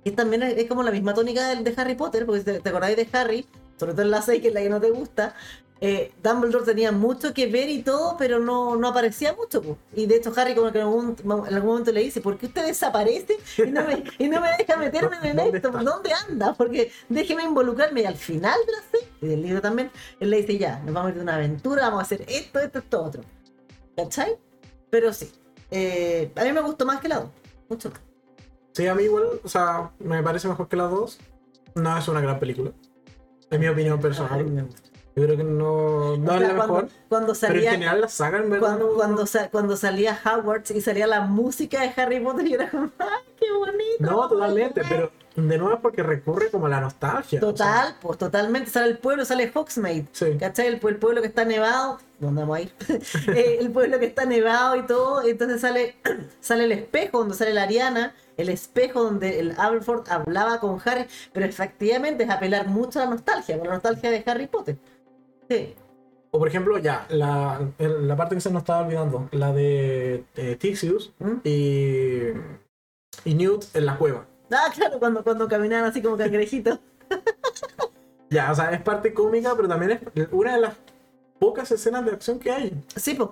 Y 0.04 0.12
también 0.12 0.44
es, 0.44 0.58
es 0.58 0.68
como 0.68 0.84
la 0.84 0.92
misma 0.92 1.14
tónica 1.14 1.48
del 1.50 1.64
de 1.64 1.74
Harry 1.78 1.96
Potter, 1.96 2.26
porque 2.26 2.40
si 2.40 2.46
te, 2.46 2.60
te 2.60 2.70
acordáis 2.70 2.98
de 2.98 3.08
Harry, 3.14 3.48
sobre 3.78 3.94
todo 3.94 4.02
en 4.04 4.12
la 4.12 4.22
6, 4.22 4.42
que 4.42 4.48
es 4.50 4.54
la 4.54 4.62
que 4.62 4.70
no 4.70 4.82
te 4.82 4.90
gusta, 4.92 5.36
eh, 5.80 6.12
Dumbledore 6.24 6.66
tenía 6.66 6.92
mucho 6.92 7.34
que 7.36 7.46
ver 7.48 7.70
y 7.70 7.84
todo, 7.84 8.16
pero 8.18 8.40
no, 8.40 8.76
no 8.76 8.88
aparecía 8.88 9.34
mucho. 9.34 9.62
pues. 9.62 9.78
Y 9.96 10.08
de 10.08 10.16
hecho 10.16 10.34
Harry 10.36 10.56
como 10.56 10.72
que 10.72 10.80
en 10.80 10.86
algún, 10.86 11.16
en 11.24 11.54
algún 11.54 11.70
momento 11.70 11.92
le 11.92 12.02
dice, 12.02 12.20
¿por 12.20 12.38
qué 12.38 12.48
usted 12.48 12.66
desaparece 12.66 13.38
y 13.60 13.70
no 13.70 13.84
me, 13.86 14.04
y 14.18 14.28
no 14.28 14.42
me 14.42 14.50
deja 14.58 14.76
meterme 14.78 15.18
en 15.22 15.38
¿Dónde 15.38 15.58
esto? 15.58 15.70
está? 15.70 15.84
¿Dónde 15.84 16.10
anda? 16.28 16.54
Porque 16.54 16.92
déjeme 17.10 17.44
involucrarme. 17.44 18.02
Y 18.02 18.06
al 18.06 18.16
final 18.16 18.58
de 18.66 18.72
la 18.72 18.80
6, 18.92 19.04
y 19.22 19.28
del 19.28 19.42
libro 19.44 19.62
también, 19.62 19.92
él 20.20 20.32
le 20.32 20.38
dice, 20.38 20.58
ya, 20.58 20.80
nos 20.80 20.94
vamos 20.96 21.08
a 21.08 21.10
ir 21.12 21.16
de 21.18 21.22
una 21.22 21.36
aventura, 21.36 21.84
vamos 21.84 22.00
a 22.00 22.02
hacer 22.04 22.26
esto, 22.28 22.60
esto, 22.60 22.80
esto, 22.80 23.04
otro. 23.04 23.24
¿Cachai? 23.96 24.36
Pero 24.90 25.14
sí, 25.14 25.32
eh, 25.70 26.32
a 26.36 26.44
mí 26.44 26.52
me 26.54 26.62
gustó 26.62 26.86
más 26.88 27.00
que 27.00 27.08
la 27.08 27.20
2. 27.20 27.30
Mucho 27.70 27.90
más. 27.92 28.00
Sí, 28.74 28.88
a 28.88 28.96
mí 28.96 29.04
igual, 29.04 29.26
o 29.44 29.48
sea, 29.50 29.92
me 30.00 30.24
parece 30.24 30.48
mejor 30.48 30.68
que 30.68 30.76
la 30.76 30.86
2. 30.86 31.20
No 31.76 31.98
es 31.98 32.08
una 32.08 32.22
gran 32.22 32.40
película. 32.40 32.72
Es 33.50 33.60
mi 33.60 33.68
opinión 33.68 34.00
personal. 34.00 34.45
Yo 35.16 35.24
creo 35.24 35.38
que 35.38 35.43
no, 35.43 36.16
no 36.18 36.32
O 36.32 36.36
es 36.36 36.39
sea, 36.39 36.48
la 36.50 36.56
cuando, 36.56 36.74
mejor. 36.76 36.89
cuando 37.10 37.34
Pero 37.34 37.45
en 37.48 37.56
salía 37.56 37.72
general 37.72 38.02
la 38.02 38.08
saga 38.08 38.38
en 38.38 38.50
verdad. 38.52 38.68
cuando, 38.68 38.93
cuando, 38.93 39.26
sa- 39.26 39.50
cuando 39.50 39.76
salía 39.78 40.20
Howard 40.24 40.64
y 40.76 40.82
salía 40.82 41.08
la 41.08 41.22
música 41.22 41.82
de 41.82 41.91
Harry 42.00 42.20
Potter 42.20 42.45
y 42.48 42.54
era 42.54 42.70
como, 42.70 42.91
¡ay, 43.00 43.34
qué 43.39 43.52
bonito! 43.52 43.78
No, 44.00 44.28
totalmente, 44.30 44.82
pero 44.88 45.12
de 45.38 45.58
nuevo 45.60 45.76
es 45.76 45.82
porque 45.82 46.02
recurre 46.02 46.50
como 46.50 46.66
a 46.66 46.70
la 46.70 46.82
nostalgia. 46.82 47.40
o 47.40 47.42
sea, 47.42 47.52
Total, 47.52 47.96
pues 48.02 48.18
totalmente. 48.18 48.72
Sale 48.72 48.88
el 48.88 48.98
pueblo, 48.98 49.24
sale 49.24 49.52
Hogsmeade. 49.54 50.08
sí. 50.12 50.36
¿Cachai? 50.40 50.66
El, 50.68 50.80
el 50.84 50.96
pueblo 50.98 51.22
que 51.22 51.28
está 51.28 51.46
nevado. 51.46 52.00
¿Dónde 52.20 52.42
vamos 52.42 52.58
a 52.58 52.62
ir? 52.62 52.74
Eh, 53.36 53.58
el 53.60 53.72
pueblo 53.72 54.00
que 54.00 54.08
está 54.08 54.26
nevado 54.26 54.76
y 54.76 54.88
todo. 54.88 55.22
Entonces 55.24 55.62
sale, 55.62 55.96
sale 56.42 56.64
el 56.64 56.72
espejo 56.72 57.20
donde 57.20 57.36
sale 57.36 57.54
la 57.54 57.64
Ariana. 57.64 58.16
El 58.36 58.50
espejo 58.50 59.04
donde 59.04 59.40
el 59.40 59.54
Aberford 59.60 60.10
hablaba 60.10 60.60
con 60.60 60.80
Harry. 60.84 61.06
Pero 61.34 61.46
efectivamente 61.46 62.24
es 62.24 62.30
apelar 62.32 62.68
mucho 62.68 63.00
a 63.00 63.06
la 63.06 63.12
nostalgia. 63.12 63.58
Por 63.58 63.68
la 63.68 63.74
nostalgia 63.74 64.10
de 64.10 64.24
Harry 64.26 64.48
Potter. 64.48 64.78
Sí. 65.48 65.76
O 66.32 66.40
por 66.40 66.48
ejemplo, 66.48 66.78
ya, 66.80 67.06
la, 67.10 67.62
la 67.78 68.16
parte 68.16 68.36
que 68.36 68.42
se 68.42 68.52
nos 68.52 68.64
estaba 68.64 68.86
olvidando, 68.86 69.30
la 69.32 69.54
de 69.54 70.26
eh, 70.36 70.56
Tixius 70.60 71.14
¿Mm? 71.20 71.34
y, 71.46 72.18
y 73.24 73.34
Newt 73.34 73.64
en 73.76 73.86
la 73.86 73.98
cueva. 73.98 74.26
Ah, 74.52 74.72
claro, 74.74 75.00
cuando, 75.00 75.24
cuando 75.24 75.48
caminaban 75.48 75.86
así 75.89 76.02
como 76.02 76.18
cangrejitos. 76.18 76.80
Ya, 78.30 78.52
o 78.52 78.56
sea, 78.56 78.72
es 78.72 78.82
parte 78.82 79.14
cómica, 79.14 79.54
pero 79.56 79.70
también 79.70 79.91
es 80.14 80.28
una 80.32 80.56
de 80.56 80.60
las 80.60 80.74
pocas 81.39 81.72
escenas 81.72 82.04
de 82.04 82.12
acción 82.12 82.39
que 82.39 82.52
hay. 82.52 82.84
Sí, 82.95 83.14
pues. 83.14 83.30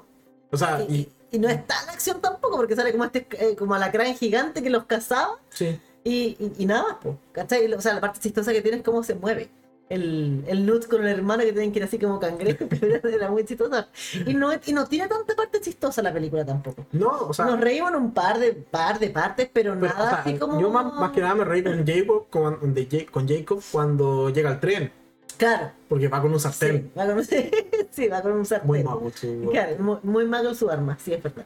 O 0.52 0.58
sea, 0.58 0.82
Y, 0.88 0.96
y, 1.32 1.36
y 1.36 1.40
no 1.40 1.50
es 1.50 1.68
tan 1.68 1.90
acción 1.90 2.22
tampoco, 2.22 2.56
porque 2.56 2.78
sale 2.78 2.94
como 2.94 3.04
este 3.04 3.28
eh, 3.32 3.58
como 3.58 3.76
alacrán 3.76 4.16
gigante 4.16 4.64
que 4.64 4.70
los 4.70 4.86
cazaba 4.86 5.38
sí. 5.50 5.78
y, 6.04 6.38
y, 6.40 6.54
y 6.60 6.66
nada 6.66 6.84
más, 6.84 6.94
po, 7.04 7.18
¿cachai? 7.34 7.74
O 7.74 7.82
sea, 7.82 7.94
la 7.94 8.00
parte 8.00 8.22
chistosa 8.22 8.54
que 8.54 8.62
tiene 8.62 8.78
es 8.78 8.84
cómo 8.84 9.04
se 9.04 9.16
mueve. 9.16 9.50
El, 9.88 10.44
el 10.48 10.66
Nut 10.66 10.88
con 10.88 11.02
el 11.06 11.08
hermano 11.10 11.44
que 11.44 11.52
tienen 11.54 11.72
que 11.72 11.78
ir 11.78 11.86
así 11.86 12.00
como 12.00 12.20
cangrejo, 12.20 12.68
que 12.70 13.02
era, 13.04 13.30
muy 13.30 13.46
chistosa. 13.46 13.88
Y 14.26 14.34
no, 14.34 14.50
y 14.66 14.74
no 14.74 14.88
tiene 14.88 15.08
tanta 15.08 15.36
parte 15.36 15.62
chistosa 15.62 16.02
la 16.02 16.12
película 16.12 16.44
tampoco. 16.44 16.88
No, 16.92 17.10
o 17.28 17.34
sea, 17.34 17.46
Nos 17.46 17.60
reímos 17.62 17.92
en 17.92 17.98
un 17.98 18.12
par 18.12 18.40
de, 18.40 18.54
par 18.54 18.98
de 18.98 19.10
partes, 19.12 19.48
pero, 19.54 19.74
pero, 19.80 19.94
nada 19.94 20.04
o 20.06 20.10
sea, 20.10 20.18
así 20.22 20.38
como. 20.40 20.60
yo 20.60 20.72
más, 20.72 20.92
más 20.96 21.12
que 21.12 21.22
nada 21.22 21.36
me 21.36 21.44
reí 21.44 21.64
con 21.64 21.86
Jacob, 21.86 22.26
con, 22.32 22.74
de 22.74 23.06
con 23.12 23.28
Jacob 23.28 23.62
cuando 23.72 24.30
llega 24.32 24.50
al 24.50 24.60
tren, 24.60 24.92
Claro. 25.38 25.72
porque 25.88 26.08
va 26.08 26.20
con 26.22 26.32
un 26.32 26.40
Sí, 26.40 26.44
sartén. 26.50 26.92
va 26.98 27.06
con, 27.06 27.24
sí, 27.92 28.08
va 28.08 28.22
con 28.24 28.32
un 28.32 28.46
sartén. 28.46 28.68
Muy 28.68 28.84
mago, 28.84 29.12
sí, 29.14 29.40
Claro, 29.52 29.76
muy, 29.84 29.98
muy 30.02 30.26
mago 30.26 30.54
su 30.56 30.68
arma, 30.70 30.98
sí, 31.00 31.14
es 31.14 31.22
verdad. 31.22 31.46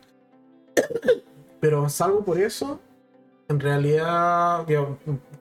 Pero 1.59 1.89
salvo 1.89 2.23
por 2.23 2.39
eso, 2.39 2.79
en 3.49 3.59
realidad, 3.59 4.65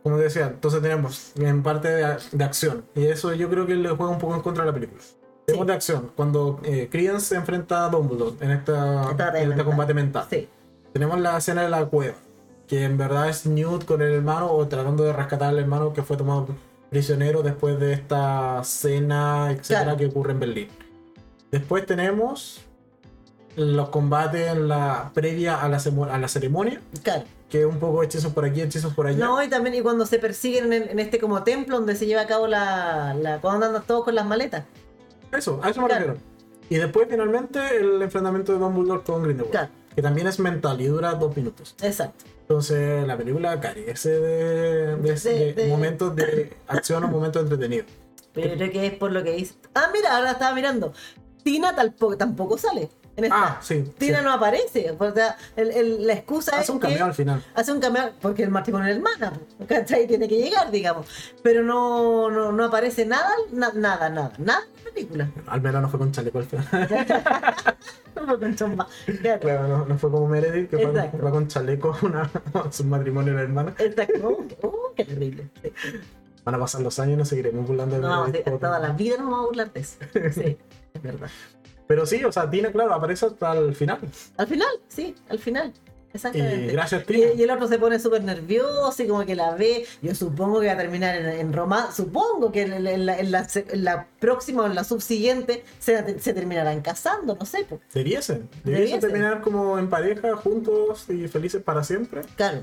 como 0.02 0.16
decía, 0.18 0.46
entonces 0.46 0.80
tenemos 0.82 1.32
en 1.36 1.62
parte 1.62 1.88
de, 1.88 2.16
de 2.32 2.44
acción. 2.44 2.84
Y 2.94 3.06
eso 3.06 3.32
yo 3.34 3.48
creo 3.50 3.66
que 3.66 3.74
le 3.74 3.90
juega 3.90 4.10
un 4.10 4.18
poco 4.18 4.34
en 4.34 4.40
contra 4.40 4.64
de 4.64 4.70
la 4.70 4.74
película. 4.74 5.00
Tenemos 5.46 5.66
de 5.66 5.72
acción. 5.74 6.10
Cuando 6.16 6.60
eh, 6.64 6.88
se 7.18 7.36
enfrenta 7.36 7.84
a 7.84 7.88
Dumbledore 7.90 8.36
en, 8.40 8.50
esta, 8.50 9.10
en 9.10 9.20
este 9.20 9.46
mental. 9.46 9.64
combate 9.64 9.94
mental. 9.94 10.26
Sí, 10.30 10.48
Tenemos 10.92 11.20
la 11.20 11.36
escena 11.38 11.62
de 11.62 11.68
la 11.70 11.84
cueva, 11.86 12.14
que 12.66 12.84
en 12.84 12.96
verdad 12.96 13.28
es 13.28 13.46
Newt 13.46 13.84
con 13.84 14.00
el 14.02 14.12
hermano 14.12 14.50
o 14.52 14.66
tratando 14.66 15.04
de 15.04 15.12
rescatar 15.12 15.48
al 15.50 15.58
hermano 15.58 15.92
que 15.92 16.02
fue 16.02 16.16
tomado 16.16 16.48
prisionero 16.90 17.42
después 17.42 17.78
de 17.78 17.92
esta 17.92 18.62
cena, 18.64 19.50
etcétera, 19.50 19.82
Claro. 19.84 19.98
que 19.98 20.06
ocurre 20.06 20.32
en 20.32 20.40
Berlín. 20.40 20.68
Después 21.50 21.84
tenemos 21.84 22.62
los 23.56 23.88
combates 23.90 24.48
en 24.52 24.68
la 24.68 25.10
previa 25.14 25.60
a 25.62 25.68
la, 25.68 25.78
a 26.10 26.18
la 26.18 26.28
ceremonia, 26.28 26.80
claro. 27.02 27.24
Que 27.48 27.64
un 27.66 27.78
poco 27.78 28.02
hechizos 28.02 28.32
por 28.32 28.44
aquí, 28.44 28.60
hechizos 28.60 28.92
por 28.94 29.06
allá. 29.06 29.24
No, 29.24 29.42
y 29.42 29.48
también 29.48 29.74
y 29.74 29.80
cuando 29.80 30.04
se 30.06 30.18
persiguen 30.18 30.72
en, 30.72 30.88
en 30.90 30.98
este 30.98 31.18
como 31.18 31.42
templo 31.44 31.76
donde 31.76 31.96
se 31.96 32.06
lleva 32.06 32.22
a 32.22 32.26
cabo 32.26 32.46
la, 32.46 33.14
la 33.14 33.40
cuando 33.40 33.66
andan 33.66 33.82
todos 33.84 34.04
con 34.04 34.14
las 34.14 34.26
maletas. 34.26 34.64
Eso, 35.32 35.60
a 35.62 35.70
eso 35.70 35.80
me 35.80 35.88
Claro. 35.88 36.06
refiero. 36.06 36.22
Y 36.70 36.76
después 36.76 37.06
finalmente 37.08 37.58
el 37.78 38.02
enfrentamiento 38.02 38.52
de 38.52 38.58
Dumbledore 38.58 39.02
con 39.02 39.22
Grindelwald, 39.22 39.50
Claro. 39.50 39.68
que 39.94 40.02
también 40.02 40.26
es 40.26 40.38
mental 40.38 40.78
y 40.80 40.86
dura 40.86 41.14
dos 41.14 41.34
minutos. 41.36 41.74
Exacto. 41.82 42.24
Entonces 42.42 43.06
la 43.06 43.16
película 43.16 43.58
carece 43.60 44.10
de, 44.10 44.96
de- 44.96 45.14
De- 45.14 45.14
de 45.14 45.52
de- 45.54 45.68
momentos 45.68 46.14
de 46.16 46.54
acción 46.68 47.04
o 47.04 47.08
momentos 47.08 47.42
entretenidos. 47.42 47.86
Pero 48.34 48.54
creo 48.56 48.70
que 48.70 48.86
es 48.86 48.92
por 48.94 49.10
lo 49.12 49.24
que 49.24 49.32
dice. 49.32 49.54
Ah, 49.74 49.88
mira, 49.92 50.16
ahora 50.16 50.32
estaba 50.32 50.54
mirando. 50.54 50.92
Tina 51.42 51.74
tampoco, 51.74 52.16
tampoco 52.18 52.58
sale 52.58 52.90
en 53.18 53.24
esta. 53.24 53.36
Ah, 53.44 53.58
sí. 53.62 53.84
Tina 53.98 54.18
sí. 54.18 54.24
no 54.24 54.32
aparece. 54.32 54.96
O 54.98 55.12
sea, 55.12 55.36
el- 55.56 55.70
el- 55.72 56.06
la 56.06 56.12
excusa 56.14 56.52
Hace 56.52 56.62
es 56.64 56.70
un 56.70 56.80
que 56.80 56.88
cameo 56.88 57.04
al 57.04 57.14
final. 57.14 57.44
hace 57.54 57.72
un 57.72 57.80
cameo 57.80 58.10
porque 58.20 58.42
el 58.44 58.50
matrimonio 58.50 58.88
es 58.90 58.96
hermana, 58.96 59.32
¿cachai? 59.68 60.06
Tiene 60.06 60.26
que 60.28 60.36
llegar, 60.38 60.70
digamos. 60.70 61.06
Pero 61.42 61.62
no, 61.62 62.30
no, 62.30 62.52
no 62.52 62.64
aparece 62.64 63.04
nada, 63.06 63.30
na- 63.52 63.72
nada, 63.74 64.08
nada, 64.08 64.32
nada 64.38 64.62
en 64.78 64.84
la 64.84 64.90
película. 64.92 65.30
Al 65.46 65.60
menos 65.60 65.82
no 65.82 65.88
fue 65.88 65.98
con 65.98 66.12
chaleco 66.12 66.38
al 66.38 66.44
final. 66.46 66.68
No, 68.26 68.38
con 68.38 68.56
chomba. 68.56 68.88
Claro. 69.22 69.40
Claro, 69.40 69.68
no, 69.68 69.86
no 69.86 69.96
fue 69.98 70.10
como 70.10 70.26
Meredith, 70.26 70.70
que 70.70 70.78
fue, 70.78 71.10
fue 71.10 71.30
con 71.30 71.46
chaleco 71.46 71.96
una, 72.02 72.22
a 72.54 72.72
su 72.72 72.82
matrimonio 72.84 73.32
de 73.32 73.36
la 73.38 73.42
hermana. 73.44 73.74
Exacto. 73.78 74.18
Oh, 74.24 74.44
qué- 74.48 74.58
oh, 74.62 74.92
terrible. 74.96 75.48
Sí. 75.62 75.72
Van 76.44 76.54
a 76.54 76.58
pasar 76.58 76.80
los 76.80 76.98
años 76.98 77.14
y 77.14 77.16
nos 77.18 77.28
seguiremos 77.28 77.66
burlando 77.66 77.94
de 77.96 78.02
No, 78.02 78.24
sí, 78.26 78.32
Meredith 78.32 78.50
por- 78.50 78.58
toda 78.60 78.78
la 78.80 78.88
vida 78.90 79.16
nos 79.18 79.26
vamos 79.26 79.40
a 79.40 79.46
burlar 79.46 79.72
de 79.72 79.80
eso. 79.80 79.96
Sí, 80.32 80.58
es 80.94 81.02
verdad. 81.02 81.28
Pero 81.88 82.06
sí, 82.06 82.22
o 82.24 82.30
sea, 82.30 82.48
Tina, 82.48 82.70
claro, 82.70 82.94
aparece 82.94 83.26
hasta 83.26 83.52
el 83.54 83.74
final. 83.74 83.98
Al 84.36 84.46
final, 84.46 84.68
sí, 84.86 85.14
al 85.28 85.38
final. 85.40 85.72
Exactamente. 86.12 86.64
Y 86.64 86.68
gracias, 86.72 87.04
Tina. 87.04 87.26
y 87.36 87.42
el 87.42 87.50
otro 87.50 87.68
se 87.68 87.78
pone 87.78 87.98
súper 87.98 88.24
nervioso 88.24 89.02
y 89.02 89.06
como 89.08 89.24
que 89.26 89.34
la 89.34 89.54
ve. 89.54 89.84
Yo 90.00 90.14
supongo 90.14 90.60
que 90.60 90.66
va 90.68 90.72
a 90.72 90.76
terminar 90.76 91.14
en, 91.16 91.26
en 91.28 91.52
Roma. 91.52 91.90
Supongo 91.92 92.50
que 92.50 92.62
en, 92.62 92.72
en 92.86 93.04
la, 93.06 93.18
en 93.18 93.30
la- 93.30 93.46
en 93.54 93.84
la 93.84 94.06
próxima 94.18 94.62
o 94.62 94.66
en 94.66 94.74
la 94.74 94.84
subsiguiente 94.84 95.64
se, 95.78 96.18
se 96.18 96.32
terminarán 96.32 96.80
casando, 96.80 97.36
no 97.38 97.44
sé. 97.44 97.66
pues. 97.68 97.80
Debiesen. 97.92 98.48
Debiesen 98.64 98.64
Debiesen. 98.64 99.00
terminar 99.00 99.40
como 99.42 99.78
en 99.78 99.90
pareja, 99.90 100.34
juntos 100.36 101.08
y 101.10 101.28
felices 101.28 101.62
para 101.62 101.84
siempre, 101.84 102.22
Claro. 102.36 102.60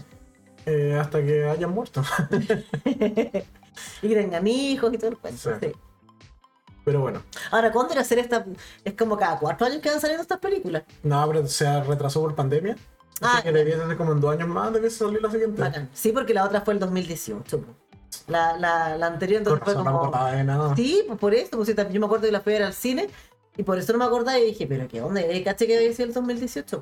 eh, 0.65 0.97
hasta 0.99 1.23
que 1.23 1.45
hayan 1.45 1.71
muerto. 1.71 2.03
Y 4.01 4.07
que 4.07 4.15
tengan 4.15 4.47
hijos 4.47 4.93
y 4.93 4.97
todo 4.97 5.09
el 5.11 5.17
cuento. 5.17 5.51
Sí. 5.59 5.67
sí. 5.67 5.71
Pero 6.86 7.01
bueno, 7.01 7.21
Ahora, 7.51 7.71
¿cuándo 7.71 7.93
ir 7.93 7.97
a 7.99 8.01
hacer 8.03 8.19
esta? 8.19 8.45
Es 8.83 8.93
como 8.93 9.17
cada 9.17 9.39
cuatro 9.39 9.65
años 9.67 9.81
que 9.81 9.89
van 9.89 9.99
saliendo 9.99 10.21
estas 10.21 10.39
películas. 10.39 10.83
no, 11.03 11.27
pero 11.27 11.45
se 11.47 11.83
retrasó 11.83 12.21
por 12.21 12.36
pandemia. 12.36 12.77
Ah, 13.21 13.36
Así 13.36 13.43
que 13.43 13.51
debiese 13.51 13.86
ser 13.88 13.97
como 13.97 14.11
en 14.11 14.19
dos 14.21 14.31
años 14.33 14.47
más, 14.47 14.71
debiese 14.73 14.97
salir 14.99 15.21
la 15.21 15.31
siguiente. 15.31 15.59
Bacán. 15.61 15.89
Sí, 15.93 16.11
porque 16.11 16.33
la 16.33 16.45
otra 16.45 16.61
fue 16.61 16.73
el 16.75 16.79
2018. 16.79 17.59
po. 17.59 17.73
La, 18.27 18.57
la, 18.57 18.97
la 18.97 19.07
anterior 19.07 19.39
entonces 19.39 19.63
fue 19.63 19.75
no 19.75 19.83
como. 20.11 20.75
Sí, 20.75 21.03
pues 21.07 21.19
por 21.19 21.33
eso, 21.33 21.49
pues 21.51 21.67
yo 21.75 21.99
me 21.99 22.05
acuerdo 22.05 22.25
que 22.25 22.31
la 22.31 22.41
fui 22.41 22.53
a 22.53 22.57
ver 22.59 22.65
al 22.67 22.73
cine 22.73 23.09
y 23.57 23.63
por 23.63 23.77
eso 23.77 23.91
no 23.93 23.99
me 23.99 24.05
acordaba 24.05 24.38
y 24.38 24.45
dije, 24.47 24.67
pero 24.67 24.88
qué 24.88 25.01
onda, 25.01 25.21
¿eh? 25.21 25.43
caché 25.43 25.65
que 25.67 25.77
había 25.77 25.91
sido 25.93 26.07
el 26.09 26.13
2018. 26.13 26.81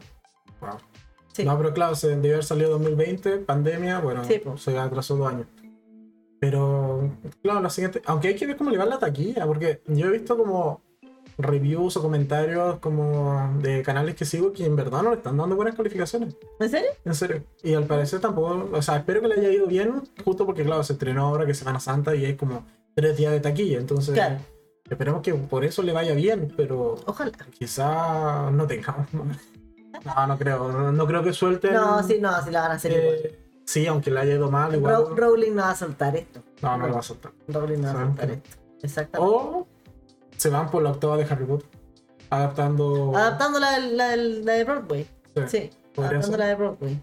Wow. 0.60 0.70
Sí. 1.34 1.44
No, 1.46 1.58
pero 1.58 1.74
claro, 1.74 1.96
se 1.96 2.10
debió 2.10 2.34
haber 2.34 2.46
salido 2.46 2.72
2020, 2.72 3.38
pandemia, 3.40 4.00
bueno, 4.00 4.24
Sí, 4.24 4.40
po. 4.40 4.58
se 4.58 4.78
atrasó 4.78 5.16
dos 5.16 5.28
años. 5.30 5.48
Pero, 6.44 7.10
claro, 7.42 7.62
la 7.62 7.70
siguiente, 7.70 8.02
aunque 8.06 8.28
hay 8.28 8.36
que 8.36 8.46
ver 8.46 8.58
cómo 8.58 8.70
le 8.70 8.78
va 8.78 8.84
la 8.86 9.00
taquilla, 9.00 9.46
porque 9.48 9.82
yo 9.88 10.08
he 10.08 10.12
visto 10.12 10.36
como 10.36 10.82
reviews 11.38 11.96
o 11.96 12.02
comentarios 12.02 12.80
como 12.80 13.58
de 13.62 13.82
canales 13.82 14.14
que 14.16 14.26
sigo 14.26 14.52
que 14.52 14.66
en 14.66 14.76
verdad 14.76 15.04
no 15.04 15.12
le 15.12 15.16
están 15.16 15.38
dando 15.38 15.56
buenas 15.56 15.74
calificaciones, 15.74 16.36
¿En 16.60 16.70
serio? 16.70 16.90
en 17.06 17.16
serio. 17.16 17.44
Y 17.64 17.76
al 17.76 17.86
parecer 17.86 18.20
tampoco, 18.20 18.68
o 18.74 18.82
sea, 18.82 18.98
espero 18.98 19.22
que 19.22 19.30
le 19.30 19.36
haya 19.36 19.52
ido 19.52 19.68
bien, 19.68 20.02
justo 20.26 20.46
porque, 20.46 20.66
claro, 20.66 20.84
se 20.84 20.92
estrenó 20.94 21.28
ahora 21.28 21.46
que 21.46 21.54
es 21.54 21.58
Semana 21.60 21.80
Santa 21.80 22.14
y 22.14 22.26
hay 22.26 22.36
como 22.36 22.66
tres 22.94 23.16
días 23.16 23.32
de 23.32 23.40
taquilla, 23.40 23.78
entonces 23.80 24.14
Claro. 24.14 24.36
esperemos 24.90 25.22
que 25.22 25.34
por 25.34 25.64
eso 25.64 25.82
le 25.82 25.94
vaya 25.94 26.14
bien, 26.14 26.54
pero 26.58 26.96
Ojalá. 27.06 27.32
quizá 27.58 28.52
no 28.52 28.68
tengamos. 28.68 29.08
No, 30.04 30.28
no 30.28 30.38
creo, 30.40 30.72
no, 30.72 30.92
no 30.92 31.06
creo 31.08 31.24
que 31.24 31.32
suelten. 31.32 31.76
No, 31.76 32.02
sí, 32.04 32.18
no, 32.20 32.44
sí 32.44 32.50
la 32.52 32.62
van 32.62 32.72
a 32.72 32.74
hacer 32.74 32.92
igual. 32.92 33.32
Sí, 33.66 33.88
aunque 33.88 34.12
le 34.12 34.20
haya 34.20 34.34
ido 34.36 34.52
mal, 34.52 34.76
igual. 34.76 34.96
Ro- 34.96 35.16
Rowling 35.16 35.52
no 35.56 35.62
va 35.64 35.72
a 35.72 35.76
soltar 35.76 36.16
esto. 36.16 36.42
no, 36.62 36.78
no 36.78 36.88
lo 36.88 36.94
va 36.94 37.00
a 37.00 37.04
soltar. 37.04 37.32
Rowling 37.48 37.78
no 37.80 37.94
va 37.94 38.02
a 38.02 38.06
soltar 38.06 38.32
esto. 38.32 38.50
Exactamente. 38.82 39.36
O 39.36 39.68
se 40.36 40.50
van 40.50 40.70
por 40.70 40.84
la 40.84 40.92
octava 40.92 41.16
de 41.18 41.24
Harry 41.24 41.46
Potter. 41.46 41.70
Adaptando. 42.30 43.16
Adaptando 43.16 43.60
la, 43.60 43.80
la, 43.80 44.16
la 44.16 44.54
de 44.54 44.64
Broadway. 44.64 45.08
Sí, 45.48 45.70
adaptando 45.98 46.28
ser. 46.28 46.40
la 46.40 46.46
de 46.48 46.56
Broadway. 46.56 47.02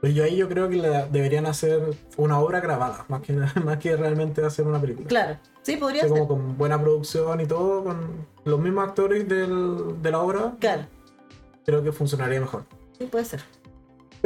Pues 0.00 0.14
yo 0.14 0.24
ahí 0.24 0.36
yo 0.36 0.48
creo 0.48 0.68
que 0.68 0.76
deberían 1.10 1.46
hacer 1.46 1.80
una 2.16 2.38
obra 2.38 2.60
grabada, 2.60 3.04
más 3.08 3.22
que, 3.22 3.32
más 3.64 3.78
que 3.78 3.96
realmente 3.96 4.44
hacer 4.44 4.66
una 4.66 4.80
película. 4.80 5.08
Claro, 5.08 5.38
sí, 5.62 5.76
podría 5.76 6.02
O 6.04 6.08
sea, 6.08 6.16
ser. 6.16 6.26
como 6.26 6.28
con 6.42 6.58
buena 6.58 6.80
producción 6.80 7.40
y 7.40 7.46
todo, 7.46 7.84
con 7.84 8.26
los 8.44 8.60
mismos 8.60 8.88
actores 8.88 9.26
del- 9.28 10.00
de 10.02 10.10
la 10.10 10.18
obra, 10.20 10.54
Claro, 10.60 10.82
creo 11.64 11.82
que 11.82 11.92
funcionaría 11.92 12.40
mejor. 12.40 12.64
sí, 12.98 13.06
puede 13.06 13.24
ser. 13.24 13.42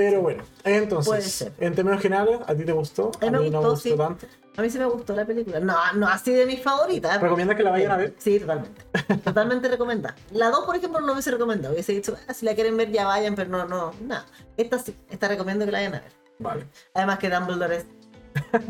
Pero 0.01 0.23
bueno, 0.23 0.43
entonces, 0.65 1.53
en 1.59 1.75
términos 1.75 2.01
generales, 2.01 2.41
¿a 2.47 2.55
ti 2.55 2.65
te 2.65 2.73
gustó? 2.73 3.11
A 3.21 3.27
mí 3.27 3.33
me 3.33 3.51
no 3.51 3.61
gustó, 3.61 3.61
me 3.61 3.69
gustó 3.69 3.77
sí. 3.77 3.97
tanto. 3.99 4.27
A 4.57 4.63
mí 4.63 4.71
sí 4.71 4.79
me 4.79 4.87
gustó 4.87 5.15
la 5.15 5.27
película. 5.27 5.61
No, 5.61 5.77
no 5.95 6.09
así 6.09 6.33
de 6.33 6.47
mis 6.47 6.63
favoritas. 6.63 7.21
¿Recomiendas 7.21 7.55
que 7.55 7.63
la 7.63 7.71
vayan 7.71 7.91
a 7.91 7.99
ver? 7.99 8.15
Sí, 8.17 8.41
totalmente. 8.41 8.83
Totalmente 9.25 9.69
recomendada. 9.69 10.17
La 10.33 10.49
2, 10.49 10.65
por 10.65 10.75
ejemplo, 10.75 11.03
no 11.03 11.13
hubiese 11.13 11.33
recomendado. 11.33 11.75
Hubiese 11.75 11.93
dicho, 11.93 12.17
ah, 12.27 12.33
si 12.33 12.47
la 12.47 12.55
quieren 12.55 12.79
ver, 12.79 12.91
ya 12.91 13.05
vayan, 13.05 13.35
pero 13.35 13.51
no, 13.51 13.67
no, 13.67 13.93
nada. 14.01 14.25
Esta 14.57 14.79
sí, 14.79 14.97
esta 15.11 15.29
recomiendo 15.29 15.67
que 15.67 15.73
la 15.73 15.79
vayan 15.81 15.95
a 15.97 16.01
ver. 16.01 16.13
Vale. 16.39 16.67
Además 16.95 17.19
que 17.19 17.29
Dumbledore 17.29 17.77
es 17.77 17.87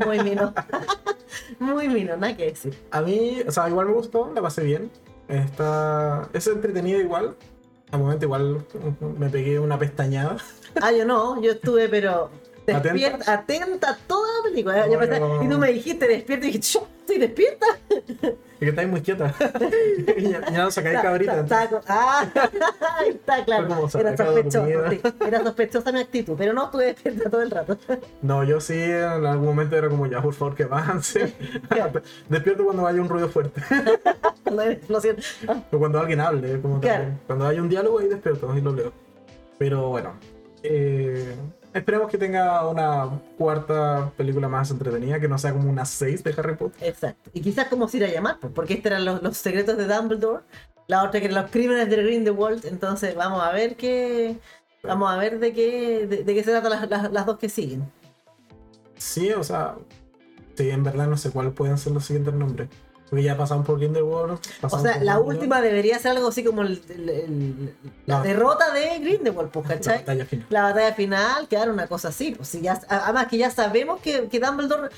muy 0.05 0.19
mino. 0.25 0.53
muy 1.61 1.87
mino, 1.87 2.17
nada 2.17 2.37
que 2.37 2.47
decir. 2.47 2.77
A 2.91 3.03
mí, 3.03 3.41
o 3.47 3.53
sea, 3.53 3.69
igual 3.69 3.87
me 3.87 3.93
gustó, 3.93 4.33
la 4.35 4.43
pasé 4.43 4.65
bien. 4.65 4.91
Está. 5.29 6.29
Es 6.33 6.49
entretenida 6.49 6.99
igual. 6.99 7.37
Al 7.93 8.01
momento 8.01 8.25
igual 8.27 8.65
me 9.19 9.29
pegué 9.29 9.59
una 9.59 9.79
pestañada. 9.79 10.37
Ah, 10.81 10.93
yo 10.93 11.05
no, 11.05 11.43
yo 11.43 11.53
estuve, 11.53 11.89
pero 11.89 12.31
despierta, 12.79 13.33
atenta, 13.35 13.91
a 13.91 13.97
toda 14.07 14.29
la 14.39 14.51
película. 14.51 14.87
Y 15.43 15.49
tú 15.49 15.59
me 15.59 15.73
dijiste 15.73 16.07
despierta 16.07 16.47
y 16.47 16.51
dije, 16.53 16.61
yo 16.61 16.87
estoy 17.01 17.19
despierta. 17.19 17.67
Y 18.61 18.65
que 18.65 18.69
estáis 18.71 18.89
muy 18.89 19.01
quieta. 19.01 19.35
y 20.17 20.23
ya, 20.31 20.41
ya 20.51 20.65
no 20.65 20.71
sacáis 20.71 21.01
cabrita. 21.01 21.41
está- 21.41 21.65
está- 21.65 21.83
ah, 21.89 22.27
está, 23.09 23.45
claro. 23.45 23.89
Era 23.99 24.17
sí. 24.17 25.01
Era 25.27 25.43
sospechosa 25.43 25.93
mi 25.93 26.01
actitud, 26.01 26.35
pero 26.37 26.53
no 26.53 26.65
estuve 26.67 26.87
despierta 26.87 27.31
todo 27.31 27.43
el 27.43 27.51
rato. 27.51 27.79
No, 28.23 28.45
yo 28.45 28.61
sí, 28.61 28.75
en 28.79 29.25
algún 29.27 29.47
momento 29.47 29.77
era 29.77 29.89
como 29.89 30.07
ya, 30.07 30.21
por 30.23 30.35
favor, 30.35 30.55
que 30.55 30.65
avance. 30.65 31.33
Despierto 32.29 32.65
cuando 32.65 32.87
haya 32.87 33.01
un 33.01 33.09
ruido 33.09 33.29
fuerte. 33.29 33.63
La 34.45 34.71
explosión. 34.71 35.17
Ah, 35.49 35.63
o 35.73 35.79
cuando 35.79 35.99
alguien 36.01 36.21
hable. 36.21 36.61
Como 36.61 36.81
Claro. 36.81 37.07
Cuando 37.27 37.47
haya 37.47 37.63
un 37.63 37.69
diálogo, 37.69 37.99
ahí 37.99 38.09
despierto 38.09 38.55
y 38.57 38.61
lo 38.61 38.73
leo. 38.75 38.93
Pero 39.59 39.89
bueno. 39.89 40.15
eh, 40.63 41.35
esperemos 41.75 42.11
que 42.11 42.19
tenga 42.19 42.67
una 42.69 43.09
cuarta 43.39 44.11
película 44.17 44.49
más 44.49 44.71
entretenida, 44.71 45.21
que 45.21 45.29
no 45.29 45.39
sea 45.39 45.53
como 45.53 45.71
una 45.71 45.85
6 45.85 46.23
de 46.25 46.35
Harry 46.37 46.57
Potter. 46.57 46.89
Exacto. 46.89 47.31
Y 47.33 47.41
quizás 47.41 47.69
como 47.69 47.89
se 47.89 47.99
irá 47.99 48.07
a 48.09 48.11
llamar, 48.11 48.39
pues, 48.41 48.53
porque 48.53 48.75
estos 48.75 48.87
eran 48.93 49.05
los, 49.05 49.23
los 49.23 49.37
secretos 49.37 49.77
de 49.77 49.87
Dumbledore, 49.87 50.43
la 50.89 51.05
otra 51.05 51.21
que 51.21 51.27
eran 51.27 51.43
los 51.43 51.51
crímenes 51.51 51.89
de 51.89 51.97
Grindelwald, 51.97 52.65
entonces 52.67 53.15
vamos 53.15 53.43
a 53.43 53.53
ver 53.53 53.77
qué... 53.77 54.37
Vamos 54.83 55.13
a 55.13 55.17
ver 55.19 55.39
de 55.39 55.53
qué, 55.53 56.07
de, 56.07 56.25
de 56.25 56.35
qué 56.35 56.43
se 56.43 56.53
tratan 56.53 56.71
las, 56.71 56.89
las- 56.89 57.13
las 57.13 57.27
dos 57.27 57.37
que 57.39 57.51
siguen. 57.51 57.85
Sí, 58.97 59.31
o 59.33 59.45
sea, 59.45 59.77
sí, 60.55 60.71
en 60.71 60.83
verdad 60.83 61.07
no 61.07 61.19
sé 61.19 61.31
cuáles 61.31 61.53
pueden 61.53 61.77
ser 61.77 61.93
los 61.93 62.07
siguientes 62.07 62.33
nombres. 62.33 62.69
Porque 63.11 63.25
ya 63.25 63.37
pasaron 63.37 63.65
por 63.65 63.79
Grindelwald. 63.79 64.39
O 64.63 64.79
sea, 64.79 65.03
la 65.03 65.19
última 65.19 65.61
debería 65.61 65.99
ser 65.99 66.13
algo 66.13 66.29
así 66.29 66.45
como 66.45 66.63
el- 66.63 66.81
el- 66.89 67.09
el- 67.11 67.75
la 68.07 68.23
derrota 68.23 68.73
de 68.73 69.01
Grindelwald, 69.01 69.51
pues, 69.51 69.69
la 69.69 69.75
¿cachai? 69.75 69.99
batalla 69.99 70.25
final. 70.25 70.47
La 70.49 70.63
batalla 70.63 70.95
final, 70.95 71.49
quedar 71.49 71.71
una 71.71 71.87
cosa 71.89 72.09
así. 72.09 72.35
Pues, 72.37 72.49
si 72.49 72.61
ya, 72.61 72.81
además 72.89 73.27
que 73.27 73.37
ya 73.39 73.51
sabemos 73.51 74.01
que, 74.01 74.29
que 74.29 74.39
Dumbledore 74.39 74.91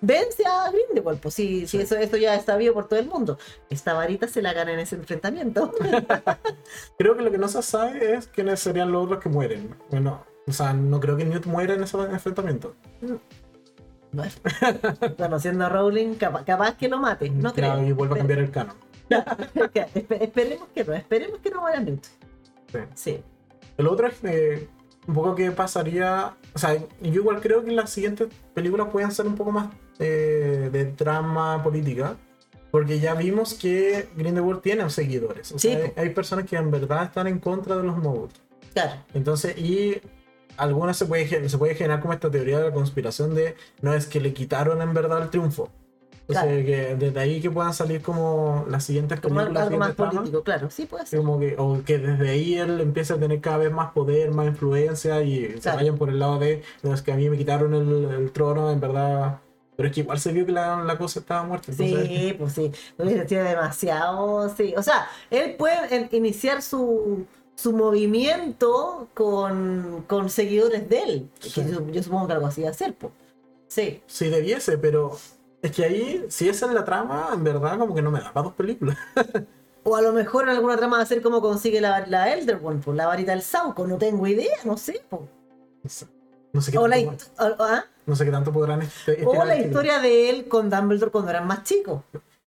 vence 0.00 0.42
a 0.46 0.70
Grindelwald, 0.70 1.20
pues 1.20 1.34
sí, 1.34 1.60
sí, 1.66 1.76
Sí. 1.78 1.80
eso, 1.82 1.96
eso 1.96 2.16
ya 2.16 2.34
está 2.34 2.52
sabido 2.54 2.72
por 2.74 2.88
todo 2.88 2.98
el 2.98 3.06
mundo. 3.08 3.38
Esta 3.70 3.92
varita 3.94 4.26
se 4.26 4.40
la 4.42 4.52
gana 4.54 4.72
en 4.72 4.78
ese 4.80 4.96
enfrentamiento. 4.96 5.70
Creo 6.98 7.16
que 7.16 7.22
lo 7.22 7.30
que 7.30 7.38
no 7.38 7.48
se 7.48 7.62
sabe 7.62 8.14
es 8.14 8.26
quiénes 8.26 8.60
serían 8.60 8.90
los 8.90 9.04
otros 9.04 9.20
que 9.22 9.28
mueren. 9.28 9.74
Bueno, 9.90 10.24
O 10.46 10.52
sea, 10.52 10.74
no 10.74 11.00
creo 11.00 11.16
que 11.16 11.24
Newt 11.24 11.46
muera 11.46 11.72
en 11.72 11.82
ese 11.84 11.96
enfrentamiento. 11.96 12.74
Conociendo 15.18 15.66
a 15.66 15.68
Rowling, 15.68 16.14
capa- 16.14 16.44
capaz, 16.44 16.76
que 16.76 16.88
lo 16.88 16.98
mate. 16.98 17.30
No 17.30 17.52
Claro, 17.52 17.74
creo. 17.80 17.88
y 17.88 17.92
vuelva 17.92 18.14
a 18.16 18.18
cambiar 18.18 18.38
el 18.40 18.50
canon. 18.50 18.74
Espe- 19.10 20.22
esperemos 20.22 20.68
que 20.74 20.84
no, 20.84 20.92
esperemos 20.94 21.38
que 21.40 21.50
no 21.50 21.60
muera 21.60 21.80
Newt. 21.80 22.04
Sí. 22.72 22.78
Sí. 22.94 23.22
El 23.76 23.86
otro 23.86 24.06
es 24.08 24.14
eh, 24.24 24.68
un 25.06 25.14
poco 25.14 25.34
que 25.34 25.50
pasaría. 25.50 26.34
O 26.54 26.58
sea, 26.58 26.74
yo 26.76 27.12
igual 27.20 27.40
creo 27.40 27.64
que 27.64 27.72
las 27.72 27.90
siguientes 27.90 28.28
películas 28.54 28.88
pueden 28.90 29.10
ser 29.12 29.26
un 29.26 29.34
poco 29.34 29.50
más 29.52 29.68
eh, 29.98 30.68
de 30.72 30.84
trama 30.86 31.62
política. 31.62 32.16
Porque 32.70 32.98
ya 32.98 33.14
vimos 33.14 33.54
que 33.54 34.08
Grindelwald 34.16 34.60
tiene 34.60 34.88
seguidores. 34.90 35.52
O 35.52 35.58
Sí, 35.60 35.68
sea, 35.72 35.92
hay, 35.96 36.10
personas 36.10 36.44
que 36.44 36.56
en 36.56 36.72
verdad 36.72 37.04
están 37.04 37.28
en 37.28 37.38
contra 37.38 37.76
de 37.76 37.84
los 37.84 37.96
moguls. 37.96 38.32
Claro. 38.72 39.00
Entonces, 39.14 39.56
y 39.56 40.00
algunas 40.56 40.96
se 40.96 41.06
puede, 41.06 41.48
se 41.48 41.58
puede 41.58 41.74
generar 41.74 42.00
como 42.00 42.12
esta 42.12 42.30
teoría 42.30 42.58
de 42.58 42.64
la 42.66 42.72
conspiración 42.74 43.34
de 43.34 43.54
no 43.82 43.94
es 43.94 44.06
que 44.06 44.20
le 44.20 44.32
quitaron 44.32 44.80
en 44.82 44.92
verdad 44.94 45.22
el 45.22 45.30
triunfo. 45.30 45.70
O 46.26 46.32
sea, 46.32 46.42
Claro. 46.44 46.56
que 46.64 46.96
desde 46.98 47.20
ahí 47.20 47.40
que 47.42 47.50
puedan 47.50 47.74
salir 47.74 48.00
como 48.00 48.64
las 48.70 48.84
siguientes 48.84 49.20
Como 49.20 49.34
películas. 49.36 49.64
algo 49.64 49.76
más 49.78 49.94
tramas. 49.94 50.14
político, 50.14 50.42
claro. 50.42 50.70
Sí, 50.70 50.86
puede 50.86 51.04
ser. 51.04 51.18
como 51.18 51.38
que, 51.38 51.54
o 51.58 51.82
que 51.84 51.98
desde 51.98 52.30
ahí 52.30 52.54
él 52.54 52.80
empieza 52.80 53.14
a 53.14 53.18
tener 53.18 53.42
cada 53.42 53.58
vez 53.58 53.70
más 53.70 53.92
poder, 53.92 54.30
más 54.30 54.46
influencia 54.46 55.20
y 55.22 55.44
se 55.54 55.58
Claro. 55.60 55.76
vayan 55.78 55.98
por 55.98 56.08
el 56.08 56.18
lado 56.18 56.38
de, 56.38 56.62
no 56.82 56.94
es 56.94 57.02
que 57.02 57.12
a 57.12 57.16
mí 57.16 57.28
me 57.28 57.36
quitaron 57.36 57.74
el, 57.74 58.04
el 58.10 58.30
trono, 58.32 58.70
en 58.70 58.80
verdad. 58.80 59.40
Pero 59.76 59.88
es 59.88 59.94
que 59.94 60.00
igual 60.00 60.18
se 60.18 60.32
vio 60.32 60.46
que 60.46 60.52
la, 60.52 60.82
la 60.82 60.96
cosa 60.96 61.18
estaba 61.20 61.42
muerta. 61.42 61.72
Entonces, 61.72 62.06
Sí, 62.08 62.34
pues 62.38 62.52
sí. 62.54 62.72
Hubiera 62.96 63.28
sido 63.28 63.44
demasiado. 63.44 64.48
Sí. 64.56 64.72
O 64.78 64.82
sea, 64.82 65.06
él 65.30 65.56
puede 65.58 66.08
iniciar 66.12 66.62
su, 66.62 67.26
su 67.54 67.72
movimiento 67.72 69.08
con, 69.14 70.04
con 70.08 70.30
seguidores 70.30 70.88
de 70.88 70.98
él. 71.02 71.30
Sí. 71.40 71.50
Que 71.62 71.70
yo, 71.70 71.86
yo 71.88 72.02
supongo 72.02 72.26
que 72.26 72.32
algo 72.34 72.46
así 72.46 72.62
va 72.62 72.68
a 72.68 72.70
hacer, 72.72 72.94
pues. 72.94 73.12
Sí. 73.68 74.02
sí 74.06 74.28
debiese, 74.28 74.78
pero 74.78 75.16
es 75.62 75.72
que 75.72 75.84
ahí, 75.84 76.26
si 76.28 76.48
es 76.48 76.60
la 76.62 76.84
trama, 76.84 77.30
en 77.32 77.42
verdad 77.44 77.78
como 77.78 77.94
que 77.94 78.02
no 78.02 78.10
me 78.10 78.20
da 78.20 78.32
para 78.32 78.44
dos 78.44 78.54
películas. 78.54 78.96
O 79.86 79.96
a 79.96 80.00
lo 80.00 80.14
mejor 80.14 80.44
en 80.44 80.48
alguna 80.56 80.78
trama 80.78 80.96
va 80.96 81.02
a 81.02 81.06
ser 81.06 81.20
como 81.20 81.42
consigue 81.42 81.78
la, 81.78 82.06
la 82.06 82.32
Elder 82.32 82.58
One, 82.64 82.80
pues, 82.82 82.96
la 82.96 83.06
varita 83.06 83.32
del 83.32 83.42
Sauco. 83.42 83.86
No 83.86 83.98
tengo 83.98 84.26
idea, 84.26 84.56
no 84.64 84.78
sé. 84.78 85.04
pues. 85.10 85.20
No 86.54 86.62
sé, 86.62 86.72
qué, 86.72 86.78
O 86.78 86.88
la, 86.88 86.96
tanto, 87.04 87.24
o- 87.38 87.62
ah, 87.62 87.84
no 88.06 88.16
sé 88.16 88.24
qué 88.24 88.30
tanto 88.30 88.50
podrán 88.50 88.80
este- 88.80 89.22
o 89.26 89.44
la 89.44 89.54
hilo. 89.58 89.66
historia 89.66 89.98
de 89.98 90.30
él 90.30 90.48
con 90.48 90.70
Dumbledore 90.70 91.10
cuando 91.12 91.32
eran 91.32 91.46
más 91.46 91.64
chicos. 91.64 92.00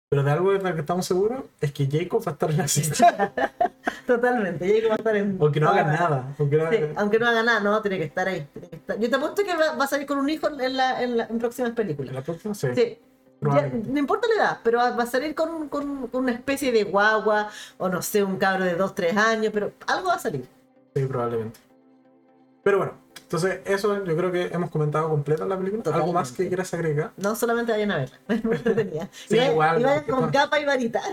Pero 0.10 0.24
de 0.24 0.32
algo 0.32 0.53
de 0.53 0.60
lo 0.60 0.74
que 0.74 0.80
estamos 0.80 1.05
seguros 1.05 1.43
es 1.60 1.74
que 1.74 1.86
Jacob 1.91 2.24
va 2.26 2.32
a 2.32 2.34
estar 2.34 2.49
en 2.49 2.58
la 2.58 2.68
cinta. 2.70 3.34
Totalmente. 4.08 4.66
Que 4.82 4.88
va 4.88 4.93
a 4.93 4.97
estar 4.97 5.16
en. 5.18 5.38
Aunque 5.39 5.60
no 5.60 5.70
haga 5.70 5.84
la- 5.84 5.91
nada. 5.93 6.36
Aunque 6.39 6.55
no 6.58 6.70
Sí, 6.70 6.76
haga- 6.78 6.93
aunque 6.95 7.20
no 7.20 7.28
haga 7.28 7.43
nada, 7.43 7.60
no, 7.60 7.82
tiene 7.82 7.97
que 7.97 8.05
estar 8.05 8.26
ahí. 8.28 8.47
tiene 8.53 8.70
que 8.70 8.76
estar. 8.78 8.97
Yo 8.99 9.10
te 9.10 9.16
apuesto 9.18 9.43
que 9.43 9.53
va, 9.55 9.76
va 9.76 9.84
a 9.84 9.88
salir 9.88 10.08
con 10.08 10.18
un 10.20 10.30
hijo 10.30 10.47
en, 10.49 10.78
la, 10.78 11.03
en, 11.03 11.18
la- 11.18 11.26
en 11.26 11.38
próximas 11.39 11.70
En 11.72 11.76
películas. 11.76 12.14
la 12.14 12.22
próxima, 12.22 12.53
sí. 12.53 12.68
Sí. 12.74 12.99
Ya, 13.41 13.68
no 13.70 13.99
importa 13.99 14.28
la 14.30 14.43
edad, 14.43 14.60
pero 14.64 14.80
va 14.80 14.91
va 14.91 15.03
a 15.03 15.08
salir 15.08 15.36
con, 15.36 15.68
con- 15.70 16.08
con 16.08 16.24
una 16.24 16.32
especie 16.32 16.72
de 16.72 16.86
guagua, 16.86 17.49
o 17.78 17.88
no 17.89 18.01
sé, 18.01 18.24
un 18.24 18.38
cabro 18.38 18.64
de 18.64 18.76
2, 18.76 18.95
3 18.95 19.16
años, 19.18 19.51
pero 19.53 19.74
algo 19.88 20.08
va 20.08 20.16
a 20.16 20.20
salir. 20.20 20.47
Sí, 20.95 21.05
probablemente. 21.05 21.60
Pero 22.64 22.78
bueno, 22.80 22.93
entonces 23.28 23.60
eso 23.66 24.06
yo 24.06 24.16
creo 24.16 24.32
que 24.32 24.44
hemos 24.54 24.70
comentado 24.72 25.10
completa 25.10 25.44
la 25.46 25.58
película. 25.58 25.84
¿Algo 25.94 26.14
más 26.14 26.32
que 26.32 26.48
quieras 26.48 26.74
agregar? 26.74 27.12
No 27.18 27.36
solamente 27.36 27.74
vayan 27.74 27.92
a 27.92 27.98
verla, 27.98 28.18
es 28.30 28.44
muy 28.46 28.56
entretenida. 28.56 29.10
Sí, 29.12 29.38
y 29.38 29.42
igual, 29.42 29.82
y 29.82 29.84
vayan 29.84 29.98
porque 30.06 30.12
con 30.12 30.22
no- 30.28 30.32
capa 30.32 30.60
y 30.60 30.66
varita. 30.66 31.02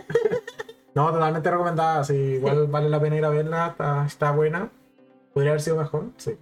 No, 0.94 1.10
totalmente 1.12 1.50
recomendada. 1.50 2.04
Sí, 2.04 2.14
igual 2.14 2.68
vale 2.68 2.88
la 2.88 3.00
pena 3.00 3.16
ir 3.16 3.24
a 3.24 3.28
verla. 3.28 3.66
Está, 3.66 4.04
está 4.06 4.30
buena. 4.30 4.70
Podría 5.32 5.50
haber 5.50 5.60
sido 5.60 5.74
mejor, 5.76 6.10
sí. 6.18 6.36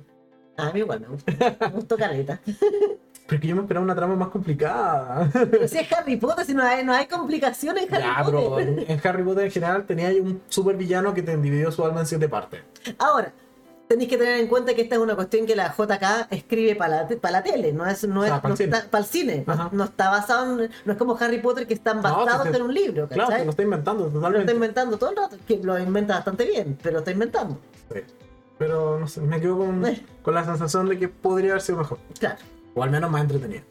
A 0.58 0.70
mí 0.72 0.80
igual 0.80 1.00
me 1.00 1.06
gustó, 1.06 1.32
me 1.58 1.68
gustó 1.68 1.96
caleta. 1.96 2.38
Pero 2.44 3.36
es 3.36 3.40
que 3.40 3.46
yo 3.48 3.56
me 3.56 3.62
esperaba 3.62 3.82
una 3.82 3.94
trama 3.94 4.14
más 4.14 4.28
complicada. 4.28 5.26
Pero 5.50 5.66
si 5.66 5.78
es 5.78 5.90
Harry 5.94 6.16
Potter, 6.18 6.44
si 6.44 6.52
no 6.52 6.62
hay, 6.64 6.84
no 6.84 6.92
hay 6.92 7.06
complicaciones 7.06 7.84
en 7.84 7.94
Harry 7.94 8.04
ya, 8.30 8.30
Potter. 8.42 8.68
en 8.68 8.90
en 8.90 9.00
Harry 9.08 9.22
Potter 9.22 9.44
en 9.46 9.50
general 9.50 9.86
tenía 9.86 10.08
ahí 10.08 10.20
un 10.20 10.42
super 10.50 10.76
villano 10.76 11.14
que 11.14 11.22
te 11.22 11.34
dividió 11.38 11.72
su 11.72 11.82
alma 11.82 12.00
en 12.00 12.06
siete 12.06 12.28
partes. 12.28 12.60
Ahora, 12.98 13.32
tenéis 13.92 14.08
que 14.10 14.16
tener 14.18 14.38
en 14.40 14.46
cuenta 14.48 14.74
que 14.74 14.82
esta 14.82 14.94
es 14.96 15.00
una 15.00 15.14
cuestión 15.14 15.46
que 15.46 15.54
la 15.54 15.74
JK 15.76 16.28
escribe 16.30 16.74
para 16.76 17.02
la, 17.02 17.08
para 17.08 17.32
la 17.32 17.42
tele, 17.42 17.72
no 17.72 17.86
es, 17.86 18.06
no 18.08 18.20
O 18.20 18.24
es 18.24 18.30
sea, 18.30 18.40
para 18.42 18.48
el 18.48 18.52
no 18.52 18.56
cine. 18.56 18.76
está- 18.76 18.90
para 18.90 19.04
el 19.04 19.10
cine. 19.10 19.44
No, 19.72 19.84
está 19.84 20.10
basado 20.10 20.60
en, 20.62 20.70
no 20.84 20.92
es 20.92 20.98
como 20.98 21.16
Harry 21.20 21.38
Potter 21.40 21.66
que 21.66 21.74
están 21.74 22.00
basados 22.02 22.42
que 22.44 22.50
se- 22.50 22.56
en 22.56 22.62
un 22.62 22.74
libro, 22.74 23.08
Claro, 23.08 23.30
te 23.36 23.44
lo 23.44 23.50
está 23.50 23.62
inventando 23.62 24.02
lo 24.02 24.08
está 24.08 24.18
totalmente. 24.20 24.52
inventando 24.52 24.96
todo 24.98 25.10
el 25.10 25.16
rato, 25.16 25.36
que 25.46 25.56
lo 25.58 25.78
inventa 25.78 26.14
bastante 26.14 26.44
bien, 26.46 26.78
pero 26.82 26.94
lo 26.94 26.98
está 27.00 27.10
inventando. 27.10 27.58
Sí. 27.92 28.00
Pero 28.58 28.98
no 28.98 29.08
sé, 29.08 29.20
me 29.20 29.40
quedo 29.40 29.58
con, 29.58 29.84
Eh. 29.86 30.04
con 30.22 30.34
la 30.34 30.44
sensación 30.44 30.88
de 30.88 30.98
que 30.98 31.08
podría 31.08 31.50
haber 31.52 31.62
sido 31.62 31.78
mejor. 31.78 31.98
Claro. 32.18 32.36
O 32.74 32.82
al 32.82 32.90
menos 32.90 33.10
más 33.10 33.22
entretenido. 33.22 33.62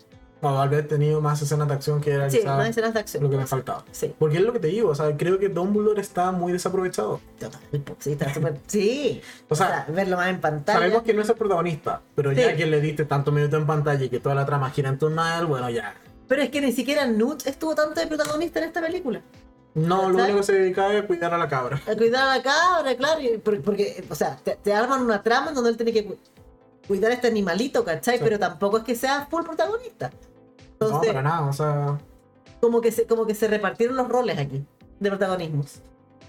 O 0.43 0.49
haber 0.49 0.87
tenido 0.87 1.21
más 1.21 1.39
escenas 1.41 1.67
de 1.67 1.73
acción 1.75 2.01
que 2.01 2.11
era 2.11 2.29
Sí, 2.29 2.41
más 2.43 2.67
escenas 2.67 2.93
de 2.95 2.99
acción. 2.99 3.21
lo 3.23 3.29
que 3.29 3.37
me 3.37 3.45
faltaba. 3.45 3.83
Sí, 3.91 4.13
Porque 4.17 4.37
es 4.37 4.43
lo 4.43 4.51
que 4.53 4.59
te 4.59 4.67
digo, 4.67 4.89
o 4.89 4.95
sea, 4.95 5.15
creo 5.15 5.37
que 5.37 5.49
Dumbledore 5.49 6.01
está 6.01 6.31
muy 6.31 6.51
desaprovechado. 6.51 7.19
total. 7.39 7.61
Sí, 7.99 8.11
está 8.13 8.33
súper. 8.33 8.57
Sí. 8.67 9.21
O 9.49 9.55
sea, 9.55 9.85
verlo 9.89 10.17
más 10.17 10.29
en 10.29 10.41
pantalla. 10.41 10.79
sabemos 10.79 11.03
que 11.03 11.13
no 11.13 11.21
es 11.21 11.29
el 11.29 11.35
protagonista, 11.35 12.01
pero 12.15 12.31
ya 12.31 12.55
que 12.55 12.65
le 12.65 12.81
diste 12.81 13.05
tanto 13.05 13.31
minuto 13.31 13.55
en 13.57 13.67
pantalla 13.67 14.03
y 14.03 14.09
que 14.09 14.19
toda 14.19 14.33
la 14.35 14.45
trama 14.45 14.69
gira 14.71 14.89
en 14.89 14.97
torno 14.97 15.21
a 15.21 15.37
él, 15.39 15.45
bueno, 15.45 15.69
ya. 15.69 15.93
Pero 16.27 16.41
es 16.41 16.49
que 16.49 16.61
ni 16.61 16.71
siquiera 16.71 17.05
Newt 17.05 17.45
estuvo 17.45 17.75
tanto 17.75 17.99
de 17.99 18.07
protagonista 18.07 18.59
en 18.59 18.65
esta 18.65 18.81
película. 18.81 19.21
No, 19.73 20.09
lo 20.09 20.23
único 20.23 20.37
que 20.39 20.43
se 20.43 20.53
dedicaba 20.53 20.93
es 20.93 21.03
cuidar 21.05 21.33
a 21.33 21.37
la 21.37 21.47
cabra. 21.47 21.79
A 21.87 21.95
cuidar 21.95 22.27
a 22.27 22.37
la 22.37 22.43
cabra, 22.43 22.95
claro. 22.97 23.21
Porque, 23.63 24.03
o 24.09 24.15
sea, 24.15 24.37
te, 24.43 24.55
te 24.55 24.73
arman 24.73 25.01
una 25.01 25.21
trama 25.21 25.49
en 25.49 25.55
donde 25.55 25.69
él 25.69 25.77
tiene 25.77 25.93
que 25.93 26.03
cu- 26.05 26.17
cuidar 26.87 27.11
a 27.11 27.13
este 27.13 27.27
animalito, 27.27 27.85
¿cachai? 27.85 28.17
Sí. 28.17 28.23
Pero 28.23 28.37
tampoco 28.39 28.79
es 28.79 28.83
que 28.83 28.95
sea 28.95 29.27
full 29.29 29.43
protagonista. 29.43 30.11
No, 30.81 30.87
Entonces, 30.87 31.13
para 31.13 31.21
nada, 31.23 31.47
o 31.47 31.53
sea. 31.53 31.97
como, 32.59 32.81
que 32.81 32.91
se, 32.91 33.05
como 33.05 33.25
que 33.27 33.35
se 33.35 33.47
repartieron 33.47 33.95
los 33.95 34.09
roles 34.09 34.37
aquí 34.39 34.65
de 34.99 35.09
protagonismos. 35.09 35.79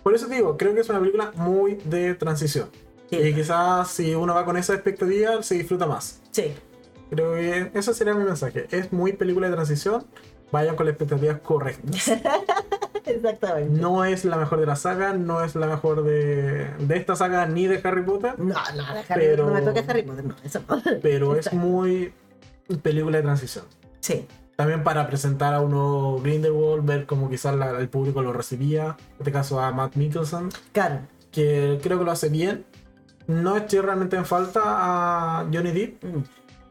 Por 0.03 0.14
eso 0.14 0.26
te 0.28 0.34
digo, 0.34 0.57
creo 0.57 0.74
que 0.74 0.80
es 0.80 0.88
una 0.88 0.98
película 1.00 1.32
muy 1.36 1.74
de 1.84 2.14
transición. 2.14 2.68
Sí, 3.11 3.16
Y 3.16 3.34
quizás 3.34 3.88
si 3.88 4.14
uno 4.14 4.34
va 4.34 4.44
con 4.44 4.57
esa 4.57 4.74
expectativa, 4.74 5.42
se 5.42 5.55
disfruta 5.57 5.86
más. 5.86 6.20
sí. 6.30 6.55
Creo 7.11 7.34
que 7.34 7.70
ese 7.74 7.92
sería 7.92 8.14
mi 8.14 8.24
mensaje. 8.24 8.66
Es 8.70 8.90
muy 8.90 9.12
película 9.12 9.46
de 9.48 9.53
transición. 9.53 10.07
Vayan 10.50 10.76
con 10.76 10.86
las 10.86 10.94
expectativas 10.94 11.40
correctas. 11.42 12.09
exactamente. 13.05 13.78
No 13.80 14.05
es 14.07 14.24
la 14.24 14.36
mejor 14.38 14.61
de 14.61 14.66
la 14.66 14.76
saga, 14.76 15.12
no 15.12 15.44
es 15.44 15.55
la 15.55 15.66
mejor 15.66 16.05
de, 16.05 16.70
de 16.78 16.96
esta 16.96 17.14
saga 17.14 17.44
ni 17.46 17.66
de 17.66 17.80
Harry 17.84 18.03
Potter, 18.03 18.38
No, 18.38 18.55
no, 18.55 18.94
de 18.94 19.00
Harry, 19.09 19.26
Pero- 19.26 19.46
no 19.46 19.53
me 19.55 19.61
toca 19.61 19.84
Harry 19.88 20.03
Potter, 20.03 20.24
no, 20.24 20.34
eso 20.42 20.61
no. 20.66 20.82
pero 21.03 21.36
es 21.36 21.53
muy 21.53 22.14
película 22.82 23.18
de 23.18 23.22
transición. 23.24 23.66
Sí, 24.00 24.26
También 24.57 24.84
para 24.84 25.07
presentar 25.09 25.55
a 25.55 25.61
uno 25.61 26.18
Grindelwald, 26.22 26.84
ver 26.84 27.07
cómo 27.07 27.28
quizás 27.30 27.55
la- 27.57 27.70
el 27.80 27.88
público 27.88 28.22
lo 28.22 28.32
recibía. 28.32 28.96
En 29.12 29.16
este 29.18 29.32
caso 29.32 29.61
a 29.61 29.72
Matt 29.72 29.96
Mikkelsen, 29.96 30.50
claro. 30.72 31.00
que 31.30 31.80
creo 31.82 31.98
que 31.98 32.05
lo 32.05 32.11
hace 32.11 32.28
bien. 32.28 32.64
No 33.26 33.57
estoy 33.57 33.80
realmente 33.80 34.16
en 34.16 34.26
falta 34.26 34.61
a 34.64 35.46
Johnny 35.53 35.70
Depp, 35.72 36.05
Mm. 36.05 36.22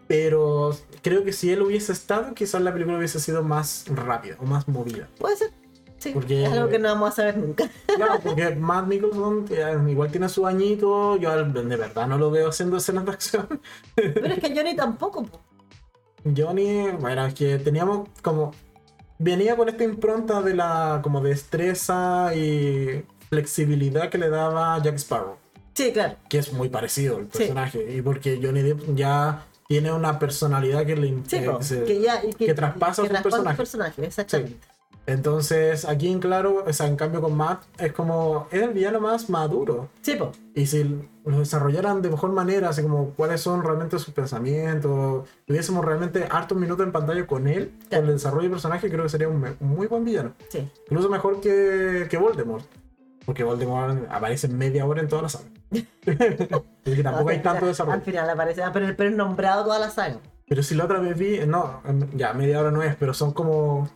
pero 0.07 0.75
creo 1.01 1.23
que 1.23 1.33
si 1.33 1.51
él 1.51 1.61
hubiese 1.63 1.91
estado, 1.93 2.33
quizás 2.35 2.61
la 2.61 2.71
película 2.73 2.97
hubiese 2.97 3.19
sido 3.19 3.41
más 3.43 3.85
rápida 3.87 4.35
o 4.39 4.45
más 4.45 4.67
movida. 4.67 5.07
Puede 5.17 5.37
ser. 5.37 5.51
Sí, 5.97 6.11
Porque- 6.13 6.43
es 6.45 6.51
algo 6.51 6.67
que 6.69 6.79
no 6.79 6.89
vamos 6.89 7.09
a 7.09 7.11
saber 7.13 7.37
nunca. 7.37 7.69
Claro, 7.95 8.19
porque 8.23 8.55
Matt 8.55 8.87
Mikkelsen 8.87 9.45
eh, 9.51 9.91
igual 9.91 10.11
tiene 10.11 10.29
su 10.29 10.45
añito, 10.47 11.15
yo 11.17 11.31
de 11.43 11.75
verdad 11.77 12.07
no 12.07 12.17
lo 12.17 12.29
veo 12.31 12.49
haciendo 12.49 12.77
escenas 12.77 13.05
de 13.05 13.11
acción. 13.11 13.47
Pero 13.95 14.25
es 14.27 14.39
que 14.39 14.49
Johnny 14.55 14.75
tampoco. 14.75 15.25
Johnny, 16.25 16.89
bueno, 16.99 17.25
es 17.25 17.33
que 17.33 17.57
teníamos 17.59 18.09
como. 18.21 18.51
Venía 19.19 19.55
con 19.55 19.69
esta 19.69 19.83
impronta 19.83 20.41
de 20.41 20.55
la 20.55 20.99
como 21.03 21.21
destreza 21.21 22.33
y 22.35 23.03
flexibilidad 23.29 24.09
que 24.09 24.17
le 24.17 24.29
daba 24.29 24.81
Jack 24.81 24.95
Sparrow, 24.95 25.35
Sí, 25.73 25.91
claro. 25.93 26.15
que 26.27 26.39
es 26.39 26.51
muy 26.53 26.69
parecido 26.69 27.19
el 27.19 27.25
Sí. 27.31 27.37
personaje. 27.37 27.95
Y 27.97 28.01
porque 28.01 28.39
Johnny 28.41 28.61
Depp 28.63 28.95
ya 28.95 29.45
tiene 29.67 29.91
una 29.91 30.17
personalidad 30.19 30.85
que 30.85 30.95
le 30.95 31.07
Sí, 31.27 31.35
eh, 31.37 31.49
se- 31.61 31.83
que 31.83 32.01
ya 32.01 32.19
que 32.21 32.53
traspasa 32.55 33.03
que 33.03 33.07
su 33.07 33.11
traspasa 33.13 33.21
personaje. 33.55 33.57
personaje, 33.57 34.05
exactamente. 34.05 34.57
Entonces, 35.07 35.85
aquí 35.85 36.09
en 36.11 36.19
claro, 36.19 36.63
o 36.65 36.73
sea, 36.73 36.87
en 36.87 36.95
cambio 36.95 37.21
con 37.21 37.35
Matt, 37.35 37.63
es 37.79 37.91
como. 37.91 38.47
Es 38.51 38.61
el 38.61 38.69
villano 38.69 38.99
más 38.99 39.29
maduro. 39.29 39.89
Sí, 40.01 40.15
po. 40.15 40.31
Y 40.55 40.67
si 40.67 40.83
lo 41.25 41.39
desarrollaran 41.39 42.01
de 42.01 42.09
mejor 42.09 42.31
manera, 42.31 42.69
así 42.69 42.81
como 42.83 43.09
cuáles 43.11 43.41
son 43.41 43.63
realmente 43.63 43.97
sus 43.99 44.13
pensamientos, 44.13 45.27
tuviésemos 45.45 45.83
realmente 45.83 46.27
hartos 46.29 46.57
minutos 46.57 46.85
en 46.85 46.91
pantalla 46.91 47.25
con 47.27 47.47
él, 47.47 47.71
Claro. 47.89 48.03
con 48.03 48.09
el 48.09 48.15
desarrollo 48.15 48.43
de 48.43 48.49
personaje, 48.51 48.89
creo 48.89 49.03
que 49.03 49.09
sería 49.09 49.27
un, 49.27 49.43
muy 49.59 49.87
buen 49.87 50.05
villano. 50.05 50.33
Sí. 50.49 50.69
Incluso 50.85 51.09
mejor 51.09 51.41
que, 51.41 52.07
que 52.09 52.17
Voldemort. 52.17 52.65
Porque 53.25 53.43
Voldemort 53.43 54.07
aparece 54.09 54.47
media 54.47 54.85
hora 54.85 55.01
en 55.01 55.07
toda 55.07 55.23
la 55.23 55.29
saga. 55.29 55.45
Así 55.71 56.95
que 56.95 57.03
tampoco 57.03 57.29
hay 57.29 57.39
tanto 57.41 57.65
Al 57.65 57.71
desarrollo. 57.71 58.01
final 58.01 58.29
aparece, 58.29 58.63
ah, 58.63 58.71
pero, 58.73 58.87
pero 58.95 59.09
es 59.09 59.15
nombrado 59.15 59.63
toda 59.65 59.79
la 59.79 59.89
saga. 59.89 60.17
Pero 60.47 60.63
si 60.63 60.75
la 60.75 60.85
otra 60.85 60.99
vez 60.99 61.17
vi, 61.17 61.39
no, 61.47 61.81
ya 62.15 62.33
media 62.33 62.59
hora 62.59 62.71
no 62.71 62.81
es, 62.83 62.95
pero 62.95 63.13
son 63.13 63.31
como 63.31 63.89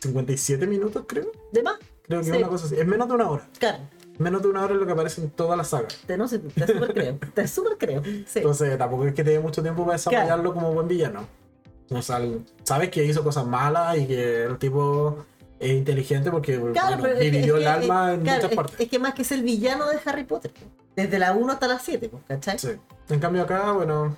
57 0.00 0.66
minutos, 0.66 1.04
creo. 1.06 1.30
¿De 1.52 1.62
más? 1.62 1.76
Creo 2.02 2.20
que 2.20 2.26
Sí. 2.26 2.30
es 2.32 2.36
una 2.38 2.48
cosa 2.48 2.66
así. 2.66 2.76
Es 2.78 2.86
menos 2.86 3.08
de 3.08 3.14
una 3.14 3.30
hora. 3.30 3.48
Claro. 3.58 3.78
menos 4.18 4.42
de 4.42 4.48
una 4.48 4.64
hora 4.64 4.74
es 4.74 4.80
lo 4.80 4.86
que 4.86 4.92
aparece 4.92 5.20
en 5.20 5.30
toda 5.30 5.56
la 5.56 5.62
saga. 5.62 5.86
Te, 6.06 6.16
no 6.18 6.26
sé, 6.26 6.40
te 6.40 6.66
súper 6.66 6.92
creo. 6.92 7.18
Te 7.34 7.46
súper 7.46 7.76
creo. 7.78 8.02
Sí. 8.26 8.40
Entonces 8.40 8.76
tampoco 8.76 9.06
es 9.06 9.14
que 9.14 9.22
te 9.22 9.30
dé 9.30 9.38
mucho 9.38 9.62
tiempo 9.62 9.84
para 9.84 9.92
desarrollarlo 9.92 10.52
como 10.54 10.72
buen 10.72 10.88
villano. 10.88 11.24
O 11.90 12.02
sea, 12.02 12.20
sabes 12.64 12.90
que 12.90 13.04
hizo 13.04 13.22
cosas 13.22 13.46
malas 13.46 13.96
y 13.96 14.06
que 14.08 14.42
el 14.44 14.58
tipo 14.58 15.24
es 15.60 15.70
inteligente 15.70 16.30
porque 16.32 16.60
Claro, 16.72 16.98
bueno, 16.98 17.18
dividió 17.20 17.56
el 17.56 17.62
que- 17.62 17.68
alma 17.68 18.12
en 18.14 18.22
claro, 18.22 18.36
muchas 18.38 18.50
es- 18.50 18.56
partes. 18.56 18.80
Es, 18.80 18.88
que 18.88 18.98
más 18.98 19.14
que 19.14 19.22
es 19.22 19.30
el 19.32 19.42
villano 19.42 19.88
de 19.88 19.98
Harry 20.04 20.24
Potter. 20.24 20.50
po. 20.52 20.60
Desde 20.96 21.18
la 21.20 21.32
1 21.32 21.52
hasta 21.52 21.68
la 21.68 21.78
7, 21.78 22.08
po, 22.08 22.20
¿cachai? 22.26 22.58
Sí. 22.58 22.70
En 23.10 23.20
cambio 23.20 23.42
acá, 23.42 23.70
bueno, 23.70 24.16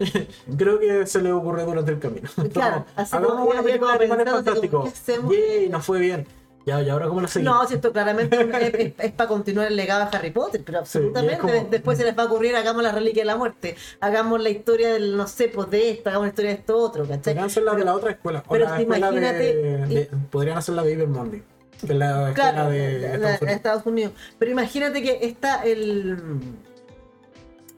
creo 0.56 0.78
que 0.80 1.06
se 1.06 1.20
le 1.22 1.32
ocurrió 1.32 1.66
durante 1.66 1.92
el 1.92 1.98
camino. 1.98 2.28
Claro, 2.52 2.86
así 2.96 3.14
Hagamos 3.16 3.48
una 3.52 3.62
película 3.62 3.96
de 3.98 4.04
Animales 4.06 4.30
Fantásticos. 4.32 4.92
Yay, 5.06 5.68
nos 5.68 5.84
fue 5.84 6.00
bien. 6.00 6.26
Ya, 6.66 6.82
y 6.82 6.90
ahora 6.90 7.08
cómo 7.08 7.22
lo 7.22 7.26
seguimos. 7.28 7.54
No, 7.62 7.66
si 7.66 7.74
esto 7.74 7.90
claramente 7.90 8.94
es, 8.98 9.12
para 9.12 9.28
continuar 9.28 9.66
el 9.68 9.76
legado 9.76 10.08
de 10.10 10.16
Harry 10.16 10.30
Potter, 10.30 10.60
pero 10.64 10.84
Sí, 10.84 10.98
y 10.98 11.00
absolutamente. 11.06 11.38
como- 11.38 11.68
Después 11.70 11.96
se 11.98 12.04
les 12.04 12.16
va 12.16 12.24
a 12.24 12.26
ocurrir, 12.26 12.54
hagamos 12.54 12.82
la 12.82 12.92
reliquia 12.92 13.22
de 13.22 13.26
la 13.26 13.36
muerte, 13.36 13.76
hagamos 14.00 14.42
la 14.42 14.50
historia 14.50 14.92
del, 14.92 15.16
no 15.16 15.26
sé, 15.26 15.48
pues 15.48 15.70
de 15.70 15.90
esto, 15.90 16.10
hagamos 16.10 16.26
la 16.26 16.28
historia 16.28 16.50
de 16.50 16.56
esto 16.58 16.76
otro, 16.76 17.04
¿cachai? 17.04 17.20
Podrían 17.32 17.44
hacerla 17.46 17.74
de 17.74 17.84
la 17.84 17.94
otra 17.94 18.10
escuela. 18.10 18.44
O 18.46 18.52
pero 18.52 18.66
la 18.66 18.74
de, 18.76 18.82
imagínate- 18.82 20.10
Podrían 20.30 20.58
hacerla 20.58 20.82
de 20.82 20.92
Ibermonde. 20.92 21.42
Que 21.80 21.94
la 21.94 22.28
escuela 22.28 22.34
Claro, 22.34 22.70
de 22.70 22.98
la- 22.98 23.06
Estados 23.06 23.20
la- 23.22 23.28
Unidos. 23.40 23.56
Estados 23.56 23.86
Unidos. 23.86 24.12
Pero 24.38 24.50
imagínate 24.50 25.02
que 25.02 25.18
está 25.22 25.62
el. 25.62 26.18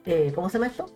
eh, 0.05 0.31
¿Cómo 0.35 0.49
se 0.49 0.57
llama 0.57 0.67
esto? 0.67 0.87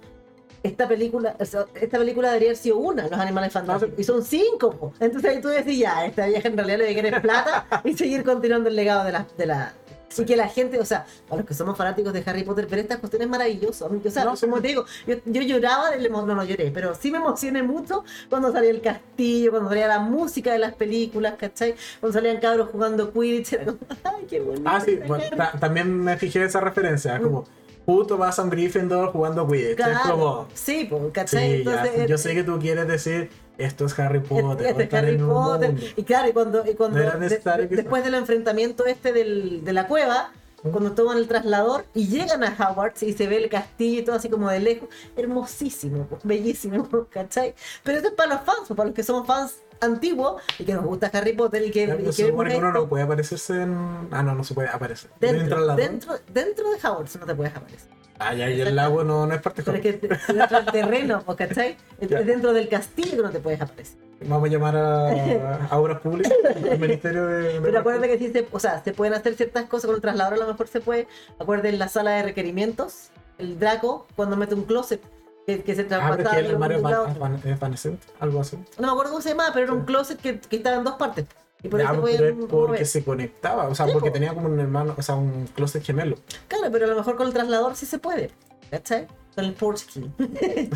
Esta 0.63 0.87
película, 0.87 1.35
o 1.39 1.45
sea, 1.45 1.65
esta 1.75 1.97
película 1.97 2.29
debería 2.29 2.49
haber 2.49 2.57
sido 2.57 2.77
una, 2.77 3.03
Los 3.07 3.19
Animales 3.19 3.53
Fantásticos. 3.53 3.95
sí. 3.95 4.01
Y 4.01 4.03
son 4.03 4.23
cinco. 4.23 4.71
po. 4.71 4.93
Entonces 4.99 5.29
ahí 5.31 5.41
tú 5.41 5.47
decís, 5.49 5.77
ya, 5.79 6.05
esta 6.05 6.25
vieja 6.27 6.47
en 6.47 6.57
realidad 6.57 6.77
le 6.79 6.95
querer 6.95 7.21
plata 7.21 7.65
y 7.83 7.93
seguir 7.95 8.23
continuando 8.23 8.69
el 8.69 8.75
legado 8.75 9.03
de 9.05 9.11
la. 9.11 9.25
De 9.37 9.45
la 9.45 9.73
Y 10.17 10.25
que 10.25 10.35
la 10.35 10.47
gente, 10.47 10.79
o 10.79 10.85
sea, 10.85 11.05
para 11.27 11.41
los 11.41 11.47
que 11.47 11.53
somos 11.53 11.77
fanáticos 11.77 12.11
de 12.11 12.23
Harry 12.25 12.43
Potter, 12.43 12.65
ver 12.65 12.79
estas 12.79 12.97
cuestiones 12.97 13.27
maravillosas. 13.29 13.89
O 13.91 14.09
sea, 14.09 14.25
No, 14.25 14.35
sí. 14.35 14.45
como 14.47 14.59
te 14.61 14.69
digo, 14.69 14.85
yo, 15.05 15.15
yo 15.25 15.41
lloraba, 15.43 15.91
del 15.91 16.11
no, 16.11 16.25
no 16.25 16.43
lloré, 16.43 16.71
pero 16.71 16.95
sí 16.95 17.11
me 17.11 17.19
emocioné 17.19 17.61
mucho 17.61 18.03
cuando 18.29 18.51
salía 18.51 18.71
el 18.71 18.81
castillo, 18.81 19.51
cuando 19.51 19.69
salía 19.69 19.87
la 19.87 19.99
música 19.99 20.51
de 20.53 20.59
las 20.59 20.73
películas, 20.73 21.35
¿cachai? 21.37 21.75
Cuando 21.99 22.17
salían 22.17 22.39
cabros 22.41 22.69
jugando 22.71 23.11
Quidditch, 23.13 23.53
ay, 24.03 24.25
qué 24.27 24.39
bonito. 24.39 24.63
Ah, 24.65 24.79
sí, 24.83 24.95
bueno, 25.05 25.23
Harry". 25.27 25.37
ta- 25.37 25.53
también 25.59 25.93
me 25.99 26.17
fijé 26.17 26.43
esa 26.43 26.61
referencia. 26.61 27.19
Como, 27.19 27.45
puto 27.87 28.17
vas 28.17 28.37
a 28.37 28.43
un 28.43 28.49
Gryffindor 28.49 29.13
jugando 29.13 29.47
Quidditch. 29.47 29.69
Es 29.69 29.75
Claro, 29.77 30.11
como, 30.11 30.47
sí, 30.53 30.85
pues, 30.89 31.01
¿cachai? 31.13 31.59
sí, 31.59 31.63
ya, 31.63 31.71
Entonces, 31.71 32.09
yo 32.09 32.17
sé 32.17 32.33
que 32.35 32.43
tú 32.43 32.59
quieres 32.59 32.85
decir, 32.85 33.29
esto 33.57 33.85
es 33.85 33.97
Harry 33.97 34.19
Potter. 34.29 34.67
este 34.67 34.83
es 34.83 34.93
Harry 34.93 35.17
Potter. 35.17 35.73
Y 35.95 36.03
claro, 36.03 36.27
y 36.27 36.33
cuando, 36.33 36.69
y 36.69 36.73
cuando 36.75 36.99
No 36.99 37.11
de- 37.17 37.29
de- 37.29 37.67
después 37.69 38.03
del 38.03 38.15
enfrentamiento 38.15 38.85
este 38.85 39.13
del, 39.13 39.63
de 39.63 39.71
la 39.71 39.87
cueva, 39.87 40.31
cuando 40.69 40.91
toman 40.91 41.17
el 41.17 41.29
traslador 41.29 41.85
y 41.93 42.07
llegan 42.09 42.43
a 42.43 42.49
Hogwarts 42.59 43.03
y 43.03 43.13
se 43.13 43.25
ve 43.27 43.37
el 43.37 43.47
castillo 43.49 44.01
y 44.01 44.03
todo 44.03 44.17
así 44.17 44.27
como 44.27 44.49
de 44.49 44.59
lejos, 44.59 44.89
hermosísimo, 45.15 46.07
pues, 46.07 46.23
bellísimo, 46.25 46.89
¿cachai? 47.09 47.55
Pero 47.83 47.99
eso 47.99 48.07
es 48.09 48.13
para 48.15 48.33
los 48.33 48.43
fans, 48.43 48.59
pues, 48.67 48.75
para 48.75 48.87
los 48.87 48.95
que 48.95 49.03
somos 49.03 49.25
fans 49.25 49.55
antiguos 49.81 50.41
y 50.59 50.65
que 50.65 50.73
nos 50.73 50.85
gusta 50.85 51.09
Harry 51.13 51.33
Potter 51.33 51.63
y 51.65 51.71
que, 51.71 51.83
y 51.83 51.85
vemos 51.87 52.19
uno 52.19 52.49
esto 52.49 52.71
no 52.71 52.89
puede 52.89 53.03
aparecerse 53.03 53.61
en. 53.61 54.07
Ah, 54.11 54.23
no, 54.23 54.35
no 54.35 54.43
se 54.43 54.53
puede 54.53 54.69
aparecer. 54.69 55.09
dentro, 55.19 55.65
del 55.67 55.75
dentro, 55.75 56.15
dentro 56.31 56.71
de 56.71 56.77
Hogwarts 56.77 57.19
no 57.19 57.25
te 57.25 57.35
puedes 57.35 57.55
aparecer. 57.55 57.97
Ah, 58.19 58.33
ya, 58.33 58.49
y 58.49 58.59
el 58.59 58.75
lago 58.75 59.03
no, 59.03 59.27
no 59.27 59.33
es 59.33 59.41
parte 59.41 59.61
de 59.61 59.65
Pero 59.65 59.77
es 59.77 59.99
que 59.99 60.33
dentro 60.33 60.61
del 60.61 60.71
terreno, 60.71 61.21
pues, 61.23 61.37
¿cachai? 61.37 61.77
Ya. 62.01 62.21
dentro 62.21 62.53
del 62.53 62.67
castillo 62.67 63.21
no 63.21 63.29
te 63.29 63.39
puedes 63.39 63.61
aparecer. 63.61 63.97
Vamos 64.21 64.49
a 64.49 64.51
llamar 64.51 64.75
a, 64.75 65.67
a 65.69 65.79
Obras 65.79 65.99
Públicas, 66.01 66.33
al 66.55 66.79
Ministerio 66.79 67.27
de. 67.27 67.53
de 67.53 67.61
Pero 67.61 67.79
acuérdate 67.79 68.07
que 68.07 68.17
sí 68.17 68.31
se, 68.31 68.47
o 68.51 68.59
sea, 68.59 68.83
se 68.83 68.91
pueden 68.93 69.13
hacer 69.13 69.35
ciertas 69.35 69.65
cosas 69.65 69.87
con 69.87 69.95
el 69.95 70.01
traslador, 70.01 70.33
a 70.33 70.37
lo 70.37 70.47
mejor 70.47 70.67
se 70.67 70.81
puede. 70.81 71.07
Acuérdate 71.37 71.69
en 71.69 71.79
la 71.79 71.87
sala 71.87 72.11
de 72.11 72.23
requerimientos, 72.23 73.09
el 73.37 73.59
Draco, 73.59 74.07
cuando 74.15 74.35
mete 74.35 74.55
un 74.55 74.63
closet, 74.63 75.01
que, 75.47 75.63
que 75.63 75.75
se 75.75 75.81
Ah, 75.83 75.87
traspasaba 75.87 76.35
de 76.35 76.45
el 76.45 76.53
un 76.55 76.59
Mario 76.59 76.81
lado 76.81 76.95
a 76.95 76.99
Van- 76.99 77.09
otro. 77.09 77.21
Van- 77.21 77.41
Evanescent, 77.45 78.01
algo 78.19 78.41
así. 78.41 78.57
No 78.77 78.87
me 78.87 78.91
acuerdo 78.91 79.11
cómo 79.11 79.21
se 79.21 79.29
llamaba, 79.29 79.51
pero 79.53 79.63
era 79.65 79.73
un 79.73 79.85
closet 79.85 80.19
que, 80.19 80.39
que 80.41 80.57
estaba 80.57 80.75
en 80.75 80.83
dos 80.83 80.95
partes. 80.95 81.25
Y 81.63 81.69
por 81.69 81.79
eso 81.81 81.89
porque 82.01 82.35
mover. 82.51 82.85
se 82.85 83.03
conectaba, 83.03 83.67
o 83.67 83.73
sea, 83.73 83.87
Sí, 83.87 83.93
porque 83.93 84.09
po. 84.09 84.13
tenía 84.13 84.33
como 84.33 84.47
un 84.47 84.59
hermano, 84.59 84.93
o 84.97 85.01
sea, 85.01 85.15
un 85.15 85.47
closet 85.55 85.83
gemelo. 85.83 86.17
Claro, 86.49 86.65
pero 86.71 86.85
a 86.85 86.89
lo 86.89 86.95
mejor 86.95 87.15
con 87.15 87.27
el 87.27 87.33
traslador 87.33 87.75
sí 87.75 87.85
se 87.87 87.97
puede. 87.97 88.29
¿Cachai? 88.69 89.07
Con 89.33 89.45
el 89.45 89.53
Porch 89.53 89.85
Key. 89.87 90.11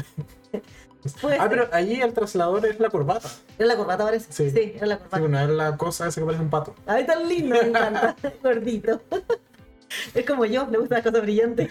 Puede 1.21 1.37
Ah, 1.39 1.47
pero 1.49 1.67
allí 1.73 1.99
el 1.99 2.13
traslador 2.13 2.63
es 2.65 2.79
la 2.79 2.89
corbata. 2.89 3.27
Era 3.57 3.67
la 3.67 3.75
corbata, 3.75 4.03
parece. 4.05 4.31
Sí. 4.31 4.51
Sí, 4.51 4.73
era 4.75 4.85
la 4.85 4.95
Sí, 4.95 5.01
corbata. 5.01 5.19
bueno, 5.19 5.39
es 5.41 5.49
la 5.49 5.75
cosa 5.77 6.07
esa 6.07 6.21
que 6.21 6.25
parece 6.25 6.43
un 6.43 6.49
pato. 6.49 6.75
Ay, 6.85 7.05
tan 7.05 7.27
lindo, 7.27 7.55
me 7.59 7.67
encanta. 7.67 8.15
Gordito. 8.43 9.01
Es 10.13 10.25
como 10.25 10.45
yo, 10.45 10.65
le 10.71 10.77
gustan 10.77 10.97
las 10.99 11.05
cosas 11.05 11.21
brillantes. 11.23 11.69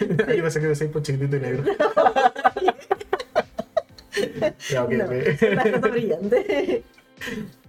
Yo 0.00 0.42
pensé 0.42 0.60
que 0.60 0.66
decía 0.68 0.90
por 0.90 1.02
chiquitito 1.02 1.36
y 1.36 1.40
negro. 1.40 1.64
ya, 4.70 4.84
ok, 4.84 4.90
No, 4.92 5.62
cosas 5.62 5.80
brillantes. 5.90 6.82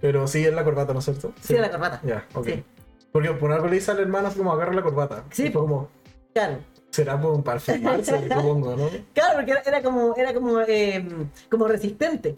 Pero 0.00 0.26
sí 0.26 0.44
es 0.46 0.52
la 0.54 0.64
corbata, 0.64 0.92
¿no 0.92 0.98
es 1.00 1.04
cierto? 1.04 1.32
Sí, 1.40 1.54
era 1.54 1.62
la 1.62 1.70
corbata. 1.70 2.00
Ya, 2.04 2.26
ok. 2.34 2.46
Sí. 2.46 2.64
Porque 3.12 3.30
por 3.32 3.50
algo 3.52 3.66
le 3.66 3.74
dice 3.74 3.90
al 3.90 3.98
hermano 4.00 4.28
así 4.28 4.38
como 4.38 4.52
agarra 4.52 4.72
la 4.72 4.82
corbata. 4.82 5.24
Sí, 5.32 5.50
fue 5.50 5.62
como, 5.62 5.88
Claro. 6.32 6.58
será 6.90 7.20
como 7.20 7.42
para 7.42 7.58
filmarse, 7.58 8.28
supongo, 8.28 8.76
¿no? 8.76 8.88
Claro, 9.12 9.34
porque 9.36 9.50
era, 9.50 9.60
era 9.66 9.82
como, 9.82 10.14
era 10.16 10.32
como, 10.32 10.60
eh, 10.60 11.04
como 11.50 11.66
resistente. 11.66 12.36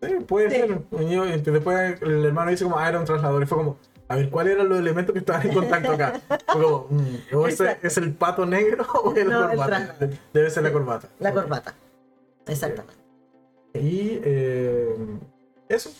Sí, 0.00 0.14
puede 0.26 0.50
Sí. 0.50 0.56
ser. 0.56 0.82
Y 1.00 1.50
después 1.50 2.00
el 2.02 2.24
hermano 2.26 2.50
dice 2.52 2.64
como, 2.64 2.78
ah, 2.78 2.88
era 2.88 2.98
un 3.00 3.04
traslador. 3.04 3.42
Y 3.42 3.46
fue 3.46 3.58
como, 3.58 3.76
a 4.12 4.16
ver, 4.16 4.30
¿cuáles 4.30 4.54
eran 4.54 4.68
los 4.68 4.78
elementos 4.78 5.12
que 5.12 5.20
estaban 5.20 5.46
en 5.46 5.54
contacto 5.54 5.92
acá? 5.92 6.20
Como, 6.52 6.86
mm, 6.90 7.34
¿o 7.34 7.46
ese 7.46 7.78
es 7.82 7.96
el 7.96 8.12
pato 8.12 8.44
negro 8.46 8.84
o 9.04 9.14
es 9.14 9.26
la 9.26 9.32
No, 9.34 9.50
el 9.50 9.56
corbata? 9.56 9.96
Debe 10.32 10.50
ser 10.50 10.62
la 10.64 10.72
corbata. 10.72 11.08
La 11.18 11.32
corbata. 11.32 11.74
Exactamente. 12.46 12.94
Y 13.74 14.20
eh, 14.22 14.96
eso. 15.68 15.90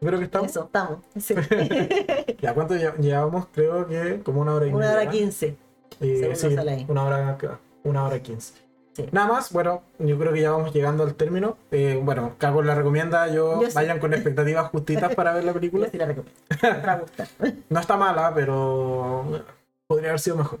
Creo 0.00 0.18
que 0.18 0.24
estamos. 0.24 0.50
Eso, 0.50 0.64
estamos. 0.64 0.98
Sí. 1.18 1.34
Ya, 2.40 2.54
¿cuánto 2.54 2.74
lle- 2.74 2.96
llevamos? 2.96 3.48
Creo 3.52 3.86
que 3.86 4.20
como 4.22 4.40
una 4.40 4.54
hora 4.54 4.66
y 4.66 4.70
Una 4.70 4.86
media. 4.86 4.92
hora 5.02 5.10
quince. 5.10 5.56
Según 5.98 6.36
sí, 6.36 6.46
nos 6.46 6.54
sale 6.54 6.70
ahí. 6.70 6.86
una 6.88 7.04
hora, 7.04 7.38
una 7.84 8.04
hora 8.06 8.18
quince. 8.22 8.54
Sí. 9.04 9.08
Nada 9.12 9.26
más, 9.28 9.52
bueno, 9.52 9.82
yo 9.98 10.18
creo 10.18 10.32
que 10.32 10.40
ya 10.40 10.50
vamos 10.50 10.72
llegando 10.72 11.02
al 11.04 11.14
término. 11.14 11.56
Eh, 11.70 12.00
bueno, 12.02 12.34
Cago 12.38 12.62
la 12.62 12.74
recomienda, 12.74 13.26
yo, 13.28 13.60
Yo 13.62 13.68
sí. 13.68 13.74
vayan 13.74 13.98
con 13.98 14.12
expectativas 14.14 14.68
justitas 14.70 15.14
para 15.14 15.32
ver 15.32 15.44
la 15.44 15.52
Yo 15.52 15.54
película. 15.54 15.88
sí 15.90 15.98
la 15.98 16.06
recomiendo. 16.06 16.38
Te 16.60 16.86
va 16.86 16.92
a 16.92 16.98
gustar. 16.98 17.28
No 17.68 17.80
está 17.80 17.96
mala, 17.96 18.32
pero 18.34 19.24
podría 19.86 20.10
haber 20.10 20.20
sido 20.20 20.36
mejor. 20.36 20.58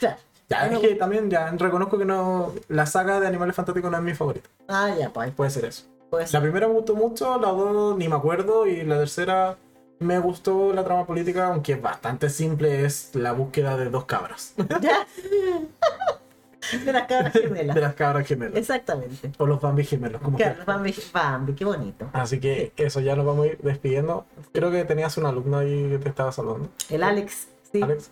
Ya, 0.00 0.66
es 0.66 0.78
que 0.80 0.94
también 0.96 1.30
ya 1.30 1.50
reconozco 1.52 1.98
que 1.98 2.04
no 2.04 2.52
la 2.68 2.84
saga 2.86 3.20
de 3.20 3.26
Animales 3.26 3.56
Fantásticos 3.56 3.90
no 3.90 3.96
es 3.96 4.02
mi 4.02 4.14
favorita. 4.14 4.50
Ah, 4.68 4.90
ya, 4.98 5.08
pues. 5.10 5.32
Puede 5.32 5.50
ser 5.50 5.64
eso. 5.64 5.84
La 6.30 6.42
primera 6.42 6.68
me 6.68 6.74
gustó 6.74 6.94
mucho, 6.94 7.38
la 7.38 7.48
dos 7.48 7.96
ni 7.96 8.06
me 8.06 8.16
acuerdo 8.16 8.66
y 8.66 8.82
la 8.84 8.98
tercera 8.98 9.56
me 9.98 10.18
gustó 10.18 10.74
la 10.74 10.84
trama 10.84 11.06
política, 11.06 11.46
aunque 11.46 11.72
es 11.72 11.80
bastante 11.80 12.28
simple, 12.28 12.84
es 12.84 13.14
la 13.14 13.32
búsqueda 13.32 13.78
de 13.78 13.88
dos 13.88 14.04
cabras. 14.04 14.52
De 16.84 16.92
las 16.92 17.06
cabras 17.06 17.32
gemelas. 17.40 17.74
de 17.74 17.80
las 17.80 17.94
cabras 17.94 18.26
gemelas. 18.26 18.56
Exactamente. 18.56 19.32
O 19.38 19.46
los 19.46 19.60
Bambi 19.60 19.84
gemelos, 19.84 20.20
como 20.22 20.36
Claro, 20.36 20.56
que. 20.60 20.64
Bambi, 20.64 20.94
Bambi, 21.12 21.54
qué 21.54 21.64
bonito. 21.64 22.08
Así 22.12 22.38
que 22.40 22.72
eso, 22.76 23.00
ya 23.00 23.16
nos 23.16 23.26
vamos 23.26 23.44
a 23.46 23.48
ir 23.48 23.58
despidiendo. 23.58 24.26
Creo 24.52 24.70
que 24.70 24.84
tenías 24.84 25.16
un 25.18 25.26
alumno 25.26 25.58
ahí 25.58 25.88
que 25.90 25.98
te 25.98 26.08
estaba 26.08 26.30
saludando. 26.32 26.68
El 26.88 27.02
Alex, 27.02 27.48
sí. 27.72 27.82
Alex, 27.82 28.10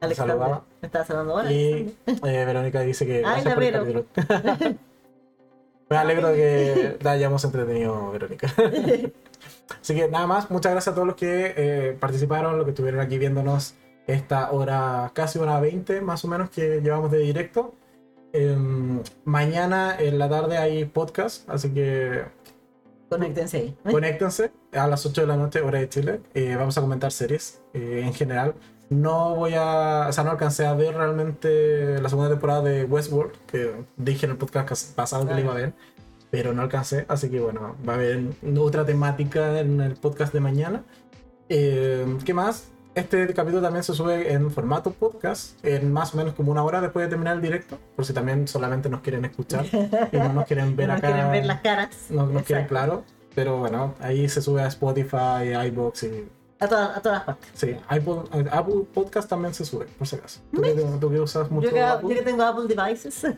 Alexander. 0.00 0.16
saludaba. 0.36 0.64
Me 0.80 0.86
estaba 0.86 1.04
saludando 1.04 1.32
ahora. 1.36 1.52
Y 1.52 1.96
eh, 2.06 2.14
Verónica 2.46 2.80
dice 2.82 3.04
que 3.06 3.22
Ay, 3.26 3.42
la 3.44 3.54
Vero. 3.56 4.04
Me 5.90 5.96
alegro 5.96 6.28
de 6.28 6.36
que 6.36 7.04
la 7.04 7.12
hayamos 7.12 7.42
entretenido, 7.44 8.10
Verónica. 8.12 8.52
Así 9.80 9.94
que 9.94 10.08
nada 10.08 10.26
más, 10.26 10.50
muchas 10.50 10.72
gracias 10.72 10.92
a 10.92 10.94
todos 10.94 11.06
los 11.06 11.16
que 11.16 11.54
eh, 11.56 11.96
participaron, 11.98 12.56
los 12.56 12.64
que 12.64 12.70
estuvieron 12.72 13.00
aquí 13.00 13.16
viéndonos 13.18 13.74
esta 14.06 14.50
hora, 14.52 15.10
casi 15.14 15.38
una 15.38 15.58
20 15.60 16.00
más 16.02 16.24
o 16.24 16.28
menos 16.28 16.50
que 16.50 16.80
llevamos 16.82 17.10
de 17.10 17.18
directo. 17.18 17.74
Em, 18.38 19.02
mañana 19.24 19.96
en 19.98 20.16
la 20.16 20.28
tarde 20.28 20.58
hay 20.58 20.84
podcast, 20.84 21.48
así 21.50 21.70
que 21.70 22.22
Conéctense 23.08 23.56
ahí. 23.56 23.76
conéctense 23.90 24.52
a 24.72 24.86
las 24.86 25.04
8 25.04 25.22
de 25.22 25.26
la 25.26 25.36
noche, 25.36 25.60
hora 25.60 25.80
de 25.80 25.88
Chile. 25.88 26.20
Eh, 26.34 26.54
vamos 26.56 26.78
a 26.78 26.80
comentar 26.80 27.10
series 27.10 27.60
eh, 27.74 28.02
en 28.04 28.14
general. 28.14 28.54
No 28.90 29.34
voy 29.34 29.54
a. 29.56 30.06
O 30.08 30.12
sea, 30.12 30.22
no 30.22 30.30
alcancé 30.30 30.66
a 30.66 30.74
ver 30.74 30.94
realmente 30.94 32.00
la 32.00 32.08
segunda 32.08 32.30
temporada 32.30 32.62
de 32.62 32.84
Westworld, 32.84 33.32
que 33.46 33.74
dije 33.96 34.26
en 34.26 34.32
el 34.32 34.38
podcast 34.38 34.94
pasado 34.94 35.26
que 35.26 35.34
la 35.34 35.40
iba 35.40 35.52
a 35.52 35.56
ver, 35.56 35.72
pero 36.30 36.52
no 36.52 36.62
alcancé. 36.62 37.06
Así 37.08 37.30
que 37.30 37.40
bueno, 37.40 37.74
va 37.86 37.94
a 37.94 37.96
haber 37.96 38.20
otra 38.56 38.86
temática 38.86 39.58
en 39.58 39.80
el 39.80 39.94
podcast 39.94 40.32
de 40.32 40.40
mañana. 40.40 40.84
Eh, 41.48 42.06
¿Qué 42.24 42.34
más? 42.34 42.70
Este 42.98 43.32
capítulo 43.32 43.62
también 43.62 43.84
se 43.84 43.94
sube 43.94 44.32
en 44.32 44.50
formato 44.50 44.90
podcast, 44.90 45.64
en 45.64 45.92
más 45.92 46.14
o 46.14 46.16
menos 46.16 46.34
como 46.34 46.50
una 46.50 46.64
hora 46.64 46.80
después 46.80 47.06
de 47.06 47.10
terminar 47.10 47.36
el 47.36 47.42
directo, 47.42 47.78
por 47.94 48.04
si 48.04 48.12
también 48.12 48.48
solamente 48.48 48.88
nos 48.88 49.02
quieren 49.02 49.24
escuchar 49.24 49.64
y 50.10 50.16
no 50.16 50.32
nos 50.32 50.46
quieren 50.46 50.74
ver 50.76 50.88
no 50.88 50.94
acá. 50.94 51.06
quieren 51.12 51.30
ver 51.30 51.46
las 51.46 51.60
caras. 51.60 51.90
No, 52.10 52.22
no 52.26 52.42
queda 52.42 52.60
Exacto. 52.62 52.68
claro, 52.68 53.04
pero 53.36 53.58
bueno, 53.58 53.94
ahí 54.00 54.28
se 54.28 54.42
sube 54.42 54.62
a 54.62 54.66
Spotify, 54.66 55.54
iBox 55.68 56.02
y 56.02 56.28
A, 56.58 56.66
todas 56.66 56.96
a 56.96 57.00
todas 57.00 57.22
partes. 57.22 57.48
Sí, 57.54 57.76
Apple, 57.86 58.14
Apple 58.50 58.74
Podcast 58.92 59.28
también 59.30 59.54
se 59.54 59.64
sube, 59.64 59.86
por 59.96 60.08
si 60.08 60.16
acaso. 60.16 60.40
¿Tú 60.52 60.60
que, 60.60 60.72
tú 61.00 61.08
que 61.08 61.20
usas 61.20 61.48
mucho 61.52 61.68
Yo 61.68 61.74
que, 61.74 61.82
Apple? 61.82 62.08
yo 62.08 62.14
que 62.16 62.22
tengo 62.22 62.42
Apple 62.42 62.74
Devices. 62.74 63.14
Sí, 63.14 63.28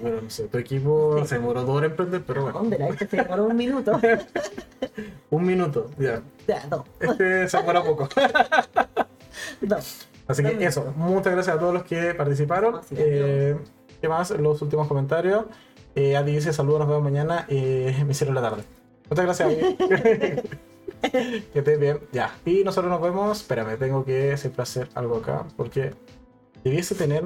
pero 0.00 0.22
no 0.22 0.30
sé, 0.30 0.44
tu 0.44 0.58
equipo 0.58 1.16
Sí. 1.22 1.26
se 1.26 1.34
demoró 1.34 1.62
dos 1.62 1.76
horas 1.76 1.90
en 1.90 1.96
prender, 1.96 2.22
pero 2.24 2.42
bueno. 2.42 2.58
¿Dónde 2.60 2.78
la 2.78 2.86
este 2.90 3.08
se 3.08 3.16
demoró 3.16 3.46
un 3.46 3.56
minuto? 3.56 4.00
Un 5.30 5.44
minuto, 5.44 5.90
ya. 5.98 6.22
Ya, 6.46 6.66
dos. 6.70 6.84
Este 7.00 7.48
se 7.48 7.56
demora 7.58 7.82
poco. 7.82 8.08
Así 10.28 10.42
que 10.42 10.64
eso, 10.64 10.92
muchas 10.96 11.32
gracias 11.32 11.56
a 11.56 11.58
todos 11.58 11.72
los 11.72 11.84
que 11.84 12.12
participaron. 12.14 12.80
Eh, 12.90 13.56
¿Qué 14.00 14.08
más? 14.08 14.30
Los 14.30 14.60
últimos 14.60 14.86
comentarios. 14.86 15.46
Eh, 15.94 16.16
Adi 16.16 16.34
dice 16.34 16.52
saludos, 16.52 16.80
nos 16.80 16.88
vemos 16.88 17.02
mañana. 17.02 17.46
Eh, 17.48 17.96
me 18.04 18.12
hicieron 18.12 18.34
la 18.34 18.42
tarde. 18.42 18.62
Muchas 19.08 19.24
gracias, 19.24 19.48
Adi. 19.48 19.76
que 21.52 21.58
estés 21.58 21.80
bien. 21.80 22.00
Ya. 22.12 22.34
Y 22.44 22.62
nosotros 22.62 22.90
nos 22.90 23.00
vemos. 23.00 23.40
Espérame, 23.40 23.78
tengo 23.78 24.04
que 24.04 24.36
siempre 24.36 24.62
hacer 24.62 24.88
algo 24.94 25.16
acá. 25.16 25.46
Porque 25.56 25.94
debiese 26.62 26.94
tener. 26.94 27.24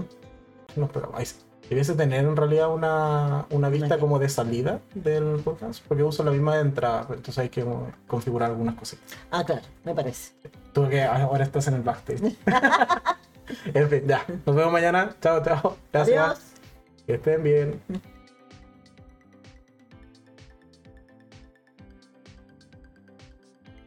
No, 0.77 0.85
espera, 0.87 1.09
ahí 1.15 1.27
sí. 1.27 1.37
Debiese 1.69 1.95
tener 1.95 2.25
en 2.25 2.37
realidad 2.37 2.73
una, 2.73 3.47
una 3.51 3.69
vista 3.69 3.99
como 3.99 4.19
de 4.19 4.29
salida 4.29 4.81
del 4.95 5.41
podcast. 5.43 5.83
Porque 5.87 6.03
uso 6.03 6.23
la 6.23 6.31
misma 6.31 6.57
de 6.57 6.63
entrada. 6.63 7.07
Entonces 7.09 7.39
hay 7.39 7.49
que 7.49 7.65
configurar 8.07 8.51
algunas 8.51 8.75
cositas. 8.75 9.17
Ah, 9.31 9.45
claro, 9.45 9.63
me 9.85 9.95
parece. 9.95 10.33
Tú 10.73 10.89
que 10.89 11.03
ahora 11.03 11.45
estás 11.45 11.69
en 11.69 11.75
el 11.75 11.83
backstage. 11.83 12.21
en 13.75 13.89
fin, 13.89 14.03
ya. 14.07 14.25
Nos 14.45 14.55
vemos 14.55 14.73
mañana. 14.73 15.15
Chao, 15.21 15.43
chao. 15.43 15.77
Gracias. 15.93 16.19
Adiós. 16.19 16.41
Que 17.07 17.15
estén 17.15 17.43
bien. 17.43 17.81